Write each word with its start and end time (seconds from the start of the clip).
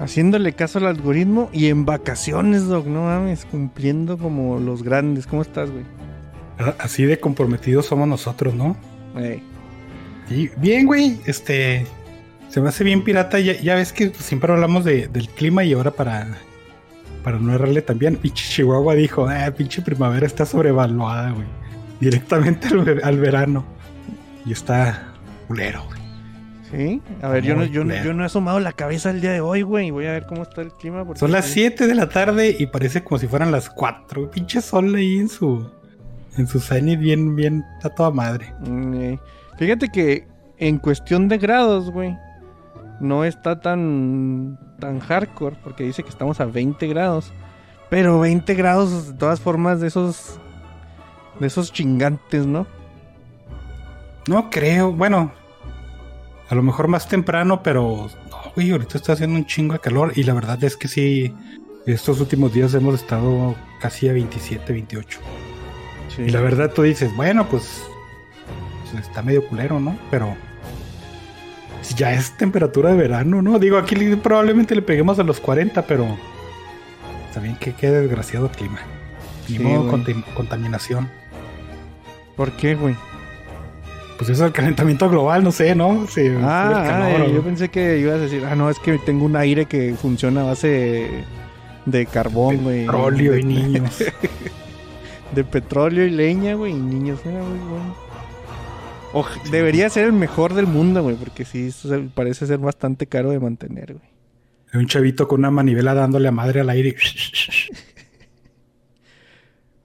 Haciéndole 0.00 0.54
caso 0.54 0.78
al 0.78 0.86
algoritmo 0.86 1.50
y 1.52 1.66
en 1.66 1.84
vacaciones, 1.84 2.66
Doc, 2.66 2.86
no 2.86 3.02
mames, 3.04 3.44
cumpliendo 3.44 4.16
como 4.18 4.58
los 4.58 4.82
grandes. 4.82 5.26
¿Cómo 5.26 5.42
estás, 5.42 5.70
güey? 5.70 5.84
Así 6.78 7.04
de 7.04 7.20
comprometidos 7.20 7.86
somos 7.86 8.08
nosotros, 8.08 8.54
¿no? 8.54 8.76
Ey. 9.16 9.42
Y 10.30 10.48
bien, 10.56 10.86
güey, 10.86 11.20
este. 11.26 11.86
Se 12.48 12.60
me 12.60 12.70
hace 12.70 12.82
bien 12.82 13.04
pirata. 13.04 13.38
Ya, 13.40 13.52
ya 13.60 13.74
ves 13.76 13.92
que 13.92 14.10
siempre 14.14 14.52
hablamos 14.52 14.84
de- 14.84 15.06
del 15.08 15.28
clima 15.28 15.64
y 15.64 15.74
ahora 15.74 15.90
para. 15.90 16.26
Para 17.22 17.38
no 17.38 17.52
errarle 17.52 17.82
también, 17.82 18.16
pinche 18.16 18.44
Chihuahua 18.48 18.94
dijo: 18.94 19.26
Ah, 19.28 19.50
pinche 19.54 19.82
primavera 19.82 20.26
está 20.26 20.46
sobrevaluada, 20.46 21.30
güey. 21.32 21.46
Directamente 22.00 22.68
al, 22.68 23.00
al 23.04 23.18
verano. 23.18 23.64
Y 24.46 24.52
está 24.52 25.12
culero, 25.46 25.84
güey. 25.86 25.99
¿Sí? 26.70 27.02
A 27.20 27.28
ver, 27.28 27.42
yo 27.42 27.56
no, 27.56 27.64
yo, 27.64 27.80
no- 27.80 27.86
culero. 27.90 28.04
yo 28.04 28.14
no 28.14 28.22
he 28.22 28.26
asomado 28.26 28.60
la 28.60 28.72
cabeza 28.72 29.10
el 29.10 29.20
día 29.20 29.32
de 29.32 29.40
hoy, 29.40 29.62
güey. 29.62 29.90
Voy 29.90 30.06
a 30.06 30.12
ver 30.12 30.26
cómo 30.26 30.42
está 30.42 30.60
el 30.62 30.72
clima. 30.72 31.04
porque- 31.04 31.18
Son 31.18 31.32
las 31.32 31.46
7 31.46 31.86
de 31.88 31.94
la 31.96 32.08
tarde 32.08 32.54
y 32.58 32.66
parece 32.66 33.02
como 33.02 33.18
si 33.18 33.26
fueran 33.26 33.50
las 33.50 33.68
4. 33.70 34.30
Pinche 34.30 34.60
sol 34.60 34.94
ahí 34.94 35.18
en 35.18 35.28
su. 35.28 35.68
En 36.38 36.46
su 36.46 36.60
zenith, 36.60 37.00
bien, 37.00 37.34
bien. 37.34 37.64
Está 37.76 37.88
toda 37.90 38.10
madre. 38.12 38.54
Mm, 38.60 38.94
eh. 38.94 39.18
Fíjate 39.58 39.88
que 39.88 40.28
en 40.58 40.78
cuestión 40.78 41.26
de 41.28 41.38
grados, 41.38 41.90
güey, 41.90 42.16
no 43.00 43.24
está 43.24 43.60
tan 43.60 44.58
tan 44.78 45.00
hardcore 45.00 45.56
porque 45.64 45.84
dice 45.84 46.02
que 46.04 46.08
estamos 46.08 46.40
a 46.40 46.44
20 46.44 46.86
grados. 46.86 47.32
Pero 47.90 48.20
20 48.20 48.54
grados 48.54 49.08
de 49.08 49.14
todas 49.14 49.40
formas 49.40 49.80
de 49.80 49.88
esos 49.88 50.38
de 51.40 51.46
esos 51.48 51.72
chingantes, 51.72 52.46
¿no? 52.46 52.66
No 54.28 54.50
creo, 54.50 54.92
bueno, 54.92 55.32
a 56.50 56.54
lo 56.54 56.62
mejor 56.62 56.88
más 56.88 57.08
temprano, 57.08 57.62
pero 57.62 58.10
no, 58.30 58.52
güey, 58.54 58.70
ahorita 58.72 58.98
está 58.98 59.12
haciendo 59.14 59.36
un 59.36 59.46
chingo 59.46 59.72
de 59.74 59.78
calor 59.80 60.12
y 60.16 60.24
la 60.24 60.34
verdad 60.34 60.62
es 60.64 60.76
que 60.76 60.88
sí, 60.88 61.32
estos 61.86 62.20
últimos 62.20 62.52
días 62.52 62.74
hemos 62.74 62.94
estado 62.96 63.54
casi 63.80 64.08
a 64.08 64.12
27, 64.12 64.72
28. 64.72 65.20
Sí. 66.14 66.22
Y 66.22 66.30
la 66.30 66.40
verdad 66.40 66.72
tú 66.72 66.82
dices, 66.82 67.14
bueno, 67.16 67.46
pues, 67.48 67.82
pues 68.90 69.06
está 69.06 69.22
medio 69.22 69.46
culero, 69.48 69.78
¿no? 69.80 69.96
Pero 70.10 70.36
si 71.82 71.94
ya 71.94 72.12
es 72.12 72.36
temperatura 72.36 72.90
de 72.90 72.96
verano, 72.96 73.40
¿no? 73.42 73.58
Digo, 73.58 73.78
aquí 73.78 73.94
le- 73.94 74.16
probablemente 74.16 74.74
le 74.74 74.82
peguemos 74.82 75.18
a 75.18 75.22
los 75.22 75.40
40, 75.40 75.86
pero 75.86 76.18
también 77.32 77.56
que 77.56 77.72
qué 77.74 77.90
desgraciado 77.90 78.50
clima. 78.50 78.80
Ni 79.48 79.56
Sí, 79.56 79.62
modo, 79.62 79.88
contaminación. 80.34 81.08
¿Por 82.36 82.52
qué, 82.52 82.74
güey? 82.74 82.96
Pues 84.20 84.28
eso 84.32 84.44
es 84.44 84.48
el 84.48 84.52
calentamiento 84.52 85.08
global, 85.08 85.42
no 85.42 85.50
sé, 85.50 85.74
¿no? 85.74 86.06
Sí, 86.06 86.20
el 86.20 86.44
Ah, 86.44 86.84
calor, 86.86 87.22
o- 87.22 87.32
yo 87.32 87.42
pensé 87.42 87.70
que 87.70 87.96
ibas 87.98 88.16
a 88.16 88.18
decir, 88.18 88.44
ah, 88.44 88.54
no, 88.54 88.68
es 88.68 88.78
que 88.78 88.98
tengo 88.98 89.24
un 89.24 89.34
aire 89.34 89.64
que 89.64 89.94
funciona 89.94 90.42
a 90.42 90.44
base 90.44 91.24
de, 91.86 92.04
carbón, 92.04 92.58
güey. 92.58 92.84
Petróleo 92.84 93.32
de, 93.32 93.40
y 93.40 93.44
niños. 93.44 94.04
De 95.34 95.42
petróleo 95.42 96.04
y 96.04 96.10
leña, 96.10 96.52
güey, 96.52 96.72
y 96.72 96.76
niños. 96.76 97.20
Era 97.24 97.42
muy 97.42 97.58
bueno. 97.70 99.30
Debería 99.50 99.88
ser 99.88 100.04
el 100.04 100.12
mejor 100.12 100.52
del 100.52 100.66
mundo, 100.66 101.02
güey, 101.02 101.16
porque 101.16 101.46
sí, 101.46 101.70
parece 102.14 102.46
ser 102.46 102.58
bastante 102.58 103.06
caro 103.06 103.30
de 103.30 103.40
mantener, 103.40 103.94
güey. 103.94 104.04
Un 104.74 104.86
chavito 104.86 105.26
con 105.28 105.40
una 105.40 105.50
manivela 105.50 105.94
dándole 105.94 106.28
a 106.28 106.30
madre 106.30 106.60
al 106.60 106.68
aire. 106.68 106.94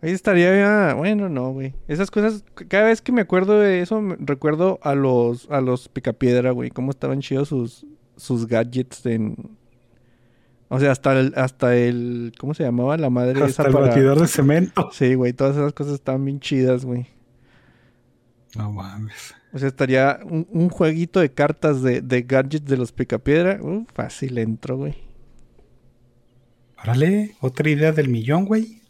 Ahí 0.06 0.12
estaría, 0.12 0.94
bueno, 0.94 1.30
no, 1.30 1.52
güey. 1.52 1.74
Esas 1.88 2.12
cosas, 2.12 2.44
cada 2.68 2.86
vez 2.86 3.02
que 3.02 3.12
me 3.12 3.22
acuerdo 3.22 3.60
de 3.60 3.82
eso, 3.82 4.02
me- 4.02 4.16
recuerdo 4.20 4.78
a 4.84 4.94
los, 4.94 5.50
a 5.50 5.62
los 5.62 5.90
picapiedra, 5.90 6.52
güey, 6.52 6.70
cómo 6.70 6.92
estaban 6.92 7.22
chidos 7.22 7.50
sus, 7.50 7.88
sus 8.16 8.46
gadgets 8.46 9.04
en... 9.08 9.36
O 10.68 10.80
sea, 10.80 10.92
hasta 10.92 11.20
el, 11.20 11.34
hasta 11.36 11.76
el, 11.76 12.34
¿cómo 12.38 12.54
se 12.54 12.62
llamaba 12.64 12.98
la 12.98 13.10
madre 13.10 13.34
Hasta 13.42 13.46
esa 13.48 13.64
el 13.64 13.74
para... 13.74 13.88
batidor 13.88 14.20
de 14.22 14.28
cemento. 14.28 14.90
Sí, 14.94 15.16
güey, 15.16 15.34
todas 15.34 15.56
esas 15.56 15.74
cosas 15.74 15.94
estaban 15.96 16.24
bien 16.24 16.40
chidas, 16.40 16.86
güey. 16.86 17.08
No 18.56 18.72
mames. 18.72 19.34
O 19.54 19.58
sea, 19.58 19.68
estaría 19.68 20.20
un, 20.24 20.48
un 20.52 20.70
jueguito 20.70 21.20
de 21.20 21.32
cartas 21.32 21.82
de, 21.82 22.02
de 22.02 22.22
gadgets 22.22 22.66
de 22.66 22.78
los 22.78 22.92
picapiedra. 22.92 23.60
Uh, 23.60 23.86
fácil 23.94 24.38
entro, 24.38 24.78
güey. 24.78 24.96
Órale, 26.82 27.36
otra 27.42 27.70
idea 27.70 27.92
del 27.92 28.10
millón, 28.10 28.46
güey. 28.46 28.82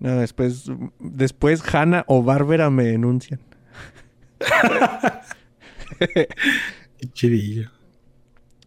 No, 0.00 0.16
después, 0.20 0.64
después 1.00 1.62
Hanna 1.74 2.04
o 2.06 2.22
Bárbara 2.22 2.70
me 2.70 2.84
denuncian. 2.84 3.40
Qué 5.98 6.28
chidillo. 7.12 7.70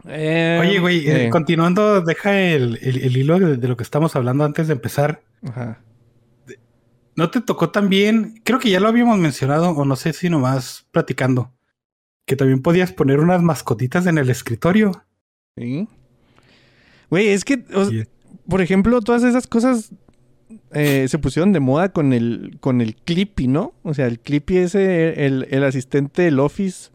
Eh, 0.08 0.58
Oye, 0.59 0.80
güey, 0.80 1.08
eh, 1.08 1.25
eh, 1.25 1.30
continuando, 1.30 2.02
deja 2.02 2.40
el, 2.40 2.80
el- 2.81 3.03
el 3.03 3.18
hilo 3.18 3.40
de, 3.40 3.58
de 3.58 3.68
lo 3.68 3.78
que 3.78 3.84
estamos 3.84 4.16
hablando 4.16 4.44
antes 4.44 4.68
de 4.68 4.74
empezar. 4.74 5.22
Ajá. 5.47 5.80
¿No 7.16 7.30
te 7.30 7.42
tocó 7.42 7.69
también? 7.69 8.42
Creo 8.44 8.58
que 8.59 8.69
ya 8.69 8.80
lo 8.80 8.88
habíamos 8.88 9.18
mencionado, 9.19 9.69
o 9.72 9.86
no 9.86 9.96
sé 9.96 10.13
si 10.13 10.30
nomás 10.30 10.88
platicando. 10.92 11.52
Que 12.25 12.36
también 12.36 12.62
podías 12.62 12.92
poner 12.94 13.19
unas 13.19 13.42
mascotitas 13.44 14.06
en 14.08 14.18
el 14.18 14.30
escritorio. 14.30 15.03
Sí. 15.58 15.88
Güey, 17.09 17.28
es 17.30 17.44
que, 17.46 17.66
o- 17.74 17.86
Sí. 17.86 18.03
por 18.48 18.62
ejemplo, 18.62 19.02
todas 19.02 19.24
esas 19.24 19.46
cosas 19.46 19.92
eh, 20.73 21.06
se 21.07 21.19
pusieron 21.19 21.53
de 21.53 21.59
moda 21.59 21.89
con 21.89 22.13
el, 22.13 22.57
con 22.59 22.81
el 22.81 22.95
Clippy, 22.95 23.47
¿no? 23.47 23.73
O 23.84 23.94
sea, 23.94 24.07
el 24.07 24.19
Clippy 24.19 24.57
ese, 24.57 25.25
el, 25.25 25.47
el 25.51 25.63
asistente 25.63 26.22
del 26.23 26.39
Office, 26.39 26.89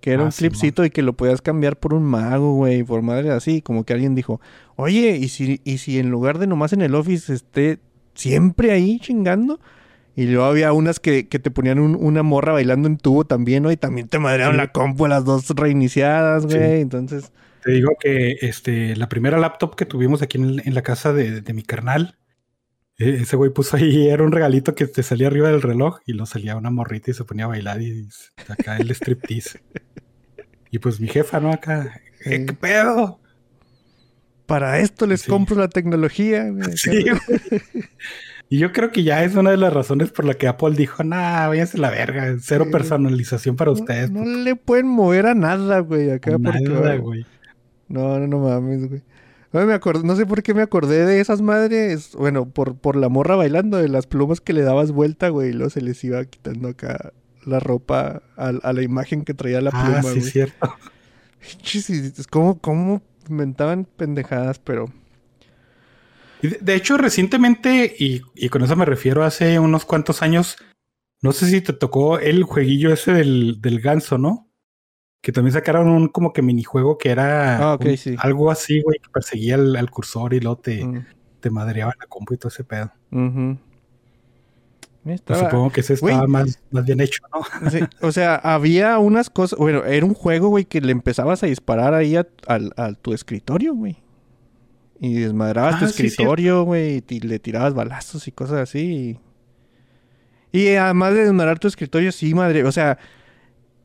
que 0.00 0.12
era 0.12 0.22
Ah, 0.22 0.26
un 0.26 0.32
sí, 0.32 0.38
clipcito 0.40 0.84
y 0.84 0.90
que 0.90 1.02
lo 1.02 1.12
podías 1.12 1.42
cambiar 1.42 1.76
por 1.78 1.94
un 1.94 2.02
mago, 2.02 2.54
güey, 2.54 2.82
por 2.82 3.02
madre 3.02 3.30
así. 3.30 3.62
Como 3.62 3.84
que 3.84 3.92
alguien 3.92 4.14
dijo, 4.14 4.40
oye, 4.76 5.16
¿y 5.16 5.28
si, 5.28 5.60
y 5.64 5.78
si 5.78 5.98
en 5.98 6.10
lugar 6.10 6.38
de 6.38 6.46
nomás 6.46 6.72
en 6.72 6.82
el 6.82 6.94
Office 6.94 7.32
esté 7.32 7.78
siempre 8.14 8.72
ahí 8.72 8.98
chingando? 9.00 9.60
Y 10.14 10.26
luego 10.26 10.44
había 10.44 10.72
unas 10.72 11.00
que, 11.00 11.26
que 11.28 11.38
te 11.38 11.50
ponían 11.50 11.78
un- 11.78 11.94
una 11.98 12.22
morra 12.22 12.52
bailando 12.52 12.86
en 12.88 12.98
tubo 12.98 13.24
también, 13.24 13.62
¿no? 13.62 13.72
Y 13.72 13.76
también 13.76 14.08
te 14.08 14.18
madrearon 14.18 14.56
Sí. 14.56 14.58
la 14.58 14.72
compu 14.72 15.06
las 15.06 15.24
dos 15.24 15.48
reiniciadas, 15.50 16.42
Sí. 16.48 16.56
güey. 16.58 16.80
Entonces... 16.80 17.32
Te 17.64 17.70
digo 17.70 17.90
que 18.00 18.38
este, 18.40 18.96
la 18.96 19.08
primera 19.08 19.38
laptop 19.38 19.76
que 19.76 19.86
tuvimos 19.86 20.20
aquí 20.20 20.36
en, 20.36 20.60
en 20.64 20.74
la 20.74 20.82
casa 20.82 21.12
de, 21.12 21.40
de 21.42 21.52
mi 21.54 21.62
carnal, 21.62 22.16
ese 23.10 23.36
güey 23.36 23.50
puso 23.52 23.76
ahí, 23.76 24.08
era 24.08 24.22
un 24.24 24.32
regalito 24.32 24.74
que 24.74 24.86
te 24.86 25.02
salía 25.02 25.26
arriba 25.28 25.48
del 25.50 25.62
reloj 25.62 25.98
y 26.06 26.12
lo 26.12 26.26
salía 26.26 26.56
una 26.56 26.70
morrita 26.70 27.10
y 27.10 27.14
se 27.14 27.24
ponía 27.24 27.44
a 27.44 27.48
bailar 27.48 27.80
y 27.82 28.08
acá 28.48 28.76
el 28.78 28.90
striptease. 28.90 29.60
y 30.70 30.78
pues 30.78 31.00
mi 31.00 31.08
jefa, 31.08 31.40
¿no? 31.40 31.52
Acá, 31.52 32.00
"Eh. 32.24 32.46
¿qué 32.46 32.52
pedo? 32.54 33.20
Para 34.46 34.80
esto 34.80 35.06
les 35.06 35.22
Sí. 35.22 35.30
compro 35.30 35.56
la 35.56 35.68
tecnología. 35.68 36.50
Sí, 36.76 37.04
güey. 37.04 37.62
Y 38.48 38.58
yo 38.58 38.70
creo 38.72 38.90
que 38.90 39.02
ya 39.02 39.24
es 39.24 39.34
una 39.34 39.50
de 39.50 39.56
las 39.56 39.72
razones 39.72 40.10
por 40.10 40.26
la 40.26 40.34
que 40.34 40.46
Apple 40.46 40.74
dijo, 40.76 41.02
nah, 41.04 41.48
váyanse 41.48 41.78
a 41.78 41.80
la 41.80 41.90
verga, 41.90 42.36
cero 42.38 42.64
Sí. 42.66 42.70
personalización 42.72 43.56
para 43.56 43.70
No- 43.70 43.78
ustedes. 43.80 44.10
No, 44.10 44.18
puto". 44.20 44.30
le 44.30 44.56
pueden 44.56 44.88
mover 44.88 45.26
a 45.26 45.34
nada, 45.34 45.78
güey, 45.78 46.10
acá. 46.10 46.32
porque, 46.38 46.60
Nada, 46.60 46.96
güey. 46.96 47.24
No, 47.88 48.18
no, 48.18 48.26
no 48.26 48.38
mames, 48.40 48.88
güey. 48.88 49.02
No, 49.52 49.64
me 49.66 49.74
acordé, 49.74 50.04
no 50.04 50.16
sé 50.16 50.24
por 50.24 50.42
qué 50.42 50.54
me 50.54 50.62
acordé 50.62 51.04
de 51.04 51.20
esas 51.20 51.42
madres. 51.42 52.12
Bueno, 52.14 52.48
por, 52.48 52.76
por 52.76 52.96
la 52.96 53.08
morra 53.10 53.36
bailando, 53.36 53.76
de 53.76 53.88
las 53.88 54.06
plumas 54.06 54.40
que 54.40 54.52
le 54.54 54.62
dabas 54.62 54.92
vuelta, 54.92 55.28
güey. 55.28 55.50
Y 55.50 55.52
luego 55.52 55.70
se 55.70 55.82
les 55.82 56.02
iba 56.04 56.24
quitando 56.24 56.68
acá 56.68 57.12
la 57.44 57.60
ropa 57.60 58.22
a, 58.36 58.48
a 58.48 58.72
la 58.72 58.82
imagen 58.82 59.24
que 59.24 59.34
traía 59.34 59.60
la 59.60 59.70
pluma, 59.70 59.98
Ah, 59.98 60.02
sí, 60.02 60.20
güey. 60.20 60.30
cierto. 60.30 60.74
Chis, 61.62 61.90
como, 62.30 62.60
cómo 62.60 63.02
inventaban 63.28 63.84
pendejadas, 63.96 64.58
pero. 64.58 64.86
De 66.60 66.74
hecho, 66.74 66.96
recientemente, 66.96 67.94
y, 67.98 68.22
y 68.34 68.48
con 68.48 68.62
eso 68.62 68.74
me 68.74 68.84
refiero 68.84 69.22
hace 69.22 69.58
unos 69.60 69.84
cuantos 69.84 70.22
años, 70.22 70.56
no 71.20 71.30
sé 71.32 71.46
si 71.46 71.60
te 71.60 71.72
tocó 71.72 72.18
el 72.18 72.42
jueguillo 72.42 72.92
ese 72.92 73.12
del, 73.12 73.60
del 73.60 73.80
ganso, 73.80 74.18
¿no? 74.18 74.48
Que 75.22 75.32
también 75.32 75.52
sacaron 75.54 75.88
un 75.88 76.08
como 76.08 76.32
que 76.34 76.42
minijuego 76.42 76.98
que 76.98 77.08
era 77.10 77.56
Ah, 77.58 77.74
ok, 77.74 77.84
un- 77.86 77.96
sí. 77.96 78.14
algo 78.18 78.50
así, 78.50 78.82
güey, 78.82 78.98
que 78.98 79.08
perseguía 79.08 79.54
al, 79.54 79.74
al 79.76 79.88
cursor 79.90 80.34
y 80.34 80.40
luego 80.40 80.58
te, 80.58 80.84
mm, 80.84 81.06
te 81.40 81.48
madreaba 81.48 81.94
la 81.98 82.06
compu 82.06 82.34
y 82.34 82.36
todo 82.36 82.48
ese 82.48 82.64
pedo. 82.64 82.92
ujú. 83.10 83.56
Estaba- 85.04 85.40
Supongo 85.40 85.70
que 85.70 85.80
ese 85.80 85.94
estaba 85.94 86.18
Güey. 86.18 86.28
más, 86.28 86.60
más 86.70 86.84
bien 86.84 87.00
hecho, 87.00 87.22
¿no? 87.34 87.40
Sí, 87.70 87.80
o 88.02 88.12
sea, 88.12 88.36
había 88.36 88.98
unas 88.98 89.30
cosas, 89.30 89.58
bueno, 89.58 89.84
era 89.84 90.06
un 90.06 90.14
juego, 90.14 90.48
güey, 90.48 90.64
que 90.64 90.80
le 90.80 90.92
empezabas 90.92 91.42
a 91.42 91.46
disparar 91.46 91.92
ahí 91.94 92.14
a, 92.16 92.26
a 92.46 92.92
tu 92.94 93.12
escritorio, 93.12 93.74
güey. 93.74 93.96
Y 95.00 95.14
desmadrabas 95.14 95.80
tu 95.80 95.84
Ah, 95.86 95.88
sí, 95.88 96.06
escritorio, 96.06 96.62
güey, 96.62 97.02
y 97.08 97.20
le 97.20 97.40
tirabas 97.40 97.74
balazos 97.74 98.28
y 98.28 98.32
cosas 98.32 98.58
así. 98.58 99.18
Y, 100.52 100.60
y 100.60 100.74
además 100.76 101.14
de 101.14 101.24
desmadrar 101.24 101.58
tu 101.58 101.66
escritorio, 101.66 102.12
sí, 102.12 102.32
madre, 102.34 102.62
o 102.64 102.70
sea, 102.70 102.98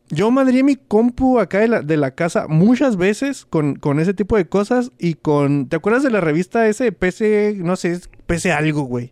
yo 0.10 0.32
madré 0.32 0.64
mi 0.64 0.76
compu 0.76 1.40
acá 1.40 1.60
de 1.60 1.68
la, 1.68 1.82
de 1.82 1.98
la 1.98 2.12
casa 2.12 2.48
muchas 2.48 2.96
veces 2.98 3.46
con, 3.50 3.76
con 3.76 4.00
ese 4.00 4.14
tipo 4.14 4.38
de 4.38 4.48
cosas 4.48 4.92
y 4.98 5.16
con, 5.16 5.68
¿te 5.68 5.76
acuerdas 5.76 6.04
de 6.04 6.12
la 6.12 6.22
revista 6.22 6.68
ese 6.68 6.92
PC, 6.92 7.56
no 7.58 7.76
sé, 7.76 8.00
PC 8.26 8.52
algo, 8.52 8.84
güey? 8.84 9.12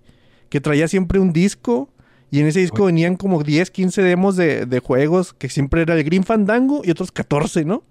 Que 0.49 0.61
traía 0.61 0.87
siempre 0.87 1.19
un 1.19 1.33
disco 1.33 1.89
y 2.31 2.39
en 2.39 2.47
ese 2.47 2.59
disco 2.61 2.85
venían 2.85 3.15
como 3.17 3.43
10, 3.43 3.71
15 3.71 4.01
demos 4.01 4.35
de, 4.35 4.65
de 4.65 4.79
juegos 4.79 5.33
que 5.33 5.49
siempre 5.49 5.81
era 5.81 5.95
el 5.95 6.03
Green 6.03 6.23
Fandango 6.23 6.81
y 6.83 6.91
otros 6.91 7.11
14, 7.11 7.65
¿no? 7.65 7.83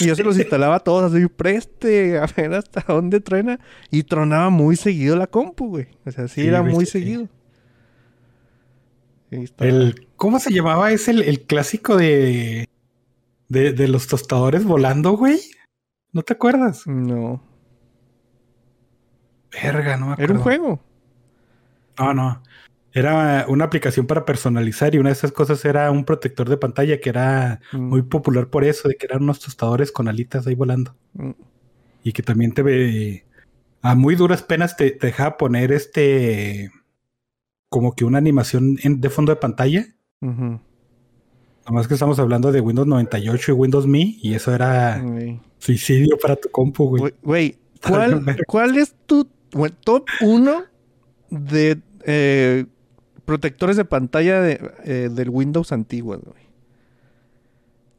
Y 0.00 0.06
yo 0.06 0.16
se 0.16 0.24
los 0.24 0.36
instalaba 0.38 0.80
todos 0.80 1.12
así, 1.12 1.26
preste, 1.28 2.18
a 2.18 2.26
ver 2.36 2.54
hasta 2.54 2.84
dónde 2.88 3.20
truena. 3.20 3.60
Y 3.90 4.02
tronaba 4.02 4.50
muy 4.50 4.76
seguido 4.76 5.16
la 5.16 5.26
compu, 5.28 5.68
güey. 5.68 5.86
O 6.04 6.10
sea, 6.10 6.26
sí, 6.28 6.42
Sí, 6.42 6.48
era 6.48 6.62
muy 6.62 6.86
sí. 6.86 6.92
seguido. 6.92 7.28
El, 9.30 10.08
¿Cómo 10.16 10.38
se 10.38 10.52
llamaba? 10.52 10.90
Es 10.92 11.08
el, 11.08 11.22
el 11.22 11.42
clásico 11.42 11.96
de, 11.96 12.68
de, 13.48 13.72
de 13.72 13.88
los 13.88 14.06
tostadores 14.08 14.64
volando, 14.64 15.12
güey. 15.12 15.40
¿No 16.12 16.22
te 16.22 16.32
acuerdas? 16.32 16.86
No. 16.86 17.42
Verga, 19.52 19.96
no 19.96 20.06
me 20.06 20.12
acuerdo. 20.12 20.24
Era 20.24 20.32
un 20.34 20.40
juego. 20.40 20.80
No, 21.98 22.14
no. 22.14 22.42
Era 22.92 23.46
una 23.48 23.64
aplicación 23.66 24.06
para 24.06 24.24
personalizar 24.24 24.94
y 24.94 24.98
una 24.98 25.10
de 25.10 25.14
esas 25.14 25.30
cosas 25.32 25.64
era 25.64 25.90
un 25.92 26.04
protector 26.04 26.48
de 26.48 26.56
pantalla 26.56 27.00
que 27.00 27.08
era 27.10 27.60
Mm, 27.72 27.78
muy 27.88 28.02
popular 28.02 28.48
por 28.48 28.64
eso, 28.64 28.88
de 28.88 28.96
que 28.96 29.06
eran 29.06 29.22
unos 29.22 29.38
tostadores 29.40 29.92
con 29.92 30.08
alitas 30.08 30.46
ahí 30.46 30.54
volando. 30.54 30.96
mm. 31.14 31.30
Y 32.02 32.12
que 32.12 32.22
también 32.22 32.52
te 32.54 32.62
ve. 32.62 33.26
A 33.82 33.94
muy 33.94 34.14
duras 34.16 34.42
penas 34.42 34.76
te, 34.76 34.90
te 34.92 35.08
dejaba 35.08 35.36
poner 35.36 35.72
este. 35.72 36.70
Como 37.70 37.94
que 37.94 38.04
una 38.04 38.18
animación 38.18 38.76
en- 38.82 39.00
de 39.00 39.08
fondo 39.08 39.32
de 39.32 39.36
pantalla. 39.36 39.86
Ujú. 40.20 40.60
Nomás 41.66 41.86
que 41.88 41.94
estamos 41.94 42.18
hablando 42.18 42.50
de 42.52 42.60
Windows 42.60 42.86
98 42.88 43.52
y 43.52 43.54
Windows 43.54 43.86
Me. 43.86 44.16
Y 44.20 44.34
eso 44.34 44.52
era 44.54 45.02
suicidio 45.58 46.18
para 46.20 46.36
tu 46.36 46.50
compu, 46.50 46.88
güey. 46.98 47.14
Güey, 47.22 47.56
¿cuál. 47.86 48.36
¿cuál 48.46 48.76
es 48.76 48.94
tu 49.06 49.26
top 49.84 50.04
1 50.20 50.64
de 51.30 51.80
eh, 52.04 52.66
protectores 53.24 53.76
de 53.76 53.84
pantalla 53.84 54.40
de, 54.42 54.60
eh, 54.84 55.08
del 55.12 55.30
Windows 55.30 55.70
antiguo, 55.72 56.18
güey? 56.18 56.50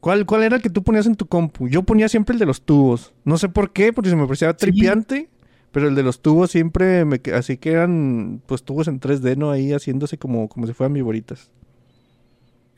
¿Cuál, 0.00 0.26
¿Cuál 0.26 0.42
era 0.42 0.56
el 0.56 0.62
que 0.62 0.68
tú 0.70 0.82
ponías 0.82 1.06
en 1.06 1.14
tu 1.14 1.26
compu? 1.26 1.68
Yo 1.68 1.84
ponía 1.84 2.08
siempre 2.08 2.34
el 2.34 2.40
de 2.40 2.46
los 2.46 2.62
tubos. 2.62 3.14
No 3.24 3.38
sé 3.38 3.48
por 3.48 3.72
qué, 3.72 3.92
porque 3.92 4.10
se 4.10 4.16
me 4.16 4.24
parecía 4.26 4.52
tripiante. 4.52 5.30
Pero 5.72 5.88
el 5.88 5.94
de 5.94 6.02
los 6.02 6.20
tubos 6.22 6.50
siempre 6.50 7.04
me... 7.04 7.20
Así 7.34 7.56
que 7.56 7.72
eran, 7.72 8.42
pues, 8.46 8.62
tubos 8.62 8.88
en 8.88 9.00
3D, 9.00 9.36
¿no? 9.36 9.50
Ahí 9.50 9.72
haciéndose 9.72 10.18
como, 10.18 10.48
como 10.48 10.66
si 10.66 10.72
fueran 10.74 10.92
viboritas. 10.94 11.50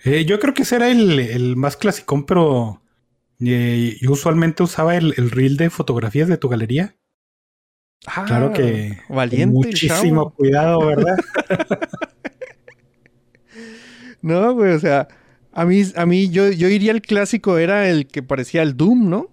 Eh, 0.05 0.25
yo 0.25 0.39
creo 0.39 0.55
que 0.55 0.63
ese 0.63 0.77
era 0.77 0.91
el, 0.91 1.19
el 1.19 1.57
más 1.57 1.77
clasicón, 1.77 2.25
pero 2.25 2.83
eh, 3.41 3.97
yo 4.01 4.13
usualmente 4.13 4.63
usaba 4.63 4.97
el, 4.97 5.15
el 5.17 5.31
reel 5.31 5.57
de 5.57 5.71
fotografías 5.71 6.29
de 6.29 6.37
tu 6.37 6.49
galería. 6.49 6.97
Claro 8.27 8.53
que 8.53 8.99
Ah, 9.09 9.15
Valiente 9.15 9.45
el 9.45 9.51
muchísimo 9.51 10.25
chavo. 10.25 10.35
cuidado, 10.35 10.87
¿verdad? 10.87 11.17
No, 14.23 14.55
güey, 14.55 14.73
o 14.73 14.79
sea, 14.79 15.09
a 15.53 15.65
mí, 15.67 15.83
a 15.97 16.07
mí 16.07 16.31
yo, 16.31 16.51
yo 16.51 16.69
iría 16.69 16.93
al 16.93 17.03
clásico, 17.03 17.59
era 17.59 17.89
el 17.89 18.07
que 18.07 18.23
parecía 18.23 18.63
el 18.63 18.77
Doom, 18.77 19.09
¿no? 19.11 19.29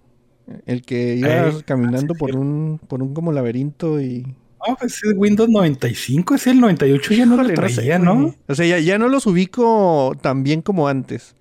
El 0.65 0.83
que 0.83 1.15
iba 1.15 1.47
Ey, 1.47 1.63
caminando 1.65 2.15
sí, 2.15 2.15
por 2.15 2.35
sí. 2.35 2.35
un, 2.35 2.79
por 2.87 3.01
un 3.03 3.13
como 3.13 3.31
laberinto 3.31 4.01
y... 4.01 4.35
No, 4.67 4.75
pues 4.75 5.03
es 5.03 5.13
Windows 5.15 5.49
95, 5.49 6.35
es 6.35 6.47
el 6.47 6.59
98 6.59 7.13
ya 7.13 7.25
no 7.25 7.37
lo 7.37 7.43
Híjole, 7.43 7.57
no 7.57 7.69
sé, 7.69 7.81
traía. 7.81 7.99
¿no? 7.99 8.35
O 8.47 8.55
sea, 8.55 8.65
ya, 8.67 8.79
ya 8.79 8.97
no 8.99 9.09
los 9.09 9.25
ubico 9.25 10.13
tan 10.21 10.43
bien 10.43 10.61
como 10.61 10.87
antes. 10.87 11.35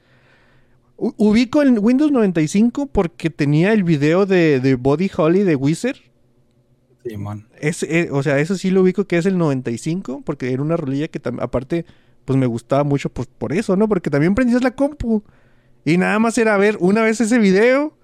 U- 0.96 1.14
ubico 1.16 1.62
el 1.62 1.78
Windows 1.78 2.12
95 2.12 2.86
porque 2.86 3.30
tenía 3.30 3.72
el 3.72 3.82
video 3.84 4.26
de, 4.26 4.60
de 4.60 4.74
Body 4.76 5.10
Holly 5.16 5.42
de 5.42 5.56
Wizard. 5.56 5.96
Simón. 7.04 7.48
Es, 7.58 7.82
eh, 7.82 8.08
o 8.12 8.22
sea, 8.22 8.38
eso 8.38 8.56
sí 8.56 8.70
lo 8.70 8.82
ubico 8.82 9.06
que 9.06 9.16
es 9.18 9.26
el 9.26 9.38
95, 9.38 10.22
porque 10.24 10.52
era 10.52 10.62
una 10.62 10.76
rolilla 10.76 11.08
que 11.08 11.20
aparte, 11.40 11.86
pues 12.24 12.38
me 12.38 12.46
gustaba 12.46 12.84
mucho 12.84 13.10
pues, 13.10 13.28
por 13.38 13.52
eso, 13.52 13.76
¿no? 13.76 13.88
Porque 13.88 14.10
también 14.10 14.34
prendías 14.34 14.62
la 14.62 14.72
compu. 14.72 15.22
Y 15.84 15.98
nada 15.98 16.18
más 16.20 16.38
era 16.38 16.56
ver 16.58 16.78
una 16.80 17.02
vez 17.02 17.20
ese 17.20 17.38
video 17.38 17.94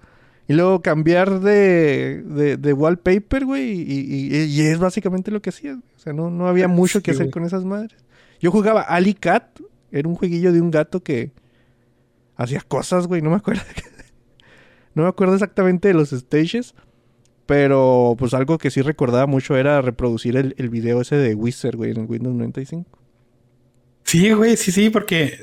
y 0.47 0.53
luego 0.53 0.81
cambiar 0.81 1.39
de, 1.41 2.23
de, 2.23 2.57
de 2.57 2.73
wallpaper, 2.73 3.45
güey. 3.45 3.71
Y, 3.71 3.81
y- 3.81 4.35
y- 4.37 4.43
y 4.45 4.61
es 4.61 4.79
básicamente 4.79 5.31
lo 5.31 5.41
que 5.41 5.49
hacías. 5.49 5.75
güey. 5.77 5.89
O 5.95 5.99
sea, 5.99 6.13
no, 6.13 6.29
no 6.29 6.47
había 6.47 6.67
mucho 6.67 7.01
que 7.01 7.11
hacer 7.11 7.25
güey. 7.25 7.31
con 7.31 7.43
esas 7.45 7.65
madres. 7.65 7.97
Yo 8.39 8.51
jugaba 8.51 8.81
Ali 8.81 9.13
Cat, 9.13 9.59
era 9.91 10.07
un 10.07 10.15
jueguillo 10.15 10.51
de 10.53 10.61
un 10.61 10.71
gato 10.71 11.01
que 11.03 11.31
hacía 12.35 12.61
cosas, 12.61 13.07
güey. 13.07 13.21
No 13.21 13.29
me 13.29 13.35
acuerdo. 13.37 13.61
no 14.95 15.03
me 15.03 15.09
acuerdo 15.09 15.33
exactamente 15.33 15.87
de 15.89 15.93
los 15.93 16.09
stages. 16.11 16.73
Pero 17.45 18.15
pues 18.19 18.33
algo 18.33 18.57
que 18.57 18.69
sí 18.71 18.81
recordaba 18.81 19.25
mucho 19.25 19.55
era 19.55 19.81
reproducir 19.81 20.35
el, 20.35 20.53
el 20.57 20.69
video 20.69 20.99
ese 20.99 21.15
de 21.15 21.33
Wizard, 21.33 21.77
güey, 21.77 21.91
en 21.91 22.01
el 22.01 22.05
Windows 22.05 22.35
95. 22.35 22.99
Sí, 24.03 24.31
güey, 24.33 24.57
sí, 24.57 24.71
sí, 24.73 24.89
porque 24.89 25.33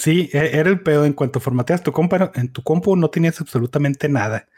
sí, 0.00 0.28
e- 0.32 0.58
era 0.58 0.68
el 0.70 0.80
pedo. 0.80 1.04
En 1.04 1.12
cuanto 1.12 1.38
formateas 1.40 1.82
tu 1.82 1.92
compu, 1.92 2.16
en 2.34 2.48
tu 2.52 2.62
compu 2.62 2.96
no 2.96 3.08
tenías 3.10 3.40
absolutamente 3.40 4.08
nada. 4.08 4.48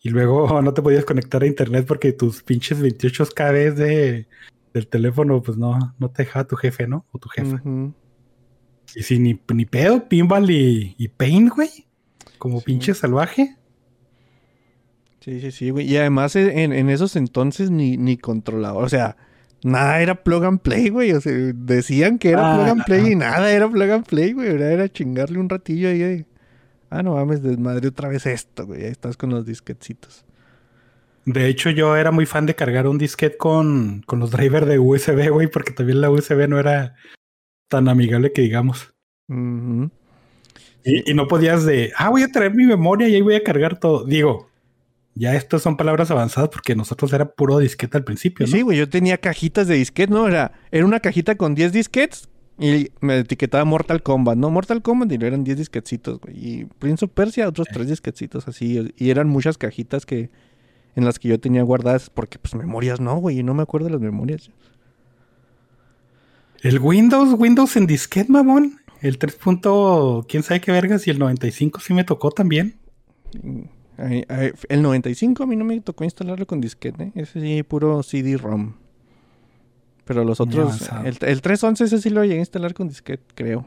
Y 0.00 0.10
luego 0.10 0.46
no 0.62 0.74
te 0.74 0.82
podías 0.82 1.04
conectar 1.04 1.42
a 1.42 1.46
internet 1.46 1.86
porque 1.86 2.12
tus 2.12 2.42
pinches 2.42 2.80
28 2.80 3.26
KB 3.34 3.74
de, 3.74 4.28
del 4.72 4.86
teléfono, 4.88 5.42
pues 5.42 5.56
no, 5.58 5.94
no 5.98 6.10
te 6.10 6.24
dejaba 6.24 6.46
tu 6.46 6.56
jefe, 6.56 6.86
¿no? 6.86 7.06
O 7.12 7.18
tu 7.18 7.28
jefa. 7.28 7.60
Y 8.94 9.02
sí, 9.02 9.18
ni, 9.18 9.40
ni 9.54 9.64
pedo, 9.64 10.08
pinball 10.08 10.50
y, 10.50 10.94
y 10.98 11.08
paint, 11.08 11.52
güey. 11.54 11.70
Como 12.38 12.58
Sí. 12.60 12.66
pinche 12.66 12.94
salvaje. 12.94 13.56
Sí, 15.20 15.40
sí, 15.40 15.50
sí, 15.52 15.70
güey. 15.70 15.90
Y 15.90 15.96
además 15.96 16.36
eh, 16.36 16.62
en, 16.62 16.72
en 16.72 16.90
esos 16.90 17.16
entonces 17.16 17.70
ni, 17.70 17.96
ni 17.96 18.18
controlador. 18.18 18.84
O 18.84 18.88
sea, 18.88 19.16
nada 19.64 20.00
era 20.00 20.14
plug 20.22 20.44
and 20.44 20.60
play, 20.60 20.90
güey. 20.90 21.10
O 21.12 21.20
sea, 21.20 21.32
decían 21.32 22.18
que 22.18 22.30
era 22.30 22.52
Ah, 22.52 22.56
plug 22.56 22.68
and 22.68 22.84
play 22.84 23.02
no. 23.02 23.08
y 23.08 23.16
nada 23.16 23.50
era 23.50 23.68
plug 23.68 23.90
and 23.90 24.06
play, 24.06 24.32
güey. 24.32 24.48
Era, 24.48 24.70
era 24.70 24.88
chingarle 24.88 25.38
un 25.40 25.48
ratillo 25.48 25.88
ahí 25.88 25.98
de... 25.98 26.26
Ah, 26.90 27.02
no 27.02 27.14
mames, 27.16 27.42
desmadre 27.42 27.88
otra 27.88 28.08
vez 28.08 28.24
esto, 28.26 28.66
güey. 28.66 28.84
Ahí 28.84 28.90
estás 28.90 29.16
con 29.16 29.30
los 29.30 29.44
disquetcitos. 29.44 30.24
De 31.24 31.48
hecho, 31.48 31.70
yo 31.70 31.96
era 31.96 32.10
muy 32.12 32.26
fan 32.26 32.46
de 32.46 32.54
cargar 32.54 32.86
un 32.86 32.98
disquete 32.98 33.36
con, 33.38 34.02
con 34.06 34.20
los 34.20 34.30
drivers 34.30 34.66
de 34.68 34.78
USB, 34.78 35.30
güey, 35.30 35.48
porque 35.48 35.72
también 35.72 36.00
la 36.02 36.10
USB 36.10 36.46
no 36.48 36.58
era 36.60 36.94
tan 37.68 37.88
amigable 37.88 38.30
que 38.32 38.42
digamos. 38.42 38.94
Y 40.86 41.14
no 41.14 41.26
podías 41.26 41.64
de, 41.64 41.92
ah, 41.96 42.10
voy 42.10 42.22
a 42.22 42.28
traer 42.28 42.54
mi 42.54 42.66
memoria 42.66 43.08
y 43.08 43.14
ahí 43.14 43.22
voy 43.22 43.36
a 43.36 43.42
cargar 43.42 43.80
todo. 43.80 44.04
Digo, 44.04 44.50
ya 45.14 45.34
estas 45.34 45.62
son 45.62 45.76
palabras 45.76 46.10
avanzadas 46.10 46.50
porque 46.50 46.74
nosotros 46.74 47.12
era 47.12 47.30
puro 47.32 47.58
disquete 47.58 47.96
al 47.96 48.04
principio, 48.04 48.46
¿no? 48.46 48.52
Sí, 48.52 48.62
güey, 48.62 48.78
yo 48.78 48.88
tenía 48.88 49.18
cajitas 49.18 49.68
de 49.68 49.76
disquetes, 49.76 50.14
¿no? 50.14 50.26
Era, 50.26 50.52
era 50.70 50.84
una 50.84 51.00
cajita 51.00 51.36
con 51.36 51.54
10 51.54 51.72
disquetes 51.72 52.28
y 52.58 52.90
me 53.00 53.18
etiquetaba 53.18 53.64
Mortal 53.64 54.02
Kombat, 54.02 54.36
¿no? 54.36 54.50
Mortal 54.50 54.82
Kombat 54.82 55.10
y 55.12 55.14
eran 55.16 55.44
10 55.44 55.58
disquetcitos, 55.58 56.20
güey. 56.20 56.36
Y 56.36 56.64
Prince 56.78 57.04
of 57.04 57.12
Persia, 57.12 57.48
otros 57.48 57.68
3 57.72 57.88
disquetcitos 57.88 58.48
así. 58.48 58.92
Y 58.96 59.10
eran 59.10 59.28
muchas 59.28 59.58
cajitas 59.58 60.06
que 60.06 60.30
en 60.96 61.04
las 61.04 61.18
que 61.18 61.28
yo 61.28 61.40
tenía 61.40 61.62
guardadas 61.62 62.10
porque, 62.10 62.38
pues, 62.38 62.54
memorias 62.54 63.00
no, 63.00 63.16
güey. 63.16 63.40
Y 63.40 63.42
no 63.42 63.54
me 63.54 63.62
acuerdo 63.62 63.86
de 63.86 63.92
las 63.92 64.00
memorias. 64.00 64.50
El 66.62 66.78
Windows, 66.78 67.34
Windows 67.38 67.76
en 67.76 67.86
disquete, 67.86 68.30
mamón. 68.30 68.78
El 69.00 69.18
3. 69.18 69.34
punto, 69.34 70.24
quién 70.28 70.42
sabe 70.42 70.60
qué 70.60 70.72
vergas. 70.72 71.06
Y 71.06 71.10
el 71.10 71.18
95 71.18 71.80
sí 71.80 71.92
me 71.92 72.04
tocó 72.04 72.30
también. 72.30 72.76
Y- 73.34 73.73
ay, 73.98 74.24
ay, 74.28 74.52
el 74.68 74.82
95 74.82 75.42
a 75.42 75.46
mí 75.46 75.56
no 75.56 75.64
me 75.64 75.80
tocó 75.80 76.04
instalarlo 76.04 76.46
con 76.46 76.60
disquete, 76.60 77.04
¿eh? 77.04 77.12
Ese 77.14 77.40
sí, 77.40 77.62
puro 77.62 78.02
CD-ROM. 78.02 78.74
Pero 80.04 80.24
los 80.24 80.40
otros, 80.40 80.90
el, 81.04 81.16
el 81.20 81.40
311 81.40 81.84
ese 81.84 81.98
sí 81.98 82.10
lo 82.10 82.22
llegué 82.22 82.34
a 82.36 82.40
instalar 82.40 82.74
con 82.74 82.88
disquete, 82.88 83.24
creo. 83.34 83.66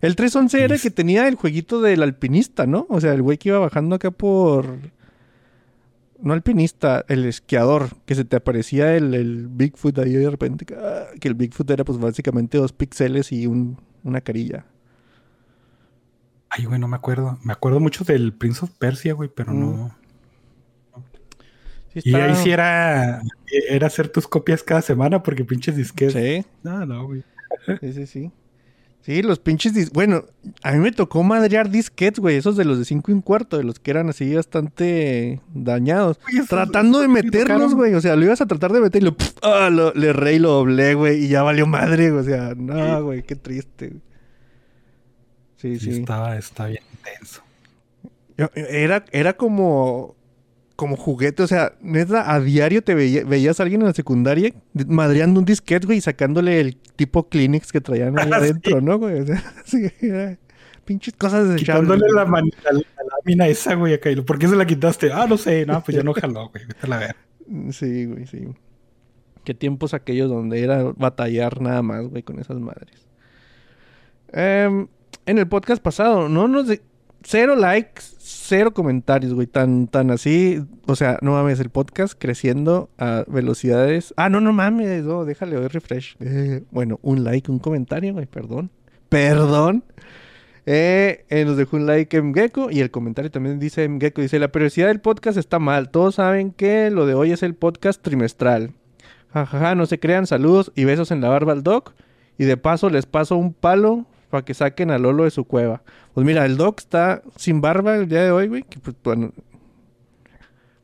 El 0.00 0.14
311 0.14 0.62
era 0.62 0.74
el 0.76 0.80
que 0.80 0.90
tenía 0.92 1.26
el 1.26 1.34
jueguito 1.34 1.80
del 1.80 2.04
alpinista, 2.04 2.66
¿no? 2.66 2.86
O 2.88 3.00
sea, 3.00 3.12
el 3.12 3.22
güey 3.22 3.38
que 3.38 3.48
iba 3.48 3.58
bajando 3.58 3.96
acá 3.96 4.12
por... 4.12 4.78
No 6.20 6.32
alpinista, 6.32 7.04
el 7.08 7.24
esquiador, 7.26 7.90
que 8.04 8.14
se 8.14 8.24
te 8.24 8.36
aparecía 8.36 8.96
el, 8.96 9.14
el 9.14 9.48
Bigfoot 9.48 9.98
ahí 9.98 10.12
de 10.12 10.30
repente. 10.30 10.66
ah, 10.76 11.06
Que 11.20 11.28
el 11.28 11.34
Bigfoot 11.34 11.68
era 11.70 11.84
pues 11.84 11.98
básicamente 11.98 12.58
dos 12.58 12.72
píxeles 12.72 13.30
y 13.32 13.46
un, 13.46 13.80
una 14.04 14.20
carilla. 14.20 14.64
Ay, 16.50 16.64
güey, 16.64 16.78
no 16.80 16.88
me 16.88 16.96
acuerdo. 16.96 17.38
Me 17.44 17.52
acuerdo 17.52 17.78
mucho 17.80 18.04
del 18.04 18.32
Prince 18.32 18.64
of 18.64 18.70
Persia, 18.78 19.12
güey, 19.14 19.28
pero 19.34 19.52
Mm. 19.52 19.60
no. 19.60 19.94
Sí 21.94 22.00
Y 22.04 22.14
ahí 22.14 22.34
sí 22.36 22.50
era, 22.50 23.22
era 23.70 23.86
hacer 23.86 24.08
tus 24.08 24.28
copias 24.28 24.62
cada 24.62 24.82
semana 24.82 25.22
porque 25.22 25.44
pinches 25.44 25.76
disquetes. 25.76 26.12
Sí. 26.44 26.46
No, 26.62 26.84
no, 26.86 27.06
güey. 27.06 27.22
Sí, 27.80 27.92
sí, 27.92 28.06
sí. 28.06 28.30
Sí, 29.00 29.22
los 29.22 29.38
pinches. 29.38 29.74
dis- 29.74 29.90
Bueno, 29.92 30.24
a 30.62 30.72
mí 30.72 30.78
me 30.80 30.92
tocó 30.92 31.22
madrear 31.22 31.70
disquets, 31.70 32.18
güey. 32.18 32.36
Esos 32.36 32.56
de 32.58 32.64
los 32.66 32.78
de 32.78 32.84
5 32.84 33.10
y 33.10 33.14
un 33.14 33.22
cuarto, 33.22 33.56
de 33.56 33.64
los 33.64 33.78
que 33.80 33.90
eran 33.90 34.10
así 34.10 34.34
bastante 34.34 35.40
dañados. 35.54 36.18
Tratando 36.48 37.00
de 37.00 37.08
meterlos, 37.08 37.74
güey. 37.74 37.94
O 37.94 38.00
sea, 38.02 38.16
lo 38.16 38.24
ibas 38.26 38.40
a 38.42 38.46
tratar 38.46 38.72
de 38.72 38.80
meter 38.80 39.02
y 39.02 39.06
lo, 39.06 39.16
pf, 39.16 39.32
ah, 39.42 39.70
lo- 39.70 39.92
le 39.94 40.12
re 40.12 40.34
y 40.34 40.38
lo 40.38 40.50
doblé, 40.50 40.92
güey. 40.94 41.24
Y 41.24 41.28
ya 41.28 41.42
valió 41.42 41.66
madre, 41.66 42.10
güey. 42.10 42.20
O 42.20 42.24
sea, 42.24 42.54
no, 42.54 43.02
güey, 43.04 43.22
qué 43.22 43.34
triste. 43.34 43.88
güey. 43.88 44.02
Sí, 45.58 45.78
Sí, 45.78 45.92
sí. 45.92 46.00
Estaba, 46.00 46.36
está 46.38 46.66
bien 46.66 46.82
intenso. 46.96 47.42
Era, 48.54 49.04
era 49.12 49.32
como, 49.36 50.14
como 50.76 50.96
juguete, 50.96 51.42
o 51.42 51.46
sea, 51.48 51.72
neta, 51.80 52.32
a 52.32 52.40
diario 52.40 52.82
te 52.82 52.94
veía- 52.94 53.24
veías 53.24 53.58
a 53.58 53.64
alguien 53.64 53.80
en 53.82 53.88
la 53.88 53.92
secundaria 53.94 54.52
de- 54.72 54.84
madreando 54.86 55.40
un 55.40 55.44
disquete, 55.44 55.86
güey, 55.86 55.98
y 55.98 56.00
sacándole 56.00 56.60
el 56.60 56.76
tipo 56.76 57.28
Kleenex 57.28 57.72
que 57.72 57.80
traían 57.80 58.16
ahí 58.18 58.30
Ah, 58.32 58.36
adentro, 58.36 58.80
¿no, 58.80 58.96
güey? 58.98 59.20
O 59.20 59.26
sea, 59.26 59.42
sí, 59.64 59.88
era 60.00 60.38
pinches 60.84 61.14
cosas 61.14 61.48
desechables. 61.48 61.90
Quitándole 61.90 62.12
la, 62.14 62.24
mani- 62.24 62.52
la, 62.64 62.72
la 62.72 62.82
lámina 63.18 63.48
esa, 63.48 63.74
güey, 63.74 63.94
acá. 63.94 64.10
¿Por 64.24 64.38
qué 64.38 64.46
se 64.48 64.54
la 64.56 64.64
quitaste? 64.66 65.10
Ah, 65.12 65.26
no 65.28 65.36
sé. 65.36 65.66
No, 65.66 65.82
pues 65.82 65.96
ya 65.96 66.02
no 66.04 66.14
jaló, 66.14 66.48
güey. 66.50 66.64
Vete 66.64 66.80
a 66.82 66.86
la 66.86 66.98
ver. 66.98 67.16
Sí, 67.72 68.04
güey, 68.04 68.26
sí. 68.26 68.46
Qué 69.42 69.54
tiempos 69.54 69.94
aquellos 69.94 70.28
donde 70.28 70.62
era 70.62 70.82
batallar 70.96 71.60
nada 71.62 71.82
más, 71.82 72.06
güey, 72.06 72.22
con 72.22 72.38
esas 72.38 72.58
madres. 72.58 73.06
Em, 74.32 74.86
en 75.28 75.38
el 75.38 75.46
podcast 75.46 75.82
pasado, 75.82 76.28
no 76.28 76.48
nos... 76.48 76.68
Cero 77.22 77.56
likes, 77.56 78.02
cero 78.18 78.72
comentarios, 78.72 79.34
güey. 79.34 79.46
Tan, 79.46 79.88
tan 79.88 80.10
así. 80.10 80.64
O 80.86 80.94
sea, 80.94 81.18
no 81.20 81.32
mames, 81.32 81.58
el 81.60 81.68
podcast 81.68 82.14
creciendo 82.16 82.88
a 82.96 83.24
velocidades. 83.26 84.14
Ah, 84.16 84.30
no, 84.30 84.40
no 84.40 84.52
mames, 84.52 85.04
no, 85.04 85.24
déjale 85.24 85.56
hoy 85.56 85.66
refresh. 85.66 86.16
Eh, 86.20 86.62
bueno, 86.70 87.00
un 87.02 87.24
like, 87.24 87.50
un 87.50 87.58
comentario, 87.58 88.14
güey, 88.14 88.26
perdón. 88.26 88.70
Perdón. 89.08 89.84
Eh, 90.64 91.24
nos 91.44 91.56
dejó 91.56 91.76
un 91.76 91.86
like 91.86 92.22
Mgecko 92.22 92.70
y 92.70 92.80
el 92.80 92.90
comentario 92.90 93.30
también 93.30 93.58
dice 93.58 93.88
Mgecko, 93.88 94.22
dice, 94.22 94.38
la 94.38 94.48
periodicidad 94.48 94.86
del 94.86 95.00
podcast 95.00 95.36
está 95.36 95.58
mal. 95.58 95.90
Todos 95.90 96.14
saben 96.14 96.52
que 96.52 96.90
lo 96.90 97.04
de 97.04 97.14
hoy 97.14 97.32
es 97.32 97.42
el 97.42 97.54
podcast 97.54 98.00
trimestral. 98.00 98.72
Jajaja, 99.32 99.74
no 99.74 99.86
se 99.86 99.98
crean, 99.98 100.26
saludos 100.26 100.72
y 100.74 100.84
besos 100.84 101.10
en 101.10 101.20
la 101.20 101.28
barba 101.28 101.52
al 101.52 101.64
doc. 101.64 101.94
Y 102.38 102.44
de 102.44 102.56
paso 102.56 102.88
les 102.88 103.06
paso 103.06 103.36
un 103.36 103.52
palo 103.52 104.06
para 104.30 104.44
que 104.44 104.54
saquen 104.54 104.90
a 104.90 104.98
Lolo 104.98 105.24
de 105.24 105.30
su 105.30 105.44
cueva. 105.44 105.82
Pues 106.14 106.26
mira, 106.26 106.44
el 106.44 106.56
doc 106.56 106.80
está 106.80 107.22
sin 107.36 107.60
barba 107.60 107.96
el 107.96 108.08
día 108.08 108.22
de 108.24 108.30
hoy, 108.30 108.48
güey. 108.48 108.62
Que 108.62 108.78
pues, 108.78 108.96
bueno, 109.02 109.32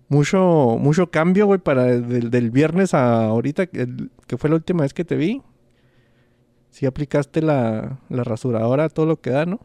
mucho, 0.09 0.77
mucho 0.81 1.11
cambio, 1.11 1.47
güey, 1.47 1.59
para 1.61 1.85
del, 1.85 2.31
del 2.31 2.51
viernes 2.51 2.95
a 2.95 3.25
ahorita, 3.25 3.67
que 3.67 3.83
el- 3.83 4.11
que 4.27 4.37
fue 4.39 4.51
la 4.51 4.57
última 4.57 4.83
vez 4.83 4.95
que 4.95 5.05
te 5.05 5.17
vi. 5.17 5.43
Si 6.71 6.87
aplicaste 6.87 7.41
la, 7.43 7.99
la 8.09 8.25
rasuradora, 8.25 8.89
todo 8.89 9.07
lo 9.07 9.21
que 9.21 9.31
da, 9.31 9.47
¿no? 9.47 9.61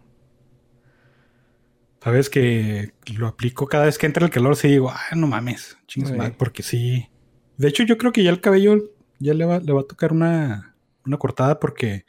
Sabes 2.01 2.29
que 2.29 2.93
lo 3.17 3.27
aplico 3.27 3.67
cada 3.67 3.85
vez 3.85 3.97
que 3.97 4.05
entra 4.05 4.23
el 4.25 4.31
calor. 4.31 4.55
Sí, 4.55 4.69
digo, 4.69 4.89
ah, 4.89 5.15
no 5.15 5.27
mames. 5.27 5.77
Chingas 5.87 6.11
Sí. 6.11 6.17
madre", 6.17 6.35
porque 6.37 6.63
sí. 6.63 7.09
De 7.57 7.67
hecho, 7.67 7.83
yo 7.83 7.97
creo 7.97 8.11
que 8.13 8.23
ya 8.23 8.29
el 8.29 8.39
cabello 8.41 8.77
ya 9.19 9.33
le 9.33 9.43
va, 9.45 9.59
le 9.59 9.73
va 9.73 9.81
a 9.81 9.85
tocar 9.87 10.13
una, 10.13 10.75
una 11.05 11.17
cortada 11.17 11.59
porque 11.59 12.05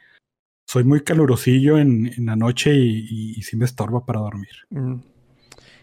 soy 0.71 0.85
muy 0.85 1.01
calurosillo 1.01 1.79
en, 1.79 2.13
en 2.17 2.27
la 2.27 2.37
noche 2.37 2.73
y, 2.75 2.99
y, 3.11 3.35
y 3.37 3.43
sí 3.43 3.57
me 3.57 3.65
estorba 3.65 4.05
para 4.07 4.21
dormir. 4.21 4.51
Mm. 4.71 4.95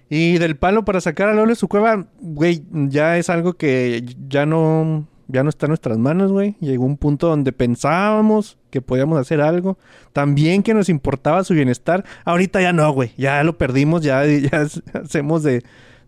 Y 0.09 0.37
del 0.37 0.55
palo 0.55 0.85
para 0.85 1.01
sacar 1.01 1.27
a 1.27 1.33
Lolo 1.33 1.49
de 1.49 1.55
su 1.55 1.67
cueva, 1.67 2.07
güey, 2.21 2.63
ya 2.71 3.17
es 3.17 3.29
algo 3.29 3.55
que 3.55 4.05
ya 4.29 4.45
no, 4.45 5.05
ya 5.27 5.43
no 5.43 5.49
está 5.49 5.65
en 5.65 5.71
nuestras 5.71 5.97
manos, 5.97 6.31
güey. 6.31 6.55
Llegó 6.61 6.85
un 6.85 6.95
punto 6.95 7.27
donde 7.27 7.51
pensábamos 7.51 8.57
que 8.69 8.81
podíamos 8.81 9.19
hacer 9.19 9.41
algo. 9.41 9.77
También 10.13 10.63
que 10.63 10.73
nos 10.73 10.87
importaba 10.87 11.43
su 11.43 11.53
bienestar. 11.53 12.05
Ahorita 12.23 12.61
ya 12.61 12.71
no, 12.71 12.89
güey. 12.93 13.11
Ya 13.17 13.43
lo 13.43 13.57
perdimos, 13.57 14.01
ya, 14.03 14.25
ya 14.25 14.65
hacemos 14.93 15.43
de, 15.43 15.63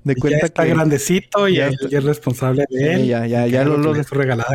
de 0.05 0.15
cuenta 0.15 0.39
ya 0.39 0.45
está 0.45 0.63
que 0.63 0.69
grandecito 0.69 1.49
y 1.49 1.55
ya 1.55 1.65
ya, 1.65 1.67
está- 1.75 1.89
ya 1.89 1.97
es 1.97 2.03
responsable 2.05 2.65
de 2.69 2.79
Sí, 2.79 2.85
él. 2.85 3.07
ya, 3.07 3.65
lo- 3.65 3.77
lo- 3.77 3.93
regalada 3.93 4.47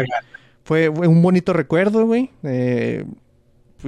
fue, 0.62 0.90
fue 0.90 1.06
un 1.06 1.20
bonito 1.20 1.52
recuerdo, 1.52 2.06
güey. 2.06 2.30
Eh, 2.44 3.04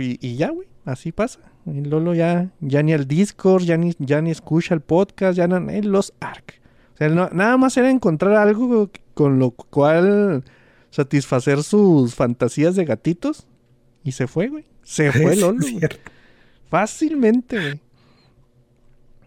y, 0.00 0.18
y 0.20 0.36
ya, 0.36 0.50
güey. 0.50 0.68
Así 0.84 1.10
pasa. 1.12 1.40
Y 1.66 1.80
Lolo 1.82 2.14
ya, 2.14 2.50
ya 2.60 2.82
ni 2.82 2.92
al 2.92 3.08
Discord, 3.08 3.62
ya 3.64 3.76
ni, 3.76 3.94
ya 3.98 4.20
ni 4.20 4.30
escucha 4.30 4.74
el 4.74 4.80
podcast, 4.80 5.36
ya 5.36 5.48
no, 5.48 5.56
en 5.56 5.90
los 5.90 6.12
ARC. 6.20 6.60
O 6.94 6.96
sea, 6.96 7.08
no- 7.08 7.28
nada 7.32 7.56
más 7.56 7.76
era 7.76 7.90
encontrar 7.90 8.34
algo 8.36 8.90
con 9.14 9.38
lo 9.38 9.50
cual 9.50 10.44
satisfacer 10.90 11.62
sus 11.62 12.14
fantasías 12.14 12.76
de 12.76 12.84
gatitos. 12.84 13.46
Y 14.04 14.12
se 14.12 14.26
fue, 14.28 14.48
güey. 14.48 14.64
Se 14.82 15.10
fue 15.12 15.32
Es 15.32 15.40
Lolo. 15.40 15.58
güey. 15.60 15.80
Fácilmente, 16.70 17.56
güey. 17.60 17.80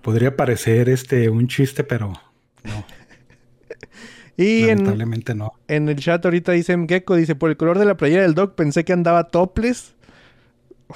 Podría 0.02 0.36
parecer 0.38 0.88
este 0.88 1.30
un 1.30 1.48
chiste, 1.48 1.84
pero 1.84 2.14
no, 2.64 2.86
Y 4.38 4.62
en, 4.64 4.78
lamentablemente 4.78 5.36
no. 5.36 5.52
en 5.68 5.90
el 5.90 5.98
chat 5.98 6.24
ahorita 6.24 6.54
dice 6.54 6.78
Gecko, 6.88 7.16
dice, 7.18 7.36
por 7.36 7.50
el 7.50 7.58
color 7.58 7.78
de 7.78 7.84
la 7.86 7.98
playera 7.98 8.22
del 8.24 8.34
dog 8.36 8.56
pensé 8.56 8.86
que 8.86 8.94
andaba 8.94 9.26
topless. 9.26 9.96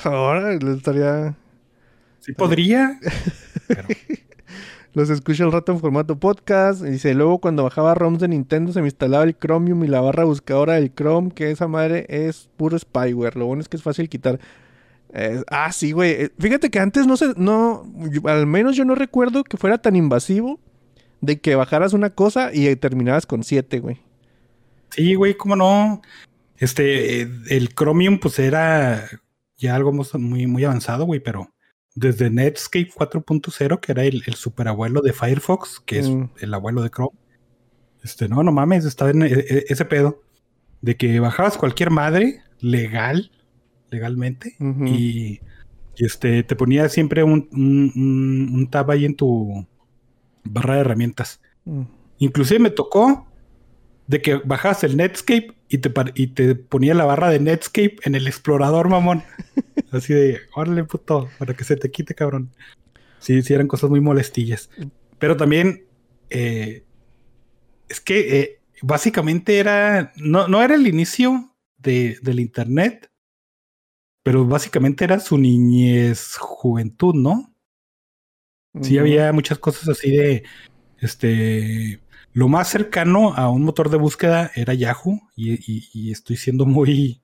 Ahora 0.03 0.53
estaría... 0.53 1.35
Sí 2.19 2.31
podría, 2.33 2.99
pero 3.67 3.83
Los 4.93 5.09
escucho 5.09 5.43
al 5.43 5.51
rato 5.51 5.71
en 5.71 5.79
formato 5.79 6.19
podcast. 6.19 6.83
Y 6.85 6.91
dice, 6.91 7.13
luego 7.15 7.39
cuando 7.39 7.63
bajaba 7.63 7.95
ROMs 7.95 8.19
de 8.19 8.27
Nintendo 8.27 8.71
se 8.71 8.79
me 8.81 8.87
instalaba 8.87 9.23
el 9.23 9.35
Chromium 9.37 9.83
y 9.83 9.87
la 9.87 10.01
barra 10.01 10.23
buscadora 10.23 10.73
del 10.75 10.93
Chrome, 10.93 11.31
que 11.31 11.49
esa 11.51 11.67
madre 11.67 12.05
es 12.09 12.47
puro 12.57 12.77
spyware. 12.77 13.35
Lo 13.35 13.47
bueno 13.47 13.61
es 13.61 13.67
que 13.69 13.75
es 13.77 13.83
fácil 13.83 14.07
quitar. 14.07 14.39
Eh, 15.13 15.43
ah, 15.49 15.71
sí, 15.71 15.91
güey. 15.93 16.11
Eh, 16.11 16.29
Fíjate 16.39 16.69
que 16.69 16.79
antes 16.79 17.07
no 17.07 17.17
se, 17.17 17.33
no, 17.37 17.91
yo- 18.11 18.27
al 18.29 18.45
menos 18.45 18.75
yo 18.75 18.85
no 18.85 18.93
recuerdo 18.95 19.43
que 19.43 19.57
fuera 19.57 19.79
tan 19.79 19.95
invasivo 19.95 20.59
de 21.21 21.39
que 21.41 21.55
bajaras 21.55 21.93
una 21.93 22.11
cosa 22.11 22.51
y 22.53 22.73
terminabas 22.75 23.25
con 23.25 23.43
siete, 23.43 23.79
güey. 23.79 23.99
sí, 24.91 25.15
güey, 25.15 25.35
cómo 25.35 25.55
no. 25.55 26.01
Este, 26.57 27.21
eh, 27.23 27.29
el 27.49 27.69
Chromium, 27.73 28.19
pues 28.19 28.37
era 28.39 29.07
ya 29.57 29.75
algo 29.75 29.91
muy, 30.19 30.47
muy 30.47 30.63
avanzado, 30.63 31.05
güey, 31.05 31.19
pero 31.19 31.49
desde 31.95 32.29
Netscape 32.29 32.89
4.0, 32.95 33.79
que 33.79 33.91
era 33.91 34.03
el, 34.03 34.23
el 34.25 34.33
superabuelo 34.35 35.01
de 35.01 35.13
Firefox, 35.13 35.79
que 35.85 35.99
es 35.99 36.09
Mm. 36.09 36.29
el 36.41 36.53
abuelo 36.53 36.81
de 36.81 36.89
Chrome. 36.89 37.17
Este, 38.03 38.27
no, 38.27 38.43
no 38.43 38.51
mames, 38.51 38.83
estaba 38.85 39.11
en 39.11 39.21
e- 39.23 39.27
e- 39.27 39.65
ese 39.69 39.85
pedo 39.85 40.21
de 40.81 40.97
que 40.97 41.19
bajabas 41.19 41.57
cualquier 41.57 41.89
madre 41.91 42.41
legal, 42.59 43.31
legalmente, 43.91 44.55
y, 44.59 45.39
y, 45.95 46.05
este 46.05 46.43
te 46.43 46.55
ponía 46.55 46.89
siempre 46.89 47.23
un, 47.23 47.47
un- 47.53 48.67
tab 48.71 48.89
ahí 48.91 49.05
en 49.05 49.15
tu 49.15 49.65
barra 50.43 50.75
de 50.75 50.81
herramientas. 50.81 51.39
Mm. 51.65 51.83
Inclusive 52.17 52.59
me 52.59 52.69
tocó 52.71 53.27
de 54.07 54.21
que 54.21 54.35
bajabas 54.35 54.83
el 54.83 54.97
Netscape 54.97 55.53
y 55.73 55.79
te, 55.79 55.89
par- 55.89 56.11
y 56.13 56.27
te 56.27 56.53
ponía 56.53 56.93
la 56.93 57.03
barra 57.05 57.31
de 57.31 57.39
Netscape 57.39 57.95
en 58.03 58.13
el 58.13 58.27
explorador, 58.27 58.89
mamón. 58.89 59.23
Así 59.91 60.13
de, 60.13 60.41
órale, 60.53 60.83
puto, 60.83 61.29
para 61.39 61.55
que 61.55 61.63
se 61.63 61.75
te 61.75 61.89
quite, 61.89 62.13
cabrón. 62.13 62.51
Sí, 63.17 63.41
sí, 63.41 63.55
eran 63.55 63.67
cosas 63.67 63.89
muy 63.89 63.99
molestillas. 63.99 64.69
Pero 65.17 65.35
también, 65.35 65.87
eh, 66.29 66.83
es 67.89 67.99
que 68.01 68.39
eh, 68.39 68.61
básicamente 68.83 69.57
era, 69.57 70.13
no, 70.15 70.47
no 70.47 70.61
era 70.61 70.75
el 70.75 70.85
inicio 70.85 71.55
de, 71.77 72.19
del 72.21 72.39
Internet, 72.39 73.09
pero 74.21 74.45
básicamente 74.45 75.05
era 75.05 75.19
su 75.19 75.39
niñez, 75.39 76.35
juventud, 76.37 77.15
¿no? 77.15 77.51
Sí, 78.79 78.99
había 78.99 79.33
muchas 79.33 79.57
cosas 79.57 79.89
así 79.89 80.11
de, 80.11 80.43
este, 80.99 81.99
lo 82.33 82.47
más 82.47 82.67
cercano 82.69 83.33
a 83.35 83.49
un 83.49 83.63
motor 83.63 83.89
de 83.89 83.97
búsqueda 83.97 84.51
era 84.55 84.73
Yahoo 84.73 85.21
y, 85.35 85.53
y- 85.53 85.89
y 85.93 86.11
estoy 86.11 86.35
siendo 86.35 86.65
muy, 86.65 87.21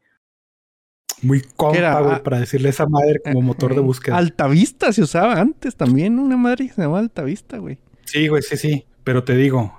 muy 1.21 1.41
compa, 1.41 1.99
güey, 2.01 2.23
para 2.23 2.39
decirle 2.39 2.67
a 2.69 2.71
esa 2.71 2.87
madre 2.87 3.19
como 3.23 3.41
motor 3.41 3.73
de 3.73 3.81
Eh, 3.81 3.83
búsqueda. 3.83 4.17
Altavista 4.17 4.93
se 4.93 5.01
usaba 5.01 5.39
antes 5.39 5.75
también. 5.75 6.19
Una 6.19 6.37
madre 6.37 6.67
que 6.67 6.73
se 6.73 6.81
llamaba 6.81 6.99
Altavista, 6.99 7.57
güey. 7.57 7.77
Sí, 8.05 8.27
güey, 8.27 8.41
sí, 8.41 8.55
sí, 8.57 8.85
pero 9.03 9.23
te 9.23 9.35
digo, 9.35 9.77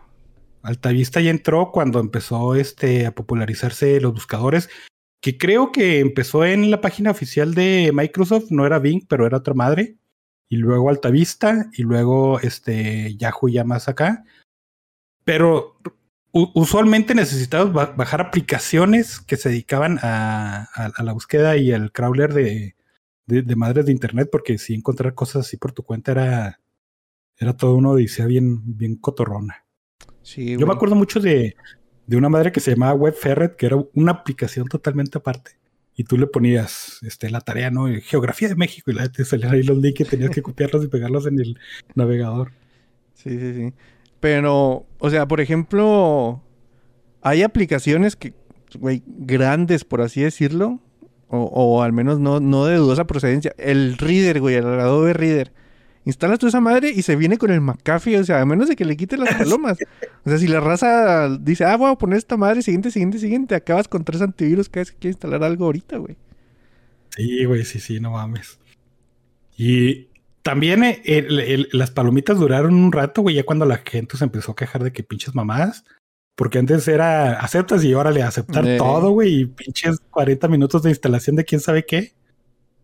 Altavista 0.63 1.21
ya 1.21 1.31
entró 1.31 1.71
cuando 1.73 2.01
empezó 2.01 2.55
este, 2.55 3.07
a 3.07 3.15
popularizarse 3.15 4.01
los 4.01 4.13
buscadores, 4.13 4.69
que 5.23 5.39
creo 5.39 5.73
que 5.73 6.01
empezó 6.01 6.45
en 6.45 6.71
la 6.71 6.81
página 6.81 7.11
oficial 7.11 7.55
de 7.55 7.91
Microsoft, 7.95 8.51
no 8.51 8.67
era 8.67 8.79
Bing, 8.79 9.07
pero 9.09 9.27
era 9.27 9.39
otra 9.39 9.55
madre, 9.55 9.97
y 10.49 10.57
luego 10.57 10.91
Altavista, 10.91 11.71
y 11.73 11.83
luego 11.83 12.41
este, 12.41 13.17
Yahoo 13.17 13.49
ya 13.49 13.65
más 13.65 13.89
acá. 13.89 14.25
Pero 15.25 15.77
usualmente 16.33 17.15
necesitabas 17.15 17.73
ba- 17.73 17.93
bajar 17.97 18.21
aplicaciones 18.21 19.21
que 19.21 19.37
se 19.37 19.49
dedicaban 19.49 19.99
a, 20.03 20.69
a- 20.75 20.93
a 20.97 21.03
la 21.03 21.13
búsqueda 21.13 21.57
y 21.57 21.73
al 21.73 21.93
crawler 21.93 22.33
de, 22.33 22.77
de, 23.27 23.43
de 23.43 23.57
madres 23.57 23.87
de 23.87 23.93
internet, 23.93 24.29
porque 24.31 24.59
si 24.59 24.75
encontrar 24.75 25.15
cosas 25.15 25.47
así 25.47 25.57
por 25.57 25.73
tu 25.73 25.83
cuenta 25.83 26.13
era, 26.13 26.61
era 27.39 27.57
todo 27.57 27.75
una 27.75 27.91
odisea 27.91 28.27
bien, 28.27 28.61
bien 28.77 28.97
cotorrona. 28.97 29.65
Sí, 30.23 30.57
Yo 30.57 30.67
me 30.67 30.73
acuerdo 30.73 30.95
mucho 30.95 31.19
de, 31.21 31.57
de 32.07 32.17
una 32.17 32.29
madre 32.29 32.53
que 32.53 32.61
se 32.61 32.71
llamaba 32.73 32.95
Web 32.95 33.15
Ferret, 33.15 33.57
que 33.57 33.67
era 33.67 33.77
una 33.95 34.13
aplicación 34.13 34.69
totalmente 34.69 35.19
aparte. 35.19 35.53
y 35.97 36.05
tú 36.05 36.17
le 36.17 36.27
ponías 36.27 36.99
este, 37.03 37.29
la 37.31 37.41
tarea, 37.41 37.71
¿no? 37.71 37.87
Geografía 38.03 38.49
de 38.49 38.55
México 38.55 38.91
y 38.91 38.95
la 38.95 39.11
te 39.11 39.25
salían 39.25 39.53
ahí 39.53 39.63
los 39.63 39.77
links 39.79 40.01
y 40.01 40.05
tenías 40.05 40.31
que 40.31 40.41
copiarlos 40.43 40.85
y 40.85 40.89
pegarlos 40.89 41.27
en 41.27 41.39
el 41.41 41.59
navegador. 41.95 42.53
Sí, 43.15 43.31
sí, 43.39 43.55
sí. 43.55 43.73
Pero, 44.21 44.87
o 44.99 45.11
sea, 45.11 45.27
por 45.27 45.41
ejemplo, 45.41 46.43
hay 47.23 47.43
aplicaciones 47.43 48.17
que, 48.17 48.35
güey, 48.79 49.03
grandes, 49.07 49.85
por 49.85 50.03
así 50.03 50.21
decirlo, 50.21 50.81
o, 51.29 51.43
o 51.43 51.83
al 51.83 51.93
menos 51.93 52.21
no, 52.21 52.41
no 52.41 52.67
de 52.67 52.77
dudosa 52.77 53.07
procedencia. 53.07 53.55
El 53.57 53.97
Reader, 53.97 54.41
güey, 54.41 54.57
el 54.57 54.67
Adobe 54.67 55.15
Reader. 55.15 55.53
Instalas 56.05 56.39
tú 56.39 56.47
esa 56.47 56.61
madre 56.61 56.91
y 56.95 57.03
se 57.03 57.15
viene 57.15 57.37
con 57.37 57.51
el 57.51 57.61
McAfee, 57.61 58.17
o 58.19 58.25
sea, 58.25 58.41
a 58.41 58.47
menos 58.47 58.69
de 58.69 58.77
que 58.77 58.85
le 58.85 58.97
quites 58.97 59.19
las 59.19 59.35
palomas. 59.39 59.79
O 60.25 60.31
sea, 60.31 60.39
si 60.39 60.49
la 60.49 60.61
raza 60.61 61.29
dice, 61.41 61.65
ah, 61.65 61.77
voy 61.77 61.93
a 61.93 61.97
poner 61.97 62.19
esta 62.19 62.37
madre, 62.37 62.63
siguiente, 62.63 62.91
siguiente, 62.91 63.19
siguiente, 63.19 63.55
acabas 63.55 63.89
con 63.89 64.05
tres 64.05 64.23
antivirus 64.23 64.69
cada 64.69 64.83
vez 64.83 64.93
que 64.93 64.99
quieres 64.99 65.17
instalar 65.17 65.45
algo 65.45 65.67
ahorita, 65.67 65.99
güey. 65.99 66.17
Sí, 67.17 67.45
güey, 67.45 67.65
sí, 67.65 67.81
sí, 67.81 68.01
no 68.01 68.13
mames. 68.13 68.59
Y 69.57 70.09
también 70.43 70.85
eh, 70.85 71.03
el- 71.05 71.39
el- 71.41 71.69
las 71.73 71.91
palomitas 71.91 72.39
duraron 72.39 72.75
un 72.75 72.93
rato, 72.93 73.23
güey, 73.23 73.37
ya 73.37 73.45
cuando 73.45 73.67
la 73.67 73.79
gente 73.79 74.17
se 74.17 74.25
empezó 74.25 74.53
a 74.53 74.57
quejar 74.57 74.83
de 74.85 74.93
que 74.93 75.03
pinches 75.03 75.35
mamadas. 75.35 75.85
Porque 76.37 76.59
antes 76.59 76.89
era 76.89 77.35
aceptas 77.41 77.85
y 77.85 77.93
órale, 77.93 78.23
aceptar 78.23 78.67
Eh. 78.67 78.79
todo, 78.79 79.11
güey, 79.11 79.41
y 79.41 79.47
pinches 79.47 79.99
40 80.11 80.49
minutos 80.49 80.83
de 80.83 80.89
instalación 80.91 81.37
de 81.37 81.45
quién 81.45 81.61
sabe 81.61 81.85
qué. 81.85 82.15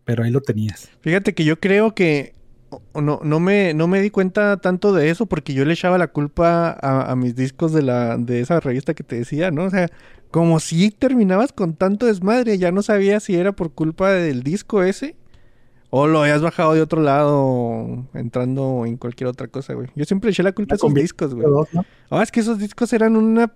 Pero 0.05 0.23
ahí 0.23 0.29
lo 0.31 0.41
tenías. 0.41 0.89
Fíjate 1.01 1.33
que 1.33 1.43
yo 1.43 1.59
creo 1.59 1.95
que 1.95 2.35
no, 2.93 3.19
no, 3.23 3.39
me, 3.39 3.73
no 3.73 3.87
me 3.87 4.01
di 4.01 4.09
cuenta 4.11 4.57
tanto 4.57 4.93
de 4.93 5.09
eso 5.09 5.25
porque 5.25 5.53
yo 5.53 5.65
le 5.65 5.73
echaba 5.73 5.97
la 5.97 6.07
culpa 6.09 6.69
a, 6.79 7.11
a 7.11 7.15
mis 7.15 7.35
discos 7.35 7.73
de, 7.73 7.81
la, 7.81 8.17
de 8.17 8.41
esa 8.41 8.59
revista 8.59 8.93
que 8.93 9.03
te 9.03 9.15
decía, 9.15 9.49
¿no? 9.51 9.63
O 9.63 9.69
sea, 9.71 9.89
como 10.29 10.59
si 10.59 10.91
terminabas 10.91 11.51
con 11.53 11.73
tanto 11.75 12.05
desmadre, 12.05 12.57
ya 12.59 12.71
no 12.71 12.83
sabía 12.83 13.19
si 13.19 13.35
era 13.35 13.53
por 13.53 13.73
culpa 13.73 14.11
del 14.11 14.43
disco 14.43 14.83
ese 14.83 15.15
o 15.89 16.07
lo 16.07 16.21
habías 16.21 16.41
bajado 16.41 16.73
de 16.73 16.81
otro 16.81 17.01
lado 17.01 18.05
entrando 18.13 18.85
en 18.85 18.97
cualquier 18.97 19.29
otra 19.29 19.47
cosa, 19.47 19.73
güey. 19.73 19.87
Yo 19.95 20.05
siempre 20.05 20.31
eché 20.31 20.43
la 20.43 20.51
culpa 20.51 20.75
a 20.75 20.77
esos 20.77 20.93
discos, 20.93 21.33
güey. 21.33 21.47
Dos, 21.47 21.73
¿no? 21.73 21.85
Ah, 22.09 22.23
es 22.23 22.31
que 22.31 22.41
esos 22.41 22.59
discos 22.59 22.91
eran 22.93 23.15
una 23.15 23.53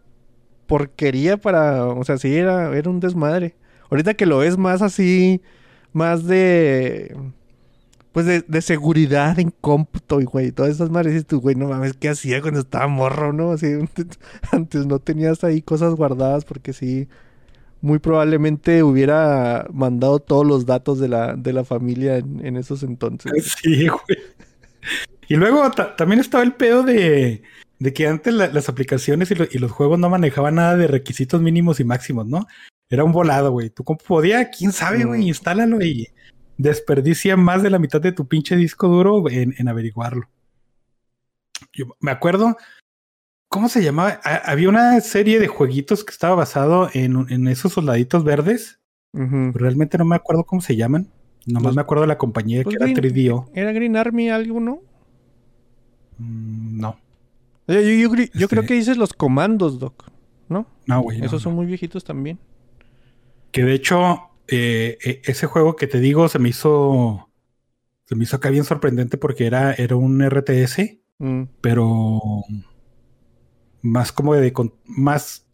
porquería 0.67 1.37
para, 1.37 1.85
o 1.85 2.03
sea, 2.05 2.17
sí 2.17 2.33
era, 2.33 2.75
era 2.75 2.89
un 2.89 3.01
desmadre. 3.01 3.55
Ahorita 3.89 4.13
que 4.13 4.25
lo 4.25 4.37
ves 4.37 4.57
más 4.57 4.81
así, 4.81 5.41
más 5.91 6.25
de, 6.25 7.13
pues 8.13 8.25
de, 8.25 8.41
de 8.47 8.61
seguridad 8.61 9.37
en 9.37 9.51
cómputo 9.59 10.21
y 10.21 10.23
güey, 10.23 10.53
todas 10.53 10.71
esas 10.71 10.89
madres, 10.89 11.13
dices 11.13 11.27
tú, 11.27 11.41
güey, 11.41 11.55
no 11.55 11.67
mames, 11.67 11.93
¿qué 11.93 12.07
hacía 12.07 12.41
cuando 12.41 12.61
estaba 12.61 12.87
morro, 12.87 13.33
no? 13.33 13.51
Así, 13.51 13.67
antes 14.51 14.85
no 14.85 14.99
tenías 14.99 15.43
ahí 15.43 15.61
cosas 15.61 15.95
guardadas 15.95 16.45
porque 16.45 16.71
sí, 16.71 17.09
muy 17.81 17.99
probablemente 17.99 18.83
hubiera 18.83 19.67
mandado 19.73 20.19
todos 20.19 20.45
los 20.45 20.65
datos 20.65 20.99
de 20.99 21.07
la, 21.09 21.33
de 21.35 21.51
la 21.53 21.63
familia 21.63 22.17
en, 22.17 22.45
en 22.45 22.57
esos 22.57 22.83
entonces. 22.83 23.31
Sí, 23.61 23.87
güey. 23.87 24.19
Y 25.27 25.35
luego 25.35 25.69
ta- 25.71 25.95
también 25.95 26.19
estaba 26.19 26.43
el 26.43 26.53
pedo 26.53 26.83
de, 26.83 27.43
de 27.79 27.93
que 27.93 28.07
antes 28.07 28.33
la- 28.33 28.47
las 28.47 28.69
aplicaciones 28.69 29.31
y, 29.31 29.35
lo- 29.35 29.47
y 29.49 29.57
los 29.59 29.71
juegos 29.71 29.97
no 29.99 30.09
manejaban 30.09 30.55
nada 30.55 30.75
de 30.77 30.87
requisitos 30.87 31.41
mínimos 31.41 31.79
y 31.79 31.83
máximos, 31.83 32.27
¿no? 32.27 32.47
Era 32.89 33.03
un 33.03 33.11
volado, 33.13 33.51
güey. 33.51 33.69
Tu 33.69 33.83
compu 33.83 34.03
podía, 34.05 34.49
quién 34.49 34.71
sabe, 34.71 35.05
güey, 35.05 35.21
Mm. 35.21 35.27
instálalo 35.27 35.81
y 35.81 36.07
desperdicia 36.57 37.37
más 37.37 37.63
de 37.63 37.69
la 37.69 37.79
mitad 37.79 38.01
de 38.01 38.11
tu 38.11 38.27
pinche 38.27 38.55
disco 38.55 38.87
duro 38.87 39.29
en, 39.29 39.55
en 39.57 39.67
averiguarlo. 39.67 40.29
Yo 41.73 41.85
me 42.01 42.11
acuerdo, 42.11 42.57
¿cómo 43.51 43.69
se 43.69 43.83
llamaba? 43.83 44.19
Ha- 44.23 44.49
había 44.51 44.69
una 44.69 44.99
serie 45.01 45.39
de 45.39 45.47
jueguitos 45.47 46.03
que 46.03 46.11
estaba 46.11 46.33
basado 46.35 46.89
en, 46.93 47.27
en 47.29 47.47
esos 47.47 47.73
soldaditos 47.73 48.23
verdes. 48.23 48.79
Realmente 49.13 49.97
no 49.97 50.05
me 50.05 50.15
acuerdo 50.15 50.45
cómo 50.45 50.61
se 50.61 50.75
llaman. 50.77 51.09
Nomás 51.45 51.65
Los- 51.71 51.75
me 51.75 51.81
acuerdo 51.81 52.01
de 52.03 52.07
la 52.07 52.17
compañía 52.17 52.63
Pues 52.63 52.77
que 52.77 52.83
era 52.83 52.91
Green- 52.93 53.13
3DO. 53.13 53.51
¿Era 53.53 53.71
Green 53.73 53.97
Army 53.97 54.29
algo, 54.29 54.59
no? 54.59 54.79
Mm, 56.17 56.79
no, 56.79 56.97
Yo, 57.67 57.75
yo- 57.81 57.89
yo 57.89 58.09
cre- 58.11 58.31
yo 58.33 58.47
creo 58.47 58.61
Este- 58.61 58.67
que 58.73 58.79
dices 58.79 58.97
los 58.97 59.13
comandos, 59.13 59.79
Doc, 59.79 60.09
¿no? 60.49 60.65
no, 60.85 61.01
güey. 61.01 61.19
no, 61.19 61.25
Esos 61.25 61.41
son 61.41 61.53
no. 61.53 61.57
muy 61.57 61.65
viejitos 61.65 62.03
también. 62.03 62.39
Que 63.51 63.63
de 63.63 63.73
hecho, 63.73 64.19
eh, 64.47 64.97
e- 65.03 65.21
ese 65.25 65.47
juego 65.47 65.75
que 65.75 65.87
te 65.87 65.99
digo 65.99 66.27
se 66.29 66.39
me 66.39 66.49
hizo. 66.49 67.27
Se 68.05 68.15
me 68.15 68.23
hizo 68.25 68.35
acá 68.37 68.49
bien 68.49 68.63
sorprendente 68.65 69.17
porque 69.17 69.45
era, 69.45 69.73
era 69.73 69.95
un 69.95 70.21
RTS, 70.21 71.01
Mm, 71.19 71.43
pero 71.61 72.19
más 73.81 74.11
como 74.11 74.33
de 74.35 74.53
con- 74.53 74.73
más 74.85 75.45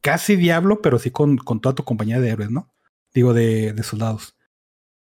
casi 0.00 0.36
diablo, 0.36 0.80
pero 0.82 0.98
sí 0.98 1.10
con, 1.10 1.36
con 1.36 1.60
toda 1.60 1.74
tu 1.74 1.84
compañía 1.84 2.20
de 2.20 2.30
héroes, 2.30 2.50
¿no? 2.50 2.72
Digo, 3.14 3.34
de, 3.34 3.72
de 3.72 3.82
soldados. 3.82 4.36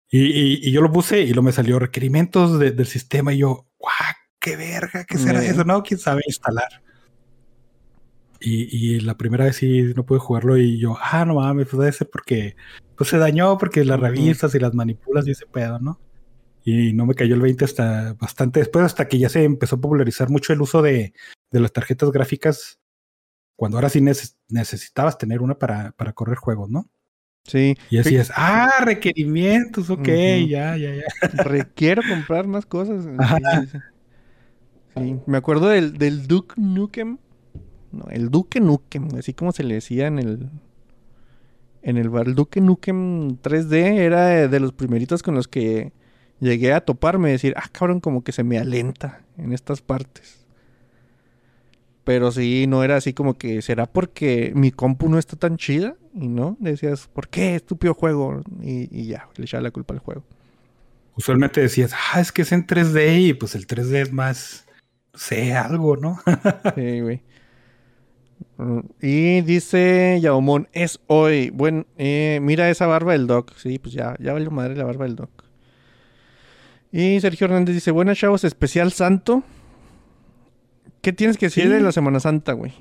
Y, 0.09 0.25
y- 0.25 0.59
y 0.67 0.71
yo 0.71 0.81
lo 0.81 0.91
puse 0.91 1.21
y 1.21 1.33
lo 1.33 1.41
me 1.41 1.51
salió 1.51 1.79
requerimientos 1.79 2.59
de- 2.59 2.71
del 2.71 2.87
sistema 2.87 3.33
y 3.33 3.39
yo, 3.39 3.67
¡guau! 3.79 3.93
¡Qué 4.39 4.55
verga! 4.57 5.05
¿Qué 5.05 5.17
será 5.17 5.43
Eh. 5.43 5.49
eso? 5.49 5.63
No, 5.63 5.81
quién 5.83 5.99
sabe 5.99 6.21
instalar. 6.27 6.81
Y, 8.39 8.95
y 8.95 8.99
la 8.99 9.15
primera 9.15 9.45
vez 9.45 9.55
sí 9.55 9.93
no 9.95 10.05
pude 10.05 10.19
jugarlo 10.19 10.57
y 10.57 10.77
yo, 10.77 10.97
ah, 11.01 11.23
no 11.23 11.35
mames, 11.35 11.67
pues 11.71 11.95
ser 11.95 12.09
porque 12.11 12.55
pues 12.97 13.09
se 13.09 13.17
dañó 13.17 13.57
porque 13.57 13.85
las 13.85 13.99
revistas 13.99 14.53
y 14.53 14.59
las 14.59 14.73
manipulas 14.73 15.25
y 15.27 15.31
ese 15.31 15.45
pedo, 15.45 15.79
¿no? 15.79 15.97
Y 16.63 16.93
no 16.93 17.05
me 17.05 17.13
cayó 17.15 17.35
el 17.35 17.41
20 17.41 17.65
hasta 17.65 18.13
bastante 18.13 18.59
después, 18.59 18.85
hasta 18.85 19.07
que 19.07 19.19
ya 19.19 19.29
se 19.29 19.43
empezó 19.43 19.75
a 19.75 19.81
popularizar 19.81 20.29
mucho 20.29 20.53
el 20.53 20.61
uso 20.61 20.81
de, 20.81 21.13
de 21.51 21.59
las 21.59 21.73
tarjetas 21.73 22.11
gráficas, 22.11 22.79
cuando 23.55 23.77
ahora 23.77 23.89
sí 23.89 23.99
neces- 23.99 24.35
necesitabas 24.49 25.17
tener 25.17 25.41
una 25.41 25.59
para, 25.59 25.91
para 25.91 26.13
correr 26.13 26.37
juegos, 26.37 26.69
¿no? 26.69 26.87
Sí. 27.45 27.75
Y 27.89 27.97
así 27.97 28.15
es, 28.15 28.31
ah, 28.35 28.71
requerimientos, 28.85 29.89
ok, 29.89 30.07
ya, 30.47 30.77
ya, 30.77 30.95
ya. 30.95 31.03
Requiero 31.43 32.01
comprar 32.07 32.47
más 32.47 32.65
cosas. 32.65 33.03
Sí, 33.05 33.15
Ajá. 33.19 35.01
sí, 35.05 35.19
me 35.25 35.37
acuerdo 35.37 35.67
del, 35.69 35.97
del 35.97 36.27
Duke 36.27 36.53
Nukem. 36.55 37.17
No, 37.91 38.05
el 38.09 38.29
Duke 38.29 38.59
Nukem, 38.61 39.07
así 39.17 39.33
como 39.33 39.51
se 39.51 39.63
le 39.63 39.75
decía 39.75 40.07
en 40.07 40.19
el. 40.19 40.49
En 41.81 41.97
el 41.97 42.09
bar. 42.09 42.27
El 42.27 42.35
Duke 42.35 42.61
Nukem 42.61 43.37
3D 43.41 43.73
era 43.97 44.47
de 44.47 44.59
los 44.59 44.71
primeritos 44.71 45.21
con 45.23 45.35
los 45.35 45.47
que 45.47 45.91
llegué 46.43 46.73
a 46.73 46.81
toparme. 46.81 47.31
Decir, 47.31 47.53
ah, 47.57 47.69
cabrón, 47.71 47.99
como 47.99 48.23
que 48.23 48.31
se 48.31 48.43
me 48.43 48.59
alenta 48.59 49.21
en 49.37 49.53
estas 49.53 49.81
partes. 49.81 50.45
Pero 52.03 52.31
sí, 52.31 52.65
no 52.67 52.83
era 52.83 52.97
así 52.97 53.13
como 53.13 53.37
que 53.37 53.61
será 53.61 53.85
porque 53.85 54.51
mi 54.55 54.71
compu 54.71 55.09
no 55.09 55.17
está 55.17 55.37
tan 55.37 55.57
chida. 55.57 55.95
Y 56.13 56.27
no, 56.27 56.57
decías, 56.59 57.07
¿por 57.07 57.29
qué? 57.29 57.55
Estúpido 57.55 57.93
juego. 57.93 58.41
Y, 58.61 58.89
y 58.91 59.07
ya, 59.07 59.29
le 59.37 59.45
echaba 59.45 59.63
la 59.63 59.71
culpa 59.71 59.93
al 59.93 59.99
juego. 59.99 60.23
Usualmente 61.15 61.61
decías, 61.61 61.93
ah, 61.93 62.19
es 62.19 62.31
que 62.31 62.41
es 62.41 62.51
en 62.51 62.65
3D 62.65 63.27
y 63.27 63.33
pues 63.33 63.55
el 63.55 63.67
3D 63.67 64.01
es 64.01 64.11
más, 64.11 64.65
no 65.13 65.19
sé, 65.19 65.53
algo, 65.53 65.95
¿no? 65.95 66.19
Sí, 66.75 67.01
güey. 67.01 67.21
Y 69.01 69.41
dice 69.41 70.19
Yaomón, 70.21 70.67
es 70.73 70.99
hoy. 71.07 71.49
Bueno, 71.49 71.85
eh, 71.97 72.39
mira 72.41 72.69
esa 72.69 72.87
barba 72.87 73.13
del 73.13 73.27
Doc. 73.27 73.53
Sí, 73.57 73.79
pues 73.79 73.93
ya, 73.93 74.15
ya 74.19 74.33
valió 74.33 74.51
madre 74.51 74.75
la 74.75 74.85
barba 74.85 75.05
del 75.05 75.15
Doc. 75.15 75.43
Y 76.95 77.19
Sergio 77.19 77.45
Hernández 77.45 77.73
dice, 77.73 77.89
buenas 77.89 78.19
chavos, 78.19 78.43
especial 78.43 78.91
santo. 78.91 79.41
¿Qué 81.01 81.11
tienes 81.11 81.37
que 81.37 81.47
decir 81.47 81.63
Sí. 81.63 81.69
de 81.69 81.81
la 81.81 81.91
Semana 81.91 82.19
Santa, 82.19 82.53
güey? 82.53 82.71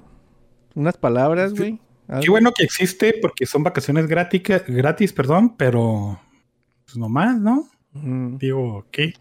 Unas 0.74 0.98
palabras, 0.98 1.54
güey. 1.54 1.80
Qué 2.20 2.28
bueno 2.30 2.52
que 2.52 2.62
existe 2.62 3.14
porque 3.22 3.46
son 3.46 3.62
vacaciones 3.62 4.06
gratis, 4.06 4.42
gratis, 4.68 5.14
perdón, 5.14 5.56
pero 5.56 6.20
pues 6.84 6.96
nomás, 6.98 7.38
¿no? 7.40 7.68
Mm, 7.92 8.36
Digo, 8.36 8.86
¿qué? 8.90 9.14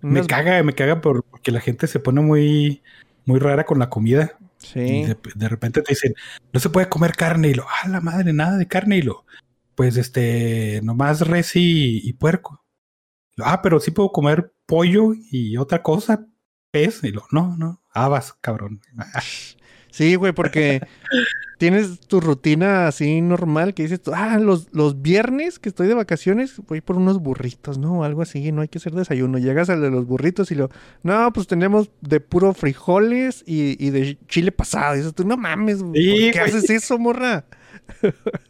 Me 0.00 0.24
caga, 0.26 0.62
me 0.62 0.72
caga 0.72 1.02
por, 1.02 1.22
porque 1.24 1.50
la 1.52 1.60
gente 1.60 1.86
se 1.86 2.00
pone 2.00 2.22
muy, 2.22 2.80
muy 3.26 3.38
rara 3.40 3.64
con 3.64 3.78
la 3.78 3.90
comida. 3.90 4.38
Y 4.62 4.66
Sí. 4.66 4.80
de, 5.04 5.16
de 5.34 5.48
repente 5.48 5.82
te 5.82 5.92
dicen, 5.92 6.14
no 6.54 6.60
se 6.60 6.70
puede 6.70 6.88
comer 6.88 7.12
carne 7.12 7.48
y 7.48 7.54
lo, 7.54 7.64
ah, 7.68 7.88
la 7.88 8.00
madre, 8.00 8.32
nada 8.32 8.56
de 8.56 8.66
carne 8.66 8.96
y 8.98 9.02
lo, 9.02 9.26
pues 9.74 9.98
este, 9.98 10.80
nomás 10.82 11.20
res 11.26 11.56
y, 11.56 12.00
y 12.08 12.12
puerco. 12.14 12.62
Ah, 13.44 13.62
pero 13.62 13.80
sí 13.80 13.90
puedo 13.90 14.12
comer 14.12 14.52
pollo 14.66 15.12
y 15.30 15.56
otra 15.56 15.82
cosa, 15.82 16.26
pez 16.70 17.02
y 17.04 17.10
lo, 17.10 17.22
no, 17.32 17.56
no, 17.56 17.82
habas, 17.92 18.32
cabrón. 18.34 18.80
Sí, 19.92 20.14
güey, 20.14 20.32
porque 20.32 20.80
tienes 21.58 21.98
tu 22.00 22.20
rutina 22.20 22.86
así 22.86 23.20
normal 23.20 23.74
que 23.74 23.82
dices 23.82 24.00
tú, 24.00 24.12
ah, 24.14 24.38
los, 24.38 24.68
los 24.72 25.02
viernes 25.02 25.58
que 25.58 25.68
estoy 25.68 25.88
de 25.88 25.94
vacaciones 25.94 26.58
voy 26.68 26.80
por 26.80 26.96
unos 26.96 27.18
burritos, 27.18 27.76
¿no? 27.76 28.04
Algo 28.04 28.22
así, 28.22 28.52
no 28.52 28.62
hay 28.62 28.68
que 28.68 28.78
hacer 28.78 28.94
desayuno. 28.94 29.38
Llegas 29.38 29.68
al 29.68 29.80
de 29.82 29.90
los 29.90 30.06
burritos 30.06 30.52
y 30.52 30.54
lo, 30.54 30.70
no, 31.02 31.32
pues 31.32 31.48
tenemos 31.48 31.90
de 32.02 32.20
puro 32.20 32.54
frijoles 32.54 33.42
y, 33.46 33.84
y 33.84 33.90
de 33.90 34.16
chile 34.28 34.52
pasado. 34.52 34.94
Y 34.94 34.98
dices 34.98 35.12
tú, 35.14 35.24
no 35.26 35.36
mames, 35.36 35.78
Sí, 35.78 35.84
¿por 35.84 36.30
qué 36.30 36.40
güey. 36.40 36.44
haces 36.44 36.70
eso, 36.70 36.96
morra? 36.96 37.44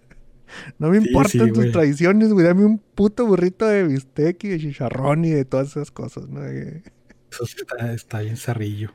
no 0.78 0.90
me 0.90 0.98
importan 0.98 1.46
sí, 1.48 1.52
tus 1.52 1.72
tradiciones, 1.72 2.32
güey, 2.32 2.46
dame 2.46 2.64
un 2.64 2.78
puto 2.78 3.26
burrito 3.26 3.66
de 3.66 3.86
bistec 3.86 4.44
y 4.44 4.48
de 4.48 4.58
chicharrón 4.58 5.24
y 5.24 5.30
de 5.30 5.44
todas 5.44 5.68
esas 5.68 5.90
cosas, 5.90 6.28
¿no? 6.28 6.44
Eso 6.44 7.44
está, 7.44 7.92
está 7.92 8.20
bien 8.20 8.36
zarrillo. 8.36 8.92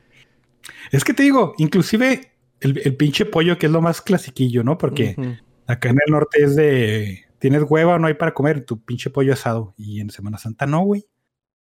Es 0.90 1.04
que 1.04 1.14
te 1.14 1.22
digo, 1.22 1.54
inclusive 1.58 2.32
el, 2.60 2.80
el 2.84 2.96
pinche 2.96 3.24
pollo 3.24 3.58
que 3.58 3.66
es 3.66 3.72
lo 3.72 3.80
más 3.80 4.00
clasiquillo, 4.00 4.64
¿no? 4.64 4.78
Porque 4.78 5.14
ujú. 5.16 5.34
acá 5.66 5.90
en 5.90 5.98
el 6.04 6.12
norte 6.12 6.42
es 6.42 6.56
de, 6.56 7.24
tienes 7.38 7.62
hueva, 7.68 7.98
no 7.98 8.06
hay 8.06 8.14
para 8.14 8.34
comer 8.34 8.64
tu 8.64 8.82
pinche 8.82 9.10
pollo 9.10 9.32
asado. 9.32 9.74
Y 9.76 10.00
en 10.00 10.10
Semana 10.10 10.38
Santa 10.38 10.66
no, 10.66 10.82
güey. 10.82 11.06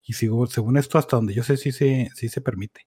Y 0.03 0.13
sigo, 0.13 0.45
según 0.47 0.77
esto, 0.77 0.97
hasta 0.97 1.15
donde 1.17 1.33
yo 1.33 1.43
sé, 1.43 1.57
sí 1.57 1.71
se, 1.71 2.09
sí 2.13 2.29
se 2.29 2.39
permite. 2.41 2.81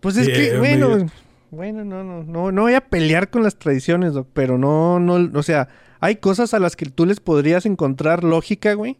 Pues 0.00 0.16
es 0.16 0.26
que, 0.26 0.48
eh, 0.48 0.58
bueno, 0.58 0.88
medio- 0.90 1.10
bueno, 1.50 1.84
no, 1.84 2.02
no, 2.04 2.22
no, 2.22 2.52
no 2.52 2.62
voy 2.62 2.74
a 2.74 2.80
pelear 2.80 3.30
con 3.30 3.42
las 3.42 3.58
tradiciones, 3.58 4.12
pero 4.32 4.58
no, 4.58 4.98
no, 5.00 5.38
o 5.38 5.42
sea, 5.42 5.68
hay 6.00 6.16
cosas 6.16 6.54
a 6.54 6.58
las 6.58 6.76
que 6.76 6.86
tú 6.86 7.06
les 7.06 7.20
podrías 7.20 7.66
encontrar 7.66 8.24
lógica, 8.24 8.74
güey. 8.74 8.98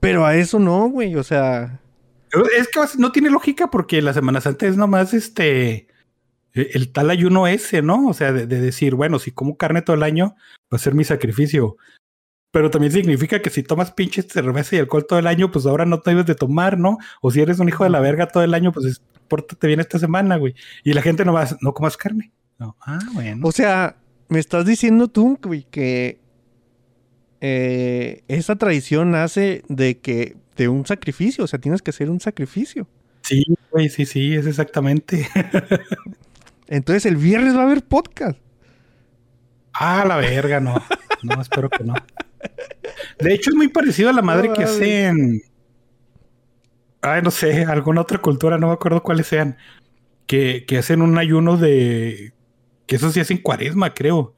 Pero 0.00 0.24
a 0.24 0.34
eso 0.36 0.58
no, 0.58 0.88
güey, 0.88 1.14
o 1.16 1.22
sea, 1.22 1.80
Es 2.58 2.68
que 2.68 2.80
no 2.98 3.12
tiene 3.12 3.28
lógica 3.30 3.70
porque 3.70 4.00
la 4.00 4.14
Semana 4.14 4.40
Santa 4.40 4.66
es 4.66 4.76
nomás 4.76 5.12
este. 5.14 5.88
eh, 6.54 6.70
El 6.72 6.90
tal 6.92 7.10
ayuno 7.10 7.46
ese, 7.46 7.82
¿no? 7.82 8.06
O 8.08 8.14
sea, 8.14 8.32
de, 8.32 8.46
de 8.46 8.60
decir, 8.60 8.94
bueno, 8.94 9.18
si 9.18 9.30
como 9.32 9.56
carne 9.56 9.82
todo 9.82 9.96
el 9.96 10.02
año, 10.02 10.36
va 10.72 10.76
a 10.76 10.78
ser 10.78 10.94
mi 10.94 11.04
sacrificio. 11.04 11.76
Pero 12.52 12.70
también 12.70 12.92
significa 12.92 13.40
que 13.40 13.50
si 13.50 13.62
tomas 13.62 13.92
pinche 13.92 14.22
cerveza 14.22 14.74
y 14.76 14.80
alcohol 14.80 15.06
todo 15.08 15.18
el 15.18 15.26
año, 15.28 15.50
pues 15.52 15.66
ahora 15.66 15.84
no 15.86 16.00
te 16.00 16.10
debes 16.10 16.26
de 16.26 16.34
tomar, 16.34 16.78
¿no? 16.78 16.98
O 17.20 17.30
si 17.30 17.40
eres 17.40 17.60
un 17.60 17.68
hijo 17.68 17.84
de 17.84 17.90
la 17.90 18.00
verga 18.00 18.26
todo 18.26 18.42
el 18.42 18.54
año, 18.54 18.72
pues 18.72 18.86
es- 18.86 19.02
pórtate 19.28 19.68
bien 19.68 19.78
esta 19.78 19.98
semana, 20.00 20.36
güey. 20.36 20.54
Y 20.82 20.92
la 20.92 21.02
gente 21.02 21.24
no 21.24 21.32
va, 21.32 21.46
no 21.60 21.72
comas 21.74 21.96
carne. 21.96 22.32
No. 22.58 22.76
Ah, 22.84 22.98
bueno. 23.12 23.46
o 23.46 23.52
sea, 23.52 23.96
me 24.28 24.40
estás 24.40 24.66
diciendo 24.66 25.06
tú, 25.08 25.38
güey, 25.42 25.64
que 25.70 26.18
eh, 27.40 28.22
esa 28.28 28.56
tradición 28.56 29.12
nace 29.12 29.62
de 29.68 29.98
que, 29.98 30.36
de 30.56 30.68
un 30.68 30.84
sacrificio, 30.86 31.44
o 31.44 31.46
sea, 31.46 31.58
tienes 31.60 31.80
que 31.82 31.90
hacer 31.90 32.10
un 32.10 32.20
sacrificio. 32.20 32.86
Sí, 33.22 33.44
güey, 33.70 33.88
sí, 33.88 34.04
sí, 34.06 34.34
es 34.34 34.46
exactamente. 34.46 35.28
Entonces 36.68 37.06
el 37.06 37.16
viernes 37.16 37.54
va 37.56 37.60
a 37.60 37.64
haber 37.66 37.82
podcast. 37.84 38.38
Ah, 39.72 40.04
la 40.06 40.16
verga, 40.16 40.60
no. 40.60 40.74
No, 41.22 41.40
espero 41.40 41.70
que 41.70 41.84
no. 41.84 41.94
De 43.18 43.34
hecho, 43.34 43.50
es 43.50 43.56
muy 43.56 43.68
parecido 43.68 44.10
a 44.10 44.12
la 44.12 44.22
madre 44.22 44.48
No 44.48 44.54
que 44.54 44.64
hacen. 44.64 45.42
Ay, 47.02 47.22
no 47.22 47.30
sé, 47.30 47.64
alguna 47.64 48.02
otra 48.02 48.18
cultura, 48.18 48.58
no 48.58 48.68
me 48.68 48.72
acuerdo 48.74 49.02
cuáles 49.02 49.26
sean. 49.26 49.56
Que, 50.26 50.64
que 50.66 50.78
hacen 50.78 51.02
un 51.02 51.18
ayuno 51.18 51.56
de. 51.56 52.32
Que 52.86 52.96
eso 52.96 53.10
sí 53.10 53.20
hacen 53.20 53.38
cuaresma, 53.38 53.94
creo. 53.94 54.34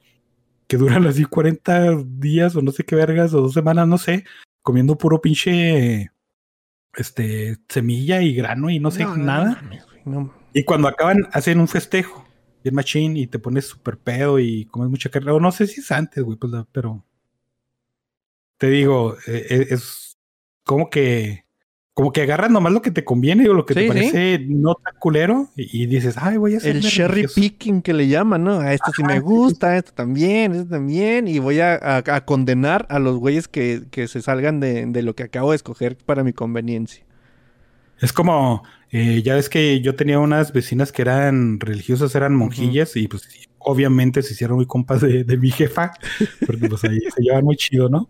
Que 0.67 0.77
duran 0.77 1.05
así 1.07 1.25
40 1.25 1.97
días 2.05 2.55
o 2.55 2.61
no 2.61 2.71
sé 2.71 2.83
qué 2.83 2.95
vergas, 2.95 3.33
o 3.33 3.41
dos 3.41 3.53
semanas, 3.53 3.87
no 3.87 3.97
sé. 3.97 4.23
Comiendo 4.61 4.97
puro 4.97 5.21
pinche. 5.21 6.09
Este, 6.95 7.57
semilla 7.69 8.21
y 8.21 8.35
grano 8.35 8.69
y 8.69 8.79
no 8.79 8.91
sé, 8.91 9.03
No, 9.03 9.17
nada. 9.17 9.61
no. 10.05 10.31
Y 10.53 10.63
cuando 10.63 10.87
acaban, 10.87 11.27
hacen 11.31 11.59
un 11.59 11.67
festejo. 11.67 12.23
Bien 12.63 12.75
machín 12.75 13.17
y 13.17 13.27
te 13.27 13.39
pones 13.39 13.67
súper 13.67 13.97
pedo 13.97 14.39
y 14.39 14.65
comes 14.65 14.89
mucha 14.89 15.09
carne. 15.09 15.31
O 15.31 15.39
no 15.39 15.51
sé 15.51 15.67
si 15.67 15.81
es 15.81 15.91
antes, 15.91 16.23
güey, 16.23 16.37
pues, 16.37 16.53
pero. 16.71 17.03
Te 18.63 18.69
digo, 18.69 19.17
eh, 19.27 19.45
eh, 19.49 19.67
es 19.71 20.17
como 20.63 20.89
que. 20.89 21.43
Como 21.93 22.13
que 22.13 22.21
agarras 22.21 22.49
nomás 22.49 22.71
lo 22.71 22.81
que 22.81 22.91
te 22.91 23.03
conviene 23.03 23.47
o 23.49 23.53
lo 23.53 23.65
que 23.65 23.73
Sí, 23.73 23.81
te 23.81 23.85
sí. 23.85 23.87
parece 23.89 24.39
no 24.47 24.73
tan 24.75 24.95
culero 24.99 25.49
y, 25.57 25.83
y 25.83 25.85
dices, 25.85 26.15
ay, 26.17 26.37
voy 26.37 26.55
a 26.55 26.57
hacer. 26.59 26.77
El 26.77 26.81
cherry 26.81 27.27
picking 27.27 27.81
que 27.81 27.91
le 27.93 28.07
llaman, 28.07 28.45
¿no? 28.45 28.61
A 28.61 28.73
esto 28.73 28.91
sí 28.95 29.03
me 29.03 29.19
gusta, 29.19 29.75
esto 29.75 29.91
también, 29.93 30.53
esto 30.53 30.69
también. 30.69 31.27
Y 31.27 31.39
voy 31.39 31.59
a, 31.59 31.75
a- 31.75 31.97
a 31.97 32.25
condenar 32.25 32.87
a 32.89 32.99
los 32.99 33.17
güeyes 33.17 33.49
que, 33.49 33.83
que 33.91 34.07
se 34.07 34.21
salgan 34.21 34.61
de, 34.61 34.85
de 34.85 35.01
lo 35.03 35.13
que 35.13 35.23
acabo 35.23 35.51
de 35.51 35.57
escoger 35.57 35.97
para 35.97 36.23
mi 36.23 36.31
conveniencia. 36.31 37.03
Es 37.99 38.13
como, 38.13 38.63
eh, 38.91 39.21
ya 39.21 39.35
ves 39.35 39.49
que 39.49 39.81
yo 39.81 39.93
tenía 39.95 40.19
unas 40.19 40.53
vecinas 40.53 40.93
que 40.93 41.01
eran 41.01 41.59
religiosas, 41.59 42.15
eran 42.15 42.33
monjillas 42.33 42.95
y 42.95 43.09
pues 43.09 43.27
obviamente 43.59 44.23
se 44.23 44.33
hicieron 44.33 44.55
muy 44.55 44.65
compas 44.65 45.01
de, 45.01 45.25
de 45.25 45.37
mi 45.37 45.51
jefa, 45.51 45.91
porque 46.47 46.67
pues 46.69 46.83
ahí 46.85 46.99
se 47.15 47.21
llevan 47.21 47.43
muy 47.43 47.55
chido, 47.55 47.89
¿no? 47.89 48.09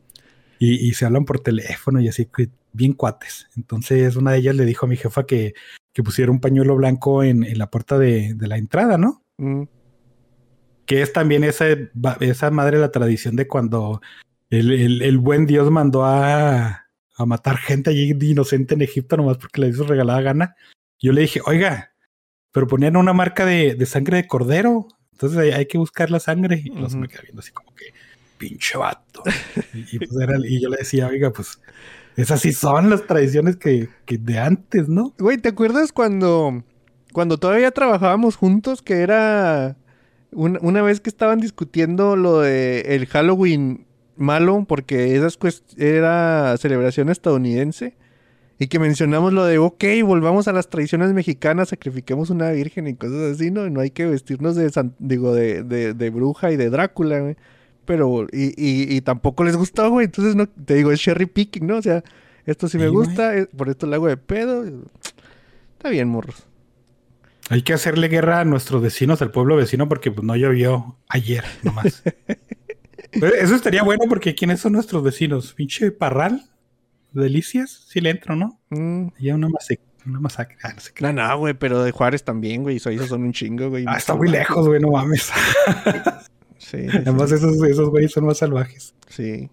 Y, 0.60 0.88
y 0.88 0.94
se 0.94 1.06
hablan 1.06 1.26
por 1.26 1.39
teléfono 1.39 2.00
y 2.00 2.08
así, 2.08 2.28
bien 2.72 2.94
cuates. 2.94 3.48
Entonces 3.58 4.16
una 4.16 4.32
de 4.32 4.38
ellas 4.39 4.56
le 4.56 4.66
dijo 4.66 4.86
a 4.86 4.89
mi 4.89 4.96
jefa 4.98 5.26
que, 5.26 5.54
que 5.94 6.04
pusiera 6.04 6.32
un 6.32 6.39
pañuelo 6.39 6.76
blanco 6.76 7.24
en, 7.24 7.44
en 7.44 7.58
la 7.58 7.70
puerta 7.70 7.98
de, 7.98 8.34
de 8.34 8.48
la 8.48 8.58
entrada, 8.58 8.98
¿no? 8.98 9.24
Mm. 9.38 9.63
Que 10.86 11.02
es 11.02 11.13
también 11.13 11.44
esa, 11.44 11.66
esa 12.20 12.52
madre 12.52 12.78
la 12.78 12.92
tradición 12.92 13.36
de 13.36 13.48
cuando 13.48 14.02
el, 14.50 14.72
el- 14.72 15.02
el 15.02 15.18
buen 15.18 15.46
Dios 15.46 15.72
mandó 15.72 16.06
a, 16.06 16.86
a 17.16 17.26
matar 17.26 17.58
gente 17.58 17.89
allí 17.89 18.13
de 18.13 18.28
inocente 18.28 18.74
en 18.74 18.82
Egipto 18.82 19.18
nomás 19.18 19.38
porque 19.38 19.62
le 19.62 19.70
hizo 19.70 19.86
regalada 19.86 20.22
gana. 20.22 20.56
Yo 21.00 21.12
le 21.13 21.22
dije, 21.22 21.42
oiga, 21.46 21.94
pero 22.52 22.68
ponían 22.68 22.98
una 22.98 23.13
marca 23.13 23.46
de, 23.46 23.76
de 23.76 23.86
sangre 23.86 24.18
de 24.18 24.28
cordero. 24.28 24.88
Entonces 25.13 25.38
hay, 25.39 25.52
hay 25.52 25.66
que 25.68 25.78
buscar 25.78 26.12
la 26.12 26.20
sangre. 26.20 26.62
Y 26.63 26.70
los 26.70 26.94
Ujú. 26.94 27.02
me 27.02 27.08
quedé 27.08 27.22
viendo 27.24 27.39
así 27.39 27.52
como 27.52 27.74
que, 27.76 27.86
pinche 28.47 28.77
vato. 28.77 29.23
y, 29.73 29.95
y 29.95 29.99
pues 29.99 30.12
era- 30.21 30.38
y 30.43 30.62
yo 30.62 30.69
le 30.69 30.77
decía, 30.77 31.08
oiga, 31.08 31.32
pues 31.32 31.60
esas 32.17 32.41
sí 32.41 32.51
son 32.51 32.89
las 32.89 33.08
tradiciones 33.08 33.56
que, 33.56 33.89
que 34.06 34.17
de 34.17 34.38
antes, 34.39 34.89
¿no? 34.89 35.13
Güey, 35.17 35.38
¿te 35.38 35.49
acuerdas 35.49 35.91
cuando, 35.91 36.63
cuando 37.12 37.38
todavía 37.38 37.71
trabajábamos 37.71 38.36
juntos? 38.36 38.82
Que 38.82 38.95
era 39.01 39.77
un- 40.32 40.60
una 40.62 40.82
vez 40.82 40.99
que 40.99 41.10
estaban 41.10 41.39
discutiendo 41.39 42.15
lo 42.15 42.39
de 42.41 42.82
el 42.95 43.06
Halloween 43.08 43.86
malo, 44.15 44.65
porque 44.67 45.15
esas 45.15 45.38
era 45.77 46.56
celebración 46.58 47.10
estadounidense. 47.10 47.95
Y 48.60 48.67
que 48.67 48.77
mencionamos 48.77 49.34
lo 49.34 49.45
de, 49.45 49.58
ok, 49.58 49.84
volvamos 50.06 50.47
a 50.47 50.53
las 50.53 50.69
tradiciones 50.69 51.12
mexicanas, 51.12 51.69
sacrifiquemos 51.69 52.29
una 52.29 52.51
virgen 52.51 52.88
y 52.88 52.93
cosas 52.95 53.34
así, 53.36 53.49
¿no? 53.49 53.67
No 53.69 53.82
hay 53.82 53.89
que 53.89 54.06
vestirnos 54.06 54.56
de, 54.56 54.69
san- 54.69 54.93
digo, 54.99 55.34
de, 55.34 55.63
de, 55.63 55.93
de 55.95 56.10
bruja 56.12 56.51
y 56.51 56.56
de 56.56 56.69
Drácula, 56.69 57.19
güey. 57.19 57.36
Pero, 57.86 58.28
y, 58.32 58.48
y, 58.58 58.96
y 58.96 59.02
tampoco 59.02 59.43
les 59.43 59.56
gustó, 59.58 59.89
güey. 59.89 60.06
Entonces, 60.06 60.36
no, 60.36 60.48
te 60.48 60.76
digo, 60.76 60.91
es 60.91 61.00
cherry 61.02 61.26
picking, 61.26 61.67
¿no? 61.67 61.78
O 61.78 61.82
sea, 61.82 62.04
esto 62.46 62.67
sí 62.67 62.78
me 62.78 62.86
Sí, 62.86 62.89
gusta, 62.91 63.32
por 63.58 63.69
esto 63.69 63.88
le 63.88 63.96
hago 63.96 64.08
de 64.08 64.17
pedo. 64.17 64.63
Está 65.74 65.89
bien, 65.89 66.08
morros. 66.08 66.46
Hay 67.50 67.62
que 67.62 67.74
hacerle 67.74 68.08
guerra 68.08 68.39
a 68.39 68.46
nuestros 68.46 68.82
vecinos, 68.82 69.22
al 69.22 69.32
pueblo 69.32 69.56
vecino, 69.58 69.89
porque 69.89 70.12
pues, 70.12 70.26
no 70.26 70.36
llovió 70.36 70.98
ayer 71.10 71.43
nomás. 71.63 72.04
Pero 73.12 73.28
Eso 73.36 73.54
estaría 73.56 73.84
bueno 73.84 74.06
porque 74.10 74.34
¿quiénes 74.34 74.62
son 74.62 74.72
nuestros 74.74 75.04
vecinos? 75.04 75.54
Pinche 75.54 75.91
Parral, 75.91 76.50
Delicias, 77.12 77.86
sí 77.89 78.00
le 78.02 78.10
entro, 78.10 78.36
¿no? 78.36 78.60
Mm. 78.69 79.10
Ya 79.19 79.36
una, 79.36 79.50
mase- 79.50 79.80
una 80.06 80.19
masacre. 80.19 80.58
Ah, 80.63 80.72
no 80.74 80.80
sé 80.80 80.91
qué. 80.96 81.04
No, 81.04 81.13
no, 81.13 81.38
güey, 81.38 81.54
pero 81.54 81.84
de 81.84 81.91
Juárez 81.91 82.24
también, 82.24 82.63
güey. 82.63 82.78
Esos 82.78 83.08
son 83.08 83.24
un 83.24 83.34
chingo, 83.34 83.69
güey. 83.69 83.86
Ah, 83.88 83.98
está 83.98 84.15
muy 84.15 84.30
lejos, 84.30 84.67
güey, 84.67 84.80
no 84.82 84.89
mames. 84.91 85.30
Sí, 86.63 86.89
sí, 86.89 86.97
Además, 86.97 87.30
sí. 87.30 87.36
esos, 87.36 87.62
esos 87.63 87.89
güeyes 87.89 88.12
son 88.12 88.26
más 88.26 88.38
salvajes. 88.38 88.95
Sí. 89.10 89.49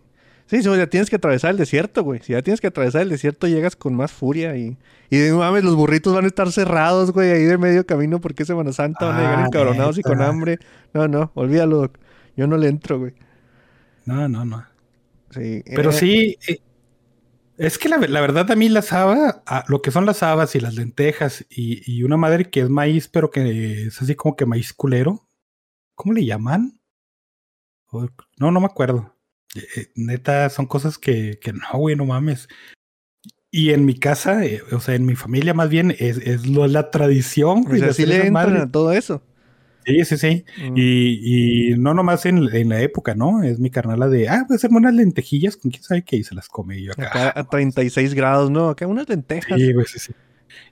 Sí, 0.47 0.63
sí, 0.63 0.69
o 0.69 0.75
sea, 0.75 0.89
tienes 0.89 1.09
que 1.11 1.17
atravesar 1.17 1.53
el 1.53 1.57
desierto, 1.59 2.03
güey. 2.03 2.21
Si 2.23 2.33
ya 2.33 2.43
tienes 2.43 2.61
que 2.61 2.67
atravesar 2.67 3.03
el 3.03 3.09
desierto, 3.09 3.47
llegas 3.47 3.77
con 3.77 3.95
más 3.95 4.11
furia 4.11 4.57
y... 4.57 4.77
Y 5.09 5.19
mames, 5.33 5.63
los 5.65 5.77
burritos 5.77 6.13
van 6.15 6.25
a 6.25 6.29
estar 6.29 6.51
cerrados, 6.51 7.13
güey, 7.13 7.31
ahí 7.31 7.45
de 7.45 7.57
medio 7.59 7.87
camino 7.87 8.21
porque 8.21 8.43
es 8.43 8.47
Semana 8.49 8.73
Santa, 8.73 9.07
van 9.07 9.17
a 9.17 9.21
llegar 9.21 9.39
Ah, 9.41 9.47
encabronados 9.47 9.99
y 9.99 10.03
con 10.03 10.21
hambre. 10.23 10.59
No, 10.93 11.07
no, 11.09 11.31
olvídalo, 11.35 11.79
Doc. 11.79 11.99
Yo 12.37 12.47
no 12.49 12.57
le 12.57 12.69
entro, 12.69 12.99
güey. 12.99 13.13
No, 14.07 14.29
no, 14.29 14.45
no. 14.45 14.65
Sí. 15.31 15.63
Pero 15.67 15.91
eh, 15.91 15.93
sí, 15.93 16.37
eh, 16.49 16.59
es 17.57 17.79
que 17.79 17.89
la, 17.89 17.99
ve- 17.99 18.09
la 18.09 18.21
verdad 18.21 18.51
a 18.51 18.57
mí 18.57 18.69
las 18.69 18.93
habas, 18.93 19.37
lo 19.69 19.83
que 19.83 19.91
son 19.93 20.05
las 20.07 20.23
habas 20.25 20.57
y 20.57 20.61
las 20.61 20.75
lentejas 20.75 21.45
y, 21.49 21.81
y 21.93 22.03
una 22.03 22.17
madre 22.17 22.51
que 22.51 22.61
es 22.63 22.71
maíz, 22.71 23.07
pero 23.07 23.31
que 23.31 23.87
es 23.87 24.03
así 24.03 24.17
como 24.17 24.35
que 24.35 24.47
maíz 24.47 24.73
culero. 24.73 25.29
¿Cómo 25.95 26.13
le 26.13 26.25
llaman? 26.25 26.80
No, 28.39 28.51
no 28.51 28.61
me 28.61 28.67
acuerdo. 28.67 29.17
Eh, 29.55 29.67
eh, 29.77 29.87
neta, 29.97 30.49
son 30.51 30.67
cosas 30.67 30.99
que, 30.99 31.39
que 31.41 31.53
no, 31.53 31.67
güey, 31.75 31.97
no 31.97 32.07
mames. 32.07 32.49
Y 33.51 33.71
en 33.71 33.85
mi 33.85 33.95
casa, 33.99 34.45
eh, 34.45 34.63
o 34.71 34.79
sea, 34.79 34.95
en 34.95 35.05
mi 35.05 35.17
familia 35.17 35.55
más 35.55 35.69
bien, 35.69 35.91
es, 35.99 36.19
es 36.19 36.47
lo, 36.47 36.67
la 36.69 36.91
tradición. 36.91 37.61
O 37.61 37.69
güey, 37.69 37.81
sea, 37.81 37.89
de 37.89 37.95
sí 37.95 38.03
hacer 38.05 38.21
le 38.21 38.27
entran 38.27 38.57
a 38.57 38.71
todo 38.71 38.93
eso. 38.93 39.23
Sí, 39.85 40.05
sí, 40.05 40.17
sí. 40.19 40.45
Mm. 40.59 40.75
Y, 40.77 41.71
y 41.73 41.79
no 41.79 41.95
nomás 41.95 42.27
en, 42.27 42.55
en 42.55 42.69
la 42.69 42.81
época, 42.81 43.15
¿no? 43.15 43.43
Es 43.43 43.59
mi 43.59 43.71
carnala 43.71 44.09
de, 44.09 44.29
ah, 44.29 44.45
voy 44.47 44.55
a 44.55 44.57
hacerme 44.57 44.77
unas 44.77 44.95
lentejillas 44.95 45.57
con 45.57 45.71
quién 45.71 45.83
sabe 45.83 46.05
qué 46.05 46.17
y 46.17 46.25
se 46.25 46.35
las 46.35 46.49
come. 46.49 46.79
Y 46.79 46.85
yo 46.85 46.93
acá. 46.93 47.31
Acá 47.31 47.41
a 47.41 47.49
36 47.49 48.15
grados, 48.15 48.51
¿no? 48.51 48.69
Acá 48.69 48.87
unas 48.87 49.09
lentejas. 49.09 49.59
Sí, 49.59 49.73
güey, 49.73 49.87
sí, 49.87 49.99
sí. 49.99 50.13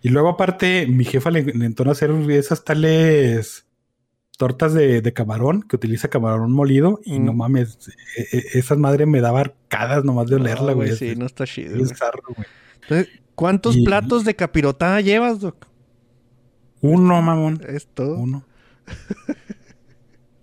Y 0.03 0.11
luego 0.11 0.29
aparte, 0.29 0.87
mi 0.87 1.05
jefa 1.05 1.31
le, 1.31 1.43
le 1.43 1.65
entonó 1.65 1.91
a 1.91 1.93
hacer 1.93 2.11
esas 2.31 2.65
tales 2.65 3.68
tortas 4.39 4.73
de, 4.73 5.03
de 5.03 5.13
camarón, 5.13 5.61
que 5.63 5.77
utiliza 5.77 6.09
camarón 6.09 6.53
molido, 6.53 7.01
y 7.05 7.19
Mm. 7.21 7.25
no 7.27 7.33
mames, 7.35 7.77
e- 8.17 8.39
e- 8.39 8.59
esa 8.59 8.75
madre 8.77 9.05
me 9.05 9.21
daba 9.21 9.41
arcadas 9.41 10.05
nomás 10.05 10.29
de 10.29 10.37
olerla, 10.37 10.73
güey. 10.73 10.97
Sí, 10.97 11.15
no 11.17 11.27
está 11.27 11.45
chido, 11.45 11.77
es. 11.77 11.93
Entonces, 12.83 13.09
¿cuántos 13.35 13.77
Y- 13.77 13.85
platos 13.85 14.25
de 14.25 14.35
capirotada 14.37 15.01
llevas, 15.03 15.41
Doc? 15.41 15.67
Uno, 16.81 17.21
mamón. 17.21 17.61
Es 17.69 17.89
todo. 17.89 18.17
Uno. 18.17 18.47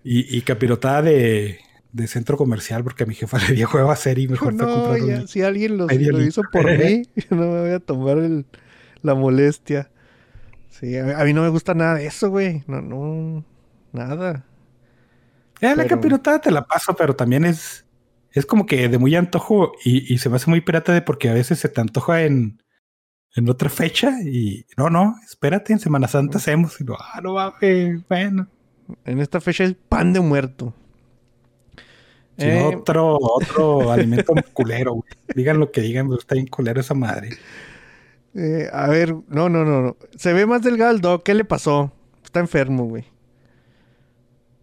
y, 0.04 0.38
y 0.38 0.42
capirotada 0.42 1.02
de, 1.02 1.60
de 1.94 2.08
centro 2.08 2.38
comercial, 2.38 2.84
porque 2.84 3.04
a 3.04 3.08
mi 3.08 3.16
jefa 3.16 3.38
le 3.50 3.56
dio 3.56 3.68
juego 3.68 3.90
a 3.90 3.94
hacer 3.94 4.20
y 4.20 4.28
mejor 4.28 4.54
no, 4.54 4.68
comprar 4.68 5.00
ya, 5.08 5.22
un- 5.22 5.28
si 5.28 5.42
alguien 5.42 5.78
los- 5.78 5.92
lo 5.92 6.22
hizo 6.22 6.42
por 6.52 6.66
mí, 6.78 7.04
yo 7.16 7.24
no 7.36 7.48
me 7.52 7.62
voy 7.62 7.72
a 7.72 7.80
tomar 7.80 8.18
el- 8.20 8.46
la 9.02 9.16
molestia. 9.16 9.90
Sí, 10.70 10.98
a, 10.98 11.20
a 11.22 11.24
mí 11.24 11.32
no 11.34 11.42
me 11.44 11.50
gusta 11.50 11.74
nada 11.74 11.96
de 11.96 12.06
eso, 12.08 12.30
güey. 12.30 12.64
No, 12.68 12.82
no, 12.82 13.46
nada. 13.96 14.46
Eh, 15.62 15.76
la 15.76 15.86
capirotada 15.88 16.42
te 16.42 16.52
la 16.52 16.66
paso, 16.66 16.96
pero 16.96 17.16
también 17.16 17.46
es, 17.46 17.86
es 18.32 18.46
como 18.46 18.66
que 18.66 18.90
de 18.90 18.98
muy 18.98 19.16
antojo 19.16 19.74
y, 19.84 20.14
y 20.14 20.18
se 20.20 20.30
me 20.30 20.36
hace 20.38 20.50
muy 20.50 20.62
pirata 20.62 20.94
de 20.94 21.02
porque 21.02 21.30
a 21.30 21.34
veces 21.34 21.60
se 21.60 21.70
te 21.70 21.82
antoja 21.82 22.24
en, 22.24 22.62
en 23.36 23.50
otra 23.50 23.70
fecha 23.70 24.14
y 24.24 24.66
no, 24.78 24.90
no, 24.92 25.16
espérate, 25.26 25.74
en 25.74 25.80
Semana 25.80 26.08
Santa 26.10 26.40
hacemos. 26.40 26.80
Y 26.82 26.86
no, 26.86 26.96
ah, 27.00 27.22
no 27.24 27.36
mames, 27.36 28.08
bueno. 28.10 28.48
En 29.06 29.20
esta 29.22 29.42
fecha 29.42 29.64
es 29.66 29.76
pan 29.90 30.14
de 30.14 30.22
muerto. 30.22 30.74
Sí, 32.38 32.50
Eh, 32.50 32.60
otro, 32.60 33.18
otro 33.22 33.92
alimento 33.92 34.34
culero, 34.54 34.94
güey. 34.94 35.10
Digan 35.34 35.60
lo 35.60 35.72
que 35.72 35.82
digan, 35.82 36.08
pero 36.08 36.20
está 36.20 36.36
bien 36.36 36.48
culero 36.48 36.82
esa 36.82 36.94
madre. 36.94 37.40
eh, 38.34 38.70
a 38.74 38.88
ver, 38.90 39.14
no, 39.28 39.50
no, 39.50 39.64
no, 39.66 39.82
no. 39.82 39.98
Se 40.18 40.34
ve 40.34 40.46
más 40.46 40.62
delgado 40.62 40.92
el 40.92 41.02
dog. 41.02 41.24
¿Qué 41.24 41.34
le 41.34 41.46
pasó? 41.46 41.92
Está 42.24 42.40
enfermo, 42.40 42.86
güey. 42.86 43.06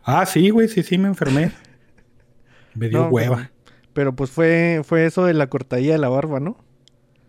Ah, 0.05 0.27
sí, 0.27 0.51
güey, 0.51 0.69
sí, 0.69 0.83
sí, 0.83 0.99
me 0.99 1.09
enfermé. 1.09 1.53
Me 2.75 2.89
dio 2.89 3.01
No, 3.03 3.09
hueva. 3.09 3.37
Pero, 3.37 3.51
pero, 3.93 4.17
pues 4.17 4.31
fue, 4.31 4.81
fue 4.85 5.05
eso 5.07 5.25
de 5.27 5.35
la 5.35 5.49
cortadilla 5.49 5.93
de 5.93 5.99
la 5.99 6.09
barba, 6.09 6.41
¿no? 6.41 6.57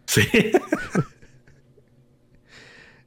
Sí. 0.05 0.21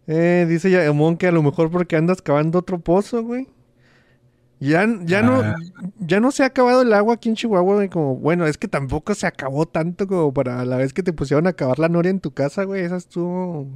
Eh, 0.08 0.46
dice 0.48 0.70
Yamón 0.70 1.16
que 1.16 1.26
a 1.26 1.32
lo 1.32 1.42
mejor 1.42 1.70
porque 1.70 1.96
andas 1.96 2.22
cavando 2.22 2.60
otro 2.60 2.78
pozo, 2.78 3.22
güey. 3.24 3.48
Ya, 4.60 4.86
ya 5.04 5.18
Ah. 5.18 5.22
no, 5.22 5.54
ya 5.98 6.20
no 6.20 6.30
se 6.30 6.42
ha 6.42 6.46
acabado 6.46 6.82
el 6.82 6.92
agua 6.92 7.14
aquí 7.14 7.28
en 7.28 7.34
Chihuahua, 7.34 7.74
güey. 7.74 7.88
Como, 7.88 8.16
bueno, 8.16 8.46
es 8.46 8.56
que 8.56 8.68
tampoco 8.68 9.14
se 9.14 9.26
acabó 9.26 9.66
tanto 9.66 10.06
como 10.06 10.32
para 10.32 10.64
la 10.64 10.76
vez 10.76 10.92
que 10.92 11.02
te 11.02 11.12
pusieron 11.12 11.46
a 11.46 11.50
acabar 11.50 11.78
la 11.78 11.88
noria 11.88 12.10
en 12.10 12.20
tu 12.20 12.30
casa, 12.32 12.62
güey. 12.64 12.84
Esa 12.84 12.96
estuvo. 12.96 13.66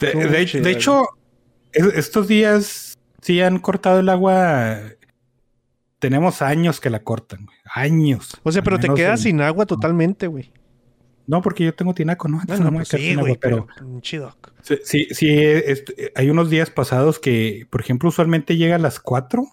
De, 0.00 0.08
Estuvo 0.08 0.22
muy 0.24 0.32
de- 0.32 0.46
chida, 0.46 0.62
de 0.62 0.70
hecho, 0.72 1.04
es- 1.72 1.94
estos 1.94 2.26
días 2.26 2.89
sí 3.22 3.40
han 3.40 3.58
cortado 3.58 4.00
el 4.00 4.08
agua. 4.08 4.78
Tenemos 5.98 6.40
años 6.42 6.80
que 6.80 6.88
la 6.90 7.02
cortan, 7.02 7.44
güey. 7.44 7.56
Años. 7.74 8.30
O 8.42 8.52
sea, 8.52 8.62
pero 8.62 8.78
te 8.78 8.88
quedas 8.94 9.20
en- 9.20 9.24
sin 9.24 9.40
agua 9.42 9.66
totalmente, 9.66 10.26
güey. 10.26 10.52
No, 11.26 11.42
porque 11.42 11.64
yo 11.64 11.74
tengo 11.74 11.94
tinaco, 11.94 12.26
¿no? 12.26 12.40
Entonces 12.40 12.64
no 12.64 12.72
pues 12.72 12.88
sí, 12.88 13.14
güey, 13.14 13.36
pero... 13.36 13.66
pero... 13.76 14.00
doc. 14.24 14.52
Sí, 14.62 14.78
sí, 14.82 15.06
sí, 15.12 15.28
es- 15.38 15.84
hay 16.16 16.30
unos 16.30 16.50
días 16.50 16.70
pasados 16.70 17.18
que, 17.18 17.66
por 17.70 17.80
ejemplo, 17.82 18.08
usualmente 18.08 18.56
llega 18.56 18.76
a 18.76 18.78
las 18.80 18.98
4 18.98 19.44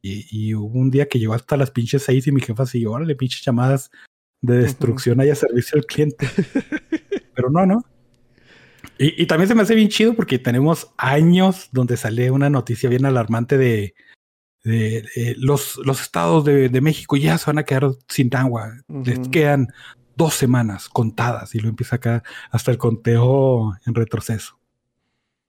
y, 0.00 0.26
y 0.30 0.54
hubo 0.54 0.78
un 0.78 0.90
día 0.90 1.08
que 1.08 1.18
llegó 1.18 1.34
hasta 1.34 1.56
las 1.56 1.70
pinches 1.72 2.04
6 2.04 2.26
y 2.28 2.32
mi 2.32 2.40
jefa 2.40 2.62
así, 2.62 2.86
órale, 2.86 3.16
pinches 3.16 3.44
llamadas 3.44 3.90
de 4.40 4.58
destrucción 4.58 5.20
ahí 5.20 5.28
a 5.30 5.34
servicio 5.34 5.76
al 5.76 5.84
cliente. 5.86 6.26
Pero 7.34 7.50
no, 7.50 7.66
¿no? 7.66 7.84
Y, 8.98 9.22
y 9.22 9.26
también 9.26 9.48
se 9.48 9.54
me 9.54 9.62
hace 9.62 9.74
bien 9.74 9.88
chido 9.88 10.14
porque 10.14 10.38
tenemos 10.38 10.92
años 10.96 11.68
donde 11.72 11.96
sale 11.96 12.30
una 12.30 12.50
noticia 12.50 12.88
bien 12.88 13.04
alarmante 13.04 13.58
de, 13.58 13.94
de, 14.64 15.02
de 15.14 15.34
los, 15.38 15.76
los 15.84 16.00
estados 16.00 16.44
de, 16.44 16.68
de 16.68 16.80
México 16.80 17.16
ya 17.16 17.38
se 17.38 17.46
van 17.46 17.58
a 17.58 17.64
quedar 17.64 17.90
sin 18.08 18.34
agua. 18.34 18.72
Les 19.04 19.18
Ujú. 19.18 19.30
quedan 19.30 19.68
dos 20.16 20.34
semanas 20.34 20.88
contadas 20.88 21.54
y 21.54 21.60
lo 21.60 21.68
empieza 21.68 21.96
acá 21.96 22.22
hasta 22.50 22.70
el 22.70 22.78
conteo 22.78 23.74
en 23.86 23.94
retroceso. 23.94 24.58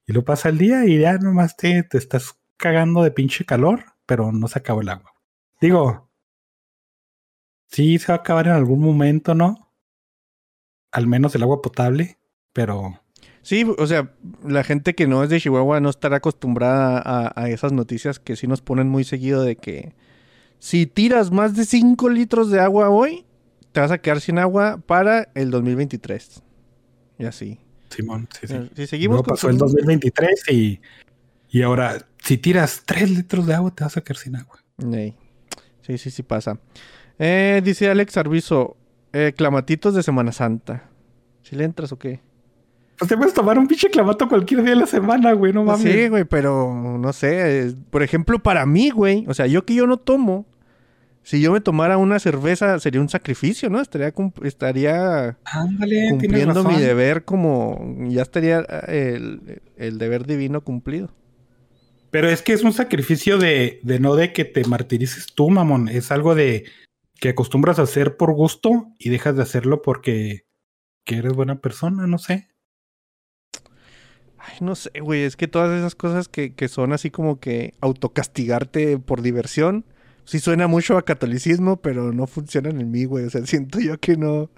Y 0.06 0.14
lo 0.14 0.24
pasa 0.24 0.50
el 0.50 0.58
día 0.58 0.86
y 0.86 1.00
ya 1.00 1.18
nomás 1.18 1.58
te, 1.58 1.84
te 1.84 1.98
estás 1.98 2.38
cagando 2.58 3.04
de 3.04 3.12
pinche 3.12 3.46
calor, 3.46 3.84
pero 4.06 4.32
no 4.32 4.48
se 4.48 4.60
acabó 4.60 4.82
el 4.82 4.90
agua. 4.90 5.14
Digo, 5.60 6.10
sí 7.68 7.98
se 8.00 8.08
va 8.12 8.16
a 8.16 8.22
acabar 8.22 8.48
en 8.48 8.54
algún 8.54 8.80
momento, 8.80 9.36
¿no? 9.36 9.74
Al 10.92 11.08
menos 11.08 11.36
el 11.36 11.44
agua 11.44 11.62
potable, 11.62 12.18
pero 12.54 13.02
Sí, 13.48 13.64
o 13.78 13.88
sea, 13.88 14.12
la 14.46 14.66
gente 14.66 14.94
que 14.94 15.08
no 15.08 15.24
es 15.24 15.30
de 15.30 15.40
Chihuahua 15.40 15.80
no 15.80 15.90
estará 15.90 16.18
acostumbrada 16.18 17.02
a, 17.02 17.32
a 17.42 17.50
esas 17.50 17.72
noticias 17.72 18.20
que 18.20 18.36
sí 18.36 18.46
nos 18.46 18.60
ponen 18.62 18.90
muy 18.90 19.06
seguido 19.06 19.42
de 19.42 19.56
que 19.56 19.94
si 20.60 20.86
tiras 20.86 21.32
más 21.32 21.56
de 21.56 21.64
5 21.64 22.10
litros 22.10 22.52
de 22.52 22.60
agua 22.60 22.90
hoy, 22.90 23.24
te 23.72 23.80
vas 23.80 23.92
a 23.92 24.00
quedar 24.00 24.20
sin 24.20 24.38
agua 24.38 24.84
para 24.86 25.30
el 25.34 25.50
2023. 25.50 26.44
Y 27.20 27.24
así. 27.26 27.58
Simón, 27.90 28.28
sí, 28.38 28.48
sí. 28.48 28.70
Si 28.76 28.86
seguimos 28.88 29.20
con 29.24 29.36
pasó 29.36 29.48
el 29.50 29.58
cosas- 29.58 29.76
2023 29.78 30.44
y, 30.52 30.82
y 31.50 31.62
ahora, 31.62 32.06
si 32.22 32.38
tiras 32.38 32.84
3 32.86 33.10
litros 33.12 33.46
de 33.48 33.54
agua, 33.54 33.72
te 33.74 33.86
vas 33.86 33.96
a 33.96 34.02
quedar 34.02 34.18
sin 34.18 34.36
agua. 34.36 34.60
Sí, 35.84 35.98
sí, 35.98 36.10
sí 36.12 36.22
pasa. 36.22 36.60
Eh, 37.18 37.62
dice 37.64 37.90
Alex 37.90 38.18
Arbizo, 38.18 38.76
eh, 39.14 39.32
clamatitos 39.38 39.96
de 39.96 40.04
Semana 40.04 40.34
Santa. 40.34 40.90
¿Si 41.44 41.56
le 41.56 41.64
entras 41.64 41.94
o 41.94 41.98
qué? 41.98 42.20
Pues 42.98 43.10
te 43.10 43.16
puedes 43.18 43.34
tomar 43.34 43.60
un 43.60 43.68
pinche 43.68 43.90
clamato 43.90 44.28
cualquier 44.28 44.64
día 44.64 44.72
de 44.72 44.80
la 44.82 44.88
semana, 44.88 45.34
güey, 45.34 45.54
no 45.54 45.64
mames. 45.64 45.82
Sí, 45.84 46.08
güey, 46.08 46.24
pero 46.26 46.74
no 47.00 47.14
sé. 47.14 47.66
es- 47.68 47.76
Por 47.90 48.02
ejemplo, 48.04 48.40
para 48.40 48.66
mí, 48.66 48.90
güey, 48.90 49.26
o 49.28 49.34
sea, 49.34 49.46
yo 49.48 49.66
que 49.66 49.76
yo 49.76 49.86
no 49.86 49.98
tomo, 49.98 50.46
si 51.22 51.42
yo 51.42 51.52
me 51.52 51.62
tomara 51.62 51.98
una 51.98 52.20
cerveza 52.20 52.80
sería 52.80 53.02
un 53.02 53.10
sacrificio, 53.10 53.70
¿no? 53.70 53.82
Estaría, 53.82 54.14
estaría 54.44 55.38
Ándale, 55.44 56.08
cumpliendo 56.10 56.64
mi 56.64 56.78
deber 56.80 57.24
como... 57.26 57.96
Ya 58.08 58.22
estaría 58.22 58.66
eh, 58.88 59.14
el, 59.18 59.62
el 59.76 59.98
deber 59.98 60.26
divino 60.26 60.62
cumplido. 60.62 61.12
Pero 62.10 62.30
es 62.30 62.42
que 62.42 62.54
es 62.54 62.64
un 62.64 62.72
sacrificio 62.74 63.38
de, 63.38 63.80
de 63.84 64.00
no 64.00 64.16
de 64.16 64.32
que 64.32 64.46
te 64.46 64.64
martirices 64.64 65.28
tú, 65.36 65.50
mamón. 65.50 65.90
Es 65.90 66.12
algo 66.12 66.34
de 66.34 66.64
que 67.20 67.30
acostumbras 67.30 67.78
a 67.78 67.84
hacer 67.84 68.16
por 68.16 68.34
gusto 68.34 68.88
y 68.98 69.10
dejas 69.10 69.36
de 69.36 69.44
hacerlo 69.44 69.82
porque 69.82 70.46
que 71.04 71.18
eres 71.18 71.34
buena 71.34 71.60
persona, 71.60 72.08
no 72.08 72.18
sé. 72.18 72.48
Ay, 74.50 74.58
no 74.62 74.76
sé, 74.76 74.90
güey, 75.02 75.24
es 75.24 75.36
que 75.36 75.48
todas 75.48 75.78
esas 75.78 75.96
cosas 75.96 76.28
que, 76.30 76.54
que 76.54 76.68
son 76.68 76.94
así 76.94 77.10
como 77.12 77.40
que 77.40 77.74
autocastigarte 77.82 78.98
por 78.98 79.22
diversión, 79.22 79.84
sí 80.26 80.40
suena 80.40 80.68
mucho 80.68 80.98
a 80.98 81.04
catolicismo, 81.04 81.78
pero 81.78 82.14
no 82.14 82.28
funcionan 82.28 82.80
en 82.80 82.92
mí, 82.92 83.06
güey. 83.06 83.26
O 83.26 83.30
sea, 83.30 83.46
siento 83.46 83.80
yo 83.80 84.00
que 84.00 84.16
no... 84.18 84.50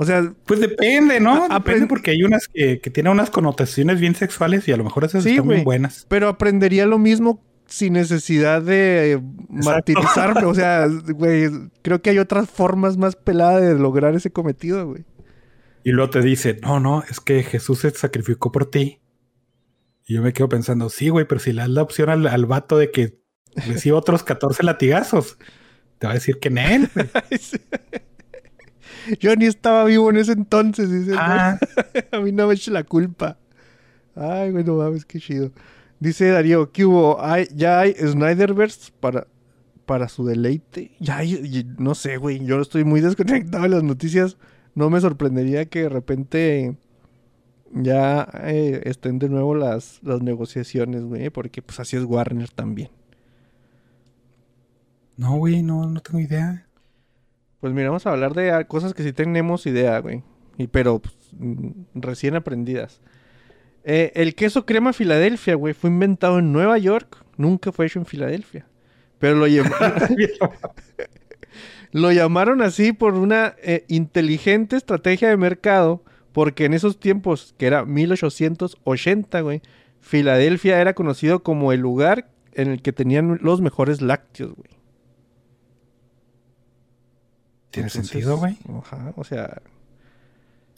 O 0.00 0.04
sea, 0.04 0.32
Pues 0.46 0.60
depende, 0.60 1.18
¿no? 1.18 1.34
Depende 1.34 1.54
aprende- 1.56 1.86
porque 1.88 2.12
hay 2.12 2.22
unas 2.22 2.46
que, 2.46 2.80
que 2.80 2.88
tienen 2.90 3.12
unas 3.12 3.30
connotaciones 3.30 3.98
bien 4.00 4.14
sexuales 4.14 4.68
y 4.68 4.72
a 4.72 4.76
lo 4.76 4.84
mejor 4.84 5.04
esas 5.04 5.24
Sí, 5.24 5.30
están 5.30 5.46
muy 5.46 5.62
buenas. 5.62 6.06
pero 6.08 6.28
aprendería 6.28 6.86
lo 6.86 6.98
mismo 6.98 7.42
sin 7.66 7.94
necesidad 7.94 8.62
de 8.62 9.12
eh, 9.14 9.20
martirizarme. 9.50 10.44
O 10.44 10.54
sea, 10.54 10.86
güey, 10.86 11.50
creo 11.82 12.00
que 12.00 12.10
hay 12.10 12.18
otras 12.20 12.48
formas 12.48 12.96
más 12.96 13.16
peladas 13.16 13.60
de 13.62 13.74
lograr 13.74 14.14
ese 14.14 14.30
cometido, 14.30 14.86
güey. 14.86 15.04
Y 15.88 15.92
luego 15.92 16.10
te 16.10 16.20
dice, 16.20 16.58
no, 16.60 16.80
no, 16.80 17.02
es 17.08 17.18
que 17.18 17.42
Jesús 17.42 17.78
se 17.78 17.90
sacrificó 17.92 18.52
por 18.52 18.70
ti. 18.70 19.00
Y 20.06 20.16
yo 20.16 20.22
me 20.22 20.34
quedo 20.34 20.46
pensando, 20.46 20.90
sí, 20.90 21.08
güey, 21.08 21.26
pero 21.26 21.40
si 21.40 21.54
le 21.54 21.62
das 21.62 21.70
la 21.70 21.80
opción 21.80 22.10
al, 22.10 22.26
al 22.26 22.44
vato 22.44 22.76
de 22.76 22.90
que 22.90 23.22
reciba 23.56 23.96
otros 23.96 24.22
14 24.22 24.64
latigazos, 24.64 25.38
te 25.96 26.06
va 26.06 26.10
a 26.10 26.16
decir 26.16 26.38
que 26.40 26.48
en 26.48 26.58
él. 26.58 26.90
Yo 29.18 29.34
ni 29.34 29.46
estaba 29.46 29.86
vivo 29.86 30.10
en 30.10 30.16
ese 30.16 30.32
entonces, 30.32 30.92
dice. 30.92 31.12
Ah, 31.16 31.58
A 32.12 32.20
mí 32.20 32.32
no 32.32 32.48
me 32.48 32.52
eche 32.52 32.70
la 32.70 32.84
culpa. 32.84 33.38
Ay, 34.14 34.52
bueno, 34.52 34.74
mames, 34.74 35.06
qué 35.06 35.20
chido. 35.20 35.52
Dice 36.00 36.28
Darío, 36.28 36.70
¿qué 36.70 36.84
hubo? 36.84 37.24
Hay- 37.24 37.48
ya 37.54 37.80
hay 37.80 37.94
Snyderverse 37.94 38.92
para, 39.00 39.26
para 39.86 40.10
su 40.10 40.26
deleite. 40.26 40.90
Ya 41.00 41.16
hay, 41.16 41.66
no 41.78 41.94
sé, 41.94 42.18
güey. 42.18 42.44
Yo 42.44 42.60
estoy 42.60 42.84
muy 42.84 43.00
desconectado 43.00 43.62
de 43.62 43.70
las 43.70 43.82
noticias. 43.82 44.36
No 44.74 44.90
me 44.90 45.00
sorprendería 45.00 45.66
que 45.66 45.82
de 45.82 45.88
repente 45.88 46.76
ya 47.72 48.28
eh, 48.44 48.80
estén 48.84 49.18
de 49.18 49.28
nuevo 49.28 49.54
las, 49.54 50.00
las 50.02 50.22
negociaciones, 50.22 51.02
güey. 51.04 51.30
Porque 51.30 51.62
pues 51.62 51.80
así 51.80 51.96
es 51.96 52.04
Warner 52.04 52.50
también. 52.50 52.90
no, 55.16 55.36
güey, 55.36 55.62
no, 55.62 55.86
no 55.88 56.00
tengo 56.00 56.20
idea. 56.20 56.66
Pues 57.60 57.72
mira, 57.72 57.88
vamos 57.88 58.06
a 58.06 58.12
hablar 58.12 58.34
de 58.34 58.64
cosas 58.68 58.94
que 58.94 59.02
sí 59.02 59.12
tenemos 59.12 59.66
idea, 59.66 59.98
güey. 59.98 60.22
Y 60.56 60.68
pero 60.68 61.00
pues, 61.00 61.14
mm, 61.38 61.70
recién 61.94 62.36
aprendidas. 62.36 63.00
Eh, 63.84 64.12
el 64.14 64.34
queso 64.34 64.64
crema 64.66 64.92
Filadelfia, 64.92 65.54
güey, 65.56 65.74
fue 65.74 65.90
inventado 65.90 66.38
en 66.38 66.52
Nueva 66.52 66.78
York. 66.78 67.24
Nunca 67.36 67.72
fue 67.72 67.86
hecho 67.86 67.98
en 67.98 68.06
Filadelfia. 68.06 68.66
Pero 69.18 69.34
lo, 69.36 69.48
llam- 69.48 69.72
lo 71.92 72.12
llamaron 72.12 72.62
así 72.62 72.92
por 72.92 73.14
una 73.14 73.54
eh, 73.62 73.84
inteligente 73.88 74.76
estrategia 74.76 75.28
de 75.28 75.36
mercado. 75.36 76.02
Porque 76.32 76.66
en 76.66 76.74
esos 76.74 77.00
tiempos, 77.00 77.54
que 77.58 77.66
era 77.66 77.84
1880, 77.84 79.40
güey, 79.40 79.62
Filadelfia 80.00 80.80
era 80.80 80.94
conocido 80.94 81.42
como 81.42 81.72
el 81.72 81.80
lugar 81.80 82.28
en 82.52 82.68
el 82.68 82.82
que 82.82 82.92
tenían 82.92 83.38
los 83.42 83.60
mejores 83.60 84.02
lácteos, 84.02 84.54
güey. 84.54 84.70
Tiene 87.70 87.88
Entonces, 87.88 88.10
sentido, 88.10 88.36
güey. 88.38 88.56
Ajá, 88.78 89.12
o 89.16 89.24
sea, 89.24 89.60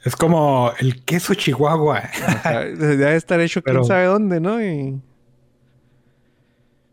Es 0.05 0.17
como 0.17 0.73
el 0.79 1.05
queso 1.05 1.35
chihuahua. 1.35 1.99
ajá, 1.99 2.61
debe 2.65 3.17
estar 3.17 3.41
hecho 3.41 3.63
quién 3.63 3.85
sabe 3.85 4.07
dónde, 4.07 4.41
¿no? 4.41 4.63
Y 4.65 5.01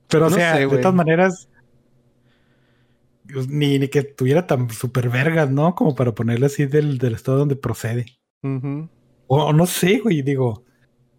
Pero, 0.09 0.27
o 0.27 0.29
sea, 0.29 0.55
sé, 0.55 0.67
de 0.67 0.77
todas 0.77 0.93
maneras, 0.93 1.47
ni, 3.49 3.79
ni 3.79 3.87
que 3.87 4.03
tuviera 4.03 4.47
tan 4.47 4.69
super 4.69 5.09
vergas, 5.09 5.49
¿no? 5.51 5.75
Como 5.75 5.95
para 5.95 6.13
ponerle 6.13 6.47
así 6.47 6.65
del, 6.65 6.97
del 6.97 7.15
estado 7.15 7.39
donde 7.39 7.55
procede. 7.55 8.05
o 9.27 9.53
no 9.53 9.65
sé, 9.65 9.99
güey, 9.99 10.21
digo, 10.21 10.63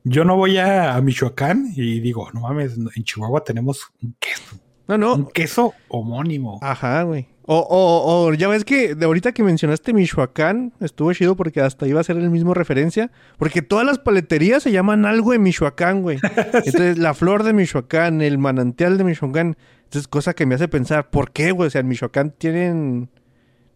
yo 0.04 0.24
no 0.24 0.36
voy 0.36 0.56
a, 0.56 0.94
a 0.96 1.00
Michoacán 1.00 1.72
y 1.76 2.00
digo, 2.00 2.30
no 2.32 2.40
mames, 2.40 2.76
en 2.76 3.04
Chihuahua 3.04 3.44
tenemos 3.44 3.90
un 4.02 4.16
queso. 4.18 4.56
No, 4.88 4.96
no. 4.96 5.14
Un 5.14 5.26
queso 5.26 5.74
homónimo. 5.88 6.58
Ajá, 6.62 7.02
güey. 7.02 7.28
O, 7.50 7.58
o, 7.58 8.26
o 8.26 8.34
ya 8.34 8.48
ves 8.48 8.64
que 8.64 8.94
de 8.94 9.06
ahorita 9.06 9.32
que 9.32 9.42
mencionaste 9.42 9.94
Michoacán, 9.94 10.72
estuvo 10.80 11.12
chido 11.12 11.34
porque 11.36 11.60
hasta 11.60 11.86
iba 11.86 12.00
a 12.00 12.04
ser 12.04 12.16
el 12.16 12.30
mismo 12.30 12.54
referencia. 12.54 13.10
Porque 13.36 13.62
todas 13.62 13.86
las 13.86 13.98
paleterías 13.98 14.62
se 14.62 14.72
llaman 14.72 15.04
algo 15.04 15.32
de 15.32 15.38
Michoacán, 15.38 16.02
güey. 16.02 16.18
Entonces, 16.52 16.98
la 16.98 17.14
flor 17.14 17.42
de 17.42 17.52
Michoacán, 17.52 18.22
el 18.22 18.38
manantial 18.38 18.96
de 18.96 19.04
Michoacán. 19.04 19.56
Entonces, 19.84 20.08
cosa 20.08 20.34
que 20.34 20.46
me 20.46 20.54
hace 20.54 20.68
pensar, 20.68 21.10
¿por 21.10 21.30
qué, 21.30 21.52
güey? 21.52 21.68
O 21.68 21.70
sea, 21.70 21.82
en 21.82 21.88
Michoacán 21.88 22.30
tienen, 22.32 23.10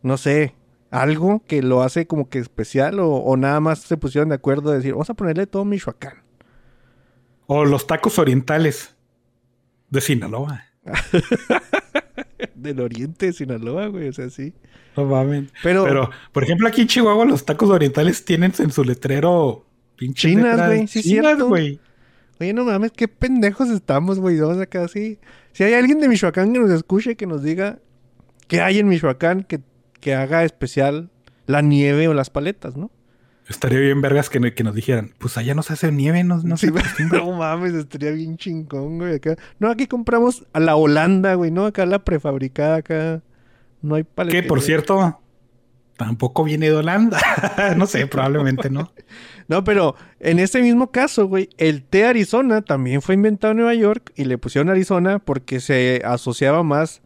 no 0.03 0.17
sé, 0.17 0.55
algo 0.91 1.43
que 1.47 1.63
lo 1.63 1.83
hace 1.83 2.07
como 2.07 2.29
que 2.29 2.39
especial 2.39 3.01
o, 3.01 3.09
o 3.09 3.37
nada 3.37 3.61
más 3.61 3.81
se 3.81 3.97
pusieron 3.97 4.31
de 4.31 4.35
acuerdo 4.35 4.71
de 4.71 4.79
decir, 4.79 4.93
vamos 4.93 5.11
a 5.11 5.15
ponerle 5.15 5.47
todo 5.47 5.65
Michoacán. 5.65 6.23
O 7.47 7.65
los 7.65 7.87
tacos 7.87 8.19
orientales 8.19 8.97
de 9.91 10.01
Sinaloa. 10.01 10.72
Del 12.55 12.81
oriente 12.81 13.27
de 13.27 13.33
Sinaloa, 13.33 13.87
güey, 13.89 14.09
o 14.09 14.13
sea, 14.13 14.31
sí. 14.31 14.53
No 14.97 15.05
mames. 15.05 15.51
Pero, 15.63 15.85
Pero, 15.85 16.11
por 16.33 16.45
ejemplo, 16.45 16.69
aquí 16.69 16.83
en 16.83 16.89
Chihuahua 16.89 17.25
los 17.25 17.45
tacos 17.45 17.71
orientales 17.71 18.25
tienen 18.25 18.53
en 18.59 18.71
su 18.71 18.85
letrero 18.85 19.65
pinches 19.97 20.31
Chinas, 20.33 20.67
güey, 20.67 20.87
sí, 20.87 21.03
chinas, 21.03 21.27
cierto. 21.27 21.49
güey. 21.49 21.81
oye, 22.41 22.53
no 22.53 22.65
mames, 22.65 22.93
qué 22.93 23.09
pendejos 23.09 23.71
estamos, 23.71 24.19
güey. 24.19 24.39
Vamos 24.39 24.59
acá 24.59 24.85
así. 24.85 25.19
Si 25.53 25.65
hay 25.65 25.75
alguien 25.75 26.01
de 26.01 26.09
Michoacán 26.09 26.53
que 26.53 26.59
nos 26.59 26.71
escuche, 26.71 27.17
que 27.17 27.27
nos 27.27 27.43
diga 27.43 27.79
qué 28.49 28.61
hay 28.61 28.79
en 28.79 28.89
Michoacán 28.89 29.45
que, 29.45 29.61
que 30.01 30.15
haga 30.15 30.45
especial 30.45 31.11
la 31.47 31.63
nieve 31.63 32.09
o 32.09 32.15
las 32.15 32.31
paletas, 32.31 32.77
¿no? 32.77 32.91
Estaría 33.53 33.81
bien 33.81 34.01
vergas 34.01 34.31
que, 34.31 34.55
que 34.55 34.65
nos 34.65 34.75
dijeran, 34.75 35.13
pues 35.19 35.37
allá 35.37 35.55
no 35.55 35.63
se 35.63 35.75
hace 35.75 35.93
nieve, 35.93 36.25
no, 36.25 36.39
no 36.43 36.57
Sí, 36.57 36.69
se 36.97 37.05
no 37.13 37.33
mames, 37.33 37.75
estaría 37.75 38.11
bien 38.11 38.39
chingón, 38.39 38.99
güey. 38.99 39.17
Acá. 39.17 39.37
No, 39.59 39.71
aquí 39.71 39.87
compramos 39.87 40.47
a 40.55 40.61
la 40.61 40.75
Holanda, 40.75 41.35
güey, 41.35 41.51
¿no? 41.51 41.67
Acá 41.67 41.85
la 41.85 42.03
prefabricada, 42.03 42.77
acá 42.77 43.23
no 43.83 43.97
hay 43.97 44.05
paletas. 44.05 44.41
Que 44.41 44.49
por 44.49 44.63
cierto, 44.63 45.21
tampoco 45.99 46.45
viene 46.45 46.71
de 46.71 46.77
Holanda. 46.77 47.21
no 47.77 47.87
sé, 47.87 48.07
probablemente 48.09 48.71
no. 48.71 48.91
No, 49.49 49.65
pero 49.65 49.97
en 50.19 50.39
este 50.39 50.63
mismo 50.63 50.91
caso, 50.91 51.27
güey, 51.27 51.51
el 51.59 51.83
té 51.83 52.07
Arizona 52.07 52.63
también 52.63 53.03
fue 53.03 53.15
inventado 53.15 53.51
en 53.51 53.59
Nueva 53.59 53.75
York 53.75 54.13
y 54.17 54.25
le 54.25 54.39
pusieron 54.39 54.71
Arizona 54.71 55.19
porque 55.19 55.61
se 55.61 56.01
asociaba 56.07 56.63
más, 56.63 57.03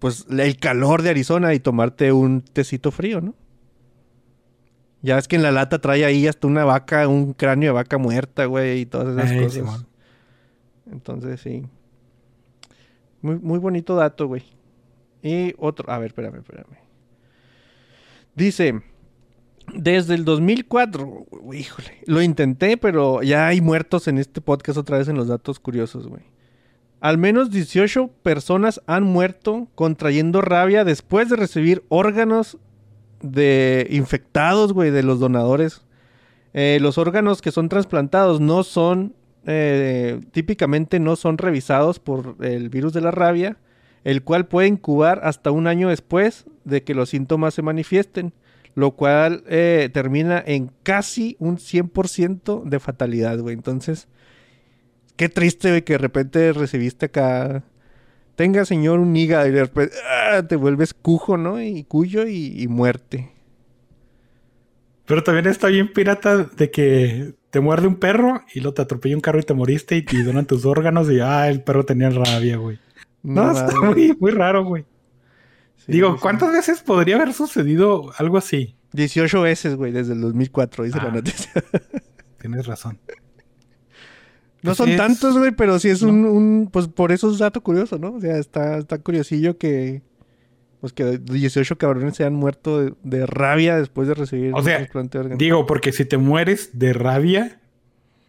pues, 0.00 0.26
el 0.28 0.58
calor 0.58 1.00
de 1.00 1.10
Arizona 1.10 1.54
y 1.54 1.60
tomarte 1.60 2.12
un 2.12 2.42
tecito 2.42 2.90
frío, 2.90 3.22
¿no? 3.22 3.34
Ya 5.02 5.18
es 5.18 5.26
que 5.26 5.36
en 5.36 5.42
la 5.42 5.50
lata 5.50 5.80
trae 5.80 6.04
ahí 6.04 6.28
hasta 6.28 6.46
una 6.46 6.64
vaca, 6.64 7.08
un 7.08 7.32
cráneo 7.32 7.70
de 7.70 7.74
vaca 7.74 7.98
muerta, 7.98 8.44
güey, 8.46 8.82
y 8.82 8.86
todas 8.86 9.16
esas 9.16 9.30
Ey, 9.32 9.38
cosas. 9.38 9.52
Simón. 9.52 9.86
Entonces, 10.90 11.40
sí. 11.40 11.64
Muy, 13.20 13.38
muy 13.38 13.58
bonito 13.58 13.96
dato, 13.96 14.28
güey. 14.28 14.44
Y 15.22 15.54
otro, 15.58 15.90
a 15.90 15.98
ver, 15.98 16.08
espérame, 16.08 16.36
espérame. 16.36 16.76
Dice, 18.34 18.80
desde 19.74 20.14
el 20.14 20.24
2004, 20.24 21.06
güey, 21.30 21.60
híjole, 21.60 21.98
lo 22.06 22.22
intenté, 22.22 22.76
pero 22.76 23.22
ya 23.22 23.46
hay 23.48 23.60
muertos 23.60 24.08
en 24.08 24.18
este 24.18 24.40
podcast 24.40 24.78
otra 24.78 24.98
vez 24.98 25.08
en 25.08 25.16
los 25.16 25.28
datos 25.28 25.58
curiosos, 25.58 26.06
güey. 26.06 26.22
Al 27.00 27.18
menos 27.18 27.50
18 27.50 28.08
personas 28.22 28.80
han 28.86 29.02
muerto 29.02 29.68
contrayendo 29.74 30.40
rabia 30.40 30.84
después 30.84 31.28
de 31.28 31.36
recibir 31.36 31.84
órganos 31.88 32.58
de 33.22 33.86
infectados, 33.90 34.72
güey, 34.72 34.90
de 34.90 35.02
los 35.02 35.20
donadores. 35.20 35.82
Eh, 36.54 36.78
los 36.80 36.98
órganos 36.98 37.40
que 37.40 37.50
son 37.50 37.68
trasplantados 37.68 38.40
no 38.40 38.62
son, 38.62 39.14
eh, 39.46 40.20
típicamente 40.32 41.00
no 41.00 41.16
son 41.16 41.38
revisados 41.38 41.98
por 41.98 42.36
el 42.40 42.68
virus 42.68 42.92
de 42.92 43.00
la 43.00 43.10
rabia, 43.10 43.56
el 44.04 44.22
cual 44.22 44.46
puede 44.46 44.68
incubar 44.68 45.20
hasta 45.24 45.50
un 45.50 45.66
año 45.66 45.88
después 45.88 46.44
de 46.64 46.82
que 46.82 46.94
los 46.94 47.10
síntomas 47.10 47.54
se 47.54 47.62
manifiesten, 47.62 48.32
lo 48.74 48.92
cual 48.92 49.44
eh, 49.48 49.90
termina 49.92 50.42
en 50.44 50.70
casi 50.82 51.36
un 51.38 51.58
100% 51.58 52.64
de 52.64 52.80
fatalidad, 52.80 53.38
güey. 53.38 53.54
Entonces, 53.54 54.08
qué 55.16 55.28
triste, 55.28 55.70
güey, 55.70 55.82
que 55.82 55.94
de 55.94 55.98
repente 55.98 56.52
recibiste 56.52 57.06
acá, 57.06 57.62
tenga 58.36 58.64
señor 58.64 58.98
un 59.00 59.14
hígado 59.16 59.46
y 59.48 59.50
de 59.52 59.64
repente 59.64 59.94
¡ah! 60.08 60.42
te 60.46 60.56
vuelves 60.56 60.94
cujo, 60.94 61.36
¿no? 61.36 61.60
Y 61.62 61.84
cuyo 61.84 62.26
y, 62.26 62.60
y 62.62 62.68
muerte. 62.68 63.32
Pero 65.06 65.22
también 65.22 65.46
está 65.46 65.68
bien 65.68 65.92
pirata 65.92 66.44
de 66.44 66.70
que 66.70 67.34
te 67.50 67.60
muerde 67.60 67.86
un 67.86 67.96
perro 67.96 68.42
y 68.54 68.60
luego 68.60 68.74
te 68.74 68.82
atropella 68.82 69.14
un 69.16 69.20
carro 69.20 69.40
y 69.40 69.42
te 69.42 69.52
moriste 69.54 69.96
y 69.96 70.02
te 70.04 70.22
donan 70.22 70.46
tus 70.46 70.64
órganos 70.64 71.10
y 71.10 71.20
ah, 71.20 71.48
el 71.48 71.62
perro 71.62 71.84
tenía 71.84 72.08
rabia, 72.10 72.56
güey. 72.56 72.78
No, 73.22 73.50
está 73.52 73.80
muy, 73.80 74.16
muy 74.18 74.30
raro, 74.30 74.64
güey. 74.64 74.84
Sí, 75.76 75.92
Digo, 75.92 76.14
sí. 76.14 76.18
¿cuántas 76.22 76.52
veces 76.52 76.80
podría 76.82 77.16
haber 77.16 77.32
sucedido 77.34 78.12
algo 78.16 78.38
así? 78.38 78.76
18 78.92 79.42
veces, 79.42 79.74
güey, 79.74 79.90
desde 79.92 80.12
el 80.14 80.20
2004, 80.20 80.84
dice 80.84 80.98
la 80.98 81.04
Ah. 81.04 81.10
noticia. 81.12 81.52
Tienes 82.40 82.66
razón. 82.66 82.98
No 84.62 84.74
son 84.74 84.90
es- 84.90 84.96
tantos, 84.96 85.36
güey, 85.36 85.50
pero 85.52 85.78
sí 85.78 85.88
es 85.88 86.02
No. 86.02 86.10
un, 86.10 86.24
un- 86.24 86.68
Pues 86.72 86.88
por 86.88 87.10
eso 87.12 87.30
es 87.30 87.38
dato 87.38 87.62
curioso, 87.62 87.98
¿no? 87.98 88.12
O 88.14 88.20
sea, 88.20 88.38
está, 88.38 88.78
está 88.78 88.98
curiosillo 88.98 89.58
que... 89.58 90.02
Pues 90.80 90.92
que 90.92 91.18
18 91.18 91.78
cabrones 91.78 92.16
se 92.16 92.24
han 92.24 92.34
muerto 92.34 92.80
de, 92.80 92.94
de 93.04 93.24
rabia 93.26 93.76
después 93.78 94.08
de 94.08 94.14
recibir 94.14 94.52
O 94.52 94.58
un 94.58 94.64
sea, 94.64 94.78
trasplante 94.78 95.16
de 95.18 95.22
órgano. 95.24 95.38
Digo, 95.38 95.64
porque 95.66 95.92
si 95.92 96.04
te 96.04 96.16
mueres 96.18 96.70
de 96.76 96.92
rabia, 96.92 97.60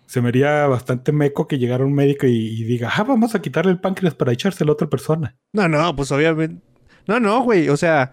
se 0.05 0.21
me 0.21 0.27
haría 0.27 0.67
bastante 0.67 1.11
meco 1.11 1.47
que 1.47 1.57
llegara 1.57 1.83
un 1.83 1.93
médico 1.93 2.27
y, 2.27 2.31
y 2.49 2.63
diga, 2.63 2.91
ah, 2.95 3.03
vamos 3.03 3.33
a 3.33 3.41
quitarle 3.41 3.71
el 3.71 3.79
páncreas 3.79 4.13
para 4.13 4.31
echárselo 4.33 4.71
a 4.71 4.73
otra 4.73 4.87
persona. 4.87 5.35
No, 5.51 5.67
no, 5.67 5.95
pues 5.95 6.11
obviamente... 6.11 6.61
No, 7.07 7.19
no, 7.19 7.41
güey, 7.43 7.69
o 7.69 7.77
sea... 7.77 8.11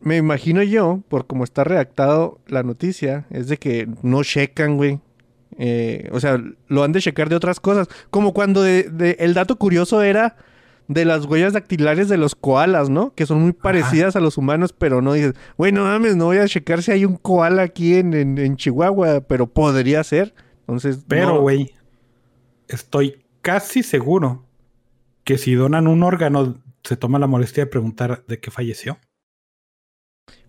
Me 0.00 0.16
imagino 0.16 0.62
yo, 0.62 1.02
por 1.08 1.26
cómo 1.26 1.44
está 1.44 1.62
redactado 1.62 2.40
la 2.46 2.62
noticia, 2.62 3.26
es 3.30 3.48
de 3.48 3.58
que 3.58 3.86
no 4.02 4.24
checan, 4.24 4.76
güey. 4.78 4.98
Eh, 5.62 6.08
o 6.12 6.20
sea, 6.20 6.42
lo 6.68 6.82
han 6.84 6.92
de 6.92 7.00
checar 7.02 7.28
de 7.28 7.36
otras 7.36 7.60
cosas. 7.60 7.88
Como 8.08 8.32
cuando 8.32 8.62
de- 8.62 8.84
de- 8.84 9.16
el 9.20 9.34
dato 9.34 9.56
curioso 9.56 10.00
era 10.02 10.36
de 10.88 11.04
las 11.04 11.26
huellas 11.26 11.52
dactilares 11.52 12.08
de 12.08 12.16
los 12.16 12.34
koalas, 12.34 12.88
¿no? 12.88 13.14
Que 13.14 13.26
son 13.26 13.42
muy 13.42 13.52
parecidas 13.52 14.16
a 14.16 14.20
los 14.20 14.38
humanos, 14.38 14.72
pero 14.72 15.02
no 15.02 15.12
dices, 15.12 15.34
güey, 15.58 15.70
no 15.70 15.84
mames, 15.84 16.16
no 16.16 16.24
voy 16.24 16.38
a 16.38 16.48
checar 16.48 16.82
si 16.82 16.92
hay 16.92 17.04
un 17.04 17.16
koala 17.16 17.62
aquí 17.62 17.94
en, 17.96 18.14
en- 18.14 18.38
en 18.38 18.56
Chihuahua, 18.56 19.20
pero 19.20 19.46
podría 19.46 20.02
ser. 20.02 20.34
Entonces, 20.60 21.04
Pero, 21.06 21.26
no. 21.34 21.40
güey, 21.42 21.74
estoy 22.68 23.24
casi 23.42 23.82
seguro 23.82 24.46
que 25.24 25.36
si 25.36 25.54
donan 25.54 25.86
un 25.88 26.02
órgano, 26.02 26.62
se 26.82 26.96
toma 26.96 27.18
la 27.18 27.26
molestia 27.26 27.64
de 27.64 27.70
preguntar 27.70 28.24
de 28.26 28.40
qué 28.40 28.50
falleció. 28.50 28.98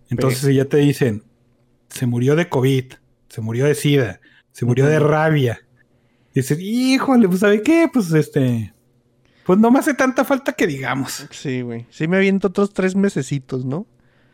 Entonces, 0.08 0.40
si 0.40 0.54
ya 0.54 0.64
te 0.64 0.78
dicen, 0.78 1.24
se 1.88 2.06
murió 2.06 2.36
de 2.36 2.48
COVID, 2.48 2.92
se 3.28 3.40
murió 3.40 3.64
de 3.66 3.74
SIDA, 3.74 4.20
se 4.52 4.64
murió 4.64 4.86
de 4.86 4.98
rabia, 4.98 5.60
dices, 6.34 6.58
híjole, 6.60 7.26
pues, 7.28 7.40
¿sabe 7.40 7.62
qué? 7.62 7.88
Pues, 7.92 8.12
este, 8.12 8.72
pues 9.44 9.58
no 9.58 9.70
me 9.70 9.78
hace 9.80 9.94
tanta 9.94 10.24
falta 10.24 10.52
que 10.52 10.66
digamos. 10.66 11.26
Sí, 11.30 11.62
güey. 11.62 11.86
Sí 11.90 12.06
me 12.08 12.16
aviento 12.18 12.48
otros 12.48 12.72
tres 12.72 12.94
mesecitos, 12.94 13.64
¿no? 13.64 13.86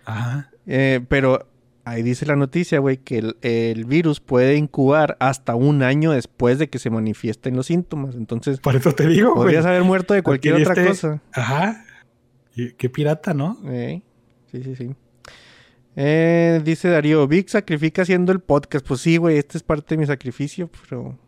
Ajá. 0.05 0.51
Eh, 0.67 1.01
pero 1.09 1.49
ahí 1.85 2.03
dice 2.03 2.27
la 2.27 2.37
noticia, 2.37 2.79
güey, 2.79 2.99
que 2.99 3.19
el, 3.19 3.37
el 3.43 3.85
virus 3.87 4.21
puede 4.21 4.57
incubar 4.57 5.17
hasta 5.21 5.55
un 5.55 5.83
año 5.83 6.11
después 6.13 6.59
de 6.59 6.69
que 6.69 6.79
se 6.79 6.91
manifiesten 6.91 7.57
los 7.57 7.67
síntomas. 7.67 8.15
Entonces, 8.17 8.61
Por 8.61 8.77
eso 8.77 8.93
te 8.95 9.07
digo, 9.09 9.31
güey. 9.35 9.45
podrías 9.47 9.65
haber 9.65 9.85
muerto 9.85 10.13
de 10.15 10.23
cualquier 10.23 10.55
otra 10.57 10.75
Adquiriste- 10.75 10.89
cosa. 10.89 11.23
Ajá. 11.33 11.85
Qué 12.77 12.91
pirata, 12.91 13.33
¿no? 13.35 13.57
Eh, 13.67 14.03
Sí, 14.51 14.63
sí, 14.63 14.75
sí. 14.77 14.91
Eh, 16.01 16.61
dice 16.65 16.89
Darío, 16.89 17.27
Vic 17.27 17.49
sacrifica 17.49 18.03
haciendo 18.03 18.31
el 18.31 18.39
podcast. 18.39 18.87
Pues 18.87 19.01
sí, 19.01 19.17
güey, 19.17 19.37
este 19.37 19.59
es 19.59 19.65
parte 19.65 19.95
de 19.97 19.99
mi 19.99 20.07
sacrificio, 20.07 20.71
pero... 20.89 21.19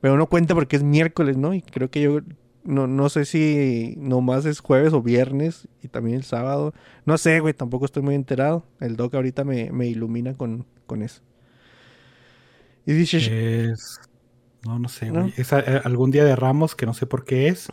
Pero 0.00 0.16
no 0.16 0.26
cuenta 0.26 0.54
porque 0.54 0.74
es 0.76 0.82
miércoles, 0.82 1.36
¿no? 1.36 1.54
Y 1.54 1.62
creo 1.62 1.90
que 1.90 2.00
yo... 2.02 2.18
No, 2.64 2.86
no 2.88 3.08
sé 3.08 3.24
si 3.24 3.94
nomás 3.98 4.44
es 4.46 4.60
jueves 4.60 4.92
o 4.94 5.00
viernes 5.00 5.68
y 5.82 5.88
también 5.88 6.16
el 6.16 6.24
sábado. 6.24 6.74
No 7.06 7.16
sé, 7.18 7.38
güey, 7.40 7.54
tampoco 7.54 7.84
estoy 7.84 8.02
muy 8.02 8.14
enterado. 8.16 8.66
El 8.80 8.96
doc 8.96 9.14
ahorita 9.14 9.44
me, 9.44 9.70
me 9.70 9.86
ilumina 9.86 10.34
con, 10.34 10.66
con 10.86 11.02
eso. 11.02 11.22
Y 12.84 12.92
dice... 12.94 13.70
Es. 13.70 14.00
No, 14.66 14.78
no 14.78 14.88
sé, 14.88 15.10
¿No? 15.10 15.20
güey. 15.22 15.34
Es 15.36 15.52
a- 15.52 15.60
eh, 15.60 15.80
algún 15.84 16.10
día 16.10 16.24
de 16.24 16.34
Ramos 16.34 16.74
que 16.74 16.84
no 16.84 16.94
sé 16.94 17.06
por 17.06 17.24
qué 17.24 17.46
es. 17.48 17.68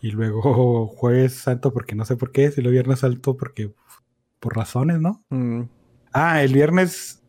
Y 0.00 0.10
luego 0.12 0.86
Jueves 0.96 1.34
Santo 1.34 1.72
porque 1.72 1.94
no 1.94 2.04
sé 2.04 2.16
por 2.16 2.32
qué 2.32 2.46
es. 2.46 2.56
Y 2.58 2.62
luego 2.62 2.72
Viernes 2.72 3.00
Santo 3.00 3.36
porque. 3.36 3.72
Por 4.42 4.56
razones, 4.56 5.00
¿no? 5.00 5.24
mm, 5.30 5.62
Ah, 6.12 6.42
el 6.42 6.52
viernes 6.52 7.22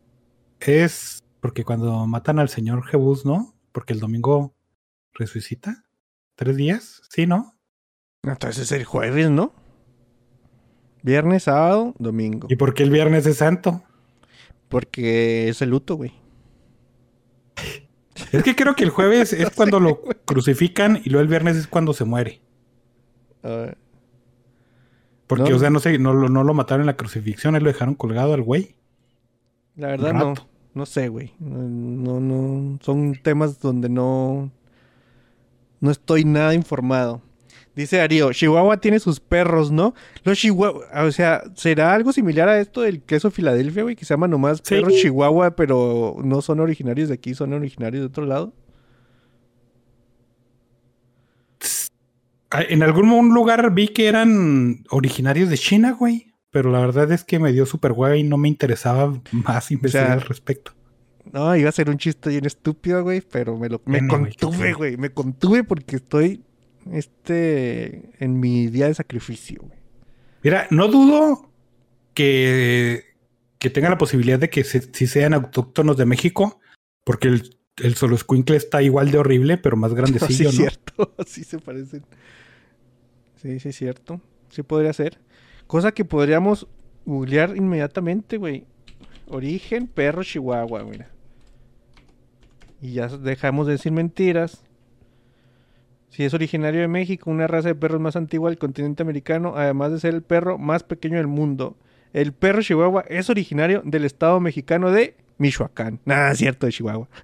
es 0.58 1.22
porque 1.40 1.62
cuando 1.62 2.08
matan 2.08 2.40
al 2.40 2.48
señor 2.48 2.84
Jebus, 2.84 3.24
¿no? 3.24 3.54
Porque 3.70 3.92
el 3.92 4.00
domingo 4.00 4.52
resucita. 5.12 5.84
¿Tres 6.34 6.56
días? 6.56 7.02
Sí, 7.08 7.26
¿no? 7.28 7.54
entonces 8.24 8.64
es 8.64 8.72
el 8.72 8.84
jueves, 8.84 9.30
¿no? 9.30 9.52
Viernes, 11.04 11.44
sábado, 11.44 11.94
domingo. 11.98 12.48
¿Y 12.50 12.56
por 12.56 12.74
qué 12.74 12.82
el 12.82 12.90
viernes 12.90 13.26
es 13.26 13.36
santo? 13.36 13.84
Porque 14.68 15.48
es 15.48 15.62
el 15.62 15.70
luto, 15.70 15.94
güey. 15.94 16.12
Es 18.32 18.42
que 18.42 18.56
creo 18.56 18.74
que 18.74 18.82
el 18.82 18.90
jueves 18.90 19.32
es 19.32 19.50
cuando 19.50 19.78
lo 19.78 20.02
crucifican 20.24 21.00
y 21.04 21.10
luego 21.10 21.22
el 21.22 21.28
viernes 21.28 21.56
es 21.56 21.68
cuando 21.68 21.92
se 21.92 22.04
muere. 22.04 22.40
Ah, 23.44 23.74
Porque, 25.26 25.50
No. 25.50 25.56
o 25.56 25.58
sea, 25.58 25.70
no 25.70 25.80
sé, 25.80 25.98
no, 25.98 26.12
lo- 26.12 26.28
no 26.28 26.44
lo 26.44 26.54
mataron 26.54 26.82
en 26.82 26.86
la 26.86 26.96
crucifixión, 26.96 27.54
ahí 27.54 27.60
lo 27.60 27.68
dejaron 27.68 27.94
colgado 27.94 28.34
al 28.34 28.42
güey. 28.42 28.74
la 29.76 29.88
verdad 29.88 30.12
no. 30.12 30.34
No 30.74 30.86
sé, 30.86 31.08
güey. 31.08 31.32
No, 31.40 31.62
no, 31.68 32.20
no. 32.20 32.78
Son 32.82 33.14
temas 33.22 33.60
donde 33.60 33.88
no. 33.88 34.50
No 35.80 35.90
estoy 35.90 36.24
nada 36.24 36.54
informado. 36.54 37.22
Dice 37.76 37.96
Darío, 37.96 38.32
Chihuahua 38.32 38.76
tiene 38.78 39.00
sus 39.00 39.18
perros, 39.18 39.70
¿no? 39.72 39.94
Los 40.22 40.38
Chihuahua, 40.38 40.84
o 41.04 41.10
sea, 41.10 41.42
¿será 41.54 41.92
algo 41.92 42.12
similar 42.12 42.48
a 42.48 42.60
esto 42.60 42.82
del 42.82 43.02
queso 43.02 43.30
Filadelfia, 43.32 43.82
güey? 43.82 43.96
Que 43.96 44.04
se 44.04 44.14
llama 44.14 44.28
nomás 44.28 44.58
Sí. 44.64 44.74
perros 44.76 44.94
Chihuahua, 44.94 45.56
pero 45.56 46.16
no 46.22 46.40
son 46.40 46.60
originarios 46.60 47.08
de 47.08 47.14
aquí, 47.14 47.34
son 47.34 47.52
originarios 47.52 48.02
de 48.02 48.06
otro 48.06 48.26
lado. 48.26 48.52
Ah, 51.60 51.64
En 52.62 52.82
algún 52.82 53.32
lugar 53.34 53.72
vi 53.74 53.88
que 53.88 54.06
eran 54.08 54.84
originarios 54.90 55.48
de 55.50 55.58
China, 55.58 55.92
güey. 55.92 56.32
Pero 56.50 56.70
la 56.70 56.78
verdad 56.80 57.10
es 57.10 57.24
que 57.24 57.38
me 57.40 57.52
dio 57.52 57.66
super 57.66 57.92
güey 57.92 58.20
y 58.20 58.22
no 58.22 58.36
me 58.38 58.48
interesaba 58.48 59.20
más 59.32 59.70
investigar 59.72 60.06
sea, 60.06 60.14
al 60.14 60.20
respecto. 60.22 60.72
No, 61.32 61.56
iba 61.56 61.68
a 61.68 61.72
ser 61.72 61.90
un 61.90 61.98
chiste 61.98 62.30
bien 62.30 62.44
estúpido, 62.44 63.02
güey, 63.02 63.20
pero 63.22 63.56
me 63.58 63.68
lo 63.68 63.80
me 63.86 63.98
Tiene, 63.98 64.08
güey, 64.18 64.30
¿qué 64.32 64.38
contuve, 64.38 64.72
güey. 64.74 64.96
Me 64.96 65.10
contuve 65.10 65.64
porque 65.64 65.96
estoy 65.96 66.42
este 66.92 68.10
en 68.24 68.38
mi 68.40 68.66
día 68.68 68.86
de 68.86 68.94
sacrificio, 68.94 69.60
güey. 69.62 69.78
Mira, 70.42 70.66
no 70.70 70.88
dudo 70.88 71.50
que, 72.12 73.04
que 73.58 73.70
tenga 73.70 73.90
la 73.90 73.98
posibilidad 73.98 74.38
de 74.38 74.50
que 74.50 74.64
se- 74.64 74.92
si 74.92 75.06
sean 75.06 75.34
autóctonos 75.34 75.96
de 75.96 76.04
México, 76.06 76.60
porque 77.04 77.28
el, 77.28 77.56
el 77.82 77.94
solo 77.94 78.14
escuincle 78.14 78.56
está 78.56 78.82
igual 78.82 79.10
de 79.10 79.18
horrible, 79.18 79.56
pero 79.58 79.76
más 79.76 79.90
sí, 79.92 79.96
grandecillo, 79.96 80.48
es 80.50 80.54
¿no? 80.54 80.60
cierto, 80.60 81.14
sí 81.26 81.44
se 81.44 81.58
parecen. 81.58 82.04
Sí, 83.44 83.60
sí, 83.60 83.68
es 83.68 83.76
cierto. 83.76 84.22
Sí 84.48 84.62
podría 84.62 84.94
ser. 84.94 85.18
Cosa 85.66 85.92
que 85.92 86.06
podríamos 86.06 86.66
googlear 87.04 87.54
inmediatamente, 87.54 88.38
güey. 88.38 88.64
Origen 89.28 89.86
perro 89.86 90.24
chihuahua, 90.24 90.82
mira. 90.84 91.10
Y 92.80 92.92
ya 92.94 93.08
dejamos 93.08 93.66
de 93.66 93.72
decir 93.72 93.92
mentiras. 93.92 94.64
Si 96.08 96.24
es 96.24 96.32
originario 96.32 96.80
de 96.80 96.88
México, 96.88 97.30
una 97.30 97.46
raza 97.46 97.68
de 97.68 97.74
perros 97.74 98.00
más 98.00 98.16
antigua 98.16 98.48
del 98.48 98.58
continente 98.58 99.02
americano, 99.02 99.52
además 99.56 99.92
de 99.92 100.00
ser 100.00 100.14
el 100.14 100.22
perro 100.22 100.56
más 100.56 100.82
pequeño 100.82 101.18
del 101.18 101.26
mundo. 101.26 101.76
El 102.14 102.32
perro 102.32 102.62
chihuahua 102.62 103.04
es 103.10 103.28
originario 103.28 103.82
del 103.84 104.06
estado 104.06 104.40
mexicano 104.40 104.90
de 104.90 105.16
Michoacán. 105.36 106.00
Nada, 106.06 106.34
cierto, 106.34 106.64
de 106.64 106.72
Chihuahua. 106.72 107.08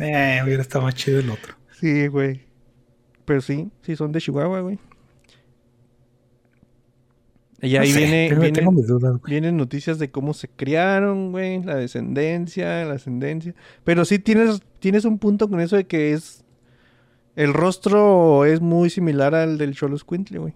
Eh, 0.00 0.40
hubiera 0.44 0.60
estado 0.60 0.84
más 0.84 0.96
chido 0.96 1.20
el 1.20 1.30
otro. 1.30 1.54
Sí, 1.78 2.08
güey. 2.08 2.43
Pero 3.24 3.40
sí, 3.40 3.70
sí 3.82 3.96
son 3.96 4.12
de 4.12 4.20
Chihuahua, 4.20 4.60
güey. 4.60 4.78
Y 7.62 7.76
ahí 7.76 7.88
No 7.88 7.94
sé, 7.94 7.98
viene, 8.00 8.50
tengo, 8.52 8.72
mis 8.72 8.86
dudas, 8.86 9.12
güey. 9.18 9.30
vienen 9.30 9.56
noticias 9.56 9.98
de 9.98 10.10
cómo 10.10 10.34
se 10.34 10.48
criaron, 10.48 11.30
güey, 11.32 11.62
la 11.62 11.76
descendencia, 11.76 12.84
la 12.84 12.94
ascendencia. 12.94 13.54
Pero 13.84 14.04
sí 14.04 14.18
tienes, 14.18 14.60
tienes 14.80 15.06
un 15.06 15.18
punto 15.18 15.48
con 15.48 15.60
eso 15.60 15.76
de 15.76 15.86
que 15.86 16.12
es... 16.12 16.44
El 17.36 17.52
rostro 17.54 18.44
es 18.44 18.60
muy 18.60 18.90
similar 18.90 19.34
al 19.34 19.56
del 19.58 19.74
Cholo 19.74 19.96
Squintle, 19.98 20.38
güey. 20.38 20.54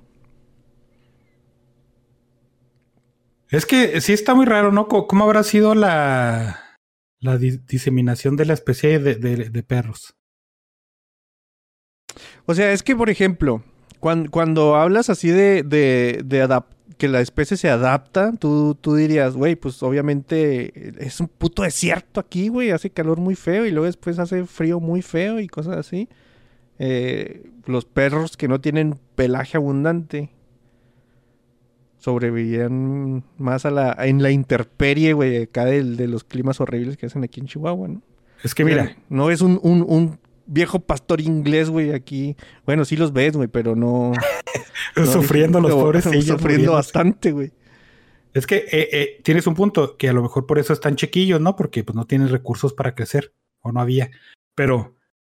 Es 3.50 3.64
que 3.64 4.00
sí 4.00 4.12
está 4.12 4.34
muy 4.34 4.44
raro, 4.44 4.70
¿no? 4.72 4.86
¿Cómo 4.88 5.24
habrá 5.24 5.42
sido 5.42 5.74
la, 5.74 6.60
la 7.20 7.38
di- 7.38 7.58
diseminación 7.66 8.36
de 8.36 8.44
la 8.44 8.52
especie 8.54 8.98
de, 8.98 9.14
de- 9.14 9.48
de 9.50 9.62
perros? 9.62 10.14
O 12.46 12.54
sea, 12.54 12.72
es 12.72 12.82
que, 12.82 12.94
por 12.96 13.10
ejemplo, 13.10 13.62
cuan- 14.00 14.28
cuando, 14.28 14.76
hablas 14.76 15.10
así 15.10 15.28
de, 15.30 15.62
de, 15.62 16.22
de 16.24 16.44
adap- 16.44 16.66
que 16.96 17.08
la 17.08 17.20
especie 17.20 17.56
se 17.56 17.68
adapta, 17.70 18.32
tú, 18.38 18.76
tú 18.80 18.96
dirías, 18.96 19.34
güey, 19.34 19.54
pues 19.54 19.82
obviamente 19.84 21.04
es 21.04 21.20
un 21.20 21.28
puto 21.28 21.62
desierto 21.62 22.18
aquí, 22.18 22.48
güey, 22.48 22.70
hace 22.70 22.90
calor 22.90 23.18
muy 23.20 23.36
feo 23.36 23.66
y 23.66 23.70
luego 23.70 23.86
después 23.86 24.18
hace 24.18 24.44
frío 24.46 24.80
muy 24.80 25.02
feo 25.02 25.38
y 25.38 25.46
cosas 25.46 25.76
así. 25.76 26.08
Eh, 26.80 27.50
los 27.66 27.84
perros 27.84 28.36
que 28.36 28.48
no 28.48 28.60
tienen 28.60 28.98
pelaje 29.14 29.56
abundante 29.56 30.30
sobrevivían 31.98 33.24
más 33.38 33.66
a 33.66 33.70
la, 33.70 33.96
en 34.00 34.22
la 34.22 34.30
intemperie, 34.30 35.12
güey, 35.12 35.42
acá 35.42 35.64
de 35.64 36.06
los 36.06 36.24
climas 36.24 36.60
horribles 36.60 36.96
que 36.96 37.06
hacen 37.06 37.24
aquí 37.24 37.40
en 37.40 37.46
Chihuahua, 37.46 37.88
¿no? 37.88 38.02
Es 38.44 38.54
que 38.54 38.64
mira, 38.64 38.96
No 39.08 39.30
es 39.30 39.40
un, 39.40 39.58
un, 39.62 39.84
un 39.86 40.18
viejo 40.48 40.80
pastor 40.80 41.20
inglés, 41.20 41.70
güey, 41.70 41.92
aquí. 41.92 42.36
Bueno, 42.66 42.84
sí 42.84 42.96
los 42.96 43.12
ves, 43.12 43.36
güey, 43.36 43.48
pero 43.48 43.76
no. 43.76 44.12
no- 44.96 45.06
sufriendo 45.06 45.60
los 45.60 45.70
pobres 45.72 46.04
Sufriendo 46.04 46.72
bastante, 46.72 47.30
güey. 47.32 47.52
Es 48.34 48.46
que 48.46 48.56
eh, 48.56 48.88
eh, 48.92 49.20
tienes 49.24 49.46
un 49.46 49.54
punto 49.54 49.96
que 49.96 50.08
a 50.08 50.12
lo 50.12 50.22
mejor 50.22 50.46
por 50.46 50.58
eso 50.58 50.72
están 50.72 50.96
chiquillos, 50.96 51.40
¿no? 51.40 51.56
Porque 51.56 51.84
pues 51.84 51.94
no 51.96 52.06
tienen 52.06 52.28
recursos 52.28 52.74
para 52.74 52.94
crecer 52.94 53.34
o 53.60 53.72
no 53.72 53.80
había. 53.80 54.10
Pero 54.54 54.96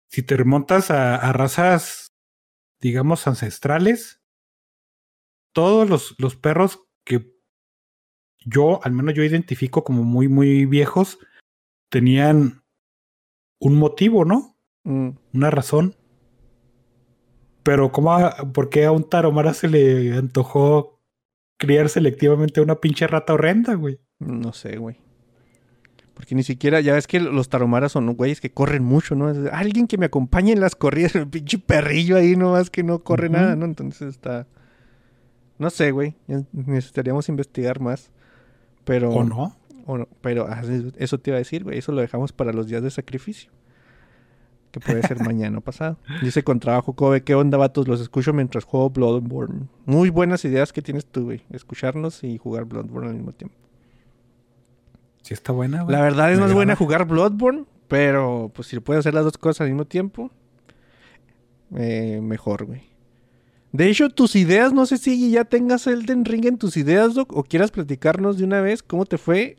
si 0.08 0.22
te 0.22 0.36
remontas 0.36 0.90
a, 0.90 1.16
a 1.16 1.32
razas, 1.32 2.08
digamos, 2.80 3.26
ancestrales, 3.26 4.20
todos 5.52 5.88
los, 5.88 6.14
los 6.18 6.36
perros 6.36 6.84
que 7.04 7.32
yo, 8.44 8.80
al 8.82 8.92
menos 8.92 9.14
yo 9.14 9.22
identifico 9.22 9.84
como 9.84 10.02
muy, 10.02 10.28
muy 10.28 10.66
viejos, 10.66 11.18
tenían 11.90 12.64
un 13.60 13.76
motivo, 13.76 14.24
¿no? 14.24 14.49
Mm. 14.84 15.10
Una 15.34 15.50
razón. 15.50 15.94
Pero 17.62 17.92
¿cómo, 17.92 18.12
a- 18.14 18.34
por 18.52 18.70
qué 18.70 18.84
a 18.86 18.92
un 18.92 19.04
taromara 19.08 19.52
se 19.54 19.68
le 19.68 20.16
antojó 20.16 20.98
criar 21.58 21.88
selectivamente 21.88 22.60
a 22.60 22.62
una 22.62 22.76
pinche 22.76 23.06
rata 23.06 23.34
horrenda, 23.34 23.74
güey? 23.74 23.98
No 24.18 24.52
sé, 24.52 24.76
güey. 24.78 24.96
Porque 26.14 26.34
ni 26.34 26.42
siquiera, 26.42 26.80
ya 26.80 26.94
ves 26.94 27.06
que 27.06 27.18
los 27.20 27.48
taromaras 27.48 27.92
son 27.92 28.14
güeyes 28.14 28.40
que 28.40 28.50
corren 28.50 28.84
mucho, 28.84 29.14
¿no? 29.14 29.30
Es 29.30 29.38
alguien 29.52 29.86
que 29.86 29.96
me 29.98 30.06
acompañe 30.06 30.52
en 30.52 30.60
las 30.60 30.74
corridas, 30.76 31.14
el 31.14 31.28
pinche 31.28 31.58
perrillo 31.58 32.16
ahí 32.16 32.36
nomás 32.36 32.68
que 32.70 32.82
no 32.82 32.98
corre 33.02 33.30
nada, 33.30 33.56
¿no? 33.56 33.64
Entonces 33.64 34.08
está. 34.08 34.46
No 35.58 35.70
sé, 35.70 35.90
güey. 35.92 36.14
Necesitaríamos 36.52 37.28
investigar 37.28 37.80
más. 37.80 38.10
Pero. 38.84 39.10
¿O 39.10 39.24
no? 39.24 39.56
O 39.86 39.96
no, 39.98 40.08
pero 40.20 40.46
ah, 40.48 40.62
eso 40.98 41.18
te 41.18 41.30
iba 41.30 41.36
a 41.36 41.38
decir, 41.38 41.64
güey. 41.64 41.78
Eso 41.78 41.92
lo 41.92 42.00
dejamos 42.02 42.32
para 42.32 42.52
los 42.52 42.66
días 42.66 42.82
de 42.82 42.90
sacrificio. 42.90 43.50
Que 44.70 44.78
puede 44.78 45.02
ser 45.02 45.20
mañana 45.24 45.58
o 45.58 45.60
pasado. 45.60 45.98
Dice 46.22 46.44
con 46.44 46.60
trabajo, 46.60 46.92
Kobe, 46.92 47.22
¿qué 47.22 47.34
onda, 47.34 47.58
vatos? 47.58 47.88
Los 47.88 48.00
escucho 48.00 48.32
mientras 48.32 48.64
juego 48.64 48.90
Bloodborne. 48.90 49.66
Muy 49.84 50.10
buenas 50.10 50.44
ideas 50.44 50.72
que 50.72 50.80
tienes 50.80 51.06
tú, 51.06 51.24
güey. 51.24 51.42
Escucharnos 51.50 52.22
y 52.22 52.38
jugar 52.38 52.66
Bloodborne 52.66 53.08
al 53.08 53.16
mismo 53.16 53.32
tiempo. 53.32 53.56
Sí 55.22 55.34
está 55.34 55.52
buena, 55.52 55.82
güey. 55.82 55.96
La 55.96 56.02
verdad 56.02 56.32
es 56.32 56.38
más 56.38 56.52
buena 56.52 56.76
jugar 56.76 57.04
Bloodborne, 57.06 57.64
pero 57.88 58.52
pues 58.54 58.68
si 58.68 58.78
puedes 58.78 59.00
hacer 59.00 59.14
las 59.14 59.24
dos 59.24 59.38
cosas 59.38 59.62
al 59.62 59.68
mismo 59.68 59.84
tiempo, 59.84 60.30
eh, 61.76 62.20
mejor, 62.22 62.64
güey. 62.64 62.90
De 63.72 63.88
hecho, 63.88 64.10
tus 64.10 64.34
ideas, 64.34 64.72
no 64.72 64.86
sé 64.86 64.98
si 64.98 65.30
ya 65.30 65.44
tengas 65.44 65.86
Elden 65.86 66.24
Ring 66.24 66.46
en 66.46 66.58
tus 66.58 66.76
ideas, 66.76 67.14
Doc, 67.14 67.36
o 67.36 67.44
quieras 67.44 67.70
platicarnos 67.70 68.38
de 68.38 68.44
una 68.44 68.60
vez 68.60 68.82
cómo 68.82 69.06
te 69.06 69.18
fue 69.18 69.56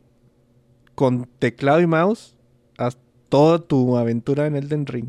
con 0.94 1.26
teclado 1.38 1.80
y 1.80 1.86
mouse 1.86 2.36
a 2.76 2.90
toda 3.32 3.60
tu 3.60 3.96
aventura 3.96 4.46
en 4.46 4.56
Elden 4.56 4.84
Ring. 4.84 5.08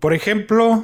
Por 0.00 0.12
ejemplo, 0.12 0.82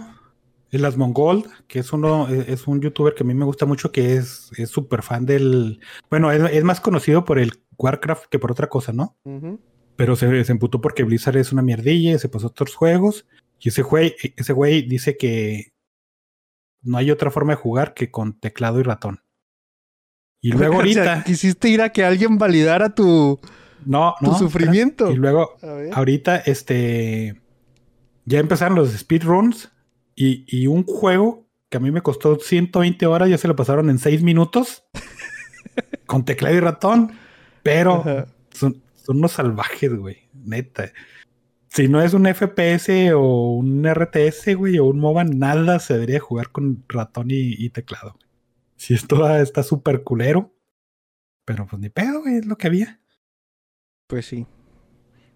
el 0.71 0.85
Asmongold, 0.85 1.47
que 1.67 1.81
es 1.81 1.93
uno, 1.93 2.29
es 2.29 2.49
es 2.49 2.69
un 2.69 2.81
youtuber 2.81 3.13
que 3.13 3.25
a 3.25 3.27
mí 3.27 3.35
me 3.35 3.45
gusta 3.45 3.67
mucho, 3.67 3.91
que 3.91 4.15
es 4.15 4.53
es 4.57 4.71
súper 4.71 5.03
fan 5.03 5.27
del. 5.27 5.81
Bueno, 6.09 6.31
es, 6.31 6.41
es 6.53 6.63
más 6.63 6.81
conocido 6.81 7.25
por 7.25 7.41
el 7.41 7.55
Warcraft 7.77 8.27
que 8.27 8.39
por 8.39 8.53
otra 8.53 8.69
cosa, 8.69 8.93
¿no? 8.93 9.17
Pero 9.97 10.15
se, 10.15 10.45
se 10.45 10.53
emputó 10.53 10.81
porque 10.81 11.03
Blizzard 11.03 11.39
es 11.39 11.51
una 11.51 11.63
mierdilla 11.63 12.13
y 12.13 12.19
se 12.21 12.29
pasó 12.29 12.47
a 12.47 12.51
otros 12.51 12.77
juegos. 12.77 13.27
Y 13.59 13.71
ese 13.71 13.83
güey, 13.83 14.15
ese 14.37 14.53
güey 14.53 14.83
dice 14.83 15.17
que 15.17 15.73
no 16.83 16.99
hay 16.99 17.11
otra 17.11 17.33
forma 17.33 17.55
de 17.55 17.61
jugar 17.61 17.95
que 17.95 18.13
con 18.13 18.39
teclado 18.39 18.79
y 18.79 18.85
ratón. 18.85 19.23
Y 20.41 20.53
luego 20.53 20.79
O 20.79 20.87
sea, 20.87 21.15
ahorita. 21.15 21.25
quisiste 21.25 21.69
ir 21.69 21.83
a 21.83 21.89
que 21.91 22.05
alguien 22.05 22.39
validara 22.39 22.95
tu, 22.95 23.41
no, 23.87 24.15
tu 24.21 24.27
no, 24.27 24.39
sufrimiento. 24.39 25.11
Y 25.11 25.17
luego 25.17 25.57
ahorita, 25.93 26.37
este, 26.39 27.41
ya 28.25 28.41
empezaron 28.41 28.77
los 28.77 28.91
speedruns 28.93 29.71
y, 30.15 30.45
y 30.47 30.67
un 30.67 30.85
juego 30.85 31.47
que 31.69 31.79
a 31.79 31.81
mí 31.81 31.91
me 31.91 32.03
costó 32.03 32.39
120 32.39 33.07
horas, 33.07 33.29
ya 33.29 33.39
se 33.39 33.49
lo 33.49 33.57
pasaron 33.57 33.91
en 33.91 33.99
6 33.99 34.23
minutos 34.23 34.85
con 36.07 36.25
teclado 36.25 36.55
y 36.55 36.61
ratón, 36.61 37.13
pero 37.63 37.95
Ajá. 37.95 38.27
son, 38.53 38.83
son 38.95 39.19
unos 39.19 39.33
salvajes, 39.33 39.95
güey, 39.95 40.29
neta. 40.33 40.93
Si 41.69 41.89
no 41.89 42.01
es 42.01 42.15
un 42.15 42.33
FPS 42.33 43.13
o 43.17 43.57
un 43.57 43.85
RTS, 43.85 44.55
güey, 44.57 44.79
o 44.79 44.85
un 44.85 45.01
MOBA, 45.01 45.25
nada 45.25 45.81
se 45.81 45.95
debería 45.95 46.21
jugar 46.21 46.51
con 46.51 46.85
ratón 46.89 47.33
y, 47.33 47.55
y 47.59 47.71
teclado. 47.71 48.17
Si 48.77 48.95
esto 48.95 49.29
está 49.37 49.65
súper 49.65 50.05
culero, 50.05 50.55
pero 51.45 51.67
pues 51.67 51.81
ni 51.81 51.89
pedo, 51.89 52.21
güey, 52.21 52.37
es 52.37 52.47
lo 52.47 52.57
que 52.57 52.69
había. 52.69 53.01
Pues 54.15 54.27
sí. 54.27 54.47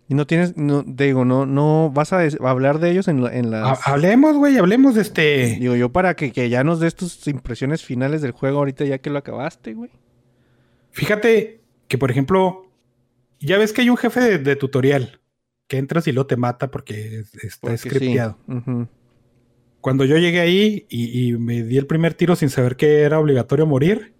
Y 0.06 0.14
no 0.14 0.24
tienes, 0.24 0.56
no, 0.56 0.84
te 0.84 1.02
digo, 1.04 1.24
no, 1.24 1.46
no 1.46 1.90
vas 1.92 2.12
a, 2.12 2.18
des- 2.18 2.38
a 2.40 2.48
hablar 2.48 2.78
de 2.78 2.92
ellos 2.92 3.08
en, 3.08 3.24
la- 3.24 3.34
en 3.36 3.50
las... 3.50 3.84
Ha- 3.88 3.90
Hablemos, 3.92 4.36
güey, 4.36 4.56
hablemos 4.56 4.94
de 4.94 5.02
este. 5.02 5.56
Digo, 5.58 5.74
yo 5.74 5.90
para 5.90 6.14
que, 6.14 6.30
que 6.30 6.48
ya 6.48 6.62
nos 6.62 6.78
des 6.78 6.94
tus 6.94 7.26
impresiones 7.26 7.82
finales 7.84 8.22
del 8.22 8.30
juego 8.30 8.58
ahorita 8.58 8.84
ya 8.84 8.98
que 8.98 9.10
lo 9.10 9.18
acabaste, 9.18 9.74
güey. 9.74 9.90
Fíjate 10.92 11.60
que, 11.88 11.98
por 11.98 12.12
ejemplo, 12.12 12.70
ya 13.40 13.58
ves 13.58 13.72
que 13.72 13.80
hay 13.82 13.90
un 13.90 13.96
jefe 13.96 14.20
de, 14.20 14.38
de 14.38 14.54
tutorial 14.54 15.20
que 15.66 15.76
entras 15.78 16.06
y 16.06 16.12
lo 16.12 16.26
te 16.26 16.36
mata 16.36 16.70
porque 16.70 17.18
es- 17.18 17.34
está 17.42 17.76
sí. 17.76 17.88
scripteado. 17.88 18.38
Cuando 19.80 20.04
yo 20.04 20.16
llegué 20.18 20.38
ahí 20.40 20.86
y, 20.88 21.28
y 21.28 21.32
me 21.36 21.64
di 21.64 21.76
el 21.78 21.86
primer 21.88 22.14
tiro 22.14 22.36
sin 22.36 22.50
saber 22.50 22.76
que 22.76 23.02
era 23.02 23.18
obligatorio 23.18 23.66
morir, 23.66 24.14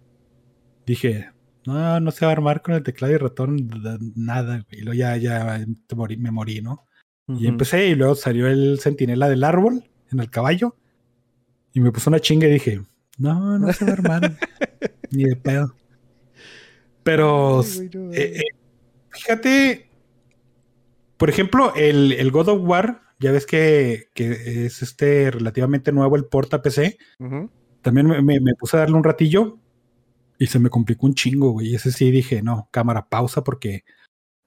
dije, 0.85 1.31
no, 1.75 2.01
no 2.01 2.11
se 2.11 2.25
va 2.25 2.31
a 2.31 2.35
armar 2.35 2.63
con 2.63 2.75
el 2.75 2.83
teclado 2.83 3.13
y 3.15 3.17
ratón 3.19 3.69
da- 3.83 3.99
nada. 4.17 4.65
Y 4.71 4.81
luego 4.83 4.95
ya, 4.99 5.17
ya 5.17 5.65
morí- 5.95 6.17
me 6.19 6.31
morí, 6.31 6.61
¿no? 6.63 6.85
Y 7.29 7.47
empecé 7.47 7.89
y 7.89 7.95
luego 7.95 8.15
salió 8.15 8.47
el 8.49 8.79
centinela 8.81 9.29
del 9.29 9.45
árbol 9.45 9.85
en 10.11 10.21
el 10.21 10.31
caballo 10.31 10.77
y 11.75 11.81
me 11.81 11.93
puso 11.93 12.09
una 12.11 12.21
chinga 12.21 12.47
y 12.49 12.53
dije, 12.53 12.81
no, 13.19 13.59
no 13.59 13.73
se 13.73 13.85
va 13.85 13.91
a 13.91 13.95
armar, 13.95 14.39
ni 15.11 15.25
de 15.25 15.37
pedo. 15.37 15.75
Pero 17.03 17.61
Ay, 17.61 17.91
eh, 18.13 18.33
eh, 18.41 18.43
fíjate, 19.11 19.91
por 21.17 21.29
ejemplo, 21.31 21.73
el, 21.75 22.13
el 22.13 22.31
God 22.31 22.49
of 22.49 22.61
War, 22.63 23.03
ya 23.19 23.33
ves 23.33 23.47
que, 23.47 24.07
que 24.15 24.65
es 24.67 24.83
este 24.83 25.31
relativamente 25.31 25.93
nuevo 25.93 26.17
el 26.17 26.27
porta 26.27 26.63
PC, 26.63 26.97
también 27.83 28.07
me, 28.07 28.23
me- 28.23 28.41
me 28.41 28.55
puse 28.55 28.77
a 28.77 28.81
darle 28.81 28.97
un 28.97 29.05
ratillo 29.05 29.59
y 30.39 30.47
se 30.47 30.59
me 30.59 30.71
complicó 30.71 31.07
un 31.07 31.15
chingo, 31.15 31.51
güey. 31.53 31.75
Ese 31.75 31.91
sí 31.93 32.11
dije, 32.11 32.43
no, 32.43 32.69
cámara, 32.71 33.09
pausa, 33.09 33.43
porque 33.45 33.85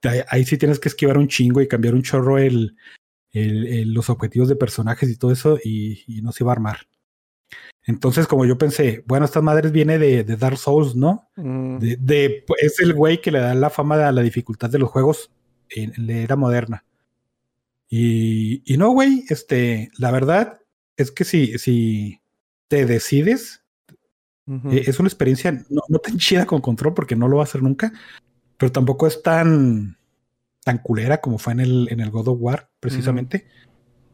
ahí, 0.03 0.19
ahí 0.29 0.45
sí 0.45 0.57
tienes 0.57 0.79
que 0.79 0.89
esquivar 0.89 1.17
un 1.17 1.27
chingo 1.27 1.61
y 1.61 1.67
cambiar 1.67 1.93
un 1.95 2.01
chorro 2.03 2.37
el, 2.37 2.75
el- 3.31 3.67
el- 3.67 3.93
los 3.93 4.09
objetivos 4.09 4.47
de 4.49 4.55
personajes 4.55 5.09
y 5.09 5.17
todo 5.17 5.31
eso, 5.31 5.59
y, 5.63 6.03
y 6.07 6.21
no 6.21 6.31
se 6.31 6.43
iba 6.43 6.51
a 6.51 6.55
armar. 6.55 6.87
Entonces, 7.85 8.27
como 8.27 8.45
yo 8.45 8.57
pensé, 8.57 9.03
bueno, 9.07 9.25
estas 9.25 9.41
madres 9.43 9.71
viene 9.71 9.97
de, 9.97 10.23
de 10.23 10.37
Dark 10.37 10.57
Souls, 10.57 10.95
¿no? 10.95 11.29
Mm. 11.35 11.79
De, 11.79 11.97
de- 11.97 12.45
es 12.61 12.79
el 12.79 12.93
güey 12.93 13.21
que 13.21 13.31
le 13.31 13.39
da 13.39 13.53
la 13.55 13.69
fama 13.69 14.07
a 14.07 14.11
la 14.11 14.21
dificultad 14.21 14.69
de 14.69 14.79
los 14.79 14.89
juegos 14.89 15.31
en, 15.69 15.91
en 15.97 16.07
la 16.07 16.13
era 16.13 16.35
moderna. 16.35 16.85
Y, 17.89 18.61
y 18.71 18.77
no, 18.77 18.91
güey, 18.91 19.25
este, 19.29 19.89
la 19.97 20.11
verdad 20.11 20.61
es 20.95 21.11
que 21.11 21.25
si, 21.25 21.57
si 21.57 22.21
te 22.69 22.85
decides, 22.85 23.60
Eh, 24.47 24.83
es 24.87 24.99
una 24.99 25.07
experiencia 25.07 25.51
no, 25.69 25.81
no 25.87 25.99
tan 25.99 26.17
chida 26.17 26.45
con 26.45 26.61
control 26.61 26.93
porque 26.93 27.15
no 27.15 27.27
lo 27.27 27.37
va 27.37 27.43
a 27.43 27.45
hacer 27.45 27.63
nunca, 27.63 27.93
pero 28.57 28.71
tampoco 28.71 29.07
es 29.07 29.21
tan, 29.21 29.97
tan 30.63 30.79
culera 30.79 31.21
como 31.21 31.37
fue 31.37 31.53
en 31.53 31.59
el, 31.61 31.87
en 31.91 31.99
el 31.99 32.09
God 32.09 32.29
of 32.29 32.37
War, 32.41 32.69
precisamente. 32.79 33.47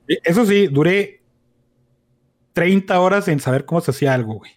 Eh, 0.08 0.20
Eso 0.24 0.46
sí, 0.46 0.68
duré 0.68 1.24
30 2.54 3.00
horas 3.00 3.28
en 3.28 3.40
saber 3.40 3.66
cómo 3.66 3.82
se 3.82 3.92
hacía 3.92 4.14
algo, 4.14 4.36
güey. 4.36 4.52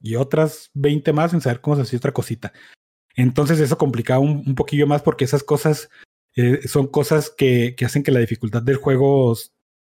Y 0.00 0.16
otras 0.16 0.70
20 0.74 1.12
más 1.12 1.34
en 1.34 1.40
saber 1.40 1.60
cómo 1.60 1.76
se 1.76 1.82
hacía 1.82 1.98
otra 1.98 2.12
cosita. 2.12 2.52
Entonces 3.14 3.58
eso 3.58 3.78
complicaba 3.78 4.20
un, 4.20 4.44
un 4.46 4.54
poquillo 4.54 4.86
más 4.86 5.02
porque 5.02 5.24
esas 5.24 5.42
cosas 5.42 5.88
eh, 6.36 6.68
son 6.68 6.86
cosas 6.86 7.30
que, 7.30 7.74
que 7.76 7.84
hacen 7.84 8.04
que 8.04 8.12
la 8.12 8.20
dificultad 8.20 8.62
del 8.62 8.76
juego 8.76 9.34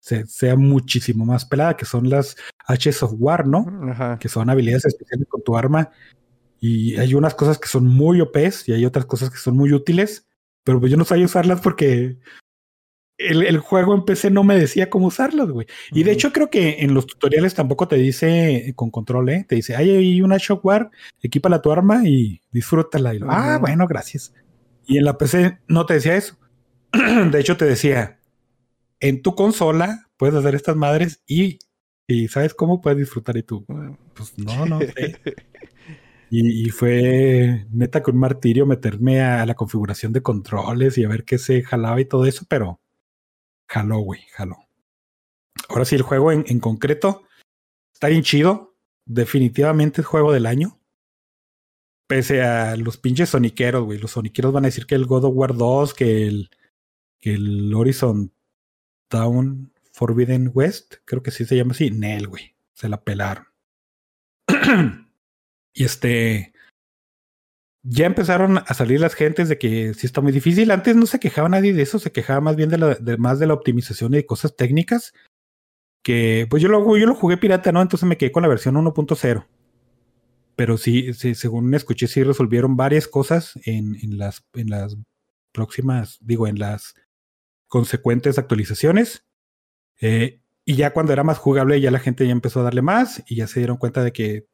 se- 0.00 0.26
sea 0.26 0.56
muchísimo 0.56 1.24
más 1.24 1.44
pelada, 1.44 1.76
que 1.76 1.84
son 1.84 2.08
las 2.10 2.36
H's 2.68 3.02
of 3.02 3.12
War, 3.18 3.46
¿no? 3.46 3.66
Ajá. 3.90 4.18
que 4.18 4.28
son 4.28 4.50
habilidades 4.50 4.86
especiales 4.86 5.28
con 5.28 5.42
tu 5.42 5.56
arma. 5.56 5.90
Y 6.60 6.96
hay 6.96 7.14
unas 7.14 7.34
cosas 7.34 7.58
que 7.58 7.68
son 7.68 7.86
muy 7.86 8.20
OPs 8.20 8.68
y 8.68 8.72
hay 8.72 8.84
otras 8.84 9.06
cosas 9.06 9.30
que 9.30 9.38
son 9.38 9.56
muy 9.56 9.72
útiles, 9.72 10.28
pero 10.64 10.78
pues 10.78 10.90
yo 10.90 10.98
no 10.98 11.04
sabía 11.06 11.24
usarlas 11.24 11.60
porque 11.62 12.18
el, 13.16 13.42
el 13.42 13.58
juego 13.58 13.94
en 13.94 14.04
PC 14.04 14.30
no 14.30 14.44
me 14.44 14.58
decía 14.58 14.88
cómo 14.90 15.06
usarlas, 15.08 15.48
güey. 15.48 15.66
Y 15.92 16.02
de 16.04 16.12
hecho 16.12 16.32
creo 16.32 16.48
que 16.50 16.80
en 16.80 16.94
los 16.94 17.06
tutoriales 17.06 17.54
tampoco 17.54 17.86
te 17.88 17.96
dice 17.96 18.72
con 18.76 18.90
control, 18.90 19.28
¿eh? 19.30 19.44
Te 19.48 19.56
dice, 19.56 19.76
hay 19.76 19.90
ahí 19.90 20.22
una 20.22 20.36
Shockware, 20.38 20.90
equípala 21.22 21.60
tu 21.62 21.70
arma 21.72 22.02
y 22.06 22.40
disfrútala. 22.50 23.14
Y 23.14 23.18
lo, 23.18 23.30
ah, 23.30 23.58
bueno, 23.58 23.86
gracias. 23.86 24.32
Y 24.86 24.98
en 24.98 25.04
la 25.04 25.18
PC 25.18 25.58
no 25.68 25.86
te 25.86 25.94
decía 25.94 26.16
eso. 26.16 26.36
de 27.30 27.40
hecho 27.40 27.56
te 27.56 27.64
decía, 27.66 28.19
en 29.00 29.22
tu 29.22 29.34
consola 29.34 30.08
puedes 30.16 30.34
hacer 30.36 30.54
estas 30.54 30.76
madres 30.76 31.22
y, 31.26 31.58
y 32.06 32.28
¿sabes 32.28 32.54
cómo 32.54 32.80
puedes 32.80 32.98
disfrutar? 32.98 33.36
Y 33.36 33.42
tú, 33.42 33.64
Mm. 33.68 33.94
pues 34.14 34.38
no, 34.38 34.66
no 34.66 34.78
sé. 34.80 35.20
Y, 36.30 36.66
y 36.66 36.70
fue 36.70 37.66
neta 37.70 38.02
con 38.02 38.14
un 38.14 38.20
martirio 38.20 38.64
meterme 38.66 39.20
a 39.20 39.44
la 39.46 39.54
configuración 39.54 40.12
de 40.12 40.22
controles 40.22 40.96
y 40.98 41.04
a 41.04 41.08
ver 41.08 41.24
qué 41.24 41.38
se 41.38 41.62
jalaba 41.62 42.00
y 42.00 42.04
todo 42.04 42.24
eso, 42.26 42.44
pero 42.48 42.80
jaló, 43.68 43.98
güey, 44.00 44.20
jaló. 44.32 44.58
Ahora 45.68 45.84
sí, 45.84 45.96
el 45.96 46.02
juego 46.02 46.30
en, 46.32 46.44
en 46.46 46.60
concreto 46.60 47.22
está 47.92 48.08
bien 48.08 48.22
chido. 48.22 48.76
Definitivamente 49.06 50.02
es 50.02 50.06
juego 50.06 50.32
del 50.32 50.46
año. 50.46 50.78
Pese 52.08 52.42
a 52.42 52.76
los 52.76 52.96
pinches 52.96 53.30
soniqueros, 53.30 53.84
güey. 53.84 53.98
Los 53.98 54.12
soniqueros 54.12 54.52
van 54.52 54.64
a 54.64 54.68
decir 54.68 54.86
que 54.86 54.94
el 54.96 55.06
God 55.06 55.24
of 55.24 55.34
War 55.36 55.56
2, 55.56 55.94
que 55.94 56.26
el, 56.26 56.50
que 57.20 57.34
el 57.34 57.72
Horizon 57.74 58.32
Down 59.10 59.72
Forbidden 59.92 60.50
West, 60.54 60.94
creo 61.04 61.22
que 61.22 61.30
sí 61.30 61.44
se 61.44 61.56
llama 61.56 61.72
así. 61.72 61.90
Nel, 61.90 62.28
güey. 62.28 62.54
Se 62.72 62.88
la 62.88 63.02
pelaron. 63.02 63.46
y 65.74 65.84
este. 65.84 66.52
Ya 67.82 68.06
empezaron 68.06 68.58
a 68.58 68.74
salir 68.74 69.00
las 69.00 69.14
gentes 69.14 69.48
de 69.48 69.58
que 69.58 69.94
sí 69.94 70.06
está 70.06 70.20
muy 70.20 70.32
difícil. 70.32 70.70
Antes 70.70 70.96
no 70.96 71.06
se 71.06 71.18
quejaba 71.18 71.48
nadie 71.48 71.72
de 71.72 71.82
eso, 71.82 71.98
se 71.98 72.12
quejaba 72.12 72.40
más 72.40 72.54
bien 72.54 72.68
de, 72.68 72.76
la, 72.76 72.94
de 72.94 73.16
más 73.16 73.38
de 73.38 73.46
la 73.46 73.54
optimización 73.54 74.12
y 74.12 74.18
de 74.18 74.26
cosas 74.26 74.54
técnicas. 74.54 75.14
Que 76.02 76.46
pues 76.48 76.62
yo 76.62 76.68
lo, 76.68 76.96
yo 76.96 77.06
lo 77.06 77.14
jugué 77.14 77.36
pirata, 77.38 77.72
¿no? 77.72 77.80
Entonces 77.80 78.06
me 78.06 78.18
quedé 78.18 78.32
con 78.32 78.42
la 78.42 78.48
versión 78.48 78.74
1.0. 78.74 79.46
Pero 80.56 80.76
sí, 80.76 81.14
sí, 81.14 81.34
según 81.34 81.74
escuché, 81.74 82.06
sí 82.06 82.22
resolvieron 82.22 82.76
varias 82.76 83.08
cosas 83.08 83.58
en, 83.64 83.96
en, 84.02 84.18
las, 84.18 84.44
en 84.52 84.68
las 84.68 84.96
próximas, 85.52 86.18
digo, 86.20 86.46
en 86.46 86.58
las 86.58 86.94
consecuentes 87.70 88.38
actualizaciones. 88.38 89.24
Eh, 90.02 90.40
y 90.66 90.76
ya 90.76 90.92
cuando 90.92 91.14
era 91.14 91.24
más 91.24 91.38
jugable, 91.38 91.80
ya 91.80 91.90
la 91.90 91.98
gente 91.98 92.26
ya 92.26 92.32
empezó 92.32 92.60
a 92.60 92.64
darle 92.64 92.82
más 92.82 93.22
y 93.26 93.36
ya 93.36 93.46
se 93.46 93.60
dieron 93.60 93.78
cuenta 93.78 94.04
de 94.04 94.12
que 94.12 94.46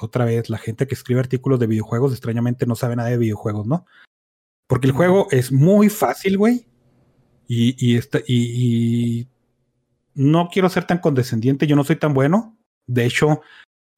otra 0.00 0.24
vez 0.24 0.50
la 0.50 0.58
gente 0.58 0.86
que 0.88 0.94
escribe 0.94 1.20
artículos 1.20 1.60
de 1.60 1.68
videojuegos 1.68 2.12
extrañamente 2.12 2.66
no 2.66 2.74
sabe 2.74 2.96
nada 2.96 3.08
de 3.10 3.18
videojuegos, 3.18 3.66
¿no? 3.66 3.86
Porque 4.66 4.88
el 4.88 4.92
juego 4.92 5.28
es 5.30 5.52
muy 5.52 5.88
fácil, 5.88 6.36
güey. 6.36 6.66
Y, 7.46 7.76
y, 7.78 7.96
esta- 7.96 8.18
y, 8.26 9.20
y 9.20 9.28
no 10.14 10.48
quiero 10.52 10.68
ser 10.68 10.84
tan 10.84 10.98
condescendiente, 10.98 11.66
yo 11.66 11.76
no 11.76 11.84
soy 11.84 11.96
tan 11.96 12.12
bueno. 12.12 12.58
De 12.86 13.06
hecho, 13.06 13.40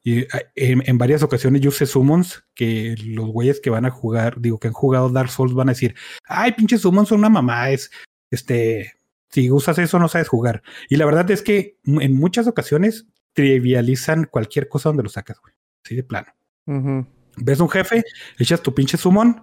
y, 0.05 0.23
a- 0.25 0.43
en, 0.55 0.83
en 0.87 0.99
varias 0.99 1.23
ocasiones 1.23 1.63
yo 1.63 1.71
usé 1.71 1.87
summons 1.87 2.45
que 2.55 2.95
los 3.05 3.27
güeyes 3.29 3.61
que 3.61 3.71
van 3.71 3.87
a 3.87 3.91
jugar, 3.91 4.41
digo, 4.41 4.59
que 4.59 4.69
han 4.69 4.75
jugado 4.75 5.09
Dark 5.09 5.31
Souls 5.31 5.55
van 5.55 5.71
a 5.71 5.73
decir, 5.73 5.95
ay, 6.27 6.53
pinche 6.53 6.79
summons 6.79 7.09
son 7.09 7.19
una 7.21 7.31
mamá, 7.31 7.71
es, 7.71 7.91
este, 8.31 8.95
si 9.31 9.51
usas 9.51 9.79
eso 9.79 9.99
no 9.99 10.09
sabes 10.09 10.29
jugar. 10.29 10.63
Y 10.89 10.97
la 10.97 11.05
verdad 11.07 11.31
es 11.31 11.43
que 11.43 11.79
en 11.85 12.15
muchas 12.15 12.47
ocasiones 12.47 13.07
trivializan 13.33 14.25
cualquier 14.25 14.69
cosa 14.69 14.89
donde 14.89 15.03
lo 15.05 15.09
sacas, 15.09 15.41
güey. 15.41 15.55
Así 15.85 15.95
de 15.97 16.03
plano. 16.03 16.29
Ujú. 16.67 17.07
Ves 17.37 17.61
un 17.61 17.69
jefe, 17.69 18.03
echas 18.39 18.63
tu 18.63 18.75
pinche 18.75 18.97
summon 18.97 19.41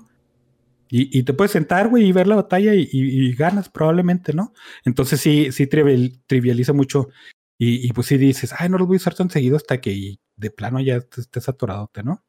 y, 0.89 1.17
y 1.17 1.23
te 1.23 1.33
puedes 1.33 1.51
sentar, 1.51 1.87
güey, 1.87 2.05
y 2.05 2.11
ver 2.11 2.27
la 2.27 2.35
batalla 2.35 2.75
y, 2.75 2.81
y- 2.91 3.27
y 3.29 3.33
ganas 3.33 3.69
probablemente, 3.69 4.33
¿no? 4.33 4.53
Entonces 4.83 5.21
sí, 5.21 5.51
sí 5.51 5.65
trivial- 5.67 6.19
trivializa 6.27 6.73
mucho. 6.73 7.09
Y, 7.57 7.87
y 7.87 7.93
pues 7.93 8.07
sí 8.07 8.17
dices, 8.17 8.53
ay, 8.57 8.67
no 8.69 8.77
lo 8.77 8.85
voy 8.85 8.95
a 8.95 8.97
usar 8.97 9.15
tan 9.15 9.29
seguido 9.29 9.55
hasta 9.55 9.79
que 9.79 10.17
de 10.35 10.51
plano 10.51 10.81
ya 10.81 10.97
estés 10.97 11.47
aturadote, 11.47 12.03
¿no? 12.03 12.21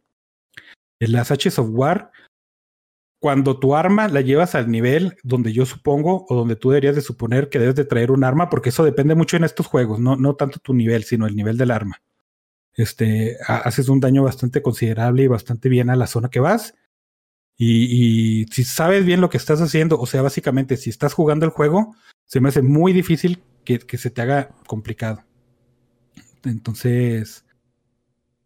En 1.01 1.13
las 1.13 1.31
H's 1.33 1.59
of 1.59 1.69
War, 1.71 2.13
cuando 3.19 3.59
tu 3.59 3.75
arma 3.75 4.09
la 4.09 4.21
llevas 4.21 4.55
al 4.55 4.71
nivel 4.71 5.17
donde 5.23 5.53
yo 5.53 5.67
supongo 5.67 6.27
o 6.29 6.35
donde 6.35 6.57
tú 6.57 6.71
deberías 6.71 6.95
de 6.95 7.01
suponer 7.01 7.49
que 7.49 7.59
debes 7.59 7.75
de 7.75 7.85
traer 7.85 8.11
un 8.11 8.25
arma, 8.25 8.51
porque 8.51 8.69
eso 8.69 8.85
depende 8.85 9.15
mucho 9.15 9.37
en 9.37 9.45
estos 9.45 9.67
juegos, 9.67 9.99
no, 9.99 10.17
no 10.17 10.35
tanto 10.35 10.59
tu 10.59 10.75
nivel, 10.75 11.05
sino 11.05 11.27
el 11.27 11.35
nivel 11.35 11.57
del 11.57 11.71
arma. 11.71 12.03
Este, 12.75 13.39
ha- 13.47 13.59
haces 13.59 13.89
un 13.89 14.01
daño 14.01 14.23
bastante 14.23 14.63
considerable 14.63 15.23
y 15.25 15.29
bastante 15.29 15.69
bien 15.69 15.91
a 15.91 15.97
la 15.97 16.07
zona 16.07 16.29
que 16.29 16.41
vas. 16.41 16.75
Y, 17.59 18.45
si 18.53 18.65
sabes 18.65 19.07
bien 19.07 19.23
lo 19.23 19.31
que 19.31 19.39
estás 19.39 19.63
haciendo, 19.63 19.99
o 19.99 20.07
sea, 20.07 20.21
básicamente, 20.21 20.77
si 20.77 20.91
estás 20.91 21.15
jugando 21.15 21.47
el 21.47 21.53
juego, 21.53 21.97
se 22.27 22.41
me 22.41 22.51
hace 22.51 22.61
muy 22.61 22.93
difícil 22.93 23.43
que, 23.65 23.79
que 23.79 23.97
se 23.97 24.11
te 24.11 24.21
haga 24.21 24.51
complicado. 24.67 25.25
Entonces, 26.45 27.47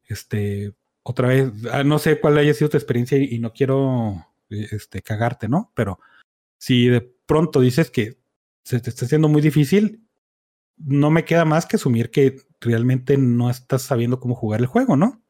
este, 0.06 0.74
otra 1.02 1.28
vez, 1.28 1.50
ah, 1.72 1.84
no 1.84 1.98
sé 1.98 2.20
cuál 2.20 2.38
haya 2.38 2.54
sido 2.54 2.70
tu 2.70 2.76
experiencia 2.76 3.18
y, 3.18 3.38
no 3.38 3.52
quiero 3.52 4.26
este, 4.50 5.02
cagarte, 5.02 5.48
¿no? 5.48 5.72
Pero 5.74 6.00
si 6.58 6.88
de 6.88 7.00
pronto 7.26 7.60
dices 7.60 7.90
que 7.90 8.18
se 8.64 8.80
te 8.80 8.90
está 8.90 9.06
haciendo 9.06 9.28
muy 9.28 9.40
difícil, 9.40 10.06
no 10.76 11.10
me 11.10 11.24
queda 11.24 11.44
más 11.44 11.66
que 11.66 11.76
asumir 11.76 12.10
que 12.10 12.36
realmente 12.60 13.16
no 13.16 13.50
estás 13.50 13.82
sabiendo 13.82 14.20
cómo 14.20 14.34
jugar 14.34 14.60
el 14.60 14.66
juego, 14.66 14.96
¿no? 14.96 15.22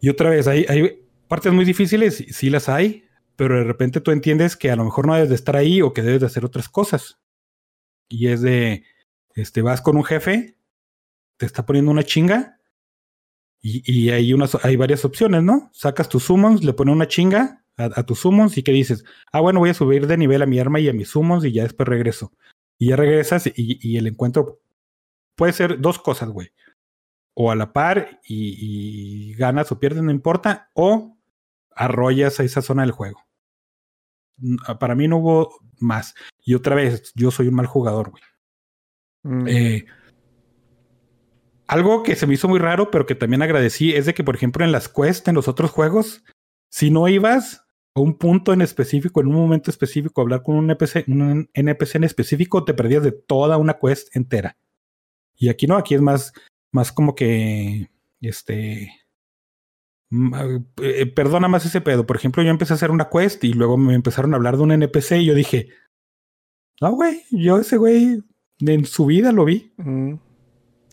Y 0.00 0.08
otra 0.08 0.30
vez, 0.30 0.46
hay, 0.46 0.66
hay 0.68 1.06
partes 1.28 1.52
muy 1.52 1.64
difíciles, 1.64 2.24
sí 2.28 2.50
las 2.50 2.68
hay, 2.68 3.04
pero 3.36 3.56
de 3.56 3.64
repente 3.64 4.00
tú 4.00 4.10
entiendes 4.10 4.56
que 4.56 4.70
a 4.70 4.76
lo 4.76 4.84
mejor 4.84 5.06
no 5.06 5.14
debes 5.14 5.30
de 5.30 5.34
estar 5.34 5.56
ahí 5.56 5.80
o 5.82 5.92
que 5.92 6.02
debes 6.02 6.20
de 6.20 6.26
hacer 6.26 6.44
otras 6.44 6.68
cosas. 6.68 7.20
Y 8.08 8.28
es 8.28 8.42
de, 8.42 8.84
este, 9.34 9.62
vas 9.62 9.80
con 9.80 9.96
un 9.96 10.04
jefe, 10.04 10.56
te 11.38 11.46
está 11.46 11.64
poniendo 11.64 11.90
una 11.90 12.02
chinga 12.02 12.60
y, 13.62 13.82
y 13.90 14.10
hay, 14.10 14.32
unas, 14.34 14.62
hay 14.64 14.76
varias 14.76 15.04
opciones, 15.04 15.42
¿no? 15.42 15.70
Sacas 15.72 16.08
tus 16.08 16.24
summons, 16.24 16.64
le 16.64 16.72
pones 16.72 16.94
una 16.94 17.08
chinga 17.08 17.64
a, 17.76 18.02
tus 18.02 18.20
summons 18.20 18.58
y 18.58 18.62
que 18.62 18.72
dices, 18.72 19.04
ah, 19.32 19.40
bueno, 19.40 19.60
voy 19.60 19.70
a 19.70 19.74
subir 19.74 20.06
de 20.06 20.18
nivel 20.18 20.42
a 20.42 20.46
mi 20.46 20.58
arma 20.58 20.80
y 20.80 20.88
a 20.88 20.92
mis 20.92 21.08
summons 21.08 21.44
y 21.44 21.52
ya 21.52 21.62
después 21.62 21.88
regreso. 21.88 22.32
Y 22.78 22.88
ya 22.88 22.96
regresas 22.96 23.46
y, 23.46 23.52
y 23.56 23.96
el 23.96 24.08
encuentro 24.08 24.60
puede 25.36 25.52
ser 25.52 25.80
dos 25.80 25.98
cosas, 25.98 26.28
güey. 26.28 26.52
O 27.34 27.50
a 27.50 27.56
la 27.56 27.72
par 27.72 28.20
y, 28.24 29.30
y 29.30 29.34
ganas 29.34 29.72
o 29.72 29.78
pierdes, 29.78 30.02
no 30.02 30.10
importa, 30.10 30.70
o 30.74 31.16
arrollas 31.74 32.40
a 32.40 32.44
esa 32.44 32.62
zona 32.62 32.82
del 32.82 32.90
juego. 32.90 33.24
Ah, 34.66 34.78
para 34.78 34.94
mí 34.94 35.08
no 35.08 35.18
hubo 35.18 35.54
más. 35.78 36.14
Y 36.44 36.54
otra 36.54 36.74
vez, 36.74 37.12
yo 37.14 37.30
soy 37.30 37.48
un 37.48 37.54
mal 37.54 37.66
jugador, 37.66 38.10
güey. 38.10 38.22
Mm. 39.22 39.48
Eh, 39.48 39.86
algo 41.72 42.02
que 42.02 42.16
se 42.16 42.26
me 42.26 42.34
hizo 42.34 42.48
muy 42.48 42.58
raro, 42.58 42.90
pero 42.90 43.06
que 43.06 43.14
también 43.14 43.40
agradecí, 43.40 43.92
es 43.94 44.04
de 44.04 44.12
que, 44.12 44.22
por 44.22 44.34
ejemplo, 44.34 44.62
en 44.62 44.72
las 44.72 44.90
quests, 44.90 45.26
en 45.28 45.34
los 45.34 45.48
otros 45.48 45.70
juegos, 45.70 46.22
si 46.68 46.90
no 46.90 47.08
ibas 47.08 47.64
a 47.94 48.00
un 48.00 48.18
punto 48.18 48.52
en 48.52 48.60
específico, 48.60 49.22
en 49.22 49.28
un 49.28 49.36
momento 49.36 49.70
específico, 49.70 50.20
a 50.20 50.24
hablar 50.24 50.42
con 50.42 50.56
un 50.56 50.70
NPC, 50.70 51.08
un 51.08 51.48
NPC 51.54 51.94
en 51.94 52.04
específico, 52.04 52.64
te 52.64 52.74
perdías 52.74 53.02
de 53.02 53.12
toda 53.12 53.56
una 53.56 53.78
quest 53.78 54.14
entera. 54.14 54.58
Y 55.34 55.48
aquí 55.48 55.66
no, 55.66 55.78
aquí 55.78 55.94
es 55.94 56.02
más, 56.02 56.34
más 56.72 56.92
como 56.92 57.14
que, 57.14 57.88
este, 58.20 58.92
eh, 60.82 61.06
perdona 61.06 61.48
más 61.48 61.64
ese 61.64 61.80
pedo. 61.80 62.06
Por 62.06 62.16
ejemplo, 62.16 62.42
yo 62.42 62.50
empecé 62.50 62.74
a 62.74 62.76
hacer 62.76 62.90
una 62.90 63.08
quest 63.08 63.42
y 63.44 63.54
luego 63.54 63.78
me 63.78 63.94
empezaron 63.94 64.34
a 64.34 64.36
hablar 64.36 64.58
de 64.58 64.62
un 64.62 64.72
NPC 64.72 65.12
y 65.12 65.24
yo 65.24 65.34
dije, 65.34 65.70
no, 66.82 66.92
güey, 66.92 67.22
yo 67.30 67.58
ese 67.58 67.78
güey 67.78 68.22
en 68.60 68.84
su 68.84 69.06
vida 69.06 69.32
lo 69.32 69.46
vi. 69.46 69.72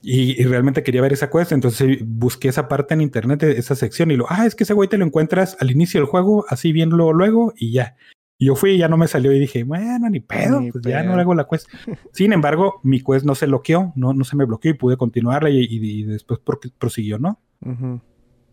Y, 0.01 0.43
realmente 0.43 0.83
quería 0.83 1.01
ver 1.01 1.13
esa 1.13 1.29
quest, 1.29 1.51
entonces 1.51 1.99
busqué 2.05 2.47
esa 2.47 2.67
parte 2.67 2.93
en 2.93 3.01
internet, 3.01 3.43
esa 3.43 3.75
sección, 3.75 4.11
y 4.11 4.15
lo, 4.15 4.25
ah, 4.29 4.45
es 4.45 4.55
que 4.55 4.63
ese 4.63 4.73
güey 4.73 4.87
te 4.87 4.97
lo 4.97 5.05
encuentras 5.05 5.57
al 5.59 5.71
inicio 5.71 5.99
del 5.99 6.07
juego, 6.07 6.45
así 6.49 6.71
bien 6.71 6.89
luego, 6.89 7.53
y 7.55 7.71
ya. 7.71 7.95
Y 8.37 8.45
yo 8.45 8.55
fui 8.55 8.71
y 8.71 8.77
ya 8.77 8.87
no 8.87 8.95
me 8.95 9.09
salió 9.09 9.33
y 9.33 9.39
dije, 9.39 9.63
bueno, 9.65 10.09
ni 10.09 10.21
pedo, 10.21 10.61
pues 10.71 10.83
ya 10.85 11.03
no 11.03 11.13
hago 11.15 11.35
la 11.35 11.45
quest. 11.45 11.67
Sin 12.13 12.31
embargo, 12.31 12.79
mi 12.83 13.01
quest 13.01 13.25
no 13.25 13.35
se 13.35 13.47
bloqueó, 13.47 13.91
no, 13.95 14.13
no 14.13 14.23
se 14.23 14.37
me 14.37 14.45
bloqueó 14.45 14.71
y 14.71 14.75
pude 14.75 14.95
continuarla 14.95 15.49
y, 15.49 15.67
y, 15.69 16.03
después 16.03 16.39
prosiguió, 16.77 17.19
¿no? 17.19 17.41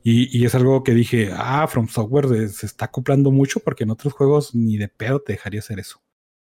y, 0.03 0.37
y, 0.37 0.45
es 0.45 0.55
algo 0.57 0.83
que 0.83 0.93
dije, 0.93 1.31
ah, 1.33 1.69
From 1.69 1.87
Software 1.87 2.49
se 2.49 2.67
está 2.67 2.87
acoplando 2.87 3.31
mucho 3.31 3.61
porque 3.61 3.85
en 3.85 3.91
otros 3.91 4.13
juegos 4.13 4.55
ni 4.57 4.77
de 4.77 4.89
pedo 4.89 5.21
te 5.21 5.35
dejaría 5.35 5.61
hacer 5.61 5.79
eso. 5.79 6.03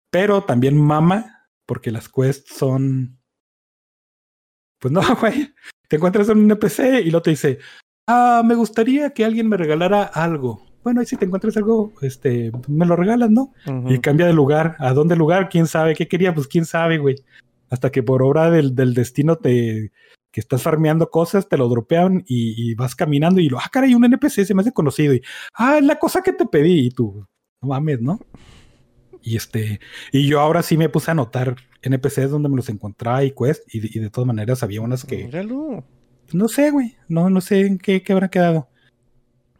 Pero 0.09 0.43
también 0.43 0.77
mama 0.77 1.49
porque 1.65 1.91
las 1.91 2.07
quests 2.07 2.55
son... 2.55 3.19
Pues 4.83 4.91
no, 4.91 5.01
güey. 5.21 5.53
Te 5.87 5.95
encuentras 5.95 6.27
en 6.27 6.39
un 6.39 6.51
NPC 6.51 7.05
y 7.05 7.09
luego 7.09 7.21
te 7.21 7.29
dice, 7.29 7.59
ah, 8.05 8.41
me 8.43 8.53
gustaría 8.53 9.11
que 9.11 9.23
alguien 9.23 9.47
me 9.47 9.55
regalara 9.55 10.03
algo. 10.03 10.65
Bueno, 10.83 11.01
y 11.01 11.05
si 11.05 11.15
te 11.15 11.23
encuentras 11.23 11.55
algo, 11.55 11.93
este, 12.01 12.51
me 12.67 12.85
lo 12.85 12.97
regalas, 12.97 13.29
¿no? 13.29 13.53
Y 13.87 13.99
cambia 13.99 14.25
de 14.25 14.33
lugar. 14.33 14.75
¿A 14.79 14.91
dónde 14.91 15.15
lugar? 15.15 15.47
¿Quién 15.47 15.67
sabe? 15.67 15.95
¿Qué 15.95 16.09
quería? 16.09 16.33
Pues 16.33 16.49
quién 16.49 16.65
sabe, 16.65 16.97
güey. 16.97 17.15
Hasta 17.69 17.91
que 17.91 18.03
por 18.03 18.21
obra 18.23 18.51
del, 18.51 18.75
del 18.75 18.93
destino 18.93 19.37
te, 19.37 19.93
que 20.33 20.41
estás 20.41 20.61
farmeando 20.61 21.09
cosas, 21.09 21.47
te 21.47 21.57
lo 21.57 21.69
dropean 21.69 22.25
y, 22.27 22.75
vas 22.75 22.93
caminando 22.93 23.39
y 23.39 23.47
lo, 23.47 23.59
ah, 23.59 23.69
caray, 23.71 23.95
un 23.95 24.03
NPC 24.03 24.43
se 24.43 24.53
me 24.53 24.63
hace 24.63 24.73
conocido 24.73 25.13
y, 25.13 25.21
ah, 25.53 25.77
es 25.77 25.85
la 25.85 25.97
cosa 25.97 26.21
que 26.21 26.33
te 26.33 26.45
pedí 26.45 26.87
y 26.87 26.89
tú, 26.89 27.25
no 27.61 27.69
mames, 27.69 28.01
¿no? 28.01 28.19
Y 29.23 29.37
este, 29.37 29.79
y 30.11 30.27
yo 30.27 30.41
ahora 30.41 30.61
sí 30.61 30.77
me 30.77 30.89
puse 30.89 31.09
a 31.09 31.13
anotar 31.13 31.55
NPCs 31.81 32.29
donde 32.29 32.49
me 32.49 32.57
los 32.57 32.69
encontraba 32.69 33.23
y 33.23 33.31
quest, 33.31 33.63
y, 33.73 33.99
de 33.99 34.09
todas 34.09 34.27
maneras 34.27 34.63
había 34.63 34.81
unas 34.81 35.05
que. 35.05 35.29
No 36.33 36.47
sé, 36.47 36.71
güey. 36.71 36.97
No, 37.07 37.29
no 37.29 37.41
sé 37.41 37.61
en 37.61 37.77
qué, 37.77 38.03
qué 38.03 38.13
habrá 38.13 38.29
quedado. 38.29 38.69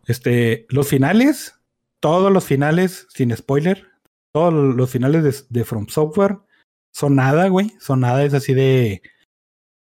Este, 0.05 0.65
los 0.69 0.87
finales, 0.87 1.55
todos 1.99 2.31
los 2.31 2.43
finales, 2.43 3.07
sin 3.09 3.35
spoiler, 3.35 3.87
todos 4.33 4.53
los 4.53 4.89
finales 4.89 5.23
de, 5.23 5.59
de 5.59 5.65
From 5.65 5.87
Software 5.87 6.39
son 6.91 7.15
nada, 7.15 7.47
güey. 7.47 7.73
Son 7.79 8.01
nada, 8.01 8.23
es 8.23 8.33
así 8.33 8.53
de. 8.53 9.01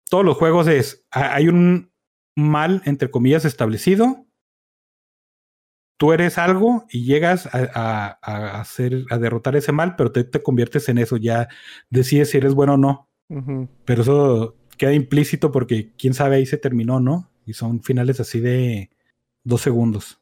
Todos 0.09 0.23
los 0.23 0.37
juegos 0.37 0.67
es. 0.67 1.05
Hay 1.11 1.47
un 1.47 1.91
mal, 2.35 2.81
entre 2.85 3.11
comillas, 3.11 3.45
establecido 3.45 4.24
tú 5.97 6.13
eres 6.13 6.37
algo 6.37 6.85
y 6.89 7.05
llegas 7.05 7.47
a, 7.51 8.59
hacer, 8.59 9.05
a 9.09 9.17
derrotar 9.17 9.55
ese 9.55 9.71
mal, 9.71 9.95
pero 9.95 10.11
te, 10.11 10.23
te, 10.23 10.41
conviertes 10.41 10.89
en 10.89 10.97
eso, 10.97 11.17
ya 11.17 11.47
decides 11.89 12.31
si 12.31 12.37
eres 12.37 12.53
bueno 12.53 12.73
o 12.73 12.77
no. 12.77 13.09
Pero 13.85 14.01
eso 14.03 14.55
queda 14.77 14.93
implícito 14.93 15.51
porque 15.51 15.93
quién 15.97 16.13
sabe 16.13 16.35
ahí 16.35 16.45
se 16.45 16.57
terminó, 16.57 16.99
¿no? 16.99 17.31
Y 17.45 17.53
son 17.53 17.81
finales 17.81 18.19
así 18.19 18.39
de 18.39 18.91
dos 19.43 19.61
segundos. 19.61 20.21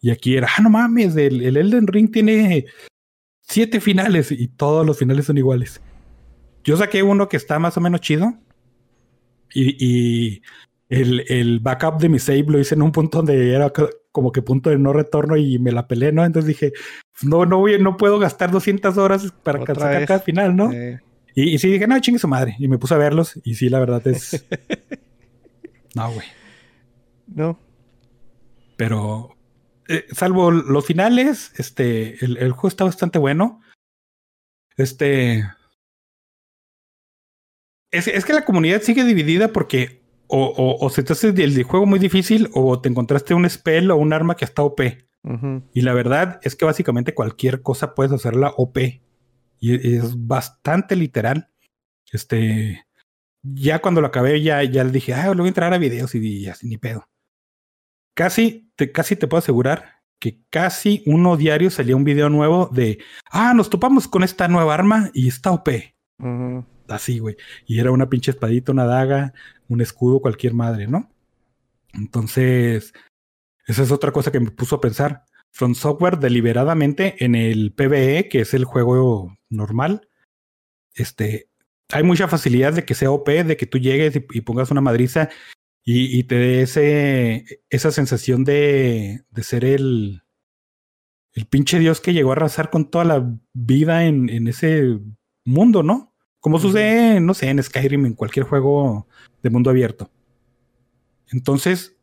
Y 0.00 0.10
aquí 0.10 0.36
era, 0.36 0.48
ah, 0.56 0.62
no 0.62 0.70
mames, 0.70 1.16
el, 1.16 1.42
el 1.42 1.56
Elden 1.56 1.86
Ring 1.88 2.10
tiene 2.10 2.66
siete 3.42 3.80
finales 3.80 4.30
y 4.30 4.48
todos 4.48 4.86
los 4.86 4.98
finales 4.98 5.26
son 5.26 5.38
iguales. 5.38 5.80
Yo 6.64 6.76
saqué 6.76 7.02
uno 7.02 7.28
que 7.28 7.36
está 7.36 7.58
más 7.58 7.76
o 7.76 7.80
menos 7.80 8.00
chido. 8.00 8.34
Y, 9.52 9.76
y 9.78 10.42
el, 10.88 11.24
el, 11.28 11.58
backup 11.60 11.98
de 11.98 12.10
mi 12.10 12.18
save 12.18 12.44
lo 12.44 12.58
hice 12.58 12.74
en 12.74 12.82
un 12.82 12.92
punto 12.92 13.18
donde 13.18 13.54
era 13.54 13.72
como 14.12 14.32
que 14.32 14.42
punto 14.42 14.70
de 14.70 14.78
no 14.78 14.92
retorno 14.92 15.36
y 15.36 15.58
me 15.58 15.72
la 15.72 15.86
pelé, 15.86 16.12
¿no? 16.12 16.24
Entonces 16.24 16.48
dije, 16.48 16.72
no, 17.22 17.46
no 17.46 17.58
voy, 17.58 17.80
no 17.80 17.96
puedo 17.96 18.18
gastar 18.18 18.50
200 18.50 18.96
horas 18.98 19.32
para 19.42 19.58
sacar 19.60 20.02
acá 20.02 20.18
final, 20.20 20.56
¿no? 20.56 20.72
Y, 21.34 21.54
y, 21.54 21.58
sí 21.58 21.70
dije, 21.70 21.86
no, 21.86 21.98
chingue 22.00 22.18
su 22.18 22.28
madre. 22.28 22.56
Y 22.58 22.68
me 22.68 22.78
puse 22.78 22.94
a 22.94 22.98
verlos 22.98 23.38
y 23.44 23.54
sí, 23.54 23.68
la 23.68 23.78
verdad 23.78 24.06
es... 24.06 24.46
no, 25.94 26.12
güey. 26.12 26.26
No. 27.26 27.58
Pero, 28.76 29.36
eh, 29.88 30.06
salvo 30.12 30.50
los 30.50 30.86
finales, 30.86 31.52
este, 31.56 32.24
el, 32.24 32.38
el 32.38 32.52
juego 32.52 32.68
está 32.68 32.84
bastante 32.84 33.18
bueno. 33.18 33.60
Este... 34.76 35.44
Es, 37.90 38.06
es 38.06 38.24
que 38.24 38.34
la 38.34 38.44
comunidad 38.44 38.82
sigue 38.82 39.04
dividida 39.04 39.48
porque 39.48 39.97
o, 40.28 40.76
o, 40.80 40.90
se 40.90 41.02
te 41.02 41.12
hace 41.12 41.28
el 41.28 41.62
juego 41.62 41.86
muy 41.86 41.98
difícil 41.98 42.50
o 42.52 42.80
te 42.80 42.88
encontraste 42.88 43.34
un 43.34 43.48
spell 43.48 43.90
o 43.90 43.96
un 43.96 44.12
arma 44.12 44.36
que 44.36 44.44
está 44.44 44.62
OP. 44.62 44.80
Y 45.74 45.82
la 45.82 45.92
verdad 45.92 46.40
es 46.42 46.56
que 46.56 46.64
básicamente 46.64 47.14
cualquier 47.14 47.62
cosa 47.62 47.94
puedes 47.94 48.12
hacerla 48.12 48.54
OP. 48.56 48.78
Y 49.58 49.96
es 49.96 50.26
bastante 50.26 50.96
literal. 50.96 51.50
Este. 52.12 52.86
Ya 53.42 53.80
cuando 53.80 54.00
lo 54.00 54.06
acabé, 54.06 54.40
ya, 54.42 54.62
ya 54.62 54.84
le 54.84 54.90
dije, 54.90 55.14
ah, 55.14 55.28
lo 55.28 55.36
voy 55.36 55.46
a 55.46 55.48
entrar 55.48 55.72
a 55.72 55.78
videos 55.78 56.14
y, 56.14 56.48
así 56.48 56.66
ni 56.66 56.76
pedo. 56.76 57.08
Casi 58.14 58.70
te, 58.76 58.90
casi 58.90 59.16
te 59.16 59.26
puedo 59.26 59.38
asegurar 59.38 59.98
que 60.18 60.40
casi 60.50 61.02
uno 61.06 61.36
diario 61.36 61.70
salía 61.70 61.96
un 61.96 62.04
video 62.04 62.28
nuevo 62.28 62.68
de, 62.72 62.98
ah, 63.30 63.54
nos 63.54 63.70
topamos 63.70 64.08
con 64.08 64.24
esta 64.24 64.48
nueva 64.48 64.74
arma 64.74 65.10
y 65.14 65.28
está 65.28 65.52
OP. 65.52 65.68
Así, 66.88 67.18
güey. 67.18 67.36
Y 67.66 67.80
era 67.80 67.90
una 67.92 68.08
pinche 68.08 68.30
espadita, 68.30 68.72
una 68.72 68.86
daga, 68.86 69.34
un 69.68 69.80
escudo, 69.80 70.20
cualquier 70.20 70.54
madre, 70.54 70.86
¿no? 70.86 71.10
Entonces, 71.92 72.92
esa 73.66 73.82
es 73.82 73.92
otra 73.92 74.12
cosa 74.12 74.32
que 74.32 74.40
me 74.40 74.50
puso 74.50 74.76
a 74.76 74.80
pensar. 74.80 75.24
From 75.52 75.74
Software 75.74 76.18
deliberadamente 76.18 77.24
en 77.24 77.34
el 77.34 77.72
PvE, 77.72 78.28
que 78.28 78.40
es 78.40 78.54
el 78.54 78.64
juego 78.64 79.36
normal, 79.50 80.08
este, 80.94 81.48
hay 81.90 82.02
mucha 82.02 82.28
facilidad 82.28 82.72
de 82.74 82.84
que 82.84 82.94
sea 82.94 83.10
OP, 83.10 83.28
de 83.44 83.56
que 83.56 83.66
tú 83.66 83.78
llegues 83.78 84.16
y, 84.16 84.40
pongas 84.42 84.70
una 84.70 84.80
madriza 84.80 85.30
y, 85.84 86.24
te 86.24 86.34
dé 86.34 86.62
ese, 86.62 87.62
esa 87.70 87.90
sensación 87.90 88.44
de, 88.44 89.24
de 89.30 89.42
ser 89.42 89.64
el, 89.64 90.22
el 91.32 91.46
pinche 91.46 91.78
dios 91.78 92.00
que 92.02 92.12
llegó 92.12 92.30
a 92.30 92.32
arrasar 92.34 92.68
con 92.68 92.90
toda 92.90 93.04
la 93.06 93.38
vida 93.54 94.04
en, 94.04 94.28
en 94.28 94.48
ese 94.48 94.98
mundo, 95.46 95.82
¿no? 95.82 96.14
Como 96.48 96.60
sucede, 96.60 97.20
no 97.20 97.34
sé, 97.34 97.50
en 97.50 97.62
Skyrim, 97.62 98.06
en 98.06 98.14
cualquier 98.14 98.46
juego 98.46 99.06
de 99.42 99.50
mundo 99.50 99.68
abierto. 99.68 100.10
Entonces, 101.30 101.94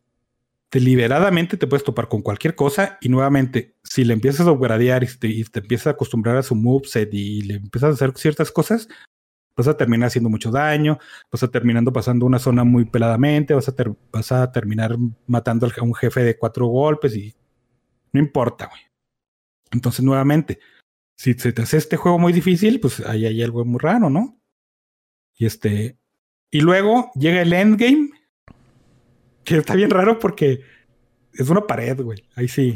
deliberadamente 0.70 1.58
te 1.58 1.66
puedes 1.66 1.84
topar 1.84 2.08
con 2.08 2.22
cualquier 2.22 2.54
cosa 2.54 3.00
y 3.02 3.10
nuevamente, 3.10 3.74
si 3.82 4.04
le 4.04 4.14
empiezas 4.14 4.46
a 4.46 4.52
upgradear 4.52 5.04
y 5.04 5.08
te, 5.08 5.28
y 5.30 5.44
te 5.46 5.62
empiezas 5.62 5.88
a 5.88 5.90
acostumbrar 5.90 6.38
a 6.38 6.44
su 6.44 6.54
moveset 6.54 7.12
y 7.12 7.42
le 7.42 7.56
empiezas 7.56 7.90
a 7.90 7.94
hacer 7.94 8.14
ciertas 8.18 8.52
cosas, 8.52 8.88
vas 9.58 9.68
a 9.68 9.78
terminar 9.78 10.10
haciendo 10.10 10.30
mucho 10.30 10.52
daño, 10.52 11.00
vas 11.32 11.42
a 11.42 11.48
terminando 11.48 11.92
pasando 11.92 12.28
una 12.28 12.38
zona 12.38 12.64
muy 12.64 12.86
peladamente, 12.86 13.56
vas 13.56 13.68
a, 13.68 13.74
vas 14.12 14.32
a 14.32 14.52
terminar 14.52 14.96
matando 15.26 15.66
a 15.66 15.82
un 15.82 15.96
jefe 15.96 16.24
de 16.24 16.38
cuatro 16.38 16.68
golpes 16.68 17.16
y 17.16 17.34
no 18.14 18.20
importa, 18.20 18.68
güey. 18.68 18.82
Entonces, 19.72 20.06
nuevamente, 20.06 20.60
si 21.16 21.34
se 21.34 21.54
te 21.54 21.62
hace 21.62 21.78
este 21.78 21.98
juego 21.98 22.20
muy 22.20 22.34
difícil, 22.34 22.80
pues 22.80 23.00
ahí 23.02 23.26
hay 23.26 23.42
algo 23.42 23.64
muy 23.66 23.80
raro, 23.80 24.10
¿no? 24.10 24.40
Y 25.38 25.46
este. 25.46 25.98
Y 26.52 26.62
luego 26.62 27.12
llega 27.16 27.42
el 27.42 27.54
endgame. 27.54 28.10
Que 29.44 29.58
está 29.58 29.76
bien 29.76 29.92
raro 29.92 30.18
porque 30.20 30.62
es 31.34 31.50
una 31.50 31.68
pared, 31.68 32.02
güey. 32.02 32.24
Ahí 32.36 32.48
sí. 32.48 32.74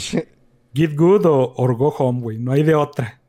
Get 0.74 0.96
Good 0.96 1.26
o 1.26 1.54
or 1.56 1.76
Go 1.76 1.90
Home, 1.90 2.22
güey. 2.22 2.38
No 2.38 2.52
hay 2.52 2.64
de 2.64 2.76
otra. 2.76 3.22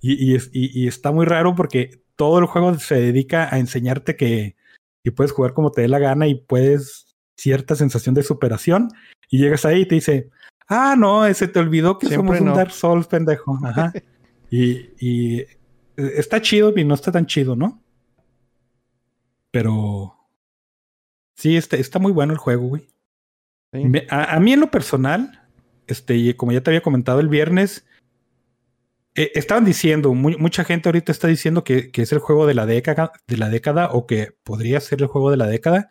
Y, 0.00 0.36
y, 0.52 0.86
está 0.86 1.12
muy 1.12 1.24
raro 1.24 1.54
porque 1.54 2.02
todo 2.14 2.38
el 2.38 2.44
juego 2.44 2.78
se 2.78 2.96
dedica 2.96 3.48
a 3.50 3.58
enseñarte 3.58 4.16
que, 4.16 4.54
que, 5.02 5.12
puedes 5.12 5.32
jugar 5.32 5.54
como 5.54 5.72
te 5.72 5.80
dé 5.80 5.88
la 5.88 5.98
gana 5.98 6.26
y 6.26 6.34
puedes 6.34 7.16
cierta 7.38 7.74
sensación 7.74 8.14
de 8.14 8.22
superación. 8.22 8.90
Y 9.30 9.38
llegas 9.38 9.64
ahí 9.64 9.80
y 9.80 9.86
te 9.86 9.94
dice, 9.94 10.28
ah, 10.68 10.94
no, 10.98 11.24
ese 11.24 11.48
te 11.48 11.58
olvidó 11.58 11.96
que 11.96 12.08
somos 12.08 12.38
un 12.38 12.52
Dark 12.52 12.72
Souls, 12.72 13.06
pendejo. 13.06 13.58
Ajá. 13.64 13.94
y, 14.56 14.94
y 15.00 15.46
está 15.96 16.40
chido 16.40 16.72
y 16.76 16.84
no 16.84 16.94
está 16.94 17.10
tan 17.10 17.26
chido, 17.26 17.56
¿no? 17.56 17.82
Pero 19.50 20.14
sí, 21.34 21.56
está, 21.56 21.76
está 21.76 21.98
muy 21.98 22.12
bueno 22.12 22.32
el 22.32 22.38
juego, 22.38 22.68
güey. 22.68 22.86
a, 24.10 24.38
mí 24.38 24.52
en 24.52 24.60
lo 24.60 24.70
personal, 24.70 25.48
este, 25.88 26.36
como 26.36 26.52
ya 26.52 26.60
te 26.60 26.70
había 26.70 26.82
comentado 26.82 27.18
el 27.18 27.28
viernes, 27.28 27.84
eh, 29.16 29.32
estaban 29.34 29.64
diciendo, 29.64 30.14
mucha 30.14 30.62
gente 30.62 30.88
ahorita 30.88 31.10
está 31.10 31.26
diciendo 31.26 31.64
que, 31.64 31.90
es 31.92 32.12
el 32.12 32.20
juego 32.20 32.46
de 32.46 32.54
la, 32.54 32.64
década, 32.64 33.10
de 33.26 33.36
la 33.36 33.48
década 33.48 33.90
o 33.90 34.06
que 34.06 34.36
podría 34.44 34.80
ser 34.80 35.02
el 35.02 35.08
juego 35.08 35.32
de 35.32 35.36
la 35.36 35.48
década. 35.48 35.88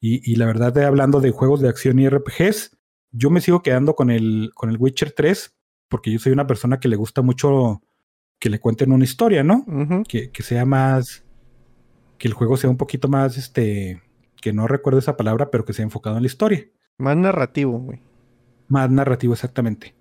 Y, 0.00 0.36
la 0.36 0.46
verdad, 0.46 0.76
hablando 0.78 1.20
de 1.20 1.32
juegos 1.32 1.60
de 1.60 1.68
acción 1.68 1.98
y 1.98 2.08
RPGs, 2.08 2.76
yo 3.10 3.30
me 3.30 3.40
sigo 3.40 3.62
quedando 3.62 3.94
con 3.94 4.10
el, 4.10 4.50
con 4.54 4.70
el 4.70 4.76
Witcher 4.76 5.10
3, 5.10 5.55
porque 5.88 6.10
yo 6.10 6.18
soy 6.18 6.32
una 6.32 6.46
persona 6.46 6.80
que 6.80 6.88
le 6.88 6.96
gusta 6.96 7.22
mucho 7.22 7.82
que 8.38 8.50
le 8.50 8.60
cuenten 8.60 8.92
una 8.92 9.04
historia, 9.04 9.42
¿no? 9.42 9.64
que, 10.08 10.30
que, 10.30 10.42
sea 10.42 10.64
más. 10.64 11.24
Que 12.18 12.28
el 12.28 12.34
juego 12.34 12.56
sea 12.56 12.70
un 12.70 12.76
poquito 12.76 13.08
más, 13.08 13.38
este. 13.38 14.02
Que 14.40 14.52
no 14.52 14.66
recuerdo 14.66 14.98
esa 14.98 15.16
palabra, 15.16 15.50
pero 15.50 15.64
que 15.64 15.72
sea 15.72 15.84
enfocado 15.84 16.16
en 16.16 16.22
la 16.22 16.26
historia. 16.26 16.66
Más 16.98 17.16
narrativo, 17.16 17.78
güey. 17.78 18.00
Más 18.68 18.90
narrativo, 18.90 19.32
exactamente. 19.32 19.94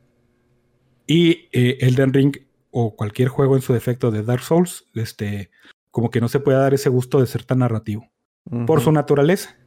Y 1.08 1.48
eh, 1.52 1.78
Elden 1.82 2.14
Ring 2.14 2.38
o 2.72 2.96
cualquier 2.96 3.30
juego 3.30 3.56
en 3.56 3.62
su 3.62 3.74
defecto 3.74 4.12
de 4.12 4.24
Dark 4.24 4.42
Souls, 4.42 4.86
este, 4.96 5.50
como 5.92 6.10
que 6.10 6.20
no 6.20 6.28
se 6.28 6.40
puede 6.40 6.58
dar 6.58 6.74
ese 6.74 6.90
gusto 6.90 7.22
de 7.22 7.28
ser 7.28 7.44
tan 7.44 7.60
narrativo. 7.60 8.10
Por 8.68 8.82
su 8.82 8.92
naturaleza. 8.92 9.58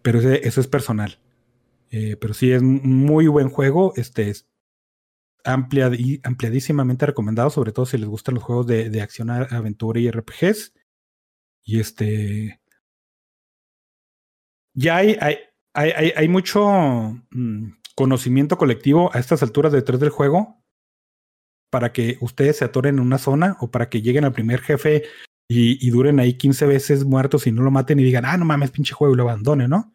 Pero 0.00 0.20
eso 0.20 0.60
es 0.60 0.66
personal. 0.68 1.18
Eh, 1.90 2.16
pero 2.18 2.32
sí 2.32 2.50
es 2.50 2.62
muy 2.62 3.26
buen 3.26 3.50
juego. 3.50 3.92
Este 3.96 4.30
es 4.30 4.48
amplia, 5.44 5.90
ampliadísimamente 6.22 7.06
recomendado, 7.06 7.50
sobre 7.50 7.72
todo 7.72 7.86
si 7.86 7.98
les 7.98 8.08
gustan 8.08 8.34
los 8.34 8.44
juegos 8.44 8.66
de, 8.66 8.90
de 8.90 9.02
acción, 9.02 9.30
aventura 9.30 10.00
y 10.00 10.10
RPGs. 10.10 10.74
Y 11.64 11.80
este. 11.80 12.60
Ya 14.74 14.96
hay, 14.96 15.16
hay, 15.20 15.38
hay, 15.74 16.12
hay 16.16 16.28
mucho. 16.28 16.68
Mm, 17.30 17.72
conocimiento 17.94 18.58
colectivo 18.58 19.10
a 19.14 19.18
estas 19.18 19.42
alturas 19.42 19.72
detrás 19.72 20.00
del 20.00 20.10
juego 20.10 20.62
para 21.70 21.92
que 21.92 22.18
ustedes 22.20 22.58
se 22.58 22.64
atoren 22.64 22.96
en 22.96 23.00
una 23.00 23.18
zona 23.18 23.56
o 23.60 23.70
para 23.70 23.88
que 23.88 24.02
lleguen 24.02 24.24
al 24.24 24.32
primer 24.32 24.60
jefe 24.60 25.04
y, 25.48 25.90
duren 25.90 26.18
ahí 26.18 26.34
15 26.34 26.66
veces 26.66 27.04
muertos 27.04 27.46
y 27.46 27.52
no 27.52 27.62
lo 27.62 27.70
maten 27.70 28.00
y 28.00 28.04
digan, 28.04 28.24
ah, 28.24 28.38
no 28.38 28.46
mames, 28.46 28.70
pinche 28.70 28.94
juego 28.94 29.12
y 29.12 29.16
lo 29.18 29.24
abandonen, 29.24 29.68
¿no? 29.68 29.92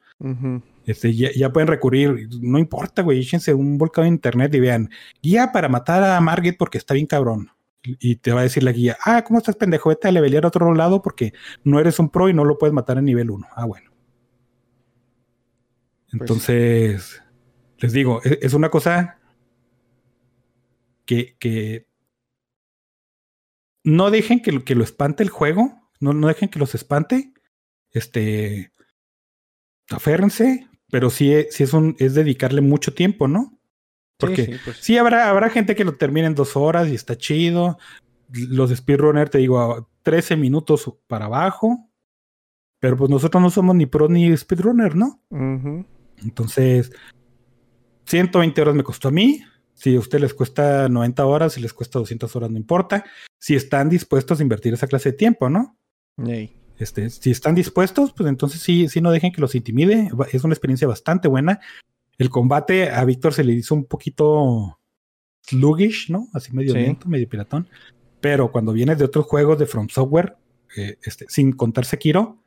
Este, 0.87 1.13
ya, 1.13 1.51
pueden 1.51 1.67
recurrir, 1.67 2.29
no 2.39 2.57
importa, 2.57 3.01
güey, 3.01 3.19
échense 3.19 3.53
un 3.53 3.77
volcán 3.77 4.05
de 4.05 4.09
internet 4.09 4.55
y 4.55 4.61
vean, 4.61 4.89
guía 5.21 5.51
para 5.51 5.67
matar 5.67 6.01
a 6.01 6.21
Margit 6.21 6.55
porque 6.57 6.77
está 6.77 6.93
bien 6.93 7.05
cabrón. 7.05 7.51
Y 7.83 8.15
te 8.15 8.31
va 8.31 8.39
a 8.39 8.43
decir 8.43 8.63
la 8.63 8.71
guía, 8.71 8.97
ah, 9.03 9.21
¿cómo 9.25 9.37
estás 9.37 9.57
pendejo? 9.57 9.89
Vete 9.89 10.07
a 10.07 10.11
levelear 10.11 10.45
a 10.45 10.47
otro 10.47 10.73
lado 10.73 11.01
porque 11.01 11.33
no 11.65 11.81
eres 11.81 11.99
un 11.99 12.09
pro 12.09 12.29
y 12.29 12.33
no 12.33 12.45
lo 12.45 12.57
puedes 12.57 12.73
matar 12.73 12.97
a 12.97 13.01
nivel 13.01 13.29
1. 13.31 13.47
Ah, 13.53 13.65
bueno. 13.65 13.91
Pues 16.09 16.21
Entonces, 16.21 17.21
les 17.79 17.91
digo, 17.91 18.21
e-, 18.23 18.39
es, 18.41 18.53
una 18.53 18.69
cosa 18.69 19.19
que, 21.05 21.35
que 21.37 21.85
no 23.83 24.09
dejen 24.09 24.41
que, 24.41 24.63
que, 24.63 24.75
lo 24.75 24.85
espante 24.85 25.21
el 25.21 25.29
juego, 25.29 25.89
no, 25.99 26.13
no 26.13 26.29
dejen 26.29 26.47
que 26.47 26.59
los 26.59 26.75
espante, 26.75 27.33
este, 27.91 28.71
aférrense, 29.89 30.66
pero 30.89 31.09
sí, 31.09 31.33
sí 31.49 31.63
es, 31.63 31.73
un, 31.73 31.95
es 31.99 32.13
dedicarle 32.13 32.61
mucho 32.61 32.93
tiempo, 32.93 33.27
¿no? 33.27 33.57
Porque 34.17 34.45
sí, 34.45 34.51
pues. 34.63 34.99
habrá, 34.99 35.29
habrá 35.29 35.49
gente 35.49 35.75
que 35.75 35.83
lo 35.83 35.95
termine 35.95 36.27
en 36.27 36.35
dos 36.35 36.55
horas 36.55 36.87
y 36.87 36.95
está 36.95 37.17
chido. 37.17 37.77
Los 38.31 38.75
speedrunner, 38.75 39.29
te 39.29 39.37
digo, 39.37 39.59
a 39.59 39.87
13 40.03 40.35
minutos 40.37 40.91
para 41.07 41.25
abajo. 41.25 41.89
Pero 42.79 42.97
pues 42.97 43.09
nosotros 43.09 43.41
no 43.41 43.49
somos 43.49 43.75
ni 43.75 43.85
pro 43.85 44.07
ni 44.07 44.35
speedrunner, 44.35 44.95
¿no? 44.95 45.21
Entonces, 46.23 46.91
120 48.05 48.61
horas 48.61 48.75
me 48.75 48.83
costó 48.83 49.09
a 49.09 49.11
mí. 49.11 49.41
Si 49.73 49.95
a 49.95 49.99
usted 49.99 50.19
les 50.19 50.33
cuesta 50.33 50.89
90 50.89 51.25
horas, 51.25 51.53
si 51.53 51.61
les 51.61 51.73
cuesta 51.73 51.99
200 51.99 52.35
horas, 52.35 52.49
no 52.49 52.57
importa. 52.57 53.03
Si 53.39 53.55
están 53.55 53.89
dispuestos 53.89 54.39
a 54.39 54.43
invertir 54.43 54.73
esa 54.73 54.87
clase 54.87 55.11
de 55.11 55.17
tiempo, 55.17 55.49
¿no? 55.49 55.77
Este, 56.77 57.09
si 57.09 57.31
están 57.31 57.55
dispuestos, 57.55 58.13
pues 58.13 58.29
entonces 58.29 58.61
sí, 58.61 58.87
sí 58.87 59.01
no 59.01 59.11
dejen 59.11 59.31
que 59.31 59.41
los 59.41 59.55
intimide. 59.55 60.09
Es 60.31 60.43
una 60.43 60.53
experiencia 60.53 60.87
bastante 60.87 61.27
buena. 61.27 61.59
El 62.17 62.29
combate 62.29 62.89
a 62.89 63.03
Víctor 63.05 63.33
se 63.33 63.43
le 63.43 63.53
hizo 63.53 63.75
un 63.75 63.85
poquito 63.85 64.79
sluggish, 65.41 66.09
¿no? 66.09 66.27
Así 66.33 66.53
medio 66.53 66.73
lento, 66.73 67.07
medio 67.07 67.27
piratón. 67.27 67.67
Pero 68.21 68.51
cuando 68.51 68.73
vienes 68.73 68.97
de 68.97 69.05
otros 69.05 69.25
juegos 69.25 69.57
de 69.59 69.65
From 69.65 69.89
Software, 69.89 70.35
eh, 70.75 70.97
este, 71.03 71.25
sin 71.29 71.53
contar 71.53 71.85
Sekiro, 71.85 72.41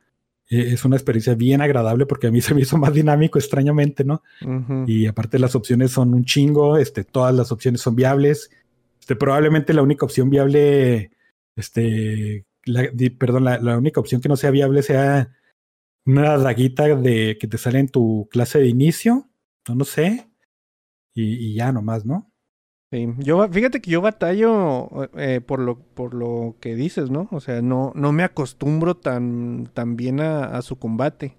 eh, 0.49 0.73
es 0.73 0.85
una 0.85 0.97
experiencia 0.97 1.33
bien 1.33 1.61
agradable 1.61 2.05
porque 2.05 2.27
a 2.27 2.31
mí 2.31 2.41
se 2.41 2.53
me 2.53 2.61
hizo 2.61 2.77
más 2.77 2.93
dinámico 2.93 3.39
extrañamente, 3.39 4.03
¿no? 4.03 4.21
Y 4.87 5.07
aparte 5.07 5.39
las 5.39 5.55
opciones 5.55 5.91
son 5.91 6.13
un 6.13 6.25
chingo, 6.25 6.77
este, 6.77 7.03
todas 7.03 7.33
las 7.33 7.51
opciones 7.51 7.81
son 7.81 7.95
viables. 7.95 8.49
Este, 8.99 9.15
probablemente 9.15 9.73
la 9.73 9.81
única 9.81 10.05
opción 10.05 10.29
viable, 10.29 11.11
este, 11.55 12.45
perdón, 13.17 13.45
la, 13.45 13.77
única 13.77 13.99
opción 13.99 14.21
que 14.21 14.29
no 14.29 14.37
sea 14.37 14.51
viable 14.51 14.83
sea 14.83 15.35
una 16.05 16.37
daguita 16.37 16.87
de 16.95 17.37
que 17.39 17.47
te 17.47 17.57
sale 17.57 17.79
en 17.79 17.89
tu 17.89 18.27
clase 18.31 18.59
de 18.59 18.67
inicio, 18.67 19.29
no, 19.67 19.75
no 19.75 19.85
sé, 19.85 20.31
y, 21.13 21.51
y 21.51 21.55
ya 21.55 21.71
nomás, 21.71 22.05
¿no? 22.05 22.31
yo, 23.19 23.47
fíjate 23.49 23.81
que 23.81 23.89
yo 23.91 24.01
batallo 24.01 24.89
eh, 25.17 25.39
por, 25.39 25.59
lo, 25.59 25.79
por 25.79 26.13
lo 26.13 26.57
que 26.59 26.75
dices, 26.75 27.09
¿no? 27.09 27.29
O 27.31 27.39
sea, 27.39 27.61
no, 27.61 27.93
no 27.95 28.11
me 28.11 28.23
acostumbro 28.23 28.97
tan, 28.97 29.69
tan 29.73 29.95
bien 29.95 30.19
a, 30.19 30.61
su 30.61 30.77
combate. 30.77 31.37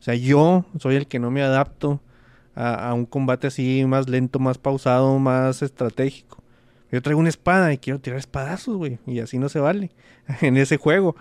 O 0.00 0.02
sea, 0.02 0.14
yo 0.14 0.64
soy 0.78 0.96
el 0.96 1.06
que 1.06 1.20
no 1.20 1.30
me 1.30 1.42
adapto 1.42 2.00
a, 2.56 2.92
un 2.94 3.06
combate 3.06 3.46
así 3.46 3.84
más 3.86 4.08
lento, 4.08 4.40
más 4.40 4.58
pausado, 4.58 5.18
más 5.20 5.62
estratégico. 5.62 6.37
Yo 6.90 7.02
traigo 7.02 7.20
una 7.20 7.28
espada 7.28 7.72
y 7.72 7.78
quiero 7.78 8.00
tirar 8.00 8.18
espadazos, 8.18 8.76
güey. 8.76 8.98
Y 9.06 9.20
así 9.20 9.38
no 9.38 9.48
se 9.48 9.60
vale 9.60 9.90
en 10.40 10.56
ese 10.56 10.76
juego. 10.76 11.16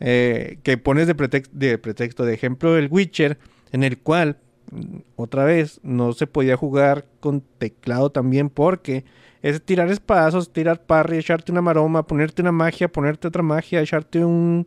Eh, 0.00 0.58
que 0.62 0.78
pones 0.78 1.08
de, 1.08 1.14
de 1.52 1.78
pretexto, 1.78 2.24
de 2.24 2.34
ejemplo, 2.34 2.76
el 2.76 2.88
Witcher, 2.90 3.38
en 3.72 3.82
el 3.82 3.98
cual 3.98 4.38
otra 5.16 5.44
vez, 5.44 5.80
no 5.82 6.12
se 6.12 6.26
podía 6.26 6.56
jugar 6.56 7.06
con 7.20 7.40
teclado 7.58 8.10
también 8.10 8.50
porque 8.50 9.04
es 9.42 9.62
tirar 9.62 9.90
espadazos, 9.90 10.52
tirar 10.52 10.82
parry, 10.84 11.18
echarte 11.18 11.52
una 11.52 11.62
maroma, 11.62 12.06
ponerte 12.06 12.42
una 12.42 12.52
magia, 12.52 12.88
ponerte 12.88 13.28
otra 13.28 13.42
magia, 13.42 13.80
echarte 13.80 14.24
un, 14.24 14.66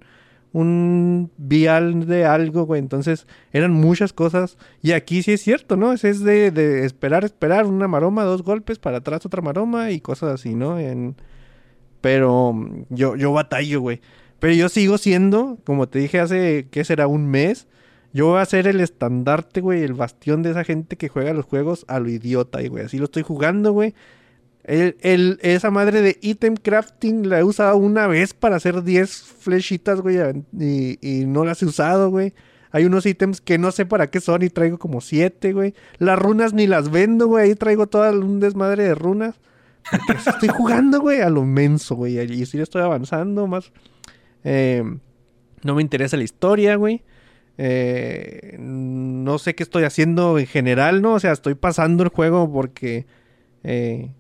un 0.54 1.32
vial 1.38 2.08
de 2.08 2.26
algo, 2.26 2.66
güey. 2.66 2.80
Entonces 2.80 3.28
eran 3.52 3.72
muchas 3.74 4.14
cosas. 4.14 4.58
Y 4.82 4.92
aquí 4.92 5.24
sí 5.24 5.34
es 5.34 5.42
cierto, 5.42 5.78
¿no? 5.78 5.94
Es, 5.94 6.04
es 6.04 6.24
de, 6.24 6.86
esperar, 6.86 7.24
esperar 7.24 7.66
una 7.66 7.88
maroma, 7.88 8.24
dos 8.24 8.44
golpes, 8.44 8.80
para 8.80 8.98
atrás 8.98 9.26
otra 9.26 9.42
maroma 9.42 9.92
y 9.92 10.02
cosas 10.02 10.34
así, 10.34 10.56
¿no? 10.56 10.80
En... 10.80 11.16
Pero 12.02 12.56
yo, 12.90 13.16
yo 13.16 13.32
batallo, 13.32 13.82
güey. 13.82 14.02
Pero 14.40 14.54
yo 14.54 14.70
sigo 14.70 14.98
siendo, 14.98 15.60
como 15.66 15.88
te 15.88 16.00
dije 16.00 16.20
hace, 16.20 16.68
¿qué 16.72 16.84
será? 16.84 17.08
Un 17.08 17.28
mes 17.30 17.68
yo 18.14 18.28
voy 18.28 18.42
a 18.42 18.46
ser 18.46 18.68
el 18.68 18.82
estandarte, 18.82 19.62
güey, 19.62 19.84
el 19.84 19.94
bastión 19.94 20.44
de 20.44 20.52
esa 20.52 20.64
gente 20.64 20.98
que 20.98 21.08
juega 21.08 21.34
los 21.34 21.46
juegos 21.46 21.86
a 21.88 22.00
lo 22.00 22.10
idiota, 22.10 22.60
güey. 22.68 22.86
Así 22.86 22.98
lo 22.98 23.06
estoy 23.06 23.24
jugando, 23.24 23.72
güey. 23.72 23.94
El, 24.64 25.40
esa 25.42 25.72
madre 25.72 26.02
de 26.02 26.18
item 26.22 26.56
crafting 26.56 27.28
la 27.28 27.40
he 27.40 27.44
usado 27.44 27.78
una 27.78 28.08
vez 28.08 28.34
para 28.34 28.58
hacer 28.58 28.84
10 28.84 29.12
flechitas, 29.40 30.02
güey, 30.02 30.18
y, 31.02 31.26
no 31.26 31.46
las 31.46 31.62
he 31.64 31.66
usado, 31.66 32.10
güey. 32.10 32.34
Hay 32.72 32.86
unos 32.86 33.06
ítems 33.06 33.42
que 33.42 33.58
no 33.58 33.72
sé 33.72 33.86
para 33.86 34.10
qué 34.10 34.22
son 34.22 34.44
y 34.44 34.50
traigo 34.50 34.78
como 34.78 35.02
7, 35.02 35.52
güey. 35.52 35.74
Las 35.98 36.18
runas 36.18 36.54
ni 36.54 36.68
las 36.68 36.90
vendo, 36.90 37.28
güey. 37.28 37.50
Ahí 37.50 37.56
traigo 37.56 37.88
todo 37.88 38.10
un 38.12 38.40
desmadre 38.40 38.84
de 38.84 38.96
runas. 38.96 39.36
estoy 40.08 40.48
jugando, 40.56 41.02
güey, 41.02 41.20
a 41.22 41.30
lo 41.30 41.44
menso, 41.44 41.96
güey. 41.96 42.18
Y 42.20 42.46
sí 42.46 42.62
estoy 42.62 42.82
avanzando 42.82 43.46
más. 43.46 43.74
Eh, 44.46 44.84
no 45.64 45.76
me 45.76 45.82
interesa 45.82 46.16
la 46.16 46.24
historia, 46.24 46.76
güey. 46.76 47.04
Eh, 47.58 48.56
no 48.58 49.38
sé 49.38 49.54
qué 49.54 49.64
estoy 49.64 49.84
haciendo 49.84 50.40
en 50.40 50.48
general, 50.48 51.02
¿no? 51.02 51.16
O 51.16 51.20
sea, 51.20 51.34
estoy 51.34 51.56
pasando 51.56 52.04
el 52.04 52.10
juego 52.10 52.52
porque... 52.52 53.06
Eh, 53.64 54.12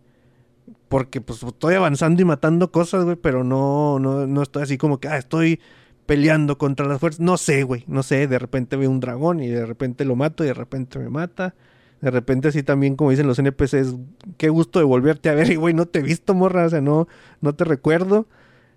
porque 0.91 1.21
pues 1.21 1.41
estoy 1.41 1.75
avanzando 1.75 2.21
y 2.21 2.25
matando 2.25 2.69
cosas, 2.69 3.05
güey, 3.05 3.15
pero 3.15 3.45
no, 3.45 3.97
no, 3.97 4.27
no 4.27 4.43
estoy 4.43 4.63
así 4.63 4.77
como 4.77 4.99
que, 4.99 5.07
ah, 5.07 5.17
estoy 5.17 5.61
peleando 6.05 6.57
contra 6.57 6.85
las 6.85 6.99
fuerzas. 6.99 7.21
No 7.21 7.37
sé, 7.37 7.63
güey, 7.63 7.85
no 7.87 8.03
sé, 8.03 8.27
de 8.27 8.37
repente 8.37 8.75
veo 8.75 8.91
un 8.91 8.99
dragón 8.99 9.39
y 9.41 9.47
de 9.47 9.65
repente 9.65 10.03
lo 10.03 10.17
mato 10.17 10.43
y 10.43 10.47
de 10.47 10.53
repente 10.53 10.99
me 10.99 11.07
mata. 11.09 11.55
De 12.01 12.11
repente 12.11 12.49
así 12.49 12.61
también, 12.61 12.97
como 12.97 13.09
dicen 13.11 13.25
los 13.25 13.39
NPCs, 13.39 13.95
qué 14.37 14.49
gusto 14.49 14.79
de 14.79 14.85
volverte 14.85 15.29
a 15.29 15.33
ver. 15.33 15.49
Y, 15.49 15.55
güey, 15.55 15.73
no 15.73 15.85
te 15.85 15.99
he 15.99 16.01
visto, 16.01 16.33
morra. 16.33 16.65
O 16.65 16.69
sea, 16.69 16.81
no, 16.81 17.07
no 17.39 17.55
te 17.55 17.63
recuerdo. 17.63 18.27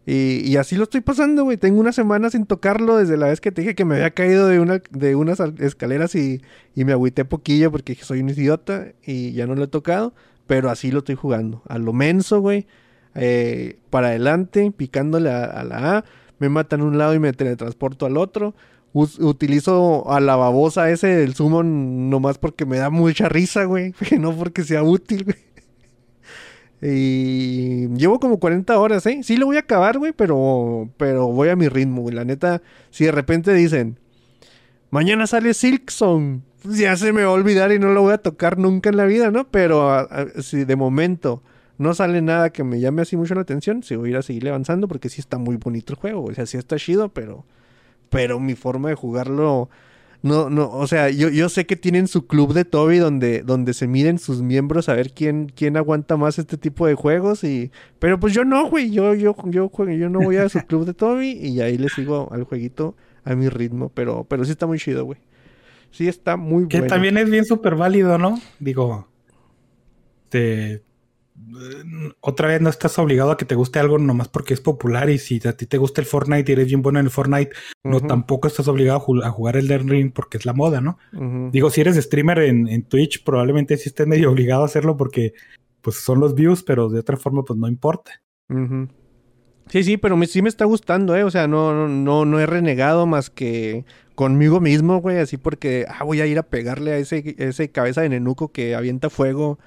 Y, 0.06 0.56
así 0.56 0.76
lo 0.76 0.84
estoy 0.84 1.00
pasando, 1.00 1.42
güey. 1.42 1.56
Tengo 1.56 1.80
una 1.80 1.92
semana 1.92 2.30
sin 2.30 2.46
tocarlo 2.46 2.96
desde 2.96 3.16
la 3.16 3.26
vez 3.26 3.40
que 3.40 3.50
te 3.50 3.62
dije 3.62 3.74
que 3.74 3.84
me 3.84 3.96
había 3.96 4.12
caído 4.12 4.46
de, 4.46 4.60
una, 4.60 4.80
de 4.90 5.16
unas 5.16 5.40
escaleras 5.58 6.14
y, 6.14 6.42
y 6.76 6.84
me 6.84 6.92
agüité 6.92 7.24
poquillo 7.24 7.72
porque 7.72 7.96
soy 7.96 8.20
un 8.20 8.28
idiota 8.28 8.92
y 9.04 9.32
ya 9.32 9.48
no 9.48 9.56
lo 9.56 9.64
he 9.64 9.68
tocado. 9.68 10.14
Pero 10.46 10.70
así 10.70 10.90
lo 10.90 10.98
estoy 10.98 11.14
jugando. 11.14 11.62
A 11.68 11.78
lo 11.78 11.92
menso, 11.92 12.40
güey. 12.40 12.66
Eh, 13.14 13.78
para 13.90 14.08
adelante, 14.08 14.72
picándole 14.76 15.30
a, 15.30 15.64
la 15.64 15.98
A. 15.98 16.04
Me 16.38 16.48
matan 16.48 16.82
un 16.82 16.98
lado 16.98 17.14
y 17.14 17.18
me 17.18 17.32
teletransporto 17.32 18.06
al 18.06 18.16
otro. 18.16 18.54
utilizo 18.92 20.10
a 20.10 20.20
la 20.20 20.36
babosa 20.36 20.90
ese 20.90 21.08
del 21.08 21.34
summon 21.34 22.10
nomás 22.10 22.38
porque 22.38 22.66
me 22.66 22.78
da 22.78 22.90
mucha 22.90 23.28
risa, 23.28 23.64
güey. 23.64 23.94
no 24.18 24.36
porque 24.36 24.64
sea 24.64 24.82
útil, 24.82 25.24
güey. 25.24 25.36
Y 26.86 27.88
llevo 27.96 28.20
como 28.20 28.38
40 28.38 28.78
horas, 28.78 29.06
¿eh? 29.06 29.20
Sí 29.22 29.38
lo 29.38 29.46
voy 29.46 29.56
a 29.56 29.60
acabar, 29.60 29.98
güey, 29.98 30.12
pero, 30.12 30.90
pero 30.98 31.28
voy 31.28 31.48
a 31.48 31.56
mi 31.56 31.68
ritmo, 31.68 32.02
güey. 32.02 32.14
La 32.14 32.26
neta, 32.26 32.60
si 32.90 33.04
de 33.04 33.12
repente 33.12 33.54
dicen, 33.54 33.98
mañana 34.90 35.26
sale 35.26 35.54
Silksong, 35.54 36.42
ya 36.64 36.96
se 36.96 37.12
me 37.12 37.22
va 37.22 37.30
a 37.30 37.32
olvidar 37.32 37.72
y 37.72 37.78
no 37.78 37.92
lo 37.92 38.02
voy 38.02 38.12
a 38.14 38.18
tocar 38.18 38.58
nunca 38.58 38.90
en 38.90 38.96
la 38.96 39.04
vida, 39.04 39.30
¿no? 39.30 39.48
Pero 39.48 40.08
si 40.40 40.64
de 40.64 40.76
momento 40.76 41.42
no 41.78 41.94
sale 41.94 42.22
nada 42.22 42.50
que 42.50 42.64
me 42.64 42.80
llame 42.80 43.02
así 43.02 43.16
mucho 43.16 43.34
la 43.34 43.42
atención, 43.42 43.82
sí 43.82 43.96
voy 43.96 44.08
a 44.08 44.10
ir 44.10 44.16
a 44.18 44.22
seguir 44.22 44.48
avanzando 44.48 44.88
porque 44.88 45.08
sí 45.08 45.20
está 45.20 45.38
muy 45.38 45.56
bonito 45.56 45.92
el 45.92 45.98
juego, 45.98 46.24
O 46.24 46.34
sea, 46.34 46.46
sí 46.46 46.56
está 46.56 46.76
chido, 46.76 47.08
pero, 47.08 47.44
pero 48.10 48.40
mi 48.40 48.54
forma 48.54 48.88
de 48.88 48.94
jugarlo 48.94 49.68
no, 50.24 50.48
no, 50.48 50.70
o 50.70 50.86
sea, 50.86 51.10
yo, 51.10 51.28
yo 51.28 51.50
sé 51.50 51.66
que 51.66 51.76
tienen 51.76 52.08
su 52.08 52.26
club 52.26 52.54
de 52.54 52.64
Toby 52.64 52.96
donde, 52.96 53.42
donde 53.42 53.74
se 53.74 53.86
miden 53.86 54.18
sus 54.18 54.40
miembros 54.40 54.88
a 54.88 54.94
ver 54.94 55.12
quién, 55.12 55.52
quién 55.54 55.76
aguanta 55.76 56.16
más 56.16 56.38
este 56.38 56.56
tipo 56.56 56.86
de 56.86 56.94
juegos 56.94 57.44
y... 57.44 57.70
Pero 57.98 58.18
pues 58.18 58.32
yo 58.32 58.42
no, 58.46 58.70
güey, 58.70 58.90
yo, 58.90 59.12
yo, 59.12 59.36
yo, 59.50 59.70
yo 59.70 60.08
no 60.08 60.20
voy 60.20 60.38
a 60.38 60.48
su 60.48 60.60
club 60.60 60.86
de 60.86 60.94
Toby 60.94 61.32
y 61.32 61.60
ahí 61.60 61.76
le 61.76 61.90
sigo 61.90 62.32
al 62.32 62.44
jueguito 62.44 62.96
a 63.22 63.34
mi 63.34 63.50
ritmo, 63.50 63.90
pero, 63.92 64.24
pero 64.24 64.46
sí 64.46 64.52
está 64.52 64.66
muy 64.66 64.78
chido, 64.78 65.04
güey. 65.04 65.18
Sí 65.94 66.08
está 66.08 66.36
muy 66.36 66.64
bueno. 66.64 66.68
Que 66.68 66.82
también 66.82 67.16
es 67.18 67.30
bien 67.30 67.44
súper 67.44 67.76
válido, 67.76 68.18
¿no? 68.18 68.40
Digo, 68.58 69.06
te, 70.28 70.82
otra 72.20 72.48
vez 72.48 72.60
no 72.60 72.68
estás 72.68 72.98
obligado 72.98 73.30
a 73.30 73.36
que 73.36 73.44
te 73.44 73.54
guste 73.54 73.78
algo 73.78 73.96
nomás 73.98 74.26
porque 74.26 74.54
es 74.54 74.60
popular 74.60 75.08
y 75.08 75.18
si 75.18 75.40
a 75.46 75.56
ti 75.56 75.66
te 75.66 75.78
gusta 75.78 76.00
el 76.00 76.08
Fortnite 76.08 76.50
y 76.50 76.52
eres 76.52 76.66
bien 76.66 76.82
bueno 76.82 76.98
en 76.98 77.06
el 77.06 77.12
Fortnite, 77.12 77.52
no 77.84 78.00
tampoco 78.00 78.48
estás 78.48 78.66
obligado 78.66 78.98
a, 79.22 79.30
jugar 79.30 79.56
el 79.56 79.68
Ring 79.68 80.12
porque 80.12 80.36
es 80.36 80.44
la 80.44 80.52
moda, 80.52 80.80
¿no? 80.80 80.98
Digo, 81.52 81.70
si 81.70 81.80
eres 81.80 81.94
streamer 81.94 82.40
en, 82.40 82.82
Twitch, 82.86 83.22
probablemente 83.22 83.76
sí 83.76 83.88
estés 83.88 84.08
medio 84.08 84.32
obligado 84.32 84.62
a 84.62 84.66
hacerlo 84.66 84.96
porque 84.96 85.34
pues 85.80 85.94
son 85.96 86.18
los 86.18 86.34
views, 86.34 86.64
pero 86.64 86.88
de 86.88 86.98
otra 86.98 87.16
forma 87.16 87.44
pues 87.44 87.56
no 87.56 87.68
importa. 87.68 88.20
Sí, 89.68 89.84
sí, 89.84 89.96
pero 89.96 90.20
sí 90.26 90.42
me 90.42 90.48
está 90.48 90.64
gustando, 90.64 91.14
¿eh? 91.14 91.22
O 91.22 91.30
sea, 91.30 91.46
no, 91.46 91.88
no, 91.88 92.24
no 92.24 92.40
he 92.40 92.46
renegado 92.46 93.06
más 93.06 93.30
que 93.30 93.84
conmigo 94.14 94.60
mismo, 94.60 94.98
güey, 94.98 95.18
así 95.18 95.36
porque 95.36 95.86
ah, 95.88 96.04
voy 96.04 96.20
a 96.20 96.26
ir 96.26 96.38
a 96.38 96.44
pegarle 96.44 96.92
a 96.92 96.98
ese, 96.98 97.34
ese 97.38 97.70
cabeza 97.70 98.02
de 98.02 98.08
nenuco 98.08 98.52
que 98.52 98.74
avienta 98.74 99.10
fuego 99.10 99.58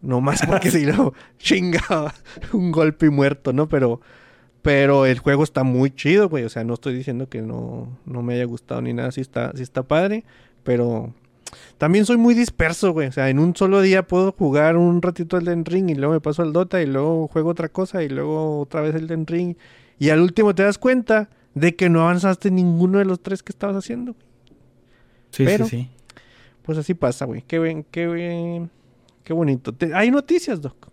no 0.00 0.20
más 0.20 0.42
porque 0.46 0.70
si 0.70 0.86
no, 0.86 1.12
chinga, 1.38 2.14
un 2.52 2.72
golpe 2.72 3.06
y 3.06 3.10
muerto, 3.10 3.52
¿no? 3.52 3.68
Pero, 3.68 4.00
pero 4.62 5.06
el 5.06 5.18
juego 5.18 5.44
está 5.44 5.64
muy 5.64 5.90
chido, 5.90 6.28
güey. 6.28 6.44
O 6.44 6.48
sea, 6.48 6.64
no 6.64 6.74
estoy 6.74 6.94
diciendo 6.94 7.28
que 7.28 7.42
no, 7.42 7.88
no 8.04 8.22
me 8.22 8.34
haya 8.34 8.44
gustado 8.44 8.82
ni 8.82 8.92
nada. 8.92 9.12
Sí 9.12 9.20
está, 9.20 9.52
sí 9.54 9.62
está 9.62 9.82
padre. 9.82 10.24
Pero 10.64 11.12
también 11.78 12.04
soy 12.04 12.16
muy 12.16 12.34
disperso, 12.34 12.92
güey. 12.92 13.08
O 13.08 13.12
sea, 13.12 13.30
en 13.30 13.38
un 13.38 13.56
solo 13.56 13.80
día 13.80 14.06
puedo 14.06 14.32
jugar 14.32 14.76
un 14.76 15.00
ratito 15.02 15.36
el 15.36 15.44
Den 15.44 15.64
Ring 15.64 15.90
y 15.90 15.94
luego 15.94 16.14
me 16.14 16.20
paso 16.20 16.42
al 16.42 16.52
Dota 16.52 16.82
y 16.82 16.86
luego 16.86 17.28
juego 17.28 17.50
otra 17.50 17.68
cosa 17.68 18.02
y 18.02 18.08
luego 18.08 18.60
otra 18.60 18.80
vez 18.80 18.94
el 18.94 19.06
Den 19.06 19.26
Ring. 19.26 19.56
Y 19.98 20.10
al 20.10 20.20
último 20.20 20.54
te 20.54 20.62
das 20.62 20.78
cuenta 20.78 21.28
de 21.58 21.76
que 21.76 21.88
no 21.88 22.02
avanzaste 22.02 22.50
ninguno 22.50 22.98
de 22.98 23.04
los 23.04 23.20
tres 23.20 23.42
que 23.42 23.52
estabas 23.52 23.76
haciendo. 23.76 24.14
Sí, 25.30 25.46
sí, 25.46 25.64
sí. 25.64 25.90
Pues 26.62 26.78
así 26.78 26.94
pasa, 26.94 27.24
güey. 27.24 27.42
Qué 27.42 27.58
bien, 27.58 27.84
qué 27.90 28.06
bien 28.06 28.70
Qué 29.28 29.34
bonito. 29.34 29.74
Hay 29.94 30.10
noticias, 30.10 30.62
Doc. 30.62 30.88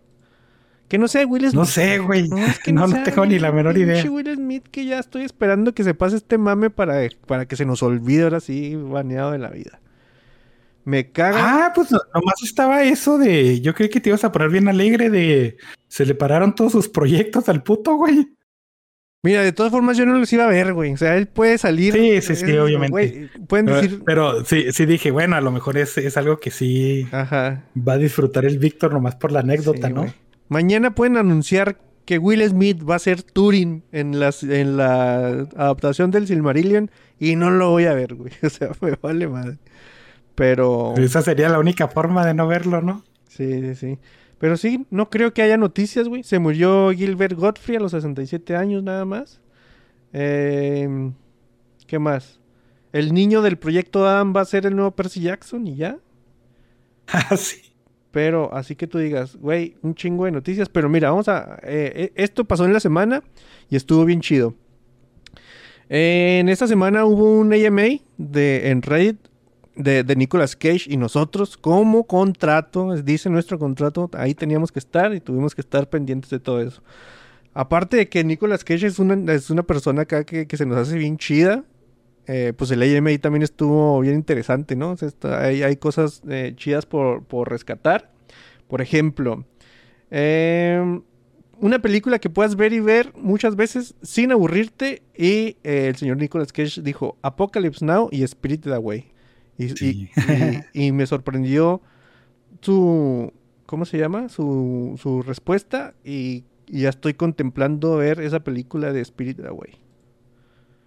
Que 0.88 0.98
no 0.98 1.08
sé, 1.08 1.24
Will 1.24 1.40
Smith. 1.44 1.54
No 1.54 1.64
sé, 1.64 1.96
güey. 1.98 2.28
No, 2.28 2.36
es 2.36 2.58
que 2.58 2.70
no, 2.72 2.86
tengo 3.02 3.24
ni 3.24 3.38
la 3.38 3.50
menor 3.50 3.78
idea. 3.78 4.04
Will 4.10 4.34
Smith 4.34 4.64
que 4.70 4.84
ya 4.84 4.98
estoy 4.98 5.22
esperando 5.24 5.72
que 5.72 5.82
se 5.82 5.94
pase 5.94 6.16
este 6.16 6.36
mame 6.36 6.68
para, 6.68 7.08
para 7.26 7.46
que 7.46 7.56
se 7.56 7.64
nos 7.64 7.82
olvide 7.82 8.24
ahora 8.24 8.40
sí 8.40 8.76
baneado 8.76 9.30
de 9.30 9.38
la 9.38 9.48
vida. 9.48 9.80
Me 10.84 11.12
caga. 11.12 11.38
Ah, 11.66 11.72
pues 11.74 11.90
nomás 11.90 12.42
estaba 12.44 12.82
eso 12.82 13.16
de. 13.16 13.62
Yo 13.62 13.74
creí 13.74 13.88
que 13.88 14.02
te 14.02 14.10
ibas 14.10 14.22
a 14.24 14.32
poner 14.32 14.50
bien 14.50 14.68
alegre 14.68 15.08
de. 15.08 15.56
Se 15.88 16.04
le 16.04 16.14
pararon 16.14 16.54
todos 16.54 16.72
sus 16.72 16.90
proyectos 16.90 17.48
al 17.48 17.62
puto, 17.62 17.96
güey. 17.96 18.35
Mira, 19.22 19.42
de 19.42 19.52
todas 19.52 19.72
formas 19.72 19.96
yo 19.96 20.06
no 20.06 20.16
los 20.18 20.32
iba 20.32 20.44
a 20.44 20.48
ver, 20.48 20.72
güey. 20.72 20.92
O 20.92 20.96
sea, 20.96 21.16
él 21.16 21.26
puede 21.26 21.58
salir. 21.58 21.92
Sí, 21.94 22.20
sí, 22.22 22.36
sí, 22.36 22.56
obviamente. 22.56 23.28
pueden 23.48 23.66
decir. 23.66 24.02
Pero, 24.04 24.44
sí, 24.44 24.72
sí 24.72 24.86
dije, 24.86 25.10
bueno, 25.10 25.36
a 25.36 25.40
lo 25.40 25.50
mejor 25.50 25.76
es, 25.78 25.98
es 25.98 26.16
algo 26.16 26.38
que 26.38 26.50
sí 26.50 27.08
Ajá. 27.10 27.64
va 27.76 27.94
a 27.94 27.98
disfrutar 27.98 28.44
el 28.44 28.58
Víctor 28.58 28.92
nomás 28.92 29.16
por 29.16 29.32
la 29.32 29.40
anécdota, 29.40 29.88
¿no? 29.88 30.12
Mañana 30.48 30.94
pueden 30.94 31.16
anunciar 31.16 31.78
que 32.04 32.18
Will 32.18 32.48
Smith 32.48 32.88
va 32.88 32.94
a 32.94 33.00
ser 33.00 33.22
Turing 33.22 33.82
en, 33.90 34.20
las, 34.20 34.44
en 34.44 34.76
la 34.76 35.48
adaptación 35.56 36.12
del 36.12 36.28
Silmarillion 36.28 36.90
y 37.18 37.34
no 37.34 37.50
lo 37.50 37.70
voy 37.70 37.86
a 37.86 37.94
ver, 37.94 38.14
güey. 38.14 38.32
O 38.42 38.48
sea, 38.48 38.70
me 38.80 38.92
vale 39.02 39.28
madre. 39.28 39.58
Pero. 40.36 40.94
Esa 40.96 41.22
sería 41.22 41.48
la 41.48 41.58
única 41.58 41.88
forma 41.88 42.24
de 42.24 42.32
no 42.34 42.46
verlo, 42.46 42.80
¿no? 42.80 43.04
Sí, 43.28 43.60
sí, 43.60 43.74
sí. 43.74 43.98
Pero 44.38 44.56
sí, 44.56 44.86
no 44.90 45.08
creo 45.08 45.32
que 45.32 45.42
haya 45.42 45.56
noticias, 45.56 46.08
güey. 46.08 46.22
Se 46.22 46.38
murió 46.38 46.90
Gilbert 46.92 47.36
Godfrey 47.36 47.76
a 47.76 47.80
los 47.80 47.92
67 47.92 48.54
años 48.54 48.82
nada 48.82 49.04
más. 49.04 49.40
Em, 50.12 51.14
¿Qué 51.86 51.98
más? 51.98 52.38
El 52.92 53.14
niño 53.14 53.42
del 53.42 53.56
proyecto 53.58 54.06
Adam 54.06 54.34
va 54.36 54.42
a 54.42 54.44
ser 54.44 54.66
el 54.66 54.76
nuevo 54.76 54.90
Percy 54.90 55.20
Jackson 55.20 55.66
y 55.66 55.76
ya. 55.76 55.98
Ah, 57.08 57.36
sí. 57.36 57.62
Pero 58.10 58.52
así 58.52 58.74
que 58.74 58.86
tú 58.86 58.98
digas, 58.98 59.36
güey, 59.36 59.76
un 59.82 59.94
chingo 59.94 60.24
de 60.24 60.32
noticias. 60.32 60.68
Pero 60.68 60.88
mira, 60.88 61.10
vamos 61.10 61.28
a... 61.28 61.58
Eh, 61.62 61.92
eh, 61.94 62.12
esto 62.16 62.44
pasó 62.44 62.64
en 62.64 62.72
la 62.72 62.80
semana 62.80 63.22
y 63.70 63.76
estuvo 63.76 64.04
bien 64.04 64.20
chido. 64.20 64.54
en 65.88 66.48
esta 66.48 66.66
semana 66.66 67.04
hubo 67.04 67.38
un 67.38 67.52
AMA 67.52 68.00
de, 68.16 68.70
en 68.70 68.82
Reddit 68.82 69.25
de, 69.76 70.16
Nicolas 70.16 70.56
Cage 70.56 70.86
y 70.86 70.96
nosotros 70.96 71.56
como 71.56 72.06
contrato, 72.06 72.94
dice 72.96 73.28
nuestro 73.28 73.58
contrato, 73.58 74.10
ahí 74.14 74.34
teníamos 74.34 74.72
que 74.72 74.78
estar 74.78 75.14
y 75.14 75.20
tuvimos 75.20 75.54
que 75.54 75.60
estar 75.60 75.88
pendientes 75.88 76.30
de 76.30 76.40
todo 76.40 76.60
eso. 76.60 76.82
Aparte 77.52 77.96
de 77.96 78.08
que 78.08 78.24
Nicolas 78.24 78.64
Cage 78.64 78.86
es 78.86 78.98
una, 78.98 79.32
es 79.32 79.50
una 79.50 79.62
persona 79.62 80.02
acá 80.02 80.24
que, 80.24 80.46
se 80.56 80.66
nos 80.66 80.78
hace 80.78 80.98
bien 80.98 81.18
chida, 81.18 81.64
eh, 82.26 82.52
pues 82.56 82.70
el 82.70 82.82
AMA 82.82 83.16
también 83.18 83.42
estuvo 83.42 84.00
bien 84.00 84.14
interesante, 84.14 84.74
¿no? 84.76 84.96
hay, 85.22 85.62
hay, 85.62 85.76
cosas 85.76 86.22
eh, 86.28 86.54
chidas 86.56 86.86
por, 86.86 87.24
rescatar. 87.48 88.10
Por 88.68 88.80
ejemplo, 88.80 89.44
em, 90.10 91.02
una 91.60 91.78
película 91.80 92.18
que 92.18 92.28
puedas 92.28 92.56
ver 92.56 92.72
y 92.72 92.80
ver 92.80 93.12
muchas 93.16 93.54
veces 93.54 93.94
sin 94.02 94.32
aburrirte 94.32 95.02
y 95.16 95.56
eh, 95.62 95.86
el 95.88 95.96
señor 95.96 96.16
Nicolas 96.16 96.52
Cage 96.52 96.82
dijo 96.82 97.16
Apocalypse 97.22 97.84
Now 97.84 98.08
y 98.10 98.26
Spirited 98.26 98.72
Away. 98.72 99.15
Y, 100.72 100.92
me 100.92 101.06
sorprendió 101.06 101.80
su, 102.60 103.32
¿cómo 103.66 103.84
se 103.84 103.98
llama? 103.98 104.28
Su, 104.28 104.98
su 105.00 105.22
respuesta 105.22 105.94
y, 106.04 106.44
y, 106.66 106.82
ya 106.82 106.90
estoy 106.90 107.14
contemplando 107.14 107.96
ver 107.96 108.20
esa 108.20 108.40
película 108.40 108.92
de 108.92 109.00
Spirit 109.00 109.40
Away. 109.40 109.85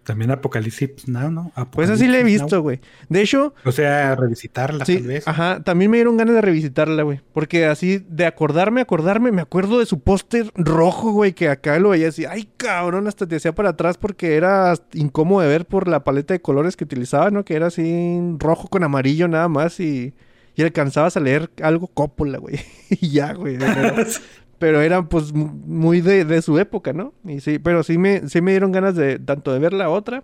También 0.09 0.31
Apocalipsis 0.31 1.07
Now, 1.07 1.29
¿no? 1.29 1.51
pues 1.69 1.87
así 1.91 2.07
la 2.07 2.17
he 2.17 2.23
visto, 2.23 2.63
güey. 2.63 2.79
De 3.09 3.21
hecho... 3.21 3.53
O 3.63 3.71
sea, 3.71 4.15
revisitarla 4.15 4.83
tal 4.83 5.03
vez. 5.03 5.27
Ajá, 5.27 5.61
también 5.63 5.91
me 5.91 5.97
dieron 5.97 6.17
ganas 6.17 6.33
de 6.33 6.41
revisitarla, 6.41 7.03
güey. 7.03 7.21
Porque 7.31 7.67
así, 7.67 8.03
de 8.09 8.25
acordarme, 8.25 8.81
acordarme, 8.81 9.31
me 9.31 9.43
acuerdo 9.43 9.77
de 9.77 9.85
su 9.85 9.99
póster 9.99 10.51
rojo, 10.55 11.11
güey, 11.11 11.33
que 11.33 11.47
acá 11.47 11.77
lo 11.77 11.89
veía 11.89 12.07
así, 12.07 12.25
ay, 12.25 12.49
cabrón, 12.57 13.07
hasta 13.07 13.27
te 13.27 13.35
hacía 13.35 13.53
para 13.53 13.69
atrás 13.69 13.99
porque 13.99 14.35
era 14.35 14.73
incómodo 14.93 15.41
de 15.41 15.47
ver 15.47 15.65
por 15.67 15.87
la 15.87 16.03
paleta 16.03 16.33
de 16.33 16.41
colores 16.41 16.75
que 16.75 16.85
utilizaba, 16.85 17.29
¿no? 17.29 17.45
Que 17.45 17.53
era 17.53 17.67
así 17.67 18.19
rojo 18.39 18.67
con 18.67 18.83
amarillo 18.83 19.27
nada 19.27 19.47
más 19.47 19.79
y... 19.79 20.15
Y 20.55 20.63
alcanzabas 20.63 21.15
a 21.15 21.19
leer 21.19 21.51
algo 21.61 21.85
cópula, 21.87 22.39
güey. 22.39 22.59
y 22.89 23.11
ya, 23.11 23.33
güey. 23.33 23.59
pero 23.59 23.95
eran 24.61 25.07
pues 25.07 25.33
muy 25.33 26.01
de, 26.01 26.41
su 26.41 26.59
época, 26.59 26.93
¿no? 26.93 27.13
Y 27.25 27.39
sí, 27.39 27.59
pero 27.59 27.83
sí 27.83 27.97
me, 27.97 28.27
sí 28.29 28.41
me 28.41 28.51
dieron 28.51 28.71
ganas 28.71 28.95
de 28.95 29.19
tanto 29.19 29.53
de 29.53 29.59
ver 29.59 29.73
la 29.73 29.89
otra 29.89 30.23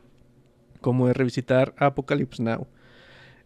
como 0.82 1.08
de 1.08 1.14
revisitar 1.14 1.74
Apocalypse 1.78 2.44
Now. 2.44 2.68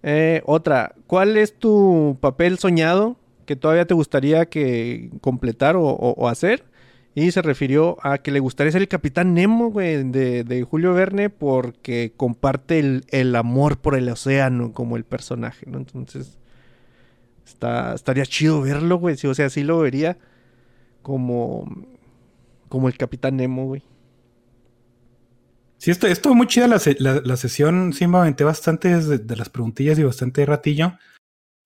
Eh, 0.03 0.41
otra, 0.45 0.95
¿cuál 1.07 1.37
es 1.37 1.53
tu 1.57 2.17
papel 2.21 2.57
soñado 2.57 3.17
que 3.45 3.55
todavía 3.55 3.85
te 3.85 3.93
gustaría 3.93 4.45
que 4.47 5.09
completar 5.21 5.75
o, 5.77 6.27
hacer? 6.27 6.65
Y 7.15 7.31
se 7.31 7.41
refirió 7.41 7.97
a 8.01 8.19
que 8.19 8.31
le 8.31 8.39
gustaría 8.39 8.71
ser 8.71 8.81
el 8.81 8.87
Capitán 8.87 9.33
Nemo, 9.33 9.71
güey, 9.71 10.03
de, 10.03 10.43
de, 10.43 10.63
Julio 10.63 10.93
Verne, 10.93 11.29
porque 11.29 12.13
comparte 12.15 12.79
el, 12.79 13.05
el, 13.09 13.35
amor 13.35 13.79
por 13.79 13.95
el 13.95 14.07
océano 14.09 14.73
como 14.73 14.95
el 14.95 15.03
personaje, 15.03 15.65
¿no? 15.67 15.79
Entonces, 15.79 16.39
Está, 17.49 17.95
estaría 17.95 18.25
chido 18.25 18.61
verlo, 18.61 18.97
güey. 18.97 19.17
Sí, 19.17 19.27
o 19.27 19.33
sea, 19.33 19.49
sí 19.49 19.63
lo 19.63 19.79
vería 19.79 20.17
como, 21.01 21.85
como 22.67 22.87
el 22.87 22.97
Capitán 22.97 23.37
Nemo, 23.37 23.65
güey. 23.65 23.83
Sí, 25.77 25.91
esto, 25.91 26.07
estuvo 26.07 26.35
muy 26.35 26.47
chida 26.47 26.67
la, 26.67 26.79
la- 26.99 27.21
la 27.23 27.37
sesión. 27.37 27.93
Sí, 27.93 28.05
me 28.07 28.17
aventé 28.17 28.43
bastante 28.43 28.99
de, 28.99 29.17
de 29.19 29.35
las 29.35 29.49
preguntillas 29.49 29.97
y 29.97 30.03
bastante 30.03 30.45
ratillo. 30.45 30.93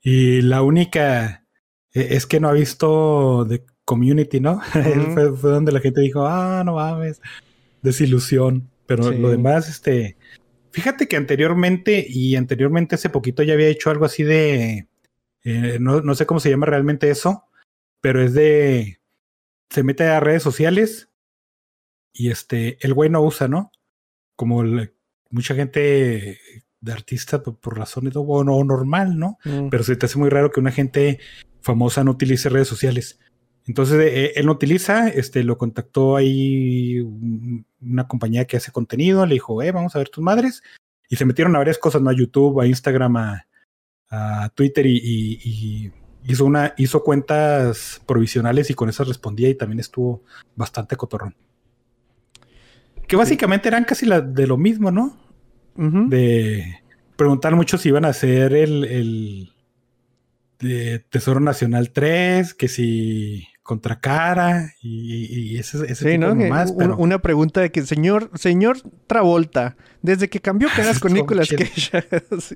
Y 0.01 0.41
la 0.41 0.61
única 0.61 1.45
eh, 1.93 2.07
es 2.11 2.27
que 2.27 2.39
no 2.39 2.47
ha 2.49 2.53
visto 2.53 3.45
The 3.49 3.63
Community, 3.85 4.39
¿no? 4.39 4.61
Ujú. 4.75 5.11
fue, 5.13 5.35
fue 5.35 5.51
donde 5.51 5.71
la 5.71 5.79
gente 5.79 6.01
dijo, 6.01 6.25
ah, 6.27 6.61
no 6.65 6.75
mames, 6.75 7.21
desilusión. 7.81 8.69
Pero 8.85 9.03
Sí. 9.11 9.17
lo 9.17 9.29
demás, 9.29 9.69
este. 9.69 10.17
Fíjate 10.71 11.07
que 11.07 11.15
anteriormente 11.17 12.05
y 12.07 12.35
anteriormente 12.35 12.95
hace 12.95 13.09
poquito 13.09 13.43
ya 13.43 13.53
había 13.53 13.67
hecho 13.67 13.89
algo 13.89 14.05
así 14.05 14.23
de. 14.23 14.87
eh, 15.43 15.77
no, 15.79 16.01
no 16.01 16.15
sé 16.15 16.25
cómo 16.25 16.39
se 16.39 16.49
llama 16.49 16.65
realmente 16.67 17.09
eso, 17.09 17.45
pero 18.01 18.21
es 18.21 18.33
de. 18.33 18.99
Se 19.69 19.83
mete 19.83 20.03
a 20.05 20.19
redes 20.19 20.43
sociales 20.43 21.09
y 22.13 22.29
este. 22.29 22.77
El 22.85 22.93
güey 22.93 23.09
no 23.09 23.21
usa, 23.21 23.47
¿no? 23.47 23.71
Como 24.35 24.63
mucha 25.29 25.55
gente 25.55 26.39
de 26.79 26.91
artista 26.91 27.41
por, 27.41 27.59
por 27.59 27.77
razones 27.77 28.13
no, 28.13 28.43
no 28.43 28.63
normal, 28.63 29.17
¿no? 29.17 29.37
Mm. 29.45 29.69
Pero 29.69 29.83
se 29.83 29.95
te 29.95 30.05
hace 30.05 30.19
muy 30.19 30.29
raro 30.29 30.51
que 30.51 30.59
una 30.59 30.71
gente 30.71 31.19
famosa 31.61 32.03
no 32.03 32.11
utilice 32.11 32.49
redes 32.49 32.67
sociales. 32.67 33.19
Entonces 33.65 33.97
eh, 34.01 34.33
él 34.35 34.45
no 34.45 34.51
utiliza, 34.51 35.07
este, 35.07 35.43
lo 35.43 35.57
contactó 35.57 36.17
ahí 36.17 36.99
un- 36.99 37.65
una 37.81 38.07
compañía 38.07 38.45
que 38.45 38.57
hace 38.57 38.71
contenido, 38.73 39.25
le 39.25 39.35
dijo, 39.35 39.61
eh, 39.63 39.71
vamos 39.71 39.95
a 39.95 39.99
ver 39.99 40.09
tus 40.09 40.23
madres. 40.23 40.61
Y 41.09 41.15
se 41.15 41.25
metieron 41.25 41.55
a 41.55 41.59
varias 41.59 41.77
cosas, 41.77 42.01
¿no? 42.01 42.09
A 42.09 42.13
YouTube, 42.15 42.59
a 42.59 42.67
Instagram, 42.67 43.15
a, 43.17 43.47
a 44.09 44.49
Twitter 44.55 44.85
y, 44.85 44.97
y- 44.97 45.39
y 45.43 45.91
hizo 46.25 46.45
una, 46.45 46.73
hizo 46.77 47.03
cuentas 47.03 48.01
provisionales 48.05 48.69
y 48.69 48.73
con 48.73 48.89
esas 48.89 49.07
respondía 49.07 49.49
y 49.49 49.55
también 49.55 49.79
estuvo 49.79 50.23
bastante 50.55 50.95
cotorrón. 50.95 51.35
Que 53.07 53.15
básicamente 53.15 53.67
eran 53.67 53.83
casi 53.83 54.05
la, 54.05 54.21
de 54.21 54.47
lo 54.47 54.57
mismo, 54.57 54.91
¿no? 54.91 55.17
De 55.75 56.81
preguntar 57.15 57.55
mucho 57.55 57.77
si 57.77 57.89
iban 57.89 58.05
a 58.05 58.09
hacer 58.09 58.53
el, 58.53 58.83
el 58.85 59.53
de 60.59 60.99
Tesoro 60.99 61.39
Nacional 61.39 61.91
3, 61.91 62.53
que 62.53 62.67
si 62.67 63.47
contra 63.63 63.99
cara 63.99 64.73
y, 64.81 65.53
y 65.53 65.57
ese, 65.57 65.77
ese 65.85 65.95
Sí, 65.95 66.17
tipo 66.19 66.75
pero 66.77 66.97
Una 66.97 67.19
pregunta 67.21 67.61
de 67.61 67.71
que, 67.71 67.81
señor, 67.85 68.29
señor 68.35 68.77
Travolta, 69.07 69.77
desde 70.01 70.29
que 70.29 70.41
cambió 70.41 70.67
caras 70.75 70.99
con 70.99 71.11
Estuvo 71.15 71.23
Nicolas. 71.23 71.49
Cage. 71.49 72.03
sí, 72.41 72.55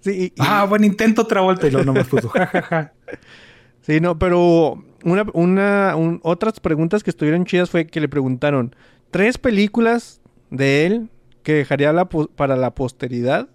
sí, 0.00 0.10
y- 0.10 0.24
y- 0.24 0.32
ah, 0.38 0.64
buen 0.64 0.84
intento 0.84 1.22
otra 1.22 1.42
vuelta 1.42 1.66
y 1.66 1.70
luego 1.70 1.84
nomás 1.84 2.08
puso 2.08 2.32
sí, 3.82 4.00
no, 4.00 4.18
pero 4.18 4.82
una, 5.04 5.26
una, 5.34 5.96
un- 5.96 6.20
otras 6.22 6.60
preguntas 6.60 7.02
que 7.04 7.10
estuvieron 7.10 7.44
chidas 7.44 7.70
fue 7.70 7.86
que 7.86 8.00
le 8.00 8.08
preguntaron 8.08 8.74
tres 9.10 9.38
películas 9.38 10.20
de 10.50 10.86
él 10.86 11.10
que 11.42 11.52
dejaría 11.54 11.92
la 11.92 12.08
para 12.08 12.56
la 12.56 12.74
posteridad 12.74 13.48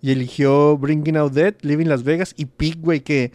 y 0.00 0.12
eligió 0.12 0.76
Bringing 0.76 1.16
Out 1.16 1.32
Dead, 1.32 1.54
Living 1.62 1.86
Las 1.86 2.02
Vegas 2.04 2.34
y 2.36 2.44
Pig, 2.46 2.78
güey, 2.80 3.00
que, 3.00 3.32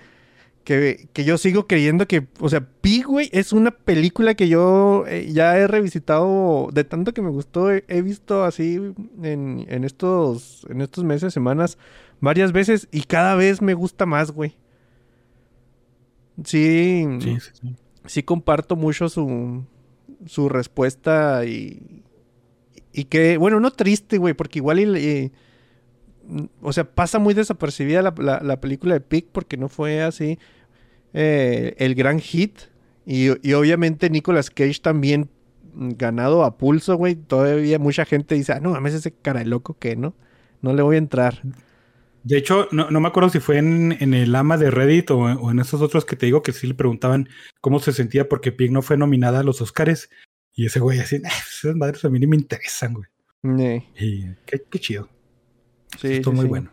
que, 0.69 1.07
que 1.13 1.23
yo 1.23 1.39
sigo 1.39 1.65
creyendo 1.65 2.07
que, 2.07 2.27
o 2.39 2.47
sea, 2.47 2.61
Pig, 2.81 3.07
güey, 3.07 3.27
es 3.33 3.53
una 3.53 3.71
película 3.71 4.35
que 4.35 4.47
yo 4.49 5.03
eh, 5.07 5.27
ya 5.33 5.57
he 5.57 5.65
revisitado 5.65 6.69
de 6.71 6.83
tanto 6.83 7.11
que 7.11 7.23
me 7.23 7.31
gustó, 7.31 7.71
he, 7.71 7.83
he 7.87 8.03
visto 8.03 8.43
así 8.43 8.75
en, 9.23 9.65
en 9.67 9.83
estos, 9.83 10.67
en 10.69 10.81
estos 10.81 11.03
meses, 11.03 11.33
semanas, 11.33 11.79
varias 12.21 12.51
veces 12.51 12.87
y 12.91 13.01
cada 13.01 13.33
vez 13.33 13.63
me 13.63 13.73
gusta 13.73 14.05
más, 14.05 14.29
güey. 14.29 14.57
Sí, 16.43 17.03
Sí, 17.19 17.37
sí, 17.39 17.49
sí. 17.61 17.75
sí 18.05 18.21
comparto 18.23 18.75
mucho 18.75 19.09
su, 19.09 19.63
su 20.27 20.49
respuesta 20.49 21.45
y, 21.45 22.03
y 22.93 23.05
que, 23.05 23.37
bueno, 23.37 23.59
no 23.59 23.71
triste, 23.71 24.19
güey, 24.19 24.35
porque 24.35 24.59
igual, 24.59 24.79
y, 24.79 24.99
y- 24.99 25.31
o 26.61 26.71
sea, 26.73 26.83
pasa 26.83 27.17
muy 27.17 27.33
desapercibida 27.33 28.03
la, 28.03 28.13
la- 28.19 28.39
la 28.43 28.61
película 28.61 28.93
de 28.93 29.01
Pig 29.01 29.25
porque 29.31 29.57
no 29.57 29.67
fue 29.67 30.03
así 30.03 30.37
eh, 31.13 31.75
el 31.77 31.95
gran 31.95 32.19
hit. 32.19 32.59
Y, 33.05 33.29
y 33.47 33.53
obviamente 33.53 34.09
Nicolas 34.09 34.49
Cage 34.49 34.79
también 34.81 35.29
mm, 35.73 35.91
ganado 35.97 36.43
a 36.43 36.57
pulso, 36.57 36.95
güey. 36.95 37.15
Todavía 37.15 37.79
mucha 37.79 38.05
gente 38.05 38.35
dice, 38.35 38.53
ah, 38.53 38.59
no 38.59 38.71
mames, 38.71 38.93
ese 38.93 39.11
cara 39.11 39.39
de 39.39 39.45
loco 39.47 39.77
que 39.79 39.95
no, 39.95 40.13
no 40.61 40.73
le 40.73 40.81
voy 40.81 40.95
a 40.95 40.99
entrar. 40.99 41.41
De 42.23 42.37
hecho, 42.37 42.67
no, 42.71 42.91
no 42.91 42.99
me 42.99 43.07
acuerdo 43.07 43.29
si 43.29 43.39
fue 43.39 43.57
en, 43.57 43.95
en 43.99 44.13
el 44.13 44.35
ama 44.35 44.57
de 44.57 44.69
Reddit 44.69 45.09
o, 45.11 45.19
o 45.19 45.51
en 45.51 45.59
esos 45.59 45.81
otros 45.81 46.03
que 46.05 46.15
te 46.17 46.25
digo 46.25 46.43
que 46.43 46.51
sí 46.51 46.67
le 46.67 46.73
preguntaban 46.73 47.29
cómo 47.61 47.79
se 47.79 47.93
sentía 47.93 48.27
porque 48.27 48.51
Pig 48.51 48.71
no 48.71 48.81
fue 48.81 48.97
nominada 48.97 49.39
a 49.39 49.43
los 49.43 49.61
Oscars. 49.61 50.09
Y 50.53 50.65
ese 50.65 50.79
güey 50.81 50.99
así, 50.99 51.21
"Ah, 51.25 51.29
esas 51.29 51.75
madres 51.75 52.03
a 52.03 52.09
mí 52.09 52.19
ni 52.19 52.27
me 52.27 52.35
interesan, 52.35 52.93
güey. 52.93 53.07
Y 53.97 54.25
qué, 54.45 54.61
qué 54.69 54.79
chido. 54.79 55.07
sí, 55.97 56.15
Estuvo 56.15 56.33
sí, 56.33 56.35
muy 56.35 56.45
sí. 56.45 56.49
bueno. 56.49 56.71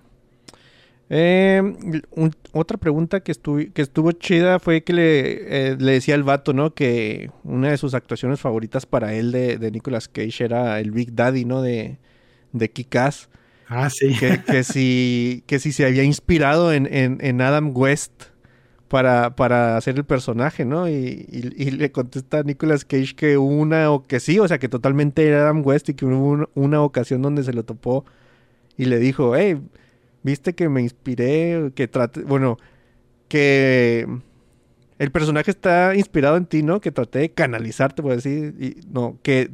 Eh, 1.09 1.62
un- 2.11 2.32
otra 2.52 2.78
pregunta 2.78 3.20
que, 3.20 3.32
estuvi- 3.32 3.72
que 3.72 3.82
estuvo 3.82 4.11
chida 4.12 4.59
fue 4.59 4.82
que 4.82 4.92
le, 4.92 5.70
eh, 5.72 5.76
le 5.78 5.92
decía 5.92 6.16
al 6.16 6.24
vato, 6.24 6.52
¿no? 6.52 6.74
Que 6.74 7.30
una 7.44 7.70
de 7.70 7.76
sus 7.76 7.94
actuaciones 7.94 8.40
favoritas 8.40 8.86
para 8.86 9.14
él 9.14 9.30
de, 9.30 9.59
de 9.59 9.70
Nicolas 9.70 10.09
Cage 10.09 10.44
era 10.44 10.80
el 10.80 10.90
Big 10.90 11.14
Daddy, 11.14 11.44
¿no? 11.44 11.62
De, 11.62 11.98
de 12.52 12.70
Kick-Ass. 12.72 13.28
Ah, 13.68 13.88
sí. 13.90 14.14
Que, 14.18 14.42
que, 14.44 14.64
si, 14.64 15.44
que 15.46 15.59
si 15.61 15.70
se 15.72 15.86
había 15.86 16.02
inspirado 16.02 16.72
en, 16.72 16.86
en- 16.92 17.18
en 17.20 17.40
Adam 17.40 17.70
West 17.76 18.12
para, 18.88 19.36
para 19.36 19.76
hacer 19.76 19.96
el 19.96 20.04
personaje, 20.04 20.64
¿no? 20.64 20.88
Y, 20.88 20.94
y- 21.30 21.52
y 21.57 21.70
le 21.72 21.92
contesta 21.92 22.38
a 22.40 22.42
Nicolas 22.42 22.84
Cage 22.84 23.14
que 23.16 23.38
una 23.38 23.90
o 23.92 24.04
que 24.07 24.20
sí, 24.20 24.38
o 24.40 24.48
sea, 24.48 24.59
que 24.59 24.68
totalmente 24.68 25.26
era 25.26 25.42
Adam 25.42 25.62
West 25.66 25.88
y 25.88 25.94
que 25.94 26.04
hubo 26.07 26.30
un- 26.30 26.48
una 26.54 26.82
ocasión 26.82 27.22
donde 27.22 27.42
se 27.44 27.52
lo 27.52 27.64
topó 27.64 28.04
y 28.76 28.86
le 28.86 28.98
dijo, 28.98 29.36
hey, 29.36 29.61
viste 30.27 30.55
que 30.55 30.68
me 30.68 30.83
inspiré, 30.83 31.70
que 31.77 31.87
trate, 31.87 32.22
bueno, 32.22 32.59
que 33.29 34.07
el 34.99 35.11
personaje 35.12 35.53
está 35.53 35.95
inspirado 35.95 36.37
en 36.37 36.47
ti, 36.47 36.64
¿no? 36.64 36.81
Que 36.81 36.91
traté 36.91 37.20
de 37.20 37.31
canalizarte, 37.31 38.03
por 38.03 38.16
decir, 38.16 38.55
y, 38.59 38.81
no, 38.93 39.18
que 39.22 39.53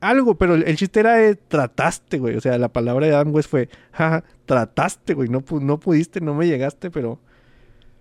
algo, 0.00 0.36
pero 0.36 0.54
el, 0.56 0.76
chiste 0.76 1.00
era 1.00 1.14
de 1.14 1.36
trataste, 1.36 2.18
güey, 2.18 2.36
o 2.36 2.40
sea, 2.40 2.58
la 2.58 2.72
palabra 2.72 3.06
de 3.06 3.14
Adam 3.14 3.32
West 3.32 3.48
fue, 3.48 3.68
jaja, 3.92 4.24
trataste, 4.44 5.14
güey, 5.14 5.28
no, 5.28 5.44
no 5.60 5.78
pudiste, 5.78 6.20
no 6.20 6.34
me 6.34 6.48
llegaste, 6.48 6.90
pero, 6.90 7.20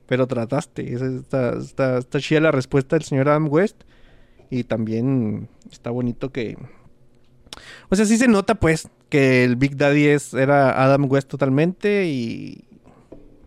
pero 0.08 0.26
trataste, 0.26 0.92
Esa 0.92 1.06
está, 1.06 1.58
está, 1.58 1.98
está 2.00 2.20
chida 2.20 2.40
la 2.40 2.52
respuesta 2.52 2.96
del 2.96 3.04
señor 3.04 3.30
Adam 3.30 3.48
West, 3.48 3.84
y 4.50 4.64
también 4.64 5.50
está 5.72 5.92
bonito 5.92 6.32
que, 6.32 6.58
o 7.90 7.96
sea, 7.96 8.06
sí 8.06 8.18
se 8.18 8.28
nota, 8.28 8.56
pues, 8.56 8.88
que 9.10 9.44
el 9.44 9.56
Big 9.56 9.78
Daddy 9.78 10.08
es, 10.08 10.34
era 10.34 10.84
Adam 10.84 11.10
West 11.10 11.28
totalmente 11.30 12.06
y... 12.08 12.64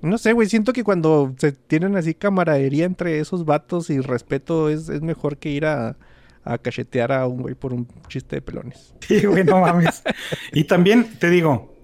No 0.00 0.16
sé, 0.16 0.32
güey, 0.32 0.48
siento 0.48 0.72
que 0.72 0.84
cuando 0.84 1.34
se 1.38 1.50
tienen 1.50 1.96
así 1.96 2.14
camaradería 2.14 2.84
entre 2.84 3.18
esos 3.18 3.44
vatos 3.44 3.90
y 3.90 3.98
respeto 4.00 4.68
es, 4.68 4.88
es 4.88 5.02
mejor 5.02 5.38
que 5.38 5.50
ir 5.50 5.66
a, 5.66 5.96
a 6.44 6.56
cachetear 6.58 7.10
a 7.10 7.26
un 7.26 7.42
güey 7.42 7.56
por 7.56 7.74
un 7.74 7.88
chiste 8.06 8.36
de 8.36 8.42
pelones. 8.42 8.94
Sí, 9.00 9.26
güey, 9.26 9.42
no 9.42 9.60
mames. 9.60 10.02
y 10.52 10.64
también 10.64 11.18
te 11.18 11.30
digo, 11.30 11.74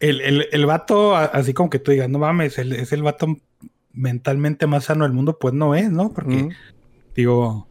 el, 0.00 0.20
el, 0.22 0.46
el 0.50 0.64
vato, 0.66 1.14
así 1.14 1.52
como 1.52 1.68
que 1.68 1.78
tú 1.78 1.90
digas, 1.90 2.08
no 2.08 2.18
mames, 2.20 2.56
el- 2.58 2.72
es 2.72 2.92
el 2.92 3.02
vato 3.02 3.26
mentalmente 3.92 4.66
más 4.66 4.84
sano 4.84 5.04
del 5.04 5.12
mundo, 5.12 5.38
pues 5.38 5.52
no 5.52 5.74
es, 5.74 5.90
¿no? 5.90 6.10
Porque, 6.12 6.48
digo, 7.14 7.68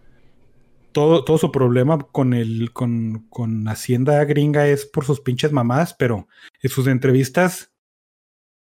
todo, 0.93 1.25
todo 1.25 1.37
su 1.37 1.51
problema 1.51 1.97
con 1.99 2.33
el, 2.33 2.71
con, 2.71 3.27
con 3.29 3.67
Hacienda 3.67 4.23
gringa 4.25 4.67
es 4.67 4.85
por 4.85 5.05
sus 5.05 5.19
pinches 5.19 5.51
mamadas, 5.51 5.93
pero 5.93 6.27
en 6.61 6.69
sus 6.69 6.87
entrevistas 6.87 7.71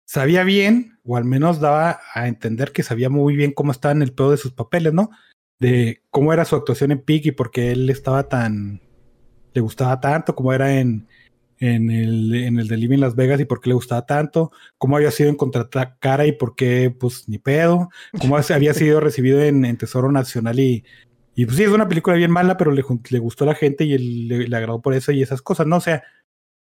sabía 0.05 0.43
bien, 0.45 0.99
o 1.05 1.17
al 1.17 1.25
menos 1.25 1.61
daba 1.61 2.01
a 2.15 2.29
entender 2.29 2.73
que 2.73 2.83
sabía 2.83 3.09
muy 3.09 3.37
bien 3.37 3.53
cómo 3.53 3.73
estaba 3.73 3.93
en 3.93 4.03
el 4.03 4.13
pedo 4.13 4.31
de 4.33 4.37
sus 4.37 4.53
papeles, 4.53 4.93
¿no? 4.93 5.11
De 5.61 6.03
cómo 6.11 6.33
era 6.33 6.45
su 6.45 6.57
actuación 6.57 6.91
en 6.91 7.03
Pig 7.03 7.27
y 7.27 7.33
por 7.33 7.51
qué 7.51 7.73
él 7.73 7.89
estaba 7.89 8.29
tan, 8.29 8.81
le 9.55 9.61
gustaba 9.61 10.01
tanto, 10.01 10.35
como 10.35 10.53
era 10.53 10.79
en, 10.81 11.07
en, 11.59 11.91
el, 11.91 12.35
en 12.35 12.59
el 12.59 12.67
de 12.67 12.77
Living 12.77 12.99
Las 12.99 13.15
Vegas 13.15 13.41
y 13.41 13.45
por 13.45 13.61
qué 13.61 13.69
le 13.71 13.75
gustaba 13.75 14.05
tanto, 14.05 14.51
cómo 14.79 14.97
había 14.97 15.11
sido 15.13 15.31
en 15.31 15.37
Contracara 15.37 16.27
y 16.27 16.33
por 16.33 16.57
qué, 16.57 16.91
pues, 16.91 17.29
ni 17.29 17.39
pedo, 17.39 17.89
cómo 18.21 18.37
había 18.37 18.75
sido 18.75 19.01
recibido 19.01 19.41
en, 19.41 19.65
en 19.65 19.77
Tesoro 19.77 20.11
Nacional 20.11 20.59
y, 20.59 20.85
y 21.35 21.45
pues 21.47 21.57
sí, 21.57 21.63
es 21.65 21.71
una 21.71 21.89
película 21.89 22.17
bien 22.17 22.31
mala, 22.31 22.57
pero 22.57 22.71
le, 22.73 22.83
le 23.11 23.19
gustó 23.19 23.45
a 23.45 23.49
la 23.49 23.55
gente 23.55 23.85
y 23.85 23.95
él, 23.95 24.29
le, 24.29 24.49
le 24.49 24.57
agradó 24.57 24.81
por 24.83 24.95
eso 24.95 25.13
y 25.13 25.23
esas 25.23 25.43
cosas, 25.43 25.67
¿no? 25.67 25.77
O 25.77 25.81
sea, 25.81 26.03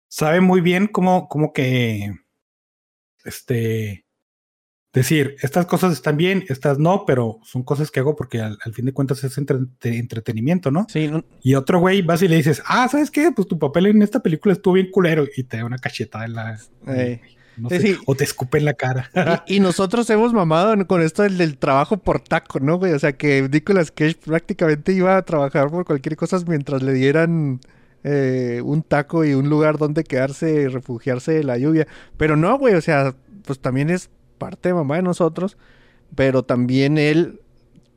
sabe 0.07 0.41
muy 0.41 0.61
bien 0.61 0.87
cómo, 0.87 1.27
cómo 1.27 1.53
que, 1.53 2.11
este, 3.23 4.05
decir, 4.93 5.35
estas 5.41 5.65
cosas 5.65 5.93
están 5.93 6.17
bien, 6.17 6.43
estas 6.49 6.79
no, 6.79 7.05
pero 7.05 7.39
son 7.43 7.63
cosas 7.63 7.91
que 7.91 7.99
hago 7.99 8.15
porque 8.15 8.39
al, 8.41 8.57
al 8.63 8.73
fin 8.73 8.85
de 8.85 8.93
cuentas 8.93 9.23
es 9.23 9.37
entre- 9.37 9.59
entretenimiento, 9.81 10.71
¿no? 10.71 10.87
Sí, 10.89 11.07
no- 11.07 11.23
Y 11.41 11.55
otro 11.55 11.79
güey 11.79 12.01
vas 12.01 12.21
y 12.21 12.27
le 12.27 12.37
dices, 12.37 12.61
ah, 12.65 12.87
¿sabes 12.89 13.11
qué? 13.11 13.31
Pues 13.35 13.47
tu 13.47 13.59
papel 13.59 13.87
en 13.87 14.01
esta 14.01 14.21
película 14.21 14.53
estuvo 14.53 14.73
bien 14.75 14.89
culero 14.91 15.25
y 15.35 15.43
te 15.43 15.57
da 15.57 15.65
una 15.65 15.77
cachetada 15.77 16.25
en 16.25 16.33
la... 16.33 16.59
no 17.59 17.69
Sí, 17.69 17.79
sé, 17.79 17.87
sí. 17.87 17.97
o 18.05 18.15
te 18.15 18.23
escupen 18.23 18.65
la 18.65 18.73
cara. 18.73 19.09
Y, 19.47 19.57
y 19.57 19.59
nosotros 19.59 20.09
hemos 20.09 20.33
mamado 20.33 20.87
con 20.87 21.01
esto 21.01 21.23
del, 21.23 21.37
del 21.37 21.57
trabajo 21.57 21.97
por 21.97 22.19
taco, 22.19 22.59
¿no, 22.59 22.77
güey? 22.77 22.93
O 22.93 22.99
sea, 22.99 23.13
que 23.13 23.47
Nicolas 23.51 23.91
Cage 23.91 24.17
prácticamente 24.23 24.93
iba 24.93 25.17
a 25.17 25.21
trabajar 25.23 25.69
por 25.69 25.85
cualquier 25.85 26.15
cosa 26.15 26.37
mientras 26.47 26.81
le 26.83 26.93
dieran 26.93 27.59
eh, 28.03 28.61
un 28.63 28.81
taco 28.83 29.25
y 29.25 29.33
un 29.33 29.49
lugar 29.49 29.77
donde 29.77 30.03
quedarse 30.03 30.51
y 30.53 30.67
refugiarse 30.67 31.33
de 31.33 31.43
la 31.43 31.57
lluvia. 31.57 31.87
Pero 32.17 32.35
no, 32.35 32.57
güey, 32.57 32.75
o 32.75 32.81
sea, 32.81 33.15
pues 33.45 33.59
también 33.59 33.89
es 33.89 34.09
parte 34.37 34.69
de 34.69 34.75
mamá 34.75 34.95
de 34.97 35.01
nosotros, 35.03 35.57
pero 36.15 36.43
también 36.43 36.97
él, 36.97 37.41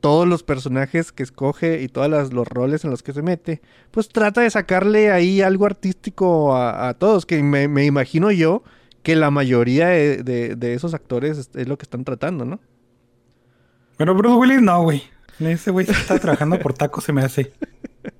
todos 0.01 0.27
los 0.27 0.43
personajes 0.43 1.11
que 1.13 1.23
escoge 1.23 1.81
y 1.81 1.87
todos 1.87 2.33
los 2.33 2.47
roles 2.47 2.83
en 2.83 2.91
los 2.91 3.01
que 3.03 3.13
se 3.13 3.21
mete, 3.21 3.61
pues 3.91 4.09
trata 4.09 4.41
de 4.41 4.49
sacarle 4.49 5.11
ahí 5.11 5.41
algo 5.41 5.65
artístico 5.65 6.53
a, 6.55 6.89
a 6.89 6.93
todos, 6.95 7.25
que 7.25 7.41
me, 7.41 7.69
me 7.69 7.85
imagino 7.85 8.29
yo 8.31 8.63
que 9.03 9.15
la 9.15 9.29
mayoría 9.31 9.87
de, 9.89 10.23
de- 10.23 10.55
de 10.55 10.73
esos 10.73 10.93
actores 10.93 11.37
es, 11.37 11.49
es 11.55 11.67
lo 11.67 11.77
que 11.77 11.83
están 11.83 12.03
tratando, 12.03 12.45
¿no? 12.45 12.59
Bueno, 13.97 14.15
Bruce 14.15 14.35
Willis 14.35 14.61
no, 14.61 14.81
güey. 14.83 15.03
Ese 15.39 15.71
güey 15.71 15.85
está 15.89 16.17
trabajando 16.19 16.57
por 16.59 16.73
tacos, 16.73 17.03
se 17.03 17.13
me 17.13 17.21
hace. 17.21 17.51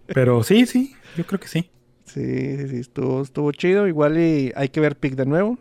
Pero 0.08 0.44
sí, 0.44 0.66
sí, 0.66 0.94
yo 1.18 1.26
creo 1.26 1.40
que 1.40 1.48
sí. 1.48 1.70
Sí, 2.06 2.58
sí, 2.58 2.68
sí, 2.68 2.76
estuvo, 2.78 3.22
estuvo 3.22 3.52
chido. 3.52 3.88
Igual 3.88 4.20
y 4.20 4.52
hay 4.56 4.70
que 4.70 4.80
ver 4.80 4.98
Pig 4.98 5.16
de 5.16 5.26
nuevo. 5.26 5.58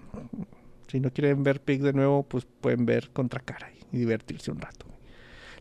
Si 0.88 1.00
no 1.00 1.10
quieren 1.10 1.42
ver 1.42 1.60
Pig 1.60 1.80
de 1.82 1.92
nuevo, 1.92 2.24
pues 2.24 2.46
pueden 2.60 2.84
ver 2.84 3.10
Contracara 3.12 3.70
y 3.92 3.96
divertirse 3.98 4.50
un 4.50 4.60
rato. 4.60 4.86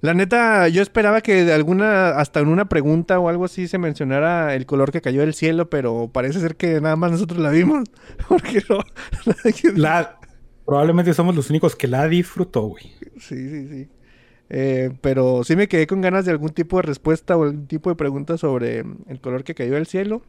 La 0.02 0.16
neta, 0.16 0.68
yo 0.68 0.82
esperaba 0.82 1.22
que 1.22 1.45
de 1.45 1.54
alguna, 1.54 2.10
hasta 2.10 2.39
en 2.39 2.47
una 2.47 2.68
pregunta 2.68 3.20
o 3.20 3.30
algo 3.30 3.45
así 3.45 3.68
se 3.68 3.78
mencionara 3.78 4.56
el 4.56 4.66
color 4.66 4.91
que 4.91 4.99
cayó 4.99 5.22
del 5.22 5.36
cielo, 5.36 5.70
pero 5.70 6.10
parece 6.12 6.39
ser 6.39 6.56
que 6.56 6.82
nada 6.82 6.95
más 6.95 7.12
nosotros 7.12 7.39
la 7.39 7.52
vimos. 7.52 7.88
Porque 8.28 8.64
no. 8.68 8.80
La, 9.76 10.20
probablemente 10.66 11.14
somos 11.14 11.36
los 11.36 11.52
únicos 11.52 11.76
que 11.76 11.88
la 11.88 12.08
disfrutó, 12.08 12.62
güey. 12.64 12.95
Sí, 13.20 13.47
sí, 13.47 13.68
sí. 13.68 13.89
Eh, 14.49 14.91
pero 15.02 15.43
sí 15.43 15.56
me 15.56 15.68
quedé 15.68 15.86
con 15.86 16.02
ganas 16.02 16.26
de 16.26 16.32
algún 16.32 16.49
tipo 16.49 16.78
de 16.78 16.82
respuesta 16.82 17.38
o 17.38 17.43
algún 17.43 17.68
tipo 17.68 17.89
de 17.91 17.95
pregunta 17.95 18.38
sobre 18.38 18.84
el 19.08 19.22
color 19.22 19.43
que 19.43 19.54
cayó 19.54 19.76
del 19.76 19.86
cielo. 19.86 20.24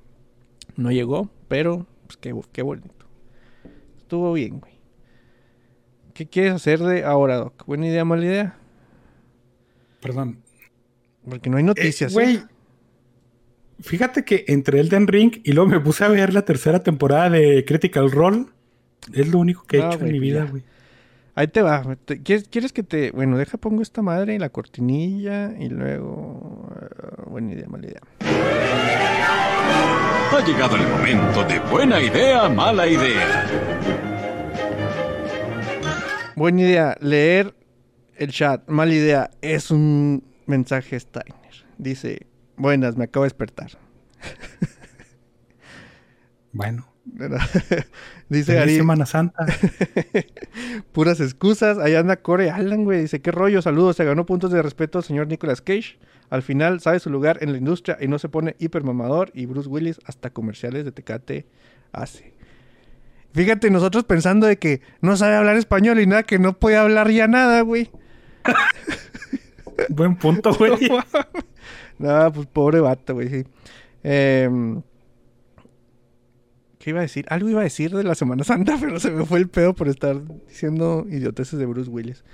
No 0.77 0.93
llegó, 0.93 1.31
pero 1.49 1.87
pues 2.07 2.19
qué, 2.19 2.39
qué 2.53 2.61
bonito. 2.61 3.07
Estuvo 3.97 4.35
bien, 4.35 4.61
güey. 4.61 4.73
¿Qué 6.13 6.29
quieres 6.29 6.53
hacer 6.53 6.81
de 6.81 7.05
ahora, 7.05 7.37
Doc? 7.37 7.65
¿Buena 7.67 7.87
idea, 7.87 8.05
mala 8.05 8.25
idea? 8.27 8.59
Perdón. 10.03 10.43
Porque 11.29 11.49
no 11.49 11.57
hay 11.57 11.63
Eh, 11.63 11.67
noticias. 11.67 12.13
Güey, 12.13 12.37
¿eh? 12.37 12.43
fíjate 13.81 14.25
que 14.25 14.45
entre 14.49 14.81
Elden 14.81 15.07
Ring 15.07 15.41
y 15.45 15.53
luego 15.53 15.71
me 15.71 15.81
puse 15.81 16.05
a 16.05 16.09
ver 16.09 16.35
la 16.35 16.43
tercera 16.45 16.83
temporada 16.83 17.31
de 17.31 17.65
Critical 17.65 18.11
Role. 18.11 18.47
Es 19.15 19.29
lo 19.29 19.39
único 19.39 19.65
que 19.65 19.79
he 19.79 19.81
No, 19.81 19.89
hecho 19.89 19.99
en 20.01 20.05
mi 20.07 20.11
pues 20.19 20.21
vida, 20.21 20.45
güey. 20.51 20.63
Ahí 21.35 21.49
te 21.49 21.63
va. 21.63 21.97
Te- 22.05 22.23
¿Quieres, 22.23 22.47
quieres 22.49 22.73
que 22.75 22.83
te...? 22.83 23.11
Bueno, 23.13 23.39
deja 23.39 23.57
pongo 23.57 23.81
esta 23.81 24.03
madre 24.03 24.35
y 24.35 24.39
la 24.39 24.51
cortinilla 24.51 25.55
y 25.59 25.69
luego... 25.71 26.69
ah, 27.01 27.25
buena 27.27 27.53
idea, 27.55 27.67
mala 27.69 27.87
idea. 27.87 28.01
Ha 30.31 30.45
llegado 30.47 30.77
el 30.77 30.87
momento 30.89 31.45
de 31.45 31.59
buena 31.71 32.01
idea, 32.03 32.49
mala 32.51 32.87
idea. 32.87 33.47
Buena 36.37 36.61
idea, 36.63 36.97
leer 37.01 37.55
el 38.17 38.31
chat. 38.31 38.69
Mala 38.69 38.93
idea, 38.93 39.31
es 39.41 39.71
un 39.71 40.25
mensaje 40.47 40.99
Steiner. 40.99 41.37
Dice, 41.79 42.27
buenas, 42.57 42.97
me 42.97 43.05
acabo 43.05 43.25
de 43.25 43.29
despertar. 43.29 43.71
Bueno, 46.55 46.93
Dice 48.29 48.59
Ari, 48.59 48.77
Semana 48.77 49.07
Santa. 49.07 49.45
puras 50.93 51.21
excusas. 51.21 51.79
Ahí 51.79 51.95
anda 51.95 52.17
Core 52.17 52.51
Allen, 52.51 52.85
güey. 52.85 53.03
Dice, 53.03 53.21
qué 53.21 53.31
rollo, 53.31 53.63
saludos. 53.63 53.97
Se 53.97 54.05
ganó 54.05 54.27
puntos 54.27 54.51
de 54.53 54.63
respeto 54.63 54.99
el 54.99 55.05
señor 55.05 55.27
Nicolas 55.27 55.61
Cage. 55.61 55.99
Al 56.31 56.43
final 56.43 56.81
sabe 56.81 57.01
su 57.01 57.11
lugar 57.11 57.39
en 57.43 57.53
la 57.53 57.59
industria 57.59 57.99
y 58.01 58.09
no 58.09 58.19
se 58.19 58.29
pone 58.29 58.57
hipermamador. 58.59 59.31
Y 59.35 59.47
Bruce 59.47 59.69
Willis 59.69 60.01
hasta 60.07 60.31
comerciales 60.31 60.85
de 60.85 60.93
Tecate 60.93 61.47
hace. 61.93 62.33
Fíjate, 63.35 63.71
nosotros 63.71 64.05
pensando 64.05 64.47
de 64.47 64.59
que 64.59 64.83
no 65.01 65.17
sabe 65.17 65.37
hablar 65.37 65.57
español 65.57 66.01
y 66.01 66.07
nada, 66.07 66.23
que 66.23 66.39
no 66.39 66.59
puede 66.59 66.77
hablar 66.77 67.11
ya 67.11 67.27
nada, 67.29 67.63
güey. 67.63 67.91
Buen 69.89 70.17
punto, 70.17 70.53
güey. 70.55 70.73
No, 71.99 72.33
pues 72.33 72.47
pobre 72.47 72.81
vato, 72.81 73.15
güey, 73.15 73.29
sí. 73.29 73.45
Em, 74.03 74.83
¿Qué 76.79 76.91
iba 76.91 76.99
a 77.01 77.03
decir? 77.03 77.25
Algo 77.29 77.49
iba 77.49 77.61
a 77.61 77.65
decir 77.65 77.95
de 77.95 78.05
la 78.05 78.15
Semana 78.15 78.45
Santa, 78.45 78.77
pero 78.81 78.99
se 79.01 79.11
me 79.11 79.25
fue 79.25 79.39
el 79.39 79.49
pedo 79.49 79.75
por 79.75 79.89
estar 79.89 80.21
diciendo 80.49 81.07
idioteces 81.09 81.59
de 81.59 81.67
Bruce 81.67 81.91
Willis. 81.91 82.25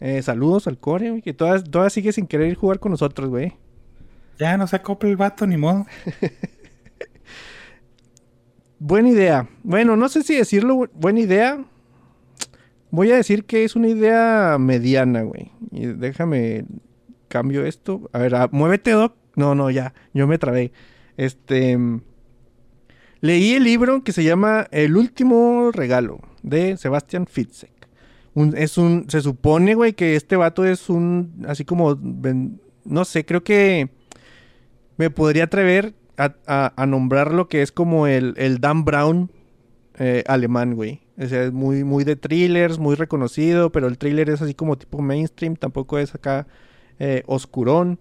Eh, 0.00 0.20
saludos 0.22 0.66
al 0.66 0.78
core, 0.78 1.10
güey, 1.10 1.22
que 1.22 1.32
todas, 1.32 1.64
todas 1.64 1.92
sigue 1.92 2.12
sin 2.12 2.26
querer 2.26 2.48
ir 2.48 2.56
jugar 2.56 2.80
con 2.80 2.90
nosotros, 2.90 3.28
güey. 3.30 3.52
Ya 4.38 4.56
no 4.56 4.66
se 4.66 4.76
acopla 4.76 5.08
el 5.08 5.16
vato, 5.16 5.46
ni 5.46 5.56
modo. 5.56 5.86
Buena 8.78 9.10
idea. 9.10 9.48
Bueno, 9.62 9.96
no 9.96 10.08
sé 10.08 10.24
si 10.24 10.34
decirlo 10.34 10.74
bu- 10.76 10.90
buena 10.92 11.20
idea. 11.20 11.64
Voy 12.92 13.10
a 13.10 13.16
decir 13.16 13.44
que 13.46 13.64
es 13.64 13.74
una 13.74 13.88
idea 13.88 14.56
mediana, 14.60 15.22
güey. 15.22 15.50
Y 15.70 15.86
déjame 15.86 16.66
cambio 17.28 17.64
esto. 17.66 18.08
A 18.12 18.18
ver, 18.20 18.34
ah, 18.36 18.48
muévete, 18.52 18.90
Doc. 18.92 19.14
No, 19.34 19.54
no, 19.54 19.70
ya. 19.70 19.94
Yo 20.14 20.26
me 20.28 20.38
trabé. 20.38 20.72
Este. 21.16 21.76
Leí 23.20 23.54
el 23.54 23.64
libro 23.64 24.02
que 24.04 24.12
se 24.12 24.24
llama 24.24 24.66
El 24.72 24.96
último 24.96 25.70
regalo 25.72 26.20
de 26.42 26.76
Sebastian 26.76 27.26
Fitzek. 27.26 27.70
Es 28.54 28.76
un. 28.78 29.06
Se 29.08 29.20
supone, 29.20 29.74
güey, 29.74 29.92
que 29.94 30.16
este 30.16 30.36
vato 30.36 30.64
es 30.64 30.88
un. 30.90 31.44
Así 31.48 31.64
como. 31.64 31.98
no 32.84 33.04
sé, 33.04 33.24
creo 33.24 33.42
que. 33.42 33.90
Me 34.98 35.08
podría 35.08 35.44
atrever 35.44 35.94
a, 36.18 36.34
a- 36.46 36.72
a 36.76 36.86
nombrar 36.86 37.32
lo 37.32 37.48
que 37.48 37.62
es 37.62 37.72
como 37.72 38.06
el, 38.06 38.34
el 38.36 38.60
Dan 38.60 38.84
Brown 38.84 39.30
eh, 39.98 40.22
alemán, 40.26 40.74
güey. 40.74 41.00
O 41.18 41.26
sea, 41.26 41.44
es 41.44 41.52
muy, 41.52 41.84
muy 41.84 42.04
de 42.04 42.16
thrillers, 42.16 42.78
muy 42.78 42.96
reconocido, 42.96 43.70
pero 43.70 43.86
el 43.86 43.98
thriller 43.98 44.30
es 44.30 44.42
así 44.42 44.54
como 44.54 44.78
tipo 44.78 45.00
mainstream, 45.02 45.56
tampoco 45.56 45.98
es 45.98 46.14
acá 46.14 46.46
eh, 46.98 47.22
oscurón. 47.26 47.98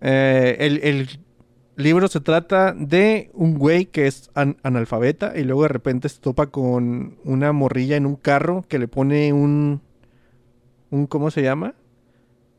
Eh, 0.00 0.56
el, 0.60 0.80
el 0.84 1.08
libro 1.76 2.08
se 2.08 2.20
trata 2.20 2.74
de 2.76 3.30
un 3.34 3.58
güey 3.58 3.86
que 3.86 4.06
es 4.06 4.30
an- 4.34 4.56
analfabeta 4.62 5.34
y 5.36 5.44
luego 5.44 5.62
de 5.62 5.68
repente 5.68 6.08
se 6.08 6.20
topa 6.20 6.46
con 6.48 7.16
una 7.24 7.52
morrilla 7.52 7.96
en 7.96 8.06
un 8.06 8.16
carro 8.16 8.64
que 8.68 8.78
le 8.78 8.88
pone 8.88 9.32
un... 9.32 9.80
un 10.90 11.06
¿Cómo 11.06 11.30
se 11.30 11.42
llama? 11.42 11.74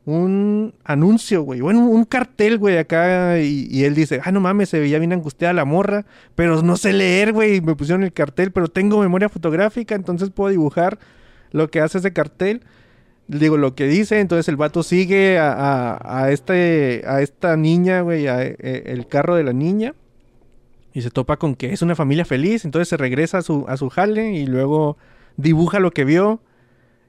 Un 0.06 0.74
anuncio, 0.84 1.42
güey. 1.42 1.60
Bueno, 1.60 1.86
un 1.86 2.04
cartel, 2.04 2.58
güey, 2.58 2.76
acá. 2.78 3.40
Y, 3.40 3.66
y 3.70 3.84
él 3.84 3.94
dice, 3.94 4.20
ah, 4.24 4.32
no 4.32 4.40
mames, 4.40 4.68
se 4.68 4.80
veía 4.80 4.98
bien 4.98 5.12
angustiada 5.12 5.54
la 5.54 5.64
morra. 5.64 6.04
Pero 6.34 6.62
no 6.62 6.76
sé 6.76 6.92
leer, 6.92 7.32
güey. 7.32 7.60
Me 7.60 7.74
pusieron 7.74 8.02
el 8.04 8.12
cartel, 8.12 8.52
pero 8.52 8.68
tengo 8.68 9.00
memoria 9.00 9.28
fotográfica, 9.28 9.94
entonces 9.94 10.30
puedo 10.30 10.50
dibujar 10.50 10.98
lo 11.52 11.70
que 11.70 11.80
hace 11.80 11.98
ese 11.98 12.12
cartel. 12.12 12.62
Digo, 13.26 13.56
lo 13.56 13.74
que 13.74 13.86
dice, 13.86 14.20
entonces 14.20 14.48
el 14.48 14.56
vato 14.56 14.82
sigue 14.82 15.38
a, 15.38 15.98
a, 16.02 16.30
este, 16.30 17.02
a 17.06 17.22
esta 17.22 17.56
niña, 17.56 18.02
güey, 18.02 18.26
a, 18.26 18.42
e- 18.42 18.82
el 18.86 19.06
carro 19.06 19.34
de 19.34 19.44
la 19.44 19.54
niña. 19.54 19.94
Y 20.92 21.00
se 21.00 21.10
topa 21.10 21.38
con 21.38 21.54
que 21.54 21.72
es 21.72 21.80
una 21.80 21.96
familia 21.96 22.24
feliz, 22.26 22.64
entonces 22.64 22.88
se 22.88 22.96
regresa 22.98 23.38
a 23.38 23.42
su, 23.42 23.64
a 23.66 23.76
su 23.78 23.88
jale 23.88 24.32
y 24.34 24.46
luego 24.46 24.98
dibuja 25.38 25.80
lo 25.80 25.90
que 25.90 26.04
vio. 26.04 26.40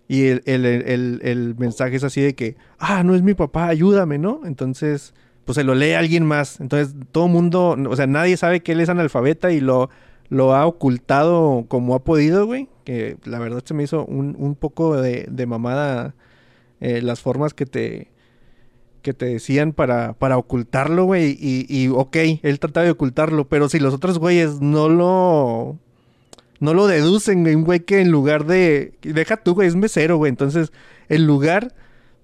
Y 0.08 0.28
el, 0.28 0.42
el- 0.46 0.66
el- 0.66 1.20
el- 1.24 1.56
mensaje 1.58 1.96
es 1.96 2.04
así 2.04 2.22
de 2.22 2.36
que, 2.36 2.56
ah, 2.78 3.04
no 3.04 3.16
es 3.16 3.24
mi 3.24 3.34
papá, 3.34 3.68
ayúdame, 3.68 4.18
¿no? 4.20 4.42
Entonces, 4.46 5.14
pues 5.46 5.56
se 5.56 5.64
lo 5.64 5.74
lee 5.76 5.94
alguien 5.94 6.26
más. 6.26 6.60
Entonces, 6.60 6.96
todo 7.12 7.28
mundo, 7.28 7.76
o 7.90 7.96
sea, 7.96 8.06
nadie 8.08 8.38
sabe 8.38 8.62
que 8.62 8.74
él 8.74 8.82
es 8.82 8.90
analfabeta 8.90 9.52
y 9.52 9.60
lo, 9.62 9.90
lo 10.30 10.54
ha 10.56 10.66
ocultado 10.68 11.66
como 11.68 11.96
ha 11.96 12.04
podido, 12.04 12.46
güey. 12.46 12.70
Que 12.84 13.18
la 13.26 13.40
verdad 13.40 13.64
se 13.66 13.74
me 13.74 13.84
hizo 13.84 14.06
un, 14.06 14.36
un 14.38 14.54
poco 14.56 14.96
de, 15.02 15.26
de 15.30 15.46
mamada 15.48 16.14
eh, 16.82 17.02
las 17.02 17.20
formas 17.22 17.56
que 17.56 17.66
te, 17.66 18.12
que 19.02 19.14
te 19.14 19.26
decían 19.26 19.74
para, 19.74 20.14
para 20.14 20.38
ocultarlo, 20.38 21.06
güey. 21.06 21.36
Y, 21.40 21.66
y, 21.68 21.88
ok, 21.88 22.16
él 22.44 22.60
trataba 22.60 22.86
de 22.86 22.92
ocultarlo, 22.92 23.48
pero 23.48 23.70
si 23.70 23.80
los 23.80 23.94
otros 23.94 24.20
güeyes 24.20 24.62
no 24.62 24.88
lo 24.90 25.80
no 26.66 26.74
lo 26.74 26.88
deducen, 26.88 27.44
güey. 27.44 27.56
Un 27.56 27.64
güey 27.64 27.80
que 27.82 28.02
en 28.02 28.12
lugar 28.12 28.46
de. 28.46 28.94
Deja 29.02 29.38
tú, 29.38 29.54
güey, 29.54 29.68
es 29.68 29.76
mesero, 29.76 30.18
güey. 30.18 30.30
Entonces, 30.30 30.74
en 31.08 31.26
lugar 31.26 31.74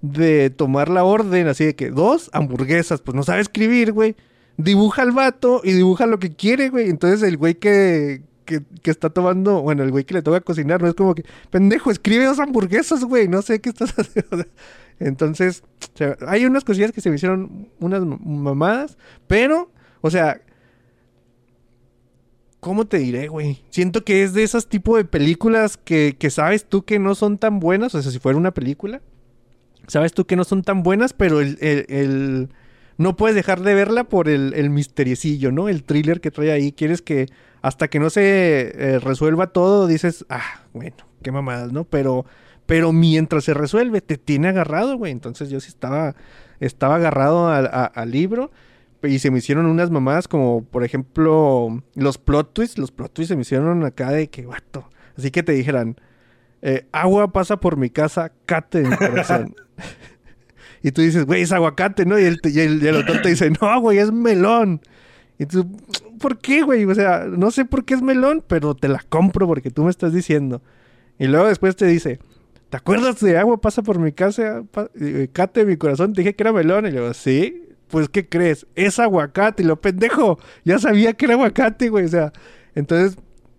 de 0.02 0.50
tomar 0.50 0.90
la 0.90 1.04
orden, 1.04 1.48
así 1.48 1.64
de 1.66 1.76
que 1.76 1.92
dos 1.92 2.30
hamburguesas, 2.34 3.02
pues 3.02 3.16
no 3.16 3.24
sabe 3.24 3.42
escribir, 3.42 3.94
güey. 3.94 4.16
Dibuja 4.58 5.04
al 5.04 5.12
vato 5.12 5.62
y 5.64 5.72
dibuja 5.72 6.06
lo 6.08 6.20
que 6.20 6.36
quiere, 6.36 6.70
güey. 6.70 6.90
Entonces, 6.90 7.24
el 7.24 7.38
güey 7.38 7.56
que, 7.56 8.24
que, 8.46 8.64
está 8.84 9.10
tomando, 9.10 9.62
bueno, 9.62 9.84
el 9.84 9.92
güey 9.92 10.04
que 10.04 10.16
le 10.16 10.22
toca 10.22 10.42
cocinar, 10.42 10.82
no 10.82 10.90
es 10.90 10.96
como 10.96 11.16
que, 11.16 11.24
pendejo, 11.50 11.92
escribe 11.92 12.26
dos 12.26 12.40
hamburguesas, 12.40 13.06
güey. 13.06 13.28
No 13.28 13.42
sé 13.42 13.62
qué 13.62 13.70
estás 13.70 13.94
haciendo. 13.98 14.46
Entonces, 15.00 15.64
o 15.94 15.98
sea, 15.98 16.18
hay 16.28 16.46
unas 16.46 16.64
cosillas 16.64 16.92
que 16.92 17.02
se 17.02 17.10
me 17.10 17.16
hicieron 17.16 17.70
unas 17.80 18.04
mamadas, 18.04 18.98
pero, 19.28 19.72
o 20.02 20.12
sea, 20.12 20.42
¿Cómo 22.62 22.86
te 22.86 23.00
diré, 23.00 23.28
güey? 23.28 23.62
Siento 23.72 24.06
que 24.06 24.24
es 24.24 24.34
de 24.34 24.44
esas 24.44 24.68
tipo 24.68 24.96
de 24.96 25.04
películas 25.04 25.76
que, 25.78 26.16
que 26.18 26.30
sabes 26.30 26.64
tú 26.66 26.84
que 26.86 27.00
no 27.00 27.16
son 27.16 27.38
tan 27.38 27.60
buenas, 27.60 27.94
o 27.96 28.02
sea, 28.02 28.12
si 28.12 28.20
fuera 28.20 28.38
una 28.38 28.54
película, 28.54 29.02
sabes 29.88 30.14
tú 30.14 30.26
que 30.26 30.36
no 30.36 30.44
son 30.44 30.62
tan 30.64 30.84
buenas, 30.84 31.12
pero 31.14 31.42
el, 31.42 31.58
el- 31.60 32.50
no 32.98 33.16
puedes 33.18 33.36
dejar 33.36 33.62
de 33.62 33.74
verla 33.74 34.04
por 34.04 34.30
el, 34.30 34.54
el 34.54 34.70
misteriecillo, 34.70 35.52
¿no? 35.52 35.70
El 35.70 35.84
thriller 35.84 36.22
que 36.22 36.30
trae 36.30 36.52
ahí. 36.52 36.72
Quieres 36.72 37.02
que 37.02 37.26
hasta 37.64 37.88
que 37.88 38.00
no 38.00 38.12
se 38.12 38.22
eh, 38.76 39.00
resuelva 39.00 39.48
todo, 39.48 39.88
dices, 39.88 40.24
ah, 40.30 40.62
bueno, 40.72 40.98
qué 41.24 41.32
mamadas, 41.32 41.72
¿no? 41.72 41.84
Pero, 41.86 42.26
pero 42.68 42.92
mientras 42.94 43.44
se 43.46 43.56
resuelve, 43.56 44.02
te 44.02 44.18
tiene 44.18 44.50
agarrado, 44.50 44.98
güey. 44.98 45.12
Entonces 45.12 45.50
yo 45.50 45.60
sí 45.60 45.70
estaba, 45.70 46.16
estaba 46.60 46.96
agarrado 46.98 47.48
a- 47.48 47.58
al 47.86 48.12
libro. 48.12 48.52
Y 49.04 49.20
se 49.20 49.32
me 49.32 49.40
hicieron 49.40 49.66
unas 49.66 49.90
mamadas 49.90 50.28
como, 50.28 50.64
por 50.64 50.84
ejemplo, 50.84 51.82
los 51.96 52.18
plot 52.18 52.54
twists. 52.54 52.78
Los 52.78 52.92
plot 52.92 53.14
twists 53.14 53.30
se 53.30 53.36
me 53.36 53.42
hicieron 53.42 53.84
acá 53.84 54.12
de 54.12 54.30
que, 54.30 54.46
vato. 54.46 54.90
Así 55.18 55.32
que 55.32 55.44
te 55.44 55.54
dijeran, 55.54 55.96
eh, 56.62 56.86
agua 56.92 57.32
pasa 57.32 57.58
por 57.58 57.78
mi 57.78 57.90
casa, 57.90 58.32
cate 58.46 58.84
mi 58.84 58.96
corazón. 58.96 59.56
y 60.84 60.92
tú 60.92 61.02
dices, 61.02 61.26
güey, 61.26 61.42
es 61.42 61.52
aguacate, 61.52 62.06
¿no? 62.06 62.20
Y 62.20 62.26
el, 62.26 62.40
y 62.44 62.60
el, 62.60 62.96
autor 62.96 63.22
te 63.22 63.30
dice, 63.30 63.52
no, 63.62 63.80
güey, 63.82 63.98
es 63.98 64.12
melón. 64.12 64.82
Y 65.40 65.48
tú, 65.48 65.68
¿por 66.20 66.38
qué, 66.38 66.62
güey? 66.62 66.86
O 66.86 66.94
sea, 66.94 67.26
no 67.26 67.50
sé 67.50 67.66
por 67.66 67.84
qué 67.84 67.96
es 67.96 68.02
melón, 68.04 68.44
pero 68.48 68.76
te 68.76 68.88
la 68.88 69.04
compro 69.10 69.48
porque 69.48 69.72
tú 69.72 69.84
me 69.84 69.90
estás 69.90 70.14
diciendo. 70.14 70.62
Y 71.18 71.26
luego 71.26 71.48
después 71.48 71.76
te 71.76 71.88
dice, 71.88 72.20
¿te 72.70 72.78
acuerdas 72.78 73.20
de 73.20 73.38
agua 73.40 73.60
pasa 73.60 73.82
por 73.82 73.98
mi 73.98 74.12
casa, 74.12 74.64
pa- 74.72 74.92
eh, 75.00 75.30
cate 75.34 75.66
mi 75.66 75.78
corazón? 75.78 76.14
Te 76.14 76.22
dije 76.22 76.36
que 76.36 76.44
era 76.44 76.54
melón. 76.54 76.86
Y 76.86 76.92
luego, 76.92 77.14
sí, 77.16 77.64
pues, 77.92 78.10
¿qué 78.10 78.28
crees? 78.28 78.66
Es 78.76 78.98
aguacate. 79.00 79.64
Lo 79.64 79.80
pendejo, 79.80 80.40
ya 80.64 80.80
sabía 80.80 81.14
que 81.14 81.26
era 81.26 81.36
aguacate, 81.36 81.90
güey. 81.90 82.06
O 82.06 82.10
sea, 82.10 82.34
entonces 82.74 83.18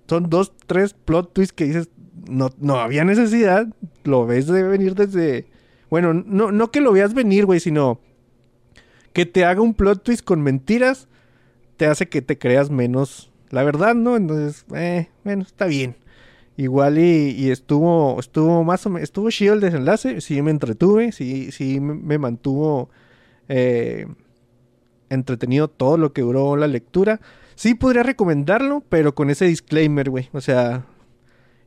son 0.09 0.29
dos, 0.29 0.53
tres 0.67 0.95
plot 0.95 1.33
twists 1.33 1.53
que 1.53 1.67
dices, 1.67 1.89
no, 2.29 2.51
no 2.59 2.77
había 2.77 3.05
necesidad. 3.05 3.69
Lo 4.05 4.27
ves 4.27 4.47
de 4.47 4.63
venir 4.63 4.95
desde. 4.95 5.47
Bueno, 5.91 6.15
no, 6.15 6.51
no 6.51 6.71
que 6.71 6.81
lo 6.81 6.93
veas 6.93 7.15
venir, 7.15 7.47
güey, 7.47 7.61
sino 7.61 8.01
que 9.13 9.27
te 9.27 9.45
haga 9.45 9.61
un 9.61 9.75
plot 9.75 10.03
twist 10.03 10.25
con 10.25 10.41
mentiras, 10.41 11.07
te 11.77 11.87
hace 11.87 12.09
que 12.09 12.23
te 12.23 12.39
creas 12.39 12.71
menos 12.71 13.31
la 13.51 13.63
verdad, 13.63 13.95
¿no? 13.95 14.17
Entonces, 14.17 14.65
eh, 14.75 15.09
bueno, 15.23 15.43
está 15.43 15.67
bien. 15.67 15.97
Igual 16.57 16.99
y, 16.99 17.31
y 17.31 17.51
estuvo, 17.51 18.19
estuvo 18.19 18.65
más 18.65 18.87
o 18.87 18.91
menos, 18.91 19.05
estuvo 19.05 19.31
chido 19.31 19.55
el 19.55 19.61
desenlace, 19.61 20.21
sí 20.23 20.41
me 20.41 20.51
entretuve, 20.51 21.13
sí, 21.13 21.53
sí 21.53 21.81
me 21.81 22.19
mantuvo 22.19 22.91
eh, 23.49 24.07
entretenido 25.14 25.68
todo 25.68 25.97
lo 25.97 26.12
que 26.12 26.22
duró 26.22 26.56
la 26.56 26.66
lectura. 26.66 27.20
Sí 27.55 27.74
podría 27.74 28.02
recomendarlo, 28.02 28.82
pero 28.89 29.14
con 29.14 29.30
ese 29.30 29.44
disclaimer, 29.47 30.10
güey. 30.10 30.28
O 30.32 30.40
sea, 30.40 30.84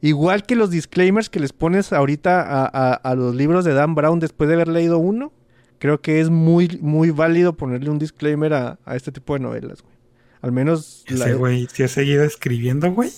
igual 0.02 0.44
que 0.44 0.56
los 0.56 0.70
disclaimers 0.72 1.30
que 1.30 1.40
les 1.40 1.54
pones 1.54 1.94
ahorita 1.94 2.42
a, 2.42 2.66
a- 2.66 2.94
a 2.94 3.16
los 3.16 3.36
libros 3.36 3.66
de 3.66 3.74
Dan 3.74 3.96
Brown 3.96 4.20
después 4.20 4.48
de 4.48 4.56
haber 4.56 4.68
leído 4.68 4.98
uno, 4.98 5.32
creo 5.80 6.02
que 6.02 6.20
es 6.22 6.30
muy, 6.30 6.80
muy 6.82 7.12
válido 7.12 7.54
ponerle 7.56 7.90
un 7.90 8.00
disclaimer 8.00 8.54
a, 8.54 8.80
a 8.86 8.96
este 8.96 9.12
tipo 9.12 9.34
de 9.34 9.40
novelas, 9.42 9.82
güey. 9.82 9.96
Al 10.42 10.52
menos, 10.52 11.04
Ese 11.08 11.34
güey, 11.34 11.68
si 11.72 11.84
ha 11.84 11.88
seguido 11.88 12.24
escribiendo, 12.24 12.92
güey. 12.92 13.10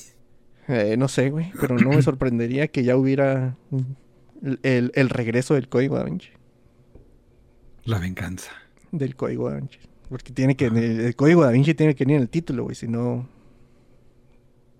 eh, 0.69 0.95
no 0.97 1.07
sé, 1.07 1.29
güey, 1.29 1.51
pero 1.59 1.77
no 1.77 1.89
me 1.89 2.01
sorprendería 2.01 2.67
que 2.67 2.83
ya 2.83 2.95
hubiera 2.95 3.55
el, 4.43 4.59
el- 4.63 4.91
el 4.95 5.09
regreso 5.09 5.53
del 5.55 5.67
código 5.69 5.97
da 5.97 6.03
Vinci. 6.03 6.29
La 7.85 7.99
venganza. 7.99 8.51
Del 8.91 9.15
código 9.15 9.49
da 9.49 9.57
Vinci. 9.57 9.79
Porque 10.09 10.31
tiene 10.33 10.55
que, 10.55 10.65
el, 10.67 11.15
código 11.15 11.43
da 11.43 11.51
Vinci 11.51 11.73
tiene 11.73 11.93
que 11.95 12.05
venir 12.05 12.17
en 12.17 12.21
el 12.23 12.29
título, 12.29 12.63
güey, 12.63 12.75
si 12.75 12.87
no... 12.87 13.27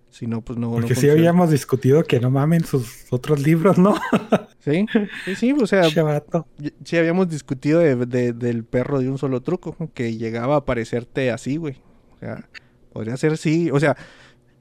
Si 0.10 0.26
no, 0.26 0.42
pues 0.42 0.58
no... 0.58 0.68
no 0.68 0.74
Porque 0.74 0.90
sí 0.90 0.94
funciona. 0.96 1.14
habíamos 1.20 1.52
discutido 1.52 2.04
que 2.04 2.20
no 2.20 2.32
mamen 2.32 2.64
sus 2.64 3.06
otros 3.12 3.42
libros, 3.42 3.78
¿no? 3.78 3.96
Sí, 4.60 4.86
sí, 5.24 5.36
sí, 5.36 5.52
o 5.54 5.66
sea, 5.66 5.84
Che 5.90 6.02
vato. 6.02 6.46
y- 6.62 6.74
sí 6.84 6.98
habíamos 6.98 7.30
discutido 7.30 7.80
de- 7.80 7.96
de- 8.06 8.34
del 8.34 8.66
perro 8.66 9.00
de 9.00 9.10
un 9.10 9.18
solo 9.18 9.42
truco, 9.42 9.78
que 9.94 10.18
llegaba 10.18 10.58
a 10.58 10.66
parecerte 10.66 11.32
así, 11.32 11.56
güey. 11.56 11.78
O 12.16 12.18
sea, 12.20 12.50
podría 12.92 13.16
ser 13.16 13.38
sí, 13.38 13.70
o 13.72 13.80
sea, 13.80 13.96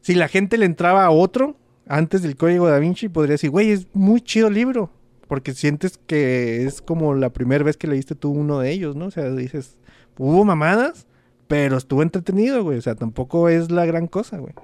si 0.02 0.14
la 0.14 0.28
gente 0.28 0.58
le 0.58 0.66
entraba 0.66 1.04
a 1.04 1.10
otro 1.10 1.56
antes 1.88 2.22
del 2.22 2.36
código 2.36 2.68
da 2.68 2.78
Vinci, 2.78 3.08
podría 3.08 3.32
decir, 3.32 3.50
güey, 3.50 3.70
es 3.72 3.88
muy 3.94 4.20
chido 4.20 4.46
el 4.46 4.54
libro, 4.54 4.92
porque 5.26 5.54
sientes 5.54 5.98
que 6.06 6.64
es 6.64 6.82
como 6.82 7.14
la 7.14 7.30
primera 7.32 7.64
vez 7.64 7.76
que 7.76 7.88
leíste 7.88 8.14
tú 8.14 8.30
uno 8.30 8.60
de 8.60 8.70
ellos, 8.70 8.94
¿no? 8.94 9.06
O 9.06 9.10
sea, 9.10 9.28
dices, 9.30 9.76
hubo 10.18 10.44
mamadas, 10.44 11.06
pero 11.48 11.76
estuvo 11.76 12.02
entretenido, 12.02 12.62
güey, 12.64 12.78
o 12.78 12.82
sea, 12.82 12.94
tampoco 12.94 13.48
es 13.48 13.70
la 13.70 13.86
gran 13.86 14.06
cosa, 14.06 14.38
güey. 14.38 14.54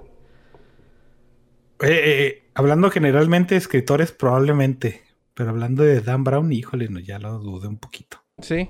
Eh, 1.80 1.88
eh, 1.90 2.42
hablando 2.54 2.90
generalmente 2.90 3.54
de 3.54 3.58
escritores, 3.58 4.12
probablemente. 4.12 5.02
Pero 5.34 5.50
hablando 5.50 5.82
de 5.82 6.00
Dan 6.00 6.24
Brown, 6.24 6.52
híjole, 6.52 6.88
no, 6.88 7.00
ya 7.00 7.18
lo 7.18 7.38
dudé 7.38 7.66
un 7.68 7.78
poquito. 7.78 8.18
Sí. 8.40 8.68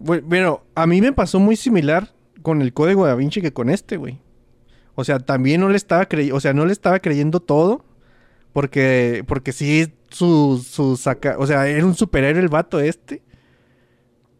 Bue- 0.00 0.22
Bueno, 0.24 0.62
a 0.74 0.86
mí 0.86 1.00
me 1.00 1.12
pasó 1.12 1.38
muy 1.38 1.56
similar 1.56 2.12
con 2.42 2.62
el 2.62 2.72
código 2.72 3.06
da 3.06 3.14
Vinci 3.14 3.40
que 3.42 3.52
con 3.52 3.68
este, 3.70 3.96
güey. 3.96 4.20
O 4.94 5.04
sea, 5.04 5.18
también 5.18 5.60
no 5.60 5.68
le 5.68 5.76
estaba 5.76 6.06
creyendo, 6.06 6.36
o 6.36 6.40
sea, 6.40 6.54
no 6.54 6.64
le 6.64 6.72
estaba 6.72 6.98
creyendo 7.00 7.40
todo. 7.40 7.84
Porque, 8.52 9.22
porque 9.28 9.52
sí, 9.52 9.92
su, 10.08 10.64
su 10.66 10.96
saca, 10.96 11.36
o 11.38 11.46
sea, 11.46 11.68
era 11.68 11.84
un 11.84 11.94
superhéroe 11.94 12.40
el 12.42 12.48
vato 12.48 12.80
este. 12.80 13.22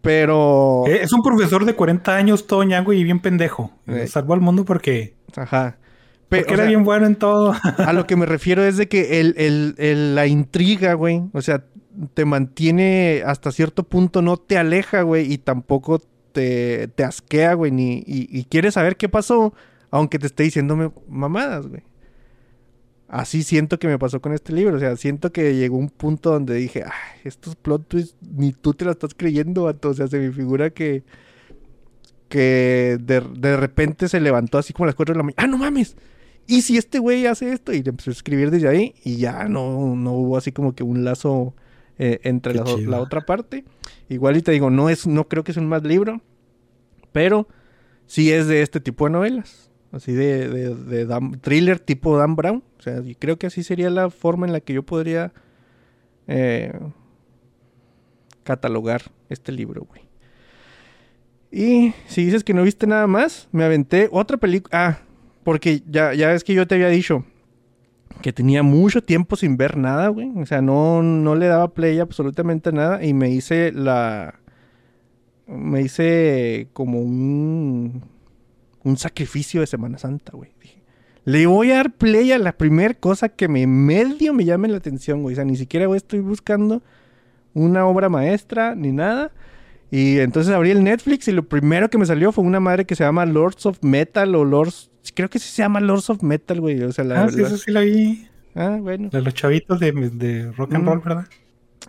Pero, 0.07 0.85
Eh, 0.87 1.01
es 1.03 1.13
un 1.13 1.23
profesor 1.23 1.65
de 1.65 1.75
40 1.75 2.17
años, 2.17 2.47
todo 2.47 2.63
ñango 2.65 2.93
y 2.93 3.03
bien 3.05 3.21
pendejo. 3.21 3.73
Eh. 3.87 4.07
Salvó 4.07 4.35
al 4.35 4.41
mundo 4.41 4.65
porque, 4.65 5.15
ajá. 5.37 5.77
Pe- 6.29 6.39
porque 6.39 6.55
era 6.55 6.63
sea, 6.63 6.69
bien 6.69 6.85
bueno 6.85 7.07
en 7.07 7.17
todo. 7.17 7.55
A 7.79 7.93
lo 7.93 8.07
que 8.07 8.17
me 8.17 8.25
refiero 8.27 8.65
es 8.65 8.77
de 8.77 8.89
que 8.89 9.21
el, 9.21 9.35
el- 9.37 9.75
el- 9.79 10.15
la 10.15 10.27
intriga, 10.27 10.95
güey, 10.95 11.23
o 11.33 11.43
sea, 11.43 11.65
te 12.15 12.25
mantiene 12.25 13.23
hasta 13.27 13.51
cierto 13.53 13.83
punto, 13.85 14.23
no 14.23 14.37
te 14.37 14.59
aleja, 14.59 15.03
güey, 15.03 15.33
y 15.33 15.39
tampoco 15.39 16.01
te, 16.33 16.89
te 16.89 17.05
asquea, 17.05 17.55
güey, 17.55 17.71
ni, 17.73 17.99
y, 18.07 18.29
y 18.31 18.45
quieres 18.45 18.75
saber 18.75 18.97
qué 18.97 19.09
pasó, 19.09 19.55
aunque 19.91 20.19
te 20.19 20.27
esté 20.27 20.43
diciéndome 20.43 20.91
mamadas, 21.09 21.67
güey. 21.69 21.83
Así 23.09 23.43
siento 23.43 23.79
que 23.79 23.87
me 23.87 23.99
pasó 23.99 24.21
con 24.21 24.33
este 24.33 24.53
libro, 24.53 24.77
o 24.77 24.81
sea, 24.81 24.97
siento 24.97 25.31
que 25.33 25.55
llegó 25.55 25.77
un 25.77 25.91
punto 25.91 26.33
donde 26.33 26.55
dije, 26.55 26.83
ay, 26.85 27.21
estos 27.25 27.55
plot 27.55 27.87
twists 27.87 28.17
ni 28.21 28.53
tú 28.53 28.75
te 28.75 28.85
la 28.85 28.91
estás 28.91 29.15
creyendo, 29.17 29.65
vato, 29.65 29.91
o 29.91 29.95
sea, 29.95 30.09
se 30.09 30.19
me 30.19 30.33
figura 30.33 30.71
que 30.71 31.05
que 32.29 32.99
de, 33.01 33.21
de 33.21 33.57
repente 33.57 34.09
se 34.09 34.19
levantó 34.19 34.59
así 34.59 34.73
como 34.73 34.85
a 34.85 34.87
las 34.89 34.97
4 34.97 35.13
de 35.15 35.19
la 35.19 35.23
mañana, 35.23 35.43
ah, 35.45 35.47
no 35.47 35.59
mames, 35.59 35.97
¿y 36.47 36.63
si 36.63 36.77
este 36.77 36.99
güey 36.99 37.27
hace 37.27 37.53
esto? 37.53 37.73
Y 37.73 37.83
le 37.83 37.91
empezó 37.91 38.11
a 38.11 38.13
escribir 38.13 38.51
desde 38.51 38.69
ahí 38.69 38.95
y 39.05 39.17
ya 39.17 39.45
no, 39.49 39.95
no 39.95 40.13
hubo 40.13 40.37
así 40.37 40.53
como 40.53 40.75
que 40.75 40.83
un 40.83 41.05
lazo 41.05 41.55
eh, 41.99 42.21
entre 42.25 42.55
la, 42.55 43.01
otra 43.01 43.25
parte. 43.25 43.65
Igual 44.09 44.37
y 44.37 44.43
te 44.43 44.53
digo, 44.53 44.71
no 44.71 44.89
es, 44.89 45.07
no 45.07 45.29
creo 45.29 45.45
que 45.45 45.53
es 45.53 45.57
un 45.57 45.69
más 45.69 45.83
libro, 45.83 46.21
pero 47.13 47.49
sí 48.07 48.33
es 48.33 48.47
de 48.47 48.63
este 48.63 48.81
tipo 48.81 49.07
de 49.07 49.13
novelas. 49.13 49.71
Así 49.93 50.13
de, 50.13 50.75
de, 50.75 51.39
thriller 51.41 51.79
tipo 51.79 52.17
Dan 52.19 52.37
Brown. 52.37 52.63
Sea, 52.87 53.03
y 53.05 53.17
creo 53.17 53.37
que 53.37 53.49
así 53.49 53.65
sería 53.65 53.91
la 53.91 54.11
forma 54.11 54.47
en 54.47 54.53
la 54.53 54.61
que 54.61 54.73
yo 54.73 54.85
podría 54.85 55.33
eh, 56.29 56.73
catalogar 58.45 59.03
este 59.29 59.51
libro, 59.51 59.85
güey. 59.89 60.03
Y 61.51 61.95
si 62.07 62.25
dices 62.25 62.45
que 62.45 62.55
no 62.55 62.63
viste 62.63 62.87
nada 62.87 63.09
más, 63.09 63.49
me 63.51 63.65
aventé 63.65 64.09
otra 64.13 64.37
película. 64.37 64.71
Ah, 64.73 64.99
porque 65.43 65.83
ya, 65.89 66.15
ya 66.15 66.29
ves 66.29 66.45
que 66.45 66.55
yo 66.55 66.67
te 66.67 66.77
había 66.77 66.89
dicho 66.89 67.25
que 68.23 68.33
tenía 68.33 68.63
mucho 68.63 69.03
tiempo 69.03 69.37
sin 69.37 69.57
ver 69.57 69.77
nada, 69.77 70.09
güey. 70.09 70.31
O 70.37 70.47
sea, 70.47 70.63
no, 70.63 71.03
no 71.03 71.35
le 71.35 71.47
daba 71.47 71.75
play 71.75 71.99
absolutamente 71.99 72.73
nada. 72.73 73.05
Y 73.05 73.15
me 73.15 73.31
hice 73.31 73.73
la. 73.73 74.39
Me 75.47 75.83
hice 75.83 76.69
como 76.73 77.01
un. 77.01 78.05
Un 78.83 78.97
sacrificio 78.97 79.61
de 79.61 79.67
Semana 79.67 79.99
Santa, 79.99 80.33
güey. 80.33 80.53
Dije, 80.61 80.83
le 81.27 81.45
voy 81.47 81.71
a 81.73 81.77
dar 81.77 81.93
play 81.93 82.33
a 82.33 82.39
la 82.39 82.53
primera 82.57 82.95
cosa 82.95 83.29
que 83.29 83.49
me 83.49 83.67
medio 83.67 84.33
me 84.33 84.45
llame 84.47 84.69
la 84.69 84.79
atención, 84.79 85.21
güey. 85.23 85.35
O 85.35 85.37
sea, 85.37 85.45
ni 85.45 85.57
siquiera 85.57 85.85
güey, 85.87 85.99
estoy 85.99 86.21
buscando 86.21 86.83
una 87.53 87.85
obra 87.87 88.09
maestra 88.09 88.75
ni 88.75 88.93
nada. 88.93 89.31
Y 89.91 90.19
entonces 90.21 90.53
abrí 90.55 90.71
el 90.71 90.83
Netflix 90.83 91.29
y 91.29 91.33
lo 91.33 91.45
primero 91.49 91.91
que 91.91 91.99
me 91.99 92.07
salió 92.07 92.33
fue 92.33 92.43
una 92.45 92.59
madre 92.61 92.85
que 92.87 92.95
se 92.97 93.05
llama 93.05 93.27
Lords 93.27 93.67
of 93.67 93.79
Metal 93.83 94.35
o 94.35 94.45
Lords... 94.45 94.91
Creo 95.15 95.29
que 95.31 95.39
sí 95.39 95.49
se 95.49 95.63
llama 95.63 95.81
Lords 95.81 96.11
of 96.11 96.23
Metal, 96.23 96.61
güey. 96.61 96.83
O 96.83 96.93
sea, 96.93 97.05
la... 97.05 97.25
ah, 97.25 97.29
sí, 97.29 97.41
la- 97.41 97.47
eso 97.47 97.57
sí 97.57 97.71
la 97.71 97.81
vi. 97.83 98.27
Ah, 98.55 98.79
bueno. 98.81 99.09
De 99.11 99.21
los 99.21 99.35
chavitos 99.35 99.79
de, 99.79 99.93
de 99.93 100.51
rock 100.53 100.75
and 100.75 100.85
Mm. 100.85 100.87
roll, 100.89 101.01
¿verdad? 101.01 101.27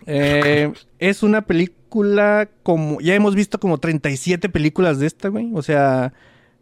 Eh, 0.06 0.72
es 0.98 1.22
una 1.22 1.42
película 1.42 2.48
como... 2.62 3.00
Ya 3.00 3.14
hemos 3.14 3.34
visto 3.34 3.58
como 3.60 3.78
37 3.78 4.48
películas 4.48 4.98
de 4.98 5.06
esta, 5.06 5.28
güey. 5.28 5.50
O 5.54 5.62
sea, 5.62 6.12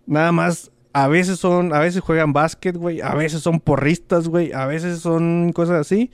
nada 0.06 0.32
más... 0.32 0.70
A 0.97 1.09
veces 1.09 1.39
son... 1.39 1.74
A 1.74 1.78
veces 1.81 2.01
juegan 2.01 2.32
básquet, 2.32 2.74
güey. 2.77 3.02
A 3.02 3.14
veces 3.14 3.43
son 3.43 3.60
porristas, 3.60 4.28
güey. 4.28 4.52
A 4.52 4.64
veces 4.66 5.01
son 5.01 5.52
cosas 5.52 5.77
así. 5.81 6.10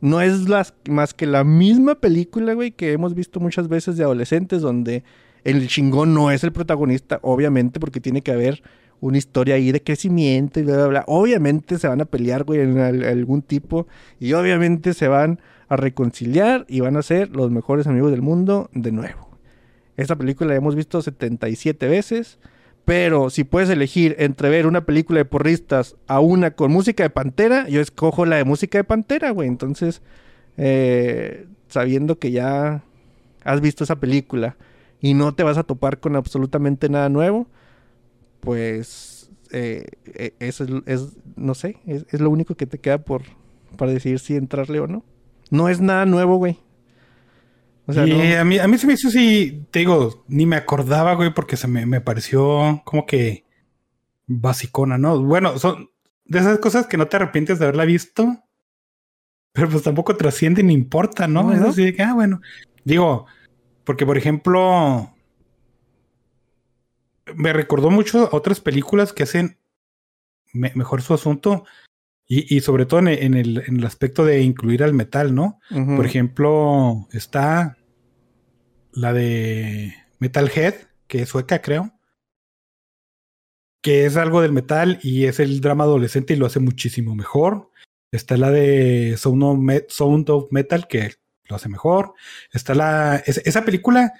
No 0.00 0.20
es 0.22 0.48
más 0.88 1.12
que 1.14 1.26
la 1.26 1.44
misma 1.44 1.96
película, 1.96 2.54
güey, 2.54 2.72
que 2.72 2.92
hemos 2.92 3.14
visto 3.14 3.40
muchas 3.40 3.68
veces 3.68 3.96
de 3.98 4.04
adolescentes, 4.04 4.62
donde 4.62 5.04
el 5.44 5.68
chingón 5.68 6.14
no 6.14 6.30
es 6.30 6.42
el 6.44 6.52
protagonista, 6.52 7.18
obviamente, 7.22 7.78
porque 7.78 8.00
tiene 8.00 8.22
que 8.22 8.32
haber 8.32 8.62
una 9.00 9.18
historia 9.18 9.56
ahí 9.56 9.70
de 9.70 9.82
crecimiento 9.82 10.60
y 10.60 10.62
bla, 10.62 10.76
bla, 10.76 10.86
bla. 10.86 11.04
Obviamente 11.08 11.78
se 11.78 11.86
van 11.88 12.00
a 12.00 12.04
pelear, 12.06 12.44
güey, 12.44 12.60
en 12.60 12.78
al- 12.78 13.04
algún 13.04 13.42
tipo. 13.42 13.86
Y 14.18 14.32
obviamente 14.32 14.94
se 14.94 15.08
van 15.08 15.40
a 15.68 15.76
reconciliar 15.76 16.64
y 16.68 16.80
van 16.80 16.96
a 16.96 17.02
ser 17.02 17.36
los 17.36 17.50
mejores 17.50 17.86
amigos 17.86 18.10
del 18.12 18.22
mundo 18.22 18.70
de 18.72 18.92
nuevo. 18.92 19.28
Esta 19.96 20.16
película 20.16 20.50
la 20.50 20.56
hemos 20.56 20.74
visto 20.74 21.02
77 21.02 21.86
veces. 21.86 22.38
Pero 22.84 23.30
si 23.30 23.44
puedes 23.44 23.70
elegir 23.70 24.16
entre 24.18 24.48
ver 24.48 24.66
una 24.66 24.84
película 24.84 25.18
de 25.18 25.24
porristas 25.24 25.96
a 26.08 26.18
una 26.20 26.50
con 26.52 26.72
música 26.72 27.04
de 27.04 27.10
Pantera, 27.10 27.68
yo 27.68 27.80
escojo 27.80 28.26
la 28.26 28.36
de 28.36 28.44
música 28.44 28.78
de 28.78 28.84
Pantera, 28.84 29.30
güey. 29.30 29.48
Entonces, 29.48 30.02
eh, 30.56 31.46
sabiendo 31.68 32.18
que 32.18 32.32
ya 32.32 32.82
has 33.44 33.60
visto 33.60 33.84
esa 33.84 33.96
película 33.96 34.56
y 35.00 35.14
no 35.14 35.34
te 35.34 35.42
vas 35.44 35.58
a 35.58 35.62
topar 35.62 36.00
con 36.00 36.16
absolutamente 36.16 36.88
nada 36.88 37.08
nuevo, 37.08 37.46
pues 38.40 39.30
eh, 39.52 39.86
eh, 40.14 40.32
eso 40.40 40.64
es, 40.64 40.70
es- 40.86 41.12
no 41.36 41.54
sé, 41.54 41.76
es, 41.86 42.04
es 42.10 42.20
lo 42.20 42.30
único 42.30 42.54
que 42.54 42.66
te 42.66 42.78
queda 42.78 42.98
por 42.98 43.22
para 43.76 43.92
decidir 43.92 44.18
si 44.18 44.36
entrarle 44.36 44.80
o 44.80 44.86
no. 44.86 45.02
No 45.50 45.68
es 45.68 45.80
nada 45.80 46.04
nuevo, 46.04 46.36
güey. 46.36 46.58
O 47.86 47.92
sea, 47.92 48.06
y 48.06 48.10
no- 48.10 48.40
a, 48.40 48.44
mí, 48.44 48.58
a 48.58 48.68
mí 48.68 48.78
se 48.78 48.86
me 48.86 48.92
hizo 48.94 49.08
así, 49.08 49.66
te 49.70 49.80
digo, 49.80 50.24
ni 50.28 50.46
me 50.46 50.56
acordaba, 50.56 51.14
güey, 51.14 51.34
porque 51.34 51.56
se 51.56 51.66
me, 51.68 51.84
me 51.86 52.00
pareció 52.00 52.80
como 52.84 53.06
que 53.06 53.44
basicona, 54.26 54.98
¿no? 54.98 55.20
Bueno, 55.22 55.58
son 55.58 55.90
de 56.24 56.38
esas 56.38 56.58
cosas 56.58 56.86
que 56.86 56.96
no 56.96 57.08
te 57.08 57.16
arrepientes 57.16 57.58
de 57.58 57.64
haberla 57.64 57.84
visto, 57.84 58.44
pero 59.52 59.68
pues 59.68 59.82
tampoco 59.82 60.16
trasciende 60.16 60.62
ni 60.62 60.72
importa, 60.74 61.26
¿no? 61.26 61.42
No, 61.42 61.52
es 61.52 61.60
así 61.60 61.84
de 61.84 61.94
que, 61.94 62.02
ah, 62.02 62.14
bueno. 62.14 62.40
Digo, 62.84 63.26
porque 63.84 64.06
por 64.06 64.16
ejemplo, 64.16 65.12
me 67.34 67.52
recordó 67.52 67.90
mucho 67.90 68.26
a 68.32 68.36
otras 68.36 68.60
películas 68.60 69.12
que 69.12 69.22
hacen 69.24 69.58
me- 70.52 70.72
mejor 70.74 71.02
su 71.02 71.14
asunto 71.14 71.64
y, 72.34 72.56
y 72.56 72.60
sobre 72.60 72.86
todo 72.86 73.00
en 73.00 73.08
el, 73.08 73.58
en 73.66 73.76
el- 73.78 73.84
aspecto 73.86 74.24
de 74.24 74.40
incluir 74.42 74.82
al 74.82 74.94
metal, 74.94 75.34
¿no? 75.34 75.58
Por 75.96 76.06
ejemplo, 76.06 77.06
está 77.12 77.76
la 78.92 79.12
de 79.12 79.94
Metalhead, 80.18 80.74
que 81.08 81.22
es 81.22 81.28
sueca, 81.28 81.60
creo. 81.60 81.92
Que 83.82 84.06
es 84.06 84.16
algo 84.16 84.40
del 84.40 84.52
metal 84.52 84.98
y 85.02 85.24
es 85.24 85.40
el 85.40 85.60
drama 85.60 85.84
adolescente 85.84 86.34
y 86.34 86.36
lo 86.36 86.46
hace 86.46 86.60
muchísimo 86.60 87.14
mejor. 87.16 87.70
Está 88.12 88.36
la 88.36 88.50
de 88.50 89.16
Sound 89.18 89.42
of, 89.42 89.58
Me- 89.58 89.84
Sound 89.88 90.30
of 90.30 90.52
Metal, 90.52 90.86
que 90.86 91.14
lo 91.48 91.56
hace 91.56 91.68
mejor. 91.68 92.14
Está 92.52 92.74
la. 92.74 93.16
es- 93.26 93.42
esa 93.44 93.64
película. 93.64 94.12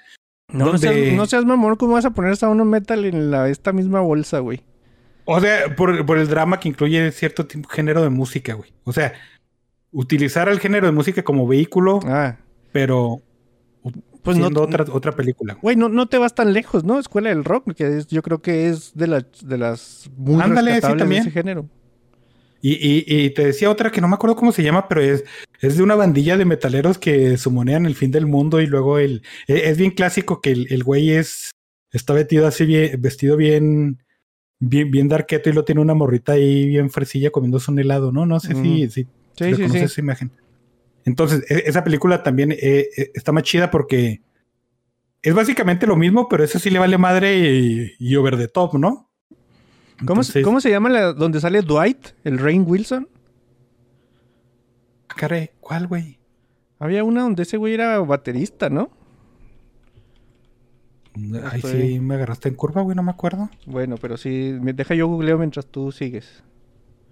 No, 0.49 0.65
seas, 0.77 0.93
no 1.15 1.25
seas 1.25 1.45
mamón, 1.45 1.77
¿cómo 1.77 1.93
vas 1.93 2.05
a 2.05 2.11
poner 2.11 2.35
a 2.41 2.49
uno 2.49 2.65
metal 2.65 3.05
en 3.05 3.31
la, 3.31 3.47
esta 3.49 3.71
misma 3.71 4.01
bolsa, 4.01 4.39
güey? 4.39 4.61
O 5.25 5.39
sea, 5.39 5.75
por, 5.75 6.05
por 6.05 6.17
el 6.17 6.27
drama 6.27 6.59
que 6.59 6.69
incluye 6.69 7.11
cierto 7.11 7.45
tipo, 7.45 7.67
género 7.69 8.01
de 8.03 8.09
música, 8.09 8.53
güey. 8.53 8.73
O 8.83 8.91
sea, 8.93 9.13
utilizar 9.91 10.49
el 10.49 10.59
género 10.59 10.85
de 10.87 10.91
música 10.93 11.23
como 11.23 11.47
vehículo, 11.47 11.99
Ah, 12.05 12.37
pero 12.71 13.21
pues 14.23 14.37
no, 14.37 14.47
otra, 14.61 14.85
otra 14.91 15.11
película. 15.11 15.57
güey, 15.61 15.75
no, 15.75 15.89
no 15.89 16.07
te 16.07 16.17
vas 16.17 16.33
tan 16.33 16.53
lejos, 16.53 16.83
¿no? 16.83 16.97
Escuela 16.99 17.29
del 17.29 17.43
Rock, 17.43 17.73
que 17.73 17.97
es- 17.97 18.07
yo 18.07 18.21
creo 18.21 18.41
que 18.41 18.67
es 18.69 18.93
de, 18.95 19.07
las 19.07 19.25
de 19.43 19.57
las 19.57 20.09
muy 20.17 20.41
Ándale, 20.41 20.79
sí, 20.81 20.87
de 20.87 20.95
también. 20.95 21.21
ese 21.21 21.31
género. 21.31 21.67
Y, 22.61 22.73
y, 22.75 23.03
y 23.05 23.29
te 23.31 23.45
decía 23.45 23.69
otra 23.69 23.91
que 23.91 23.99
no 23.99 24.07
me 24.07 24.15
acuerdo 24.15 24.37
cómo 24.37 24.53
se 24.53 24.63
llama, 24.63 24.87
pero 24.87 25.01
es, 25.01 25.25
es 25.59 25.75
de 25.75 25.83
una 25.83 25.95
bandilla 25.95 26.37
de 26.37 26.45
metaleros 26.45 26.97
que 26.97 27.37
sumonean 27.37 27.85
el 27.85 27.95
fin 27.95 28.11
del 28.11 28.25
mundo 28.25 28.61
y 28.61 28.67
luego 28.67 28.99
el. 28.99 29.21
e- 29.47 29.69
Es 29.69 29.77
bien 29.77 29.91
clásico 29.91 30.39
que 30.39 30.51
el, 30.51 30.67
el 30.71 30.83
güey 30.85 31.11
es. 31.11 31.51
Está 31.91 32.13
vestido 32.13 32.47
así 32.47 32.65
bien, 32.65 33.01
vestido 33.01 33.35
bien. 33.35 34.01
Bien, 34.65 34.89
bien 34.89 35.09
darqueto 35.09 35.49
y 35.49 35.53
lo 35.53 35.65
tiene 35.65 35.81
una 35.81 35.93
morrita 35.93 36.33
ahí 36.33 36.67
bien 36.67 36.89
fresilla 36.89 37.31
comiéndose 37.31 37.69
un 37.69 37.79
helado, 37.79 38.11
¿no? 38.13 38.25
No 38.25 38.39
sé 38.39 38.55
si, 38.55 38.89
si 38.89 39.03
Sí, 39.37 39.55
sí, 39.55 39.67
sí. 39.69 39.77
esa 39.79 40.01
imagen. 40.01 40.31
Entonces, 41.05 41.43
e- 41.51 41.63
esa 41.65 41.83
película 41.83 42.23
también 42.23 42.53
eh, 42.53 42.87
eh, 42.95 43.11
está 43.13 43.33
más 43.33 43.43
chida 43.43 43.69
porque 43.69 44.21
es 45.21 45.33
básicamente 45.33 45.85
lo 45.85 45.97
mismo, 45.97 46.29
pero 46.29 46.43
eso 46.45 46.59
sí 46.59 46.69
le 46.69 46.79
vale 46.79 46.97
madre 46.97 47.37
y, 47.37 47.91
y 47.99 48.15
over 48.15 48.37
the 48.37 48.47
top, 48.47 48.75
¿no? 48.75 49.09
¿Cómo, 49.97 50.21
Entonces, 50.21 50.43
¿Cómo 50.43 50.61
se 50.61 50.69
llama 50.69 50.89
la 50.89 51.11
donde 51.13 51.41
sale 51.41 51.61
Dwight, 51.61 52.09
el 52.23 52.37
Rain 52.39 52.63
Wilson? 52.65 53.09
ah, 55.09 55.13
caray, 55.17 55.49
¿cuál, 55.59 55.87
güey? 55.87 56.19
Había 56.79 57.03
una 57.03 57.21
donde 57.23 57.43
ese 57.43 57.57
güey 57.57 57.73
era 57.73 57.99
baterista, 57.99 58.69
¿no? 58.69 58.89
Estoy- 61.55 61.89
sí, 61.93 61.99
me 61.99 62.15
agarraste 62.15 62.49
en 62.49 62.55
curva, 62.55 62.81
güey, 62.81 62.95
no 62.95 63.03
me 63.03 63.11
acuerdo. 63.11 63.49
Bueno, 63.65 63.97
pero 64.01 64.17
sí, 64.17 64.57
me 64.61 64.73
deja 64.73 64.95
yo 64.95 65.07
googleo 65.07 65.37
mientras 65.37 65.65
tú 65.67 65.91
sigues. 65.91 66.43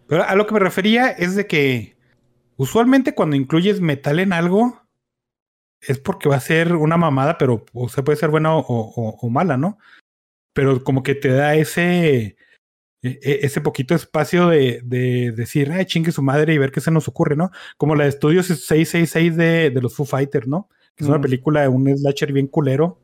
Pero 0.08 0.24
a 0.24 0.36
lo 0.36 0.46
que 0.48 0.54
me 0.54 0.60
refería 0.60 1.10
es 1.10 1.36
de 1.36 1.48
que 1.48 1.96
usualmente 2.58 3.14
cuando 3.16 3.36
incluyes 3.36 3.80
metal 3.82 4.20
en 4.20 4.34
algo 4.34 4.82
es 5.82 5.98
porque 6.00 6.30
va 6.30 6.36
a 6.36 6.40
ser 6.42 6.76
una 6.76 6.98
mamada, 6.98 7.38
pero 7.38 7.66
o 7.74 7.90
sea, 7.90 8.04
puede 8.04 8.18
ser 8.18 8.30
buena 8.30 8.56
o, 8.56 8.62
o- 8.68 9.18
o 9.22 9.30
mala, 9.30 9.58
¿no? 9.58 9.78
Pero 10.54 10.84
como 10.84 11.02
que 11.04 11.16
te 11.16 11.30
da 11.30 11.56
ese 11.56 12.36
e- 13.04 13.20
e- 13.24 13.40
ese 13.44 13.62
poquito 13.62 13.96
espacio 13.96 14.48
de, 14.50 14.82
de 14.84 15.32
decir, 15.32 15.72
ay, 15.72 15.86
chingue 15.86 16.12
su 16.12 16.22
madre 16.22 16.54
y 16.54 16.58
ver 16.60 16.72
qué 16.72 16.82
se 16.82 16.92
nos 16.92 17.08
ocurre, 17.08 17.36
¿no? 17.36 17.50
Como 17.78 17.96
la 17.96 18.04
de 18.04 18.10
Estudios 18.10 18.46
666 18.48 19.36
de, 19.38 19.70
de 19.72 19.82
los 19.82 19.96
Foo 19.96 20.06
Fighters, 20.06 20.48
¿no? 20.48 20.70
Que 20.96 21.04
es 21.04 21.08
una 21.10 21.18
película 21.22 21.62
de 21.62 21.68
un 21.70 21.88
slasher 21.98 22.32
bien 22.32 22.46
culero. 22.48 23.00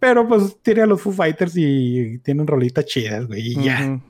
Pero 0.00 0.26
pues 0.26 0.56
tiene 0.62 0.80
a 0.82 0.86
los 0.86 1.00
Foo 1.00 1.12
Fighters 1.12 1.52
y 1.56 2.18
tienen 2.20 2.46
rolitas 2.46 2.86
chidas, 2.86 3.26
güey, 3.26 3.52
y 3.52 3.62
ya. 3.62 4.00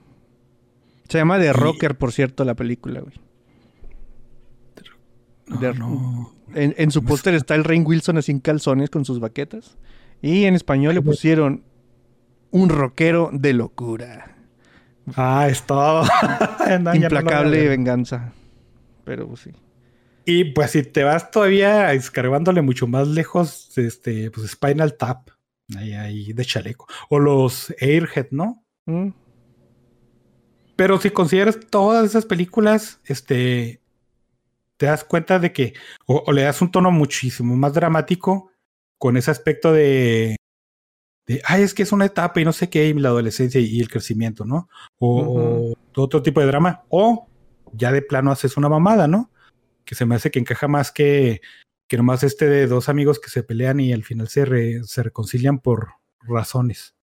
Se 1.09 1.17
llama 1.17 1.37
The 1.37 1.47
Y- 1.47 1.51
Rocker, 1.51 1.97
por 1.97 2.11
cierto, 2.13 2.43
la 2.45 2.55
película, 2.55 3.01
güey. 3.01 3.13
De- 5.59 5.73
no. 5.73 6.33
En, 6.53 6.73
en 6.77 6.91
su 6.91 7.03
póster 7.03 7.33
está 7.33 7.55
el 7.55 7.63
Rain 7.63 7.83
Wilson 7.85 8.17
así 8.17 8.31
en 8.31 8.39
calzones 8.39 8.89
con 8.89 9.05
sus 9.05 9.19
baquetas. 9.19 9.77
Y 10.21 10.45
en 10.45 10.55
español 10.55 10.95
le 10.95 11.01
pusieron 11.01 11.63
un 12.51 12.69
rockero 12.69 13.29
de 13.33 13.53
locura. 13.53 14.37
Ah, 15.15 15.47
es 15.49 15.63
todo. 15.63 16.03
No, 16.81 16.95
Implacable 16.95 17.67
venganza. 17.67 18.31
Pero 19.03 19.27
pues, 19.27 19.41
sí. 19.41 19.51
Y 20.25 20.45
pues 20.53 20.71
si 20.71 20.83
te 20.83 21.03
vas 21.03 21.31
todavía 21.31 21.91
escarbándole 21.93 22.61
mucho 22.61 22.87
más 22.87 23.07
lejos, 23.09 23.77
este, 23.77 24.29
pues 24.31 24.51
Spinal 24.51 24.95
Tap, 24.95 25.29
ahí, 25.77 25.93
ahí 25.93 26.33
de 26.33 26.45
chaleco. 26.45 26.87
O 27.09 27.19
los 27.19 27.73
Airhead, 27.79 28.27
¿no? 28.31 28.63
Mm. 28.85 29.09
Pero 30.75 30.99
si 30.99 31.11
consideras 31.11 31.59
todas 31.69 32.05
esas 32.05 32.25
películas, 32.25 32.99
este, 33.05 33.81
te 34.77 34.87
das 34.87 35.03
cuenta 35.03 35.37
de 35.39 35.53
que, 35.53 35.73
o, 36.05 36.23
o 36.25 36.31
le 36.31 36.43
das 36.43 36.61
un 36.61 36.71
tono 36.71 36.91
muchísimo 36.91 37.55
más 37.55 37.73
dramático 37.73 38.51
con 38.97 39.17
ese 39.17 39.31
aspecto 39.31 39.73
de, 39.73 40.35
de, 41.27 41.41
ay, 41.45 41.63
es 41.63 41.73
que 41.73 41.83
es 41.83 41.91
una 41.91 42.05
etapa 42.05 42.41
y 42.41 42.45
no 42.45 42.53
sé 42.53 42.69
qué, 42.69 42.87
y 42.87 42.93
la 42.93 43.09
adolescencia 43.09 43.61
y, 43.61 43.79
el 43.79 43.89
crecimiento, 43.89 44.45
¿no? 44.45 44.69
O, 44.99 45.75
o 45.95 46.01
otro 46.01 46.21
tipo 46.21 46.39
de 46.39 46.47
drama, 46.47 46.83
o 46.89 47.27
ya 47.73 47.91
de 47.91 48.01
plano 48.01 48.31
haces 48.31 48.57
una 48.57 48.69
mamada, 48.69 49.07
¿no? 49.07 49.31
Que 49.85 49.95
se 49.95 50.05
me 50.05 50.15
hace 50.15 50.31
que 50.31 50.39
encaja 50.39 50.67
más 50.67 50.91
que, 50.91 51.41
que 51.91 51.97
nomás 51.97 52.23
este 52.23 52.47
de 52.47 52.67
dos 52.67 52.87
amigos 52.87 53.19
que 53.19 53.29
se 53.29 53.43
pelean 53.43 53.81
y 53.81 53.91
al 53.91 54.05
final 54.05 54.29
se, 54.29 54.45
re- 54.45 54.81
se 54.85 55.03
reconcilian 55.03 55.59
por 55.59 55.89
razones. 56.21 56.95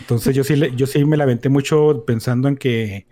Entonces 0.00 0.36
yo 0.36 0.44
sí, 0.44 0.54
le- 0.54 0.76
yo 0.76 0.86
sí 0.86 1.02
me 1.06 1.16
la 1.16 1.24
aventé 1.24 1.48
mucho 1.48 2.04
pensando 2.06 2.46
en 2.48 2.58
que 2.58 3.06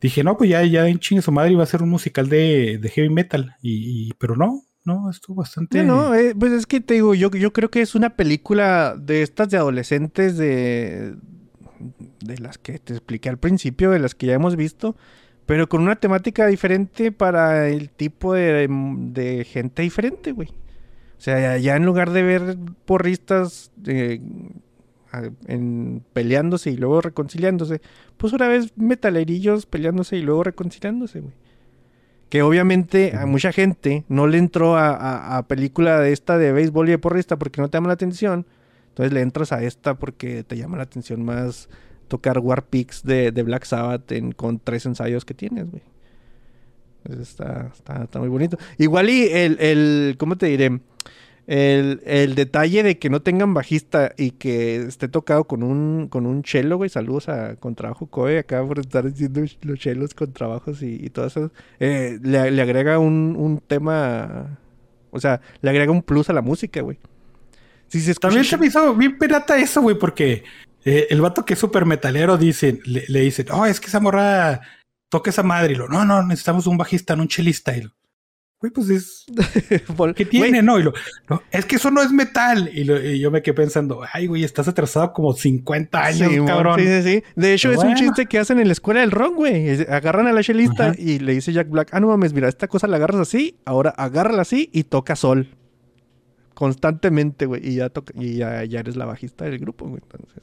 dije, 0.00 0.22
no, 0.22 0.36
pues 0.36 0.48
ya, 0.50 0.62
ya 0.62 0.86
en 0.86 1.00
chingue 1.00 1.22
su 1.22 1.32
madre 1.32 1.50
iba 1.50 1.64
a 1.64 1.66
ser 1.66 1.82
un 1.82 1.88
musical 1.90 2.28
de, 2.28 2.78
de 2.80 2.88
heavy 2.88 3.08
metal. 3.10 3.56
Y, 3.60 4.10
y- 4.10 4.12
pero 4.16 4.36
no, 4.36 4.62
no, 4.84 5.10
estuvo 5.10 5.34
bastante. 5.34 5.82
No, 5.82 6.04
no, 6.10 6.14
eh, 6.14 6.36
pues 6.38 6.52
es 6.52 6.64
que 6.64 6.80
te 6.80 6.94
digo, 6.94 7.16
yo, 7.16 7.28
yo 7.32 7.52
creo 7.52 7.68
que 7.68 7.80
es 7.82 7.96
una 7.96 8.10
película 8.14 8.94
de 8.96 9.22
estas 9.22 9.50
de 9.50 9.56
adolescentes 9.56 10.36
de, 10.36 11.16
de 12.20 12.38
las 12.38 12.58
que 12.58 12.78
te 12.78 12.92
expliqué 12.92 13.28
al 13.28 13.38
principio, 13.38 13.90
de 13.90 13.98
las 13.98 14.14
que 14.14 14.28
ya 14.28 14.34
hemos 14.34 14.54
visto, 14.54 14.94
pero 15.48 15.68
con 15.68 15.80
una 15.82 15.96
temática 15.96 16.46
diferente 16.46 17.10
para 17.10 17.68
el 17.68 17.88
tipo 17.90 18.34
de, 18.34 18.68
de 18.68 19.44
gente 19.44 19.82
diferente, 19.82 20.30
güey. 20.32 20.50
O 20.50 21.20
sea, 21.20 21.56
ya, 21.58 21.74
en 21.74 21.84
lugar 21.86 22.10
de 22.10 22.22
ver 22.22 22.56
porristas 22.84 23.72
eh, 23.86 24.20
en, 25.46 26.04
peleándose 26.12 26.70
y 26.70 26.76
luego 26.76 27.00
reconciliándose, 27.00 27.80
pues 28.18 28.32
una 28.32 28.46
vez 28.46 28.72
metalerillos 28.76 29.64
peleándose 29.66 30.16
y 30.16 30.22
luego 30.22 30.44
reconciliándose, 30.44 31.20
güey. 31.20 31.34
Que 32.28 32.42
obviamente 32.42 33.16
a 33.16 33.24
mucha 33.24 33.52
gente 33.52 34.04
no 34.08 34.26
le 34.26 34.36
entró 34.36 34.76
a, 34.76 34.90
a- 34.90 35.38
a 35.38 35.48
película 35.48 35.98
de 35.98 36.12
esta 36.12 36.36
de 36.36 36.52
béisbol 36.52 36.88
y 36.88 36.90
de 36.92 36.98
porrista 36.98 37.38
porque 37.38 37.62
no 37.62 37.70
te 37.70 37.78
llama 37.78 37.88
la 37.88 37.94
atención. 37.94 38.46
Entonces 38.90 39.14
le 39.14 39.22
entras 39.22 39.50
a 39.52 39.62
esta 39.62 39.94
porque 39.94 40.44
te 40.44 40.56
llama 40.58 40.76
la 40.76 40.82
atención 40.82 41.24
más 41.24 41.70
tocar 42.08 42.38
War 42.38 42.66
Pigs 42.66 43.02
de, 43.04 43.30
de 43.32 43.42
Black 43.42 43.64
Sabbath 43.64 44.10
en- 44.12 44.32
con 44.32 44.58
tres 44.58 44.86
ensayos 44.86 45.24
que 45.24 45.34
tienes, 45.34 45.70
güey. 45.70 45.82
Está, 47.20 47.70
está, 47.74 48.02
está 48.04 48.18
muy 48.18 48.28
bonito. 48.28 48.58
Igual 48.76 49.08
y 49.08 49.28
el, 49.28 49.58
el 49.60 50.16
¿cómo 50.18 50.36
te 50.36 50.46
diré? 50.46 50.80
El, 51.46 52.02
el 52.04 52.34
detalle 52.34 52.82
de 52.82 52.98
que 52.98 53.08
no 53.08 53.22
tengan 53.22 53.54
bajista 53.54 54.12
y 54.18 54.32
que 54.32 54.76
esté 54.76 55.08
tocado 55.08 55.44
con 55.44 55.62
un, 55.62 56.08
con 56.08 56.26
un 56.26 56.42
chelo, 56.42 56.76
güey. 56.76 56.90
Saludos 56.90 57.30
a 57.30 57.56
Contrabajo 57.56 58.06
Coe, 58.08 58.38
acá 58.38 58.62
por 58.66 58.78
estar 58.78 59.10
diciendo 59.10 59.40
los 59.62 59.78
chelos 59.78 60.12
con 60.12 60.32
trabajos 60.34 60.82
y, 60.82 60.96
y 61.02 61.08
todo 61.08 61.26
eso. 61.26 61.50
Eh, 61.80 62.18
le, 62.22 62.50
le 62.50 62.62
agrega 62.62 62.98
un, 62.98 63.34
un 63.38 63.60
tema. 63.66 64.58
O 65.10 65.20
sea, 65.20 65.40
le 65.62 65.70
agrega 65.70 65.90
un 65.90 66.02
plus 66.02 66.28
a 66.28 66.34
la 66.34 66.42
música, 66.42 66.82
güey. 66.82 66.98
Si 67.86 68.00
se 68.00 68.10
escucha- 68.10 68.28
También 68.28 68.44
se 68.44 68.58
me 68.58 68.66
hizo 68.66 68.94
bien 68.94 69.16
pirata 69.16 69.56
eso, 69.56 69.80
güey, 69.80 69.98
porque 69.98 70.44
eh, 70.84 71.06
el 71.10 71.20
vato 71.20 71.44
que 71.44 71.54
es 71.54 71.58
súper 71.60 71.84
metalero 71.86 72.36
dice, 72.38 72.80
le, 72.84 73.04
le 73.08 73.20
dicen, 73.20 73.46
oh, 73.52 73.66
es 73.66 73.80
que 73.80 73.86
esa 73.88 74.00
morra 74.00 74.60
toca 75.08 75.30
esa 75.30 75.42
madre. 75.42 75.72
Y 75.72 75.76
lo, 75.76 75.88
no, 75.88 76.04
no, 76.04 76.22
necesitamos 76.22 76.66
un 76.66 76.78
bajista, 76.78 77.16
no 77.16 77.22
un 77.22 77.28
chelista. 77.28 77.76
Y 77.76 77.82
lo, 77.82 77.90
güey, 78.60 78.72
pues 78.72 78.88
es, 78.90 79.26
¿qué 80.16 80.24
tiene? 80.24 80.62
No, 80.62 80.78
y 80.78 80.82
lo, 80.82 80.92
no, 81.28 81.42
es 81.50 81.64
que 81.64 81.76
eso 81.76 81.90
no 81.90 82.02
es 82.02 82.10
metal. 82.10 82.70
Y, 82.72 82.84
lo- 82.84 83.00
y 83.04 83.18
yo 83.20 83.30
me 83.30 83.42
quedé 83.42 83.54
pensando, 83.54 84.00
ay, 84.12 84.26
güey, 84.26 84.44
estás 84.44 84.66
atrasado 84.68 85.12
como 85.12 85.32
50 85.32 86.04
años, 86.04 86.32
Sí, 86.32 86.38
cabrón. 86.46 86.78
Sí, 86.80 86.86
sí, 86.86 87.02
sí. 87.02 87.22
De 87.36 87.54
hecho, 87.54 87.70
es 87.72 87.78
un 87.78 87.94
chiste 87.94 88.26
que 88.26 88.38
hacen 88.38 88.58
en 88.58 88.66
la 88.68 88.72
escuela 88.72 89.00
del 89.00 89.10
rock, 89.10 89.34
güey. 89.34 89.82
Agarran 89.90 90.26
a 90.26 90.32
la 90.32 90.42
chelista 90.42 90.88
Ajá. 90.88 90.94
y 90.98 91.18
le 91.18 91.34
dice 91.34 91.52
Jack 91.52 91.68
Black, 91.70 91.88
ah, 91.92 92.00
no 92.00 92.08
mames, 92.08 92.32
mira, 92.32 92.48
esta 92.48 92.66
cosa 92.68 92.86
la 92.86 92.96
agarras 92.96 93.20
así, 93.20 93.56
ahora 93.64 93.90
agárrala 93.90 94.42
así 94.42 94.70
y 94.72 94.84
toca 94.84 95.16
sol. 95.16 95.48
Constantemente, 96.54 97.46
güey. 97.46 97.66
Y 97.68 97.76
ya 97.76 97.88
toca, 97.88 98.12
y 98.16 98.34
ya, 98.36 98.64
ya 98.64 98.80
eres 98.80 98.96
la 98.96 99.04
bajista 99.06 99.44
del 99.44 99.58
grupo, 99.58 99.86
güey. 99.88 100.02
Entonces. 100.02 100.42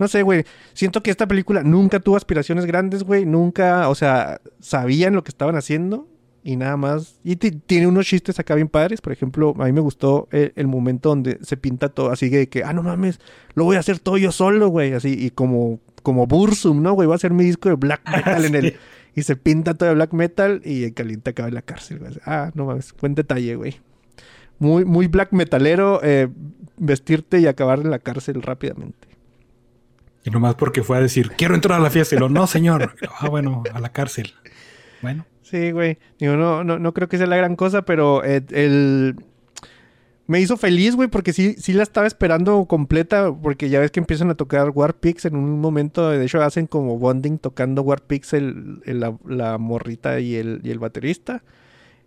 No 0.00 0.08
sé, 0.08 0.22
güey. 0.22 0.44
Siento 0.72 1.02
que 1.02 1.10
esta 1.12 1.28
película 1.28 1.62
nunca 1.62 2.00
tuvo 2.00 2.16
aspiraciones 2.16 2.66
grandes, 2.66 3.04
güey. 3.04 3.24
Nunca, 3.24 3.88
o 3.88 3.94
sea, 3.94 4.40
sabían 4.58 5.14
lo 5.14 5.22
que 5.22 5.28
estaban 5.28 5.54
haciendo 5.56 6.08
y 6.42 6.56
nada 6.56 6.76
más. 6.76 7.20
Y 7.22 7.36
ti- 7.36 7.50
tiene 7.52 7.86
unos 7.86 8.06
chistes 8.06 8.38
acá 8.40 8.54
bien 8.56 8.68
padres. 8.68 9.00
Por 9.00 9.12
ejemplo, 9.12 9.54
a 9.58 9.66
mí 9.66 9.72
me 9.72 9.80
gustó 9.80 10.26
el, 10.32 10.52
el 10.56 10.66
momento 10.66 11.10
donde 11.10 11.38
se 11.42 11.56
pinta 11.56 11.90
todo 11.90 12.10
así 12.10 12.28
de 12.30 12.48
que, 12.48 12.64
ah, 12.64 12.72
no 12.72 12.82
mames, 12.82 13.20
lo 13.54 13.64
voy 13.64 13.76
a 13.76 13.80
hacer 13.80 13.98
todo 14.00 14.16
yo 14.16 14.32
solo, 14.32 14.68
güey. 14.68 14.94
Así, 14.94 15.14
y 15.16 15.30
como, 15.30 15.78
como 16.02 16.26
Bursum, 16.26 16.82
¿no, 16.82 16.94
güey? 16.94 17.06
Voy 17.06 17.14
a 17.14 17.16
hacer 17.16 17.32
mi 17.32 17.44
disco 17.44 17.68
de 17.68 17.74
black 17.76 18.00
metal 18.10 18.44
en 18.46 18.54
el. 18.56 18.76
Y 19.14 19.22
se 19.22 19.36
pinta 19.36 19.74
todo 19.74 19.88
de 19.90 19.96
black 19.96 20.12
metal 20.14 20.62
y 20.64 20.84
el 20.84 20.94
caliente 20.94 21.30
acaba 21.30 21.48
en 21.48 21.54
la 21.56 21.62
cárcel, 21.62 21.98
güey. 21.98 22.12
Ah, 22.24 22.52
no 22.54 22.64
mames, 22.64 22.94
buen 23.00 23.14
detalle, 23.14 23.56
güey. 23.56 23.80
Muy, 24.58 24.84
muy 24.84 25.08
black 25.08 25.32
metalero 25.32 26.00
eh, 26.02 26.28
vestirte 26.78 27.40
y 27.40 27.46
acabar 27.46 27.80
en 27.80 27.90
la 27.90 27.98
cárcel 27.98 28.40
rápidamente. 28.40 29.08
Y 30.24 30.30
nomás 30.30 30.54
porque 30.54 30.82
fue 30.82 30.98
a 30.98 31.00
decir, 31.00 31.30
quiero 31.36 31.54
entrar 31.54 31.78
a 31.80 31.82
la 31.82 31.90
fiesta. 31.90 32.14
Y 32.14 32.18
lo, 32.18 32.28
no, 32.28 32.46
señor. 32.46 32.94
Ah, 33.18 33.28
bueno, 33.28 33.62
a 33.72 33.80
la 33.80 33.90
cárcel. 33.92 34.32
Bueno. 35.02 35.24
Sí, 35.42 35.70
güey. 35.72 35.98
Digo, 36.18 36.36
no, 36.36 36.62
no, 36.62 36.78
no 36.78 36.92
creo 36.94 37.08
que 37.08 37.18
sea 37.18 37.26
la 37.26 37.36
gran 37.36 37.56
cosa, 37.56 37.82
pero 37.82 38.24
eh, 38.24 38.42
el... 38.50 39.16
Me 40.26 40.40
hizo 40.40 40.56
feliz, 40.56 40.94
güey, 40.94 41.08
porque 41.08 41.32
sí, 41.32 41.56
sí 41.58 41.72
la 41.72 41.82
estaba 41.82 42.06
esperando 42.06 42.64
completa, 42.66 43.32
porque 43.34 43.68
ya 43.68 43.80
ves 43.80 43.90
que 43.90 43.98
empiezan 43.98 44.30
a 44.30 44.36
tocar 44.36 44.70
War 44.70 44.94
Pigs 44.94 45.24
en 45.24 45.34
un 45.34 45.60
momento, 45.60 46.08
de 46.08 46.24
hecho 46.24 46.40
hacen 46.40 46.68
como 46.68 46.98
bonding 46.98 47.38
tocando 47.38 47.82
War 47.82 48.00
Pigs 48.02 48.34
el, 48.34 48.80
el- 48.84 49.00
la, 49.00 49.16
la 49.26 49.58
morrita 49.58 50.20
y 50.20 50.36
el, 50.36 50.60
y 50.62 50.70
el 50.70 50.78
baterista. 50.78 51.42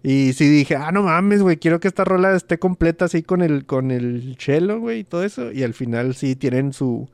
Y 0.04 0.32
sí 0.34 0.48
dije, 0.48 0.78
ah, 0.78 0.94
no 0.94 1.04
mames, 1.04 1.42
güey, 1.42 1.58
quiero 1.58 1.82
que 1.82 1.90
esta 1.90 2.06
rola 2.06 2.34
esté 2.34 2.60
completa 2.60 3.06
así 3.06 3.24
con 3.24 3.42
el, 3.42 3.66
con 3.66 3.92
el 3.92 4.38
cello, 4.40 4.80
güey, 4.80 5.00
y 5.00 5.04
todo 5.04 5.26
eso. 5.26 5.52
Y 5.52 5.64
al 5.64 5.74
final 5.74 6.16
sí 6.16 6.38
tienen 6.38 6.72
su, 6.72 7.10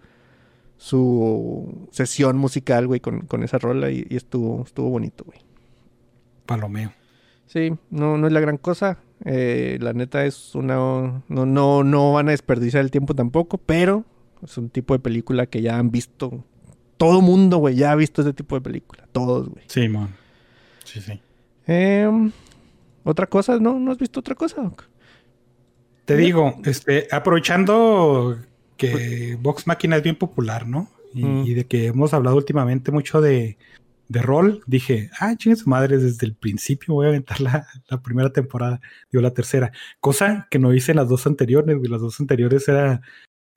su 0.80 1.89
sesión 1.91 2.38
musical, 2.38 2.88
güey, 2.88 3.01
con, 3.01 3.27
con 3.27 3.43
esa 3.43 3.57
rola 3.57 3.91
y, 3.91 4.07
y 4.10 4.15
estuvo, 4.15 4.64
estuvo 4.64 4.89
bonito, 4.89 5.26
güey. 5.26 5.39
Palomeo. 6.45 6.93
Sí, 7.45 7.73
no, 7.89 8.18
no 8.18 8.27
es 8.27 8.34
la 8.34 8.39
gran 8.39 8.57
cosa. 8.57 8.97
Eh, 9.26 9.77
la 9.81 9.91
neta 9.91 10.26
es 10.26 10.56
una... 10.56 10.76
No, 11.27 11.45
no, 11.45 11.84
no 11.84 12.14
van 12.14 12.30
a 12.30 12.31
desperdiciar 12.31 12.81
el 12.84 12.91
tiempo 12.91 13.14
tampoco, 13.14 13.57
pero 13.57 14.06
es 14.41 14.57
un 14.57 14.69
tipo 14.69 14.93
de 14.93 14.99
película 14.99 15.47
que 15.47 15.61
ya 15.61 15.77
han 15.77 15.91
visto. 15.91 16.45
Todo 16.95 17.22
mundo, 17.22 17.57
güey, 17.57 17.76
ya 17.76 17.91
ha 17.91 17.95
visto 17.95 18.22
ese 18.22 18.34
tipo 18.34 18.56
de 18.56 18.61
película. 18.61 19.06
Todos, 19.11 19.49
güey. 19.49 19.65
Sí, 19.68 19.89
mon. 19.89 20.10
Sí, 20.85 21.01
sí. 21.01 21.19
Em, 21.68 22.31
¿Otra 23.03 23.27
cosa? 23.27 23.60
¿No? 23.60 23.77
¿No 23.77 23.91
has 23.91 23.97
visto 23.97 24.22
otra 24.22 24.35
cosa? 24.35 24.72
Te 26.06 26.15
digo, 26.15 26.56
este, 26.64 27.07
aprovechando 27.11 28.39
que 28.80 29.38
Vox 29.39 29.68
Máquina 29.68 29.97
es 29.97 30.03
bien 30.03 30.15
popular, 30.15 30.68
¿no? 30.68 30.89
Y, 31.14 31.23
Mm. 31.26 31.43
y 31.45 31.53
de 31.53 31.65
que 31.68 31.85
hemos 31.88 32.14
hablado 32.14 32.35
últimamente 32.38 32.91
mucho 32.91 33.19
de, 33.22 33.57
de 34.07 34.22
rol, 34.22 34.64
dije, 34.65 35.11
ah, 35.19 35.35
chingue 35.38 35.56
su 35.56 35.69
madre, 35.69 35.97
desde 35.99 36.26
el 36.26 36.34
principio 36.35 36.95
voy 36.95 37.06
a 37.06 37.10
aventar 37.10 37.39
la, 37.41 37.68
la 37.88 38.01
primera 38.01 38.31
temporada, 38.31 38.81
digo, 39.11 39.22
la 39.22 39.34
tercera. 39.34 39.72
Cosa 39.99 40.47
que 40.49 40.57
no 40.60 40.73
hice 40.73 40.91
en 40.93 40.97
las 40.97 41.10
dos 41.10 41.27
anteriores, 41.27 41.77
güey. 41.77 41.89
Las 41.91 42.01
dos 42.01 42.19
anteriores 42.19 42.68
era, 42.68 43.01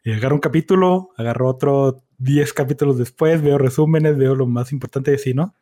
eh, 0.04 0.14
agarro 0.14 0.34
un 0.36 0.40
capítulo, 0.40 1.10
agarro 1.16 1.48
otro 1.48 2.02
10 2.18 2.52
capítulos 2.52 2.98
después, 2.98 3.40
veo 3.42 3.56
resúmenes, 3.58 4.16
veo 4.18 4.34
lo 4.34 4.46
más 4.46 4.72
importante 4.72 5.10
de 5.10 5.18
sí, 5.18 5.32
¿no? 5.34 5.54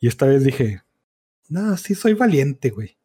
Y 0.00 0.08
esta 0.08 0.26
vez 0.26 0.44
dije, 0.44 0.82
no, 1.48 1.76
sí 1.76 1.94
soy 1.94 2.14
valiente, 2.14 2.70
güey. 2.70 2.96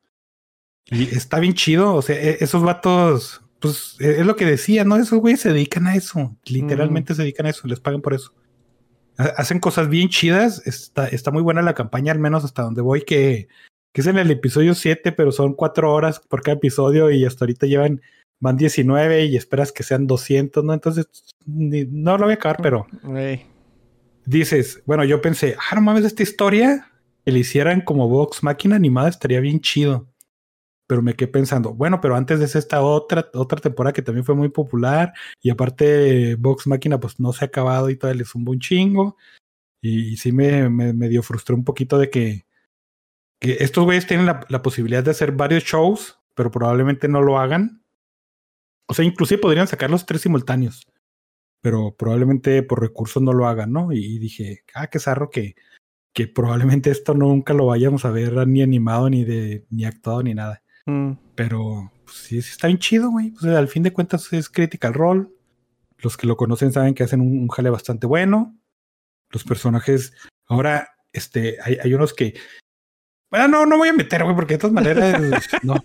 Y 0.86 1.04
está 1.16 1.40
bien 1.40 1.54
chido, 1.54 1.94
o 1.96 2.02
sea, 2.02 2.16
e- 2.20 2.38
esos 2.42 2.64
vatos, 2.64 3.41
pues 3.62 3.96
e- 4.00 4.20
es 4.20 4.26
lo 4.26 4.36
que 4.36 4.46
decía, 4.46 4.84
¿no? 4.84 4.98
Esos 4.98 5.20
güeyes 5.20 5.40
se 5.40 5.54
dedican 5.54 5.88
a 5.88 5.96
eso, 5.96 6.36
literalmente 6.46 7.16
se 7.16 7.22
dedican 7.22 7.46
a 7.46 7.50
eso, 7.52 7.68
les 7.68 7.80
pagan 7.80 8.02
por 8.02 8.14
eso. 8.14 8.34
Ha- 9.18 9.34
Hacen 9.38 9.60
cosas 9.60 9.88
bien 9.88 10.10
chidas, 10.10 10.66
está, 10.68 11.08
está 11.08 11.32
muy 11.32 11.42
buena 11.44 11.62
la 11.62 11.74
campaña, 11.76 12.12
al 12.12 12.20
menos 12.20 12.44
hasta 12.44 12.64
donde 12.64 12.82
voy, 12.82 13.04
que, 13.04 13.48
que 13.94 14.02
es 14.02 14.08
en 14.08 14.18
el 14.18 14.32
episodio 14.32 14.74
7, 14.74 15.12
pero 15.14 15.32
son 15.32 15.54
cuatro 15.54 15.94
horas 15.94 16.20
por 16.20 16.42
cada 16.42 16.58
episodio 16.58 17.12
y 17.12 17.24
hasta 17.26 17.46
ahorita 17.46 17.68
llevan, 17.68 18.02
van 18.40 18.58
19 18.58 19.26
y 19.26 19.36
esperas 19.38 19.72
que 19.72 19.84
sean 19.84 20.08
200, 20.08 20.64
¿no? 20.64 20.74
Entonces, 20.74 21.08
ni- 21.46 21.86
no 21.86 22.18
lo 22.18 22.26
voy 22.26 22.34
a 22.34 22.36
acabar, 22.36 22.58
pero 22.62 22.88
Güey. 23.04 23.46
dices, 24.26 24.82
bueno, 24.86 25.04
yo 25.04 25.22
pensé, 25.22 25.56
ah, 25.70 25.76
no 25.76 25.82
mames, 25.82 26.06
esta 26.06 26.24
historia 26.24 26.88
que 27.26 27.32
le 27.32 27.40
hicieran 27.40 27.82
como 27.82 28.08
Vox 28.08 28.42
Máquina 28.44 28.76
animada 28.76 29.10
estaría 29.10 29.40
bien 29.40 29.60
chido. 29.62 30.08
Pero 30.92 31.02
me 31.02 31.14
quedé 31.14 31.30
pensando, 31.30 31.74
bueno, 31.74 32.02
pero 32.02 32.18
antes 32.18 32.42
eso 32.42 32.60
esta 32.60 32.82
otra, 32.82 33.30
otra 33.34 33.62
temporada 33.62 33.94
que 33.94 34.02
también 34.02 34.26
fue 34.26 34.36
muy 34.36 34.50
popular 34.50 35.14
y 35.42 35.50
aparte 35.50 36.36
Vox 36.36 36.68
Máquina 36.68 37.00
pues 37.00 37.18
no 37.18 37.32
se 37.32 37.46
ha 37.46 37.48
acabado 37.48 37.90
y 37.90 37.96
todavía 37.96 38.20
le 38.20 38.26
zumba 38.26 38.52
un 38.52 38.60
chingo. 38.60 39.16
Y, 39.82 40.18
sí 40.18 40.34
me, 40.34 40.70
me, 40.70 41.08
dio 41.08 41.24
frustró 41.24 41.56
un 41.56 41.64
poquito 41.64 41.98
de 41.98 42.10
que, 42.10 42.46
que 43.40 43.58
estos 43.62 43.86
güeyes 43.86 44.06
tienen 44.06 44.26
la, 44.26 44.46
la 44.50 44.62
posibilidad 44.62 45.02
de 45.02 45.12
hacer 45.12 45.32
varios 45.32 45.64
shows, 45.64 46.20
pero 46.36 46.52
probablemente 46.52 47.08
no 47.08 47.22
lo 47.22 47.40
hagan. 47.40 47.84
O 48.90 48.94
sea, 48.94 49.06
inclusive 49.06 49.42
podrían 49.42 49.68
sacar 49.68 49.90
los 49.90 50.06
tres 50.06 50.22
simultáneos 50.22 50.86
pero 51.62 51.96
probablemente 51.96 52.64
por 52.64 52.82
recursos 52.82 53.22
no 53.22 53.34
lo 53.34 53.48
hagan, 53.48 53.72
¿no? 53.72 53.94
Y, 53.94 54.18
dije, 54.18 54.64
ah, 54.74 54.88
qué 54.88 55.00
zarro 55.00 55.30
que, 55.30 55.56
que 56.14 56.28
probablemente 56.28 56.92
esto 56.92 57.14
nunca 57.14 57.54
lo 57.54 57.68
vayamos 57.68 58.06
a 58.06 58.12
ver 58.12 58.48
ni 58.48 58.62
animado, 58.64 59.10
ni 59.10 59.24
de, 59.24 59.66
ni 59.70 59.86
actuado, 59.86 60.24
ni 60.24 60.34
nada. 60.34 60.64
Mm, 60.92 61.18
Pero 61.36 61.92
pues, 62.06 62.18
sí, 62.18 62.42
sí 62.42 62.52
está 62.52 62.68
bien 62.68 62.80
chido, 62.80 63.10
güey. 63.10 63.32
Pues, 63.32 63.46
al 63.46 63.68
fin 63.68 63.84
de 63.84 63.94
cuentas 63.94 64.32
es 64.34 64.50
Critical 64.50 64.94
Role. 64.94 65.28
Los 66.00 66.18
que 66.18 66.28
lo 66.28 66.36
conocen 66.36 66.72
saben 66.72 66.94
que 66.94 67.04
hacen 67.04 67.22
un, 67.22 67.40
un 67.40 67.48
jale 67.50 67.70
bastante 67.70 68.08
bueno. 68.08 68.58
Los 69.30 69.44
personajes, 69.44 70.14
ahora, 70.48 70.90
este, 71.14 71.58
hay, 71.64 71.78
hay 71.84 71.94
unos 71.94 72.14
que. 72.14 72.34
Bueno, 73.30 73.48
no, 73.48 73.66
no 73.66 73.78
voy 73.78 73.90
a 73.90 73.94
meter, 73.94 74.24
güey, 74.24 74.36
porque 74.36 74.56
de 74.56 74.58
todas 74.58 74.74
maneras, 74.74 75.48
no. 75.64 75.76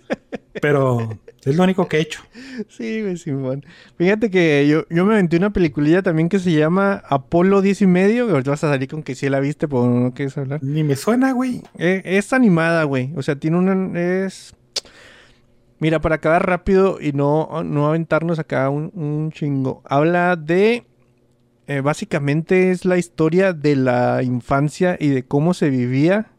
Pero 0.61 1.17
es 1.45 1.55
lo 1.55 1.63
único 1.63 1.87
que 1.87 1.97
he 1.97 2.01
hecho. 2.01 2.21
Sí, 2.67 3.01
güey, 3.01 3.15
Simón. 3.15 3.63
Fíjate 3.97 4.29
que 4.29 4.67
yo, 4.67 4.83
yo 4.89 5.05
me 5.05 5.13
aventé 5.13 5.37
una 5.37 5.53
peliculilla 5.53 6.01
también 6.01 6.27
que 6.27 6.39
se 6.39 6.51
llama 6.51 7.03
Apolo 7.07 7.61
10 7.61 7.83
y 7.83 7.87
medio. 7.87 8.25
que 8.25 8.33
Ahorita 8.33 8.51
vas 8.51 8.63
a 8.65 8.69
salir 8.69 8.89
con 8.89 9.01
que 9.01 9.15
sí 9.15 9.29
la 9.29 9.39
viste, 9.39 9.67
pero 9.69 9.87
no 9.87 10.13
quieres 10.13 10.37
hablar. 10.37 10.61
Ni 10.61 10.83
me 10.83 10.97
suena, 10.97 11.31
güey. 11.31 11.61
Eh, 11.77 12.01
es 12.03 12.33
animada, 12.33 12.83
güey. 12.83 13.13
O 13.15 13.21
sea, 13.21 13.37
tiene 13.37 13.57
una. 13.57 13.97
Es. 14.25 14.55
Mira, 15.79 15.99
para 16.01 16.15
acabar 16.15 16.45
rápido 16.47 16.97
y 16.99 17.11
no, 17.13 17.63
no 17.63 17.87
aventarnos 17.87 18.39
acá 18.39 18.69
un, 18.69 18.91
un 18.95 19.31
chingo. 19.31 19.81
Habla 19.85 20.35
de. 20.35 20.85
eh, 21.67 21.81
básicamente 21.81 22.71
es 22.71 22.83
la 22.85 22.97
historia 22.97 23.53
de 23.53 23.75
la 23.75 24.23
infancia 24.23 24.97
y 24.99 25.09
de 25.09 25.23
cómo 25.23 25.53
se 25.53 25.69
vivía 25.69 26.31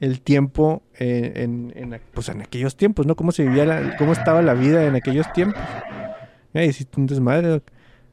el 0.00 0.20
tiempo 0.20 0.82
eh, 0.98 1.32
en, 1.36 1.72
en, 1.76 2.00
pues 2.12 2.28
en 2.28 2.40
aquellos 2.42 2.76
tiempos, 2.76 3.06
¿no? 3.06 3.14
Cómo 3.14 3.30
se 3.30 3.44
vivía, 3.44 3.64
la- 3.66 3.96
cómo 3.98 4.12
estaba 4.12 4.42
la 4.42 4.54
vida 4.54 4.84
en 4.84 4.96
aquellos 4.96 5.32
tiempos. 5.32 5.62
Eh, 6.54 6.66
hiciste 6.66 6.98
un 7.00 7.06
desmadre. 7.06 7.62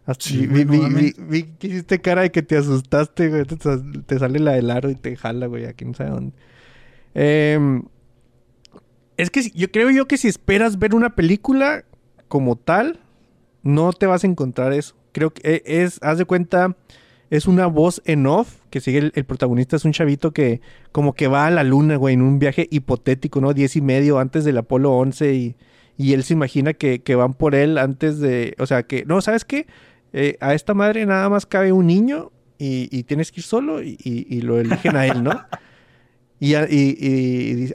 Hasta 0.05 0.23
Sí, 0.29 0.45
vi, 0.47 0.63
vi- 0.65 0.79
vi- 0.93 1.13
vi- 1.17 1.43
que 1.57 1.67
hiciste 1.67 1.99
cara 1.99 2.21
de 2.21 2.31
que 2.31 2.41
te 2.43 2.57
asustaste, 2.57 3.29
güey. 3.29 3.45
Te, 3.45 3.57
te 4.05 4.19
sale 4.19 4.39
la 4.39 4.51
del 4.53 4.69
aro 4.69 4.89
y 4.91 4.95
te 4.95 5.15
jala, 5.15 5.47
güey, 5.47 5.65
aquí 5.65 5.85
no 5.85 5.93
sabe 5.95 6.09
dónde. 6.11 6.33
Em, 7.15 7.83
es 9.21 9.29
que 9.29 9.49
yo 9.53 9.69
creo 9.71 9.89
yo 9.91 10.07
que 10.07 10.17
si 10.17 10.27
esperas 10.27 10.79
ver 10.79 10.95
una 10.95 11.15
película 11.15 11.83
como 12.27 12.55
tal, 12.55 12.99
no 13.63 13.91
te 13.93 14.05
vas 14.05 14.23
a 14.23 14.27
encontrar 14.27 14.73
eso. 14.73 14.95
Creo 15.11 15.31
que 15.33 15.41
e- 15.65 15.83
es, 15.83 15.99
haz 16.01 16.17
de 16.17 16.25
cuenta, 16.25 16.75
es 17.29 17.45
una 17.47 17.65
voz 17.67 18.01
en 18.05 18.25
off 18.27 18.55
que 18.69 18.79
sigue 18.79 18.99
el, 18.99 19.11
el 19.15 19.25
protagonista, 19.25 19.75
es 19.75 19.85
un 19.85 19.91
chavito 19.91 20.31
que 20.31 20.61
como 20.91 21.13
que 21.13 21.27
va 21.27 21.47
a 21.47 21.51
la 21.51 21.63
luna, 21.63 21.95
güey, 21.97 22.13
en 22.13 22.21
un 22.21 22.39
viaje 22.39 22.67
hipotético, 22.71 23.41
¿no? 23.41 23.53
Diez 23.53 23.75
y 23.75 23.81
medio 23.81 24.19
antes 24.19 24.45
del 24.45 24.57
Apolo 24.57 24.93
11 24.93 25.33
y, 25.33 25.55
y 25.97 26.13
él 26.13 26.23
se 26.23 26.33
imagina 26.33 26.73
que, 26.73 27.01
que 27.01 27.15
van 27.15 27.33
por 27.33 27.55
él 27.55 27.77
antes 27.77 28.19
de, 28.19 28.55
o 28.59 28.65
sea, 28.65 28.83
que, 28.83 29.03
no, 29.05 29.21
¿sabes 29.21 29.43
qué? 29.45 29.67
Eh, 30.13 30.37
a 30.39 30.53
esta 30.53 30.73
madre 30.73 31.05
nada 31.05 31.29
más 31.29 31.45
cabe 31.45 31.71
un 31.71 31.87
niño 31.87 32.31
y, 32.57 32.87
y 32.91 33.03
tienes 33.03 33.31
que 33.31 33.41
ir 33.41 33.45
solo 33.45 33.81
y, 33.83 33.97
y- 34.03 34.25
y 34.29 34.41
lo 34.41 34.59
eligen 34.59 34.95
a 34.95 35.05
él, 35.05 35.23
¿no? 35.23 35.31
Y, 36.39 36.53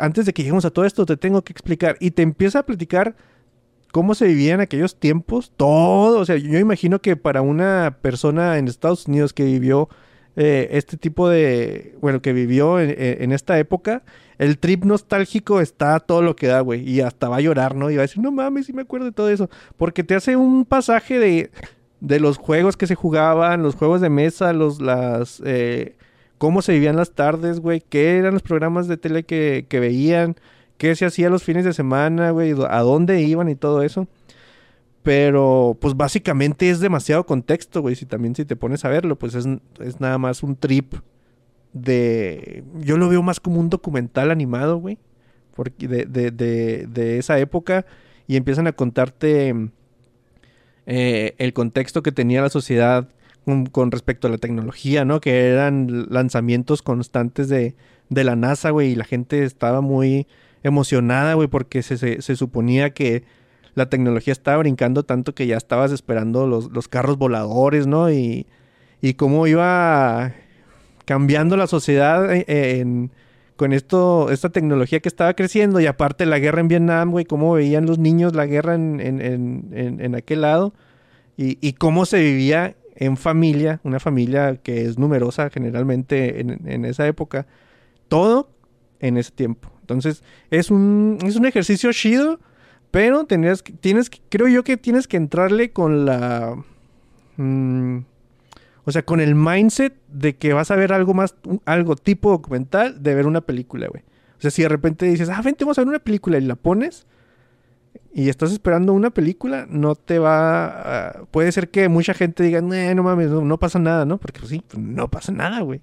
antes 0.00 0.26
de 0.26 0.32
que 0.32 0.42
lleguemos 0.42 0.64
a 0.64 0.70
todo 0.70 0.84
esto, 0.84 1.04
te 1.06 1.16
tengo 1.16 1.42
que 1.42 1.52
explicar. 1.52 1.96
Y 2.00 2.12
te 2.12 2.22
empieza 2.22 2.60
a 2.60 2.66
platicar 2.66 3.14
cómo 3.92 4.14
se 4.14 4.26
vivía 4.26 4.54
en 4.54 4.60
aquellos 4.60 4.98
tiempos, 4.98 5.52
todo. 5.56 6.20
O 6.20 6.24
sea, 6.24 6.36
yo 6.36 6.58
imagino 6.58 7.00
que 7.00 7.16
para 7.16 7.42
una 7.42 7.98
persona 8.00 8.58
en 8.58 8.68
Estados 8.68 9.06
Unidos 9.06 9.32
que 9.32 9.44
vivió 9.44 9.88
eh, 10.36 10.68
este 10.72 10.96
tipo 10.96 11.28
de, 11.28 11.94
bueno, 12.00 12.20
que 12.22 12.32
vivió 12.32 12.80
en, 12.80 13.32
esta 13.32 13.58
época, 13.58 14.02
el 14.38 14.58
trip 14.58 14.84
nostálgico 14.84 15.60
está 15.60 16.00
todo 16.00 16.22
lo 16.22 16.34
que 16.34 16.46
da, 16.46 16.60
güey. 16.60 16.88
Y 16.88 17.02
hasta 17.02 17.28
va 17.28 17.36
a 17.36 17.40
llorar, 17.40 17.76
¿no? 17.76 17.90
Y 17.90 17.96
va 17.96 18.02
a 18.02 18.08
decir, 18.08 18.22
no 18.22 18.32
mames, 18.32 18.66
sí 18.66 18.72
me 18.72 18.82
acuerdo 18.82 19.06
de 19.06 19.12
todo 19.12 19.28
eso. 19.28 19.50
Porque 19.76 20.02
te 20.02 20.14
hace 20.14 20.36
un 20.36 20.64
pasaje 20.64 21.18
de, 21.18 21.50
de 22.00 22.20
los 22.20 22.38
juegos 22.38 22.76
que 22.76 22.86
se 22.86 22.94
jugaban, 22.94 23.62
los 23.62 23.76
juegos 23.76 24.00
de 24.00 24.10
mesa, 24.10 24.52
los, 24.52 24.80
las, 24.80 25.42
eh, 25.44 25.96
cómo 26.44 26.60
se 26.60 26.72
vivían 26.74 26.96
las 26.96 27.12
tardes, 27.12 27.58
güey, 27.58 27.80
qué 27.80 28.18
eran 28.18 28.34
los 28.34 28.42
programas 28.42 28.86
de 28.86 28.98
tele 28.98 29.22
que, 29.22 29.64
que 29.66 29.80
veían, 29.80 30.36
qué 30.76 30.94
se 30.94 31.06
hacía 31.06 31.30
los 31.30 31.42
fines 31.42 31.64
de 31.64 31.72
semana, 31.72 32.32
güey, 32.32 32.52
a 32.68 32.80
dónde 32.80 33.22
iban 33.22 33.48
y 33.48 33.54
todo 33.54 33.80
eso. 33.80 34.08
Pero, 35.02 35.78
pues 35.80 35.96
básicamente 35.96 36.68
es 36.68 36.80
demasiado 36.80 37.24
contexto, 37.24 37.80
güey. 37.80 37.94
Si 37.94 38.04
también 38.04 38.34
si 38.34 38.44
te 38.44 38.56
pones 38.56 38.84
a 38.84 38.90
verlo, 38.90 39.16
pues 39.16 39.34
es, 39.34 39.46
es 39.80 40.00
nada 40.00 40.18
más 40.18 40.42
un 40.42 40.54
trip 40.54 40.92
de... 41.72 42.62
Yo 42.80 42.98
lo 42.98 43.08
veo 43.08 43.22
más 43.22 43.40
como 43.40 43.58
un 43.58 43.70
documental 43.70 44.30
animado, 44.30 44.76
güey. 44.76 44.98
De, 45.78 46.04
de, 46.04 46.30
de, 46.30 46.86
de 46.86 47.18
esa 47.18 47.38
época. 47.38 47.86
Y 48.26 48.36
empiezan 48.36 48.66
a 48.66 48.72
contarte 48.72 49.54
eh, 50.84 51.34
el 51.38 51.54
contexto 51.54 52.02
que 52.02 52.12
tenía 52.12 52.42
la 52.42 52.50
sociedad 52.50 53.08
con, 53.44 53.90
respecto 53.90 54.26
a 54.26 54.30
la 54.30 54.38
tecnología, 54.38 55.04
¿no? 55.04 55.20
Que 55.20 55.48
eran 55.48 56.06
lanzamientos 56.10 56.82
constantes 56.82 57.48
de, 57.48 57.74
de 58.08 58.24
la 58.24 58.36
NASA, 58.36 58.70
güey. 58.70 58.92
Y 58.92 58.94
la 58.96 59.04
gente 59.04 59.44
estaba 59.44 59.80
muy 59.80 60.26
emocionada, 60.62 61.34
güey, 61.34 61.48
porque 61.48 61.82
se, 61.82 62.22
se, 62.22 62.36
suponía 62.36 62.90
que 62.90 63.24
la 63.74 63.90
tecnología 63.90 64.32
estaba 64.32 64.58
brincando 64.58 65.02
tanto 65.02 65.34
que 65.34 65.46
ya 65.46 65.56
estabas 65.56 65.92
esperando 65.92 66.46
los, 66.46 66.70
los 66.72 66.88
carros 66.88 67.18
voladores, 67.18 67.86
¿no? 67.86 68.10
Y, 68.10 68.46
y 69.02 69.14
cómo 69.14 69.46
iba 69.46 70.32
cambiando 71.04 71.56
la 71.58 71.66
sociedad 71.66 72.26
eh, 72.32 73.08
con 73.56 73.72
esto, 73.74 74.30
esta 74.30 74.48
tecnología 74.48 75.00
que 75.00 75.08
estaba 75.08 75.34
creciendo 75.34 75.80
y 75.80 75.86
aparte 75.86 76.24
la 76.24 76.38
guerra 76.38 76.60
en 76.60 76.68
Vietnam, 76.68 77.10
güey, 77.10 77.26
cómo 77.26 77.52
veían 77.52 77.84
los 77.84 77.98
niños 77.98 78.34
la 78.34 78.46
guerra 78.46 78.74
en- 78.74 79.00
en 80.00 80.14
aquel 80.14 80.40
lado 80.40 80.72
y, 81.36 81.58
y 81.60 81.74
cómo 81.74 82.06
se 82.06 82.20
vivía 82.22 82.76
en 82.96 83.16
familia, 83.16 83.80
una 83.84 84.00
familia 84.00 84.56
que 84.56 84.84
es 84.84 84.98
numerosa 84.98 85.50
generalmente 85.50 86.40
en, 86.40 86.84
esa 86.84 87.06
época, 87.06 87.46
todo 88.08 88.50
en 89.00 89.16
ese 89.16 89.32
tiempo. 89.32 89.70
Entonces, 89.80 90.22
es 90.50 90.70
un, 90.70 91.18
es 91.24 91.36
un 91.36 91.46
ejercicio 91.46 91.92
chido, 91.92 92.40
pero 92.90 93.24
tenías, 93.24 93.62
que- 93.62 93.72
tienes, 93.72 94.08
que- 94.10 94.20
creo 94.28 94.48
yo 94.48 94.64
que 94.64 94.76
tienes 94.76 95.08
que 95.08 95.16
entrarle 95.16 95.72
con 95.72 96.04
la... 96.06 96.56
mm, 97.36 97.98
o 98.86 98.92
sea, 98.92 99.04
con 99.04 99.20
el 99.20 99.34
mindset 99.34 99.94
de 100.08 100.36
que 100.36 100.52
vas 100.52 100.70
a 100.70 100.76
ver 100.76 100.92
algo 100.92 101.14
más, 101.14 101.34
algo 101.64 101.96
tipo 101.96 102.30
documental 102.30 103.02
de 103.02 103.14
ver 103.14 103.26
una 103.26 103.40
película, 103.40 103.88
güey. 103.88 104.02
O 104.38 104.40
sea, 104.40 104.50
si 104.50 104.62
de 104.62 104.68
repente 104.68 105.06
dices, 105.06 105.28
ah, 105.30 105.40
vente, 105.42 105.64
vamos 105.64 105.78
a 105.78 105.82
ver 105.82 105.88
una 105.88 105.98
película 106.00 106.36
y 106.38 106.42
la 106.42 106.54
pones 106.54 107.06
y 108.12 108.28
estás 108.28 108.52
esperando 108.52 108.92
una 108.92 109.10
película, 109.10 109.66
no 109.68 109.94
te 109.96 110.18
va 110.18 111.08
a... 111.08 111.24
Puede 111.30 111.50
ser 111.52 111.68
que 111.70 111.88
mucha 111.88 112.14
gente 112.14 112.42
diga, 112.44 112.60
"Nee, 112.60 112.94
no 112.94 113.02
mames, 113.02 113.30
no, 113.30 113.40
no 113.42 113.58
pasa 113.58 113.78
nada, 113.78 114.04
¿no? 114.04 114.18
Porque 114.18 114.40
pues, 114.40 114.50
sí, 114.50 114.62
pues, 114.68 114.82
no 114.82 115.10
pasa 115.10 115.32
nada, 115.32 115.60
güey. 115.60 115.80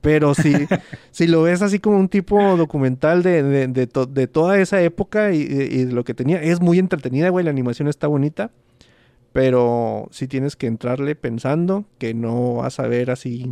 Pero 0.00 0.34
si, 0.34 0.52
si 1.10 1.26
lo 1.26 1.42
ves 1.42 1.60
así 1.62 1.78
como 1.78 1.98
un 1.98 2.08
tipo 2.08 2.56
documental 2.56 3.22
de, 3.22 3.42
de, 3.42 3.66
de 3.68 3.86
to- 3.86 4.06
de 4.06 4.26
toda 4.28 4.58
esa 4.58 4.80
época 4.80 5.32
y, 5.32 5.44
de 5.44 5.92
lo 5.92 6.04
que 6.04 6.14
tenía, 6.14 6.40
es 6.42 6.60
muy 6.60 6.78
entretenida, 6.78 7.28
güey, 7.30 7.44
la 7.44 7.50
animación 7.50 7.88
está 7.88 8.06
bonita. 8.06 8.50
Pero 9.32 10.08
sí 10.10 10.26
tienes 10.26 10.56
que 10.56 10.66
entrarle 10.66 11.14
pensando 11.14 11.84
que 11.98 12.14
no 12.14 12.54
vas 12.54 12.80
a 12.80 12.86
ver 12.88 13.10
así 13.10 13.46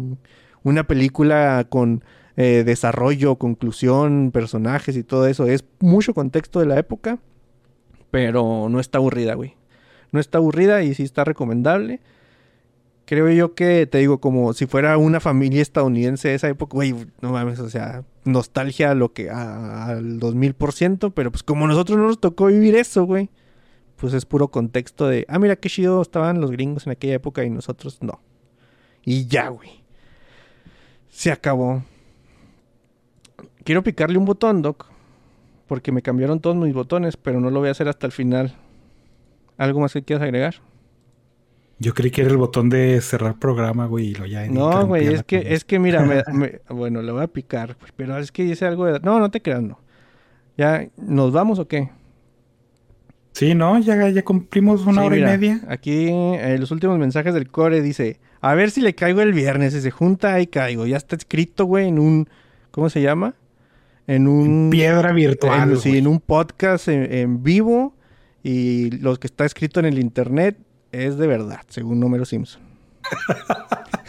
una 0.62 0.86
película 0.86 1.66
con 1.68 2.02
eh, 2.36 2.62
desarrollo, 2.64 3.36
conclusión, 3.36 4.30
personajes 4.32 4.96
y 4.96 5.02
todo 5.04 5.26
eso. 5.26 5.46
Es 5.46 5.64
mucho 5.80 6.14
contexto 6.14 6.60
de 6.60 6.66
la 6.66 6.78
época, 6.78 7.18
pero 8.10 8.68
no 8.68 8.80
está 8.80 8.98
aburrida, 8.98 9.34
güey. 9.34 9.54
No 10.12 10.20
está 10.20 10.38
aburrida 10.38 10.82
y 10.82 10.94
sí 10.94 11.02
está 11.02 11.24
recomendable. 11.24 12.00
Creo 13.04 13.30
yo 13.30 13.54
que, 13.54 13.86
te 13.86 13.98
digo, 13.98 14.20
como 14.20 14.52
si 14.52 14.66
fuera 14.66 14.98
una 14.98 15.20
familia 15.20 15.62
estadounidense 15.62 16.28
de 16.28 16.34
esa 16.34 16.48
época, 16.48 16.74
güey, 16.74 16.94
no 17.20 17.30
mames, 17.30 17.60
o 17.60 17.70
sea, 17.70 18.04
nostalgia 18.24 18.90
a 18.90 18.94
lo 18.94 19.12
que, 19.12 19.30
al 19.30 20.18
2000%, 20.18 21.12
pero 21.14 21.30
pues 21.30 21.44
como 21.44 21.68
nosotros 21.68 21.98
no 21.98 22.08
nos 22.08 22.20
tocó 22.20 22.46
vivir 22.46 22.74
eso, 22.74 23.04
güey, 23.04 23.30
pues 23.94 24.12
es 24.12 24.26
puro 24.26 24.48
contexto 24.48 25.06
de, 25.06 25.24
ah, 25.28 25.38
mira 25.38 25.54
qué 25.54 25.68
chido 25.68 26.02
estaban 26.02 26.40
los 26.40 26.50
gringos 26.50 26.86
en 26.86 26.92
aquella 26.92 27.14
época 27.14 27.44
y 27.44 27.50
nosotros 27.50 27.98
no. 28.02 28.20
Y 29.04 29.26
ya, 29.26 29.48
güey. 29.48 29.84
Se 31.08 31.30
acabó. 31.30 31.84
Quiero 33.62 33.82
picarle 33.82 34.18
un 34.18 34.24
botón, 34.24 34.62
Doc, 34.62 34.86
porque 35.66 35.92
me 35.92 36.02
cambiaron 36.02 36.40
todos 36.40 36.56
mis 36.56 36.74
botones, 36.74 37.16
pero 37.16 37.40
no 37.40 37.50
lo 37.50 37.60
voy 37.60 37.68
a 37.68 37.72
hacer 37.72 37.88
hasta 37.88 38.06
el 38.06 38.12
final. 38.12 38.54
¿Algo 39.58 39.80
más 39.80 39.92
que 39.92 40.02
quieras 40.02 40.22
agregar? 40.24 40.56
Yo 41.78 41.92
creí 41.92 42.10
que 42.10 42.22
era 42.22 42.30
el 42.30 42.38
botón 42.38 42.70
de 42.70 43.00
cerrar 43.02 43.38
programa, 43.38 43.86
güey, 43.86 44.06
y 44.08 44.14
lo 44.14 44.24
ya. 44.26 44.46
No, 44.48 44.86
güey, 44.86 45.08
es 45.08 45.22
que, 45.24 45.42
es 45.54 45.64
que 45.64 45.78
mira, 45.78 46.02
me- 46.02 46.22
me- 46.32 46.60
bueno, 46.70 47.02
le 47.02 47.12
voy 47.12 47.22
a 47.22 47.26
picar, 47.26 47.76
güey, 47.78 47.92
pero 47.96 48.16
es 48.18 48.32
que 48.32 48.44
dice 48.44 48.64
algo 48.66 48.86
de... 48.86 49.00
No, 49.00 49.18
no 49.18 49.30
te 49.30 49.42
creas, 49.42 49.62
no. 49.62 49.78
¿Ya 50.56 50.88
nos 50.96 51.32
vamos 51.32 51.58
o 51.58 51.68
qué? 51.68 51.90
Sí, 53.32 53.54
no, 53.54 53.78
ya, 53.80 54.08
ya 54.08 54.24
cumplimos 54.24 54.86
una 54.86 55.02
Sí, 55.02 55.06
hora 55.06 55.16
mira, 55.16 55.34
y 55.34 55.38
media. 55.38 55.60
Aquí 55.68 56.08
eh, 56.10 56.56
los 56.58 56.70
últimos 56.70 56.98
mensajes 56.98 57.34
del 57.34 57.50
core 57.50 57.82
dice, 57.82 58.18
a 58.40 58.54
ver 58.54 58.70
si 58.70 58.80
le 58.80 58.94
caigo 58.94 59.20
el 59.20 59.34
viernes, 59.34 59.74
si 59.74 59.82
se 59.82 59.90
junta 59.90 60.32
ahí 60.32 60.46
caigo. 60.46 60.86
Ya 60.86 60.96
está 60.96 61.16
escrito, 61.16 61.66
güey, 61.66 61.88
en 61.88 61.98
un, 61.98 62.28
¿cómo 62.70 62.88
se 62.88 63.02
llama? 63.02 63.34
En 64.06 64.28
un... 64.28 64.70
Piedra 64.70 65.12
virtual. 65.12 65.72
en, 65.72 65.76
sí, 65.78 65.98
en 65.98 66.06
un 66.06 66.20
podcast 66.20 66.88
en, 66.88 67.12
en 67.12 67.42
vivo 67.42 67.94
y 68.42 68.90
lo 68.90 69.16
que 69.16 69.26
está 69.26 69.44
escrito 69.44 69.80
en 69.80 69.86
el 69.86 69.98
internet 69.98 70.56
es 70.92 71.18
de 71.18 71.26
verdad, 71.26 71.62
según 71.68 71.98
Número 72.00 72.24
Simpson. 72.24 72.62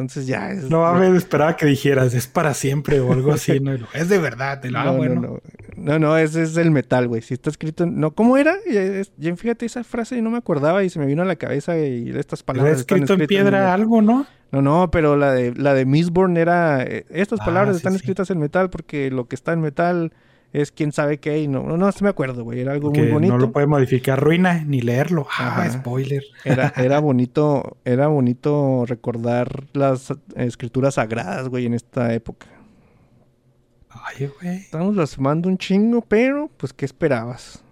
Entonces 0.00 0.26
ya 0.26 0.50
es... 0.50 0.70
No 0.70 0.80
mames, 0.82 1.14
esperaba 1.14 1.56
que 1.56 1.66
dijeras, 1.66 2.14
es 2.14 2.26
para 2.26 2.54
siempre 2.54 3.00
o 3.00 3.12
algo 3.12 3.32
así. 3.32 3.60
¿no? 3.60 3.74
Y 3.74 3.84
Es 3.94 4.08
de 4.08 4.18
verdad. 4.18 4.62
y 4.64 4.68
lo, 4.68 4.78
No, 4.78 4.84
no, 4.86 4.96
bueno. 4.96 5.20
no. 5.20 5.38
No, 5.76 5.98
no, 5.98 6.16
ese 6.18 6.42
es 6.42 6.56
el 6.56 6.70
metal, 6.70 7.06
güey. 7.08 7.22
Si 7.22 7.34
está 7.34 7.50
escrito... 7.50 7.84
en- 7.84 8.00
No, 8.00 8.12
¿cómo 8.12 8.36
era? 8.36 8.56
Ya, 9.16 9.36
fíjate, 9.36 9.66
esa 9.66 9.84
frase 9.84 10.20
no 10.22 10.30
me 10.30 10.38
acordaba 10.38 10.82
y 10.84 10.90
se 10.90 10.98
me 10.98 11.06
vino 11.06 11.22
a 11.22 11.24
la 11.24 11.36
cabeza 11.36 11.78
y 11.78 12.08
estas 12.10 12.40
Está 12.40 12.46
palabras 12.46 12.80
están 12.80 12.98
escrito 13.02 13.20
en 13.22 13.26
piedra 13.28 13.58
metal. 13.60 13.72
algo, 13.80 14.02
¿no? 14.02 14.26
No, 14.50 14.62
no, 14.62 14.90
pero 14.90 15.16
la 15.16 15.32
de, 15.32 15.52
la 15.54 15.74
de 15.74 15.84
Mistborn 15.84 16.36
era... 16.36 16.82
eh, 16.82 17.04
estas 17.10 17.40
Ah, 17.40 17.44
palabras 17.44 17.76
sí, 17.76 17.78
están 17.78 17.92
sí. 17.92 17.96
escritas 17.98 18.30
en 18.30 18.38
metal 18.38 18.70
porque 18.70 19.10
lo 19.10 19.26
que 19.28 19.34
está 19.36 19.52
en 19.52 19.60
metal 19.60 20.12
es 20.52 20.72
quién 20.72 20.92
sabe 20.92 21.18
qué 21.18 21.40
y 21.40 21.48
no, 21.48 21.62
no, 21.62 21.76
no, 21.76 21.92
sí 21.92 22.02
me 22.04 22.10
acuerdo, 22.10 22.42
güey. 22.44 22.60
Era 22.60 22.72
algo 22.72 22.90
Que 22.92 23.02
muy 23.02 23.10
bonito. 23.12 23.32
no 23.34 23.38
lo 23.38 23.52
puede 23.52 23.66
modificar 23.66 24.18
ruina 24.20 24.64
ni 24.64 24.80
leerlo. 24.80 25.26
Ah, 25.38 25.48
Ajá. 25.64 25.70
spoiler. 25.70 26.22
Era, 26.44 26.72
era 26.76 27.00
bonito, 27.00 27.76
era 27.84 28.06
bonito 28.08 28.84
recordar 28.86 29.64
las 29.74 30.12
escrituras 30.36 30.94
sagradas, 30.94 31.48
güey, 31.48 31.66
en 31.66 31.74
esta 31.74 32.12
época. 32.14 32.46
Ay, 33.90 34.30
güey. 34.40 34.56
Estamos 34.58 34.94
blasfemando 34.94 35.48
un 35.48 35.58
chingo, 35.58 36.00
pero, 36.02 36.50
pues, 36.56 36.72
¿qué 36.72 36.84
esperabas? 36.84 37.62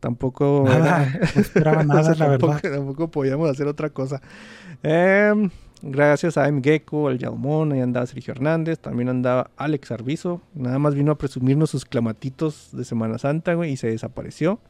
Tampoco... 0.00 0.64
Nada, 0.66 1.04
era- 1.06 1.20
no 1.34 1.40
esperaba 1.40 1.84
nada, 1.84 2.00
O 2.00 2.04
sea, 2.04 2.14
la 2.14 2.26
tampoco, 2.38 2.52
verdad. 2.54 2.72
tampoco 2.78 3.10
podíamos 3.10 3.48
hacer 3.50 3.66
otra 3.66 3.90
cosa. 3.90 4.20
Em, 4.82 5.48
gracias 5.82 6.38
a 6.38 6.48
M. 6.48 6.60
Gecko, 6.62 7.08
al 7.08 7.18
Yaumón, 7.18 7.72
ahí 7.72 7.80
andaba 7.80 8.06
Sergio 8.06 8.32
Hernández, 8.32 8.78
también 8.78 9.08
andaba 9.08 9.50
Alex 9.56 9.90
Arbizo. 9.90 10.40
Nada 10.54 10.78
más 10.78 10.94
vino 10.94 11.12
a 11.12 11.18
presumirnos 11.18 11.70
sus 11.70 11.84
clamatitos 11.84 12.70
de 12.72 12.84
Semana 12.84 13.18
Santa, 13.18 13.54
güey, 13.54 13.72
y 13.72 13.76
se 13.76 13.88
desapareció. 13.88 14.60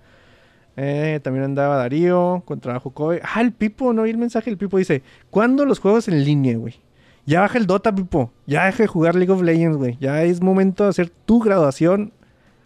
Eh, 0.77 1.21
también 1.23 1.45
andaba 1.45 1.77
Darío, 1.77 2.43
con 2.45 2.61
trabajo. 2.61 2.93
Ah, 3.23 3.41
el 3.41 3.53
Pipo, 3.53 3.93
no 3.93 4.03
vi 4.03 4.11
el 4.11 4.19
mensaje 4.19 4.51
del 4.51 4.59
Pipo. 4.59 4.79
Dice, 4.79 5.03
¿cuándo 5.31 5.65
los 5.67 5.79
juegos 5.79 6.09
en 6.09 6.25
línea, 6.25 6.57
güey? 6.57 6.81
Ya 7.27 7.41
baja 7.41 7.59
el 7.59 7.67
Dota, 7.67 7.95
Pipo. 7.95 8.33
Ya 8.47 8.65
deja 8.65 8.83
de 8.83 8.87
jugar 8.87 9.15
League 9.15 9.33
of 9.33 9.43
Legends, 9.43 9.77
güey. 9.77 9.97
Ya 10.01 10.23
es 10.25 10.41
momento 10.41 10.85
de 10.85 10.91
hacer 10.91 11.11
tu 11.11 11.41
graduación 11.41 12.13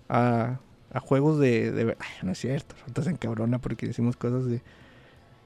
a, 0.09 0.61
juegos 1.03 1.39
de... 1.39 1.95
Ay, 1.99 2.09
no 2.23 2.33
es 2.33 2.39
cierto, 2.39 2.75
estás 2.87 3.07
en 3.07 3.17
cabrona 3.17 3.59
porque 3.59 3.87
decimos 3.87 4.17
cosas 4.17 4.47
de... 4.47 4.63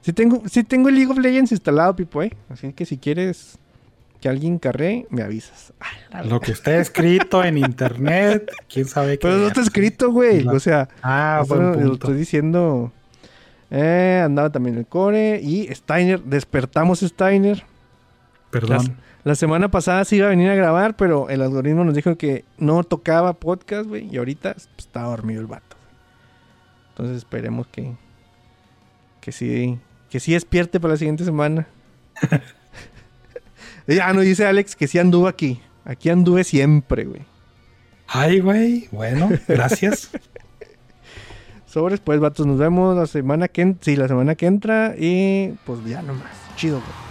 Sí 0.01 0.13
tengo, 0.13 0.43
sí 0.47 0.63
tengo 0.63 0.89
el 0.89 0.95
League 0.95 1.11
of 1.11 1.17
Legends 1.19 1.51
instalado, 1.51 1.95
Pipo, 1.95 2.23
¿eh? 2.23 2.35
Así 2.49 2.73
que 2.73 2.85
si 2.85 2.97
quieres, 2.97 3.57
que 4.19 4.29
alguien 4.29 4.59
carré, 4.59 5.05
me 5.09 5.23
avisas. 5.23 5.73
Ah, 6.11 6.23
Lo 6.23 6.39
que 6.39 6.51
está 6.51 6.77
escrito 6.77 7.43
en 7.43 7.57
internet, 7.57 8.51
quién 8.71 8.85
sabe 8.85 9.17
qué. 9.19 9.27
Pero 9.27 9.37
no 9.37 9.47
está 9.47 9.61
escrito, 9.61 10.11
güey. 10.11 10.47
O 10.47 10.59
sea, 10.59 10.89
Ah, 11.01 11.41
Eso 11.43 11.55
buen 11.55 11.87
lo 11.87 11.93
estoy 11.93 12.15
diciendo. 12.15 12.91
Eh, 13.69 14.21
andaba 14.23 14.49
también 14.51 14.77
el 14.77 14.85
core 14.85 15.39
y 15.41 15.67
Steiner. 15.73 16.21
Despertamos 16.23 16.99
Steiner. 16.99 17.63
Perdón. 18.49 18.97
La 19.23 19.35
semana 19.35 19.69
pasada 19.69 20.03
sí 20.03 20.15
iba 20.17 20.25
a 20.27 20.31
venir 20.31 20.49
a 20.49 20.55
grabar, 20.55 20.95
pero 20.95 21.29
el 21.29 21.41
algoritmo 21.41 21.83
nos 21.83 21.93
dijo 21.93 22.17
que 22.17 22.43
no 22.57 22.83
tocaba 22.83 23.33
podcast, 23.33 23.87
güey. 23.87 24.07
Y 24.13 24.17
ahorita 24.17 24.53
pues, 24.53 24.69
está 24.77 25.03
dormido 25.03 25.41
el 25.41 25.47
vato. 25.47 25.77
Entonces 26.89 27.17
esperemos 27.17 27.67
que. 27.67 27.93
Que 29.21 29.31
sí. 29.31 29.79
Que 30.11 30.19
sí 30.19 30.33
despierte 30.33 30.79
para 30.79 30.93
la 30.93 30.97
siguiente 30.97 31.23
semana. 31.23 31.67
ya 33.87 34.13
no 34.13 34.21
dice 34.21 34.45
Alex 34.45 34.75
que 34.75 34.87
sí 34.87 34.99
anduvo 34.99 35.27
aquí. 35.27 35.61
Aquí 35.85 36.09
anduve 36.09 36.43
siempre, 36.43 37.05
güey. 37.05 37.21
Ay, 38.07 38.41
güey. 38.41 38.89
Bueno, 38.91 39.29
gracias. 39.47 40.11
Sobres, 41.65 42.01
pues, 42.01 42.19
vatos, 42.19 42.45
nos 42.45 42.59
vemos 42.59 42.95
la 42.97 43.07
semana 43.07 43.47
que. 43.47 43.75
Sí, 43.79 43.95
la 43.95 44.09
semana 44.09 44.35
que 44.35 44.45
entra. 44.45 44.93
Y 44.97 45.53
pues 45.65 45.83
ya 45.85 46.01
nomás. 46.01 46.29
Chido, 46.57 46.81
güey. 46.81 47.10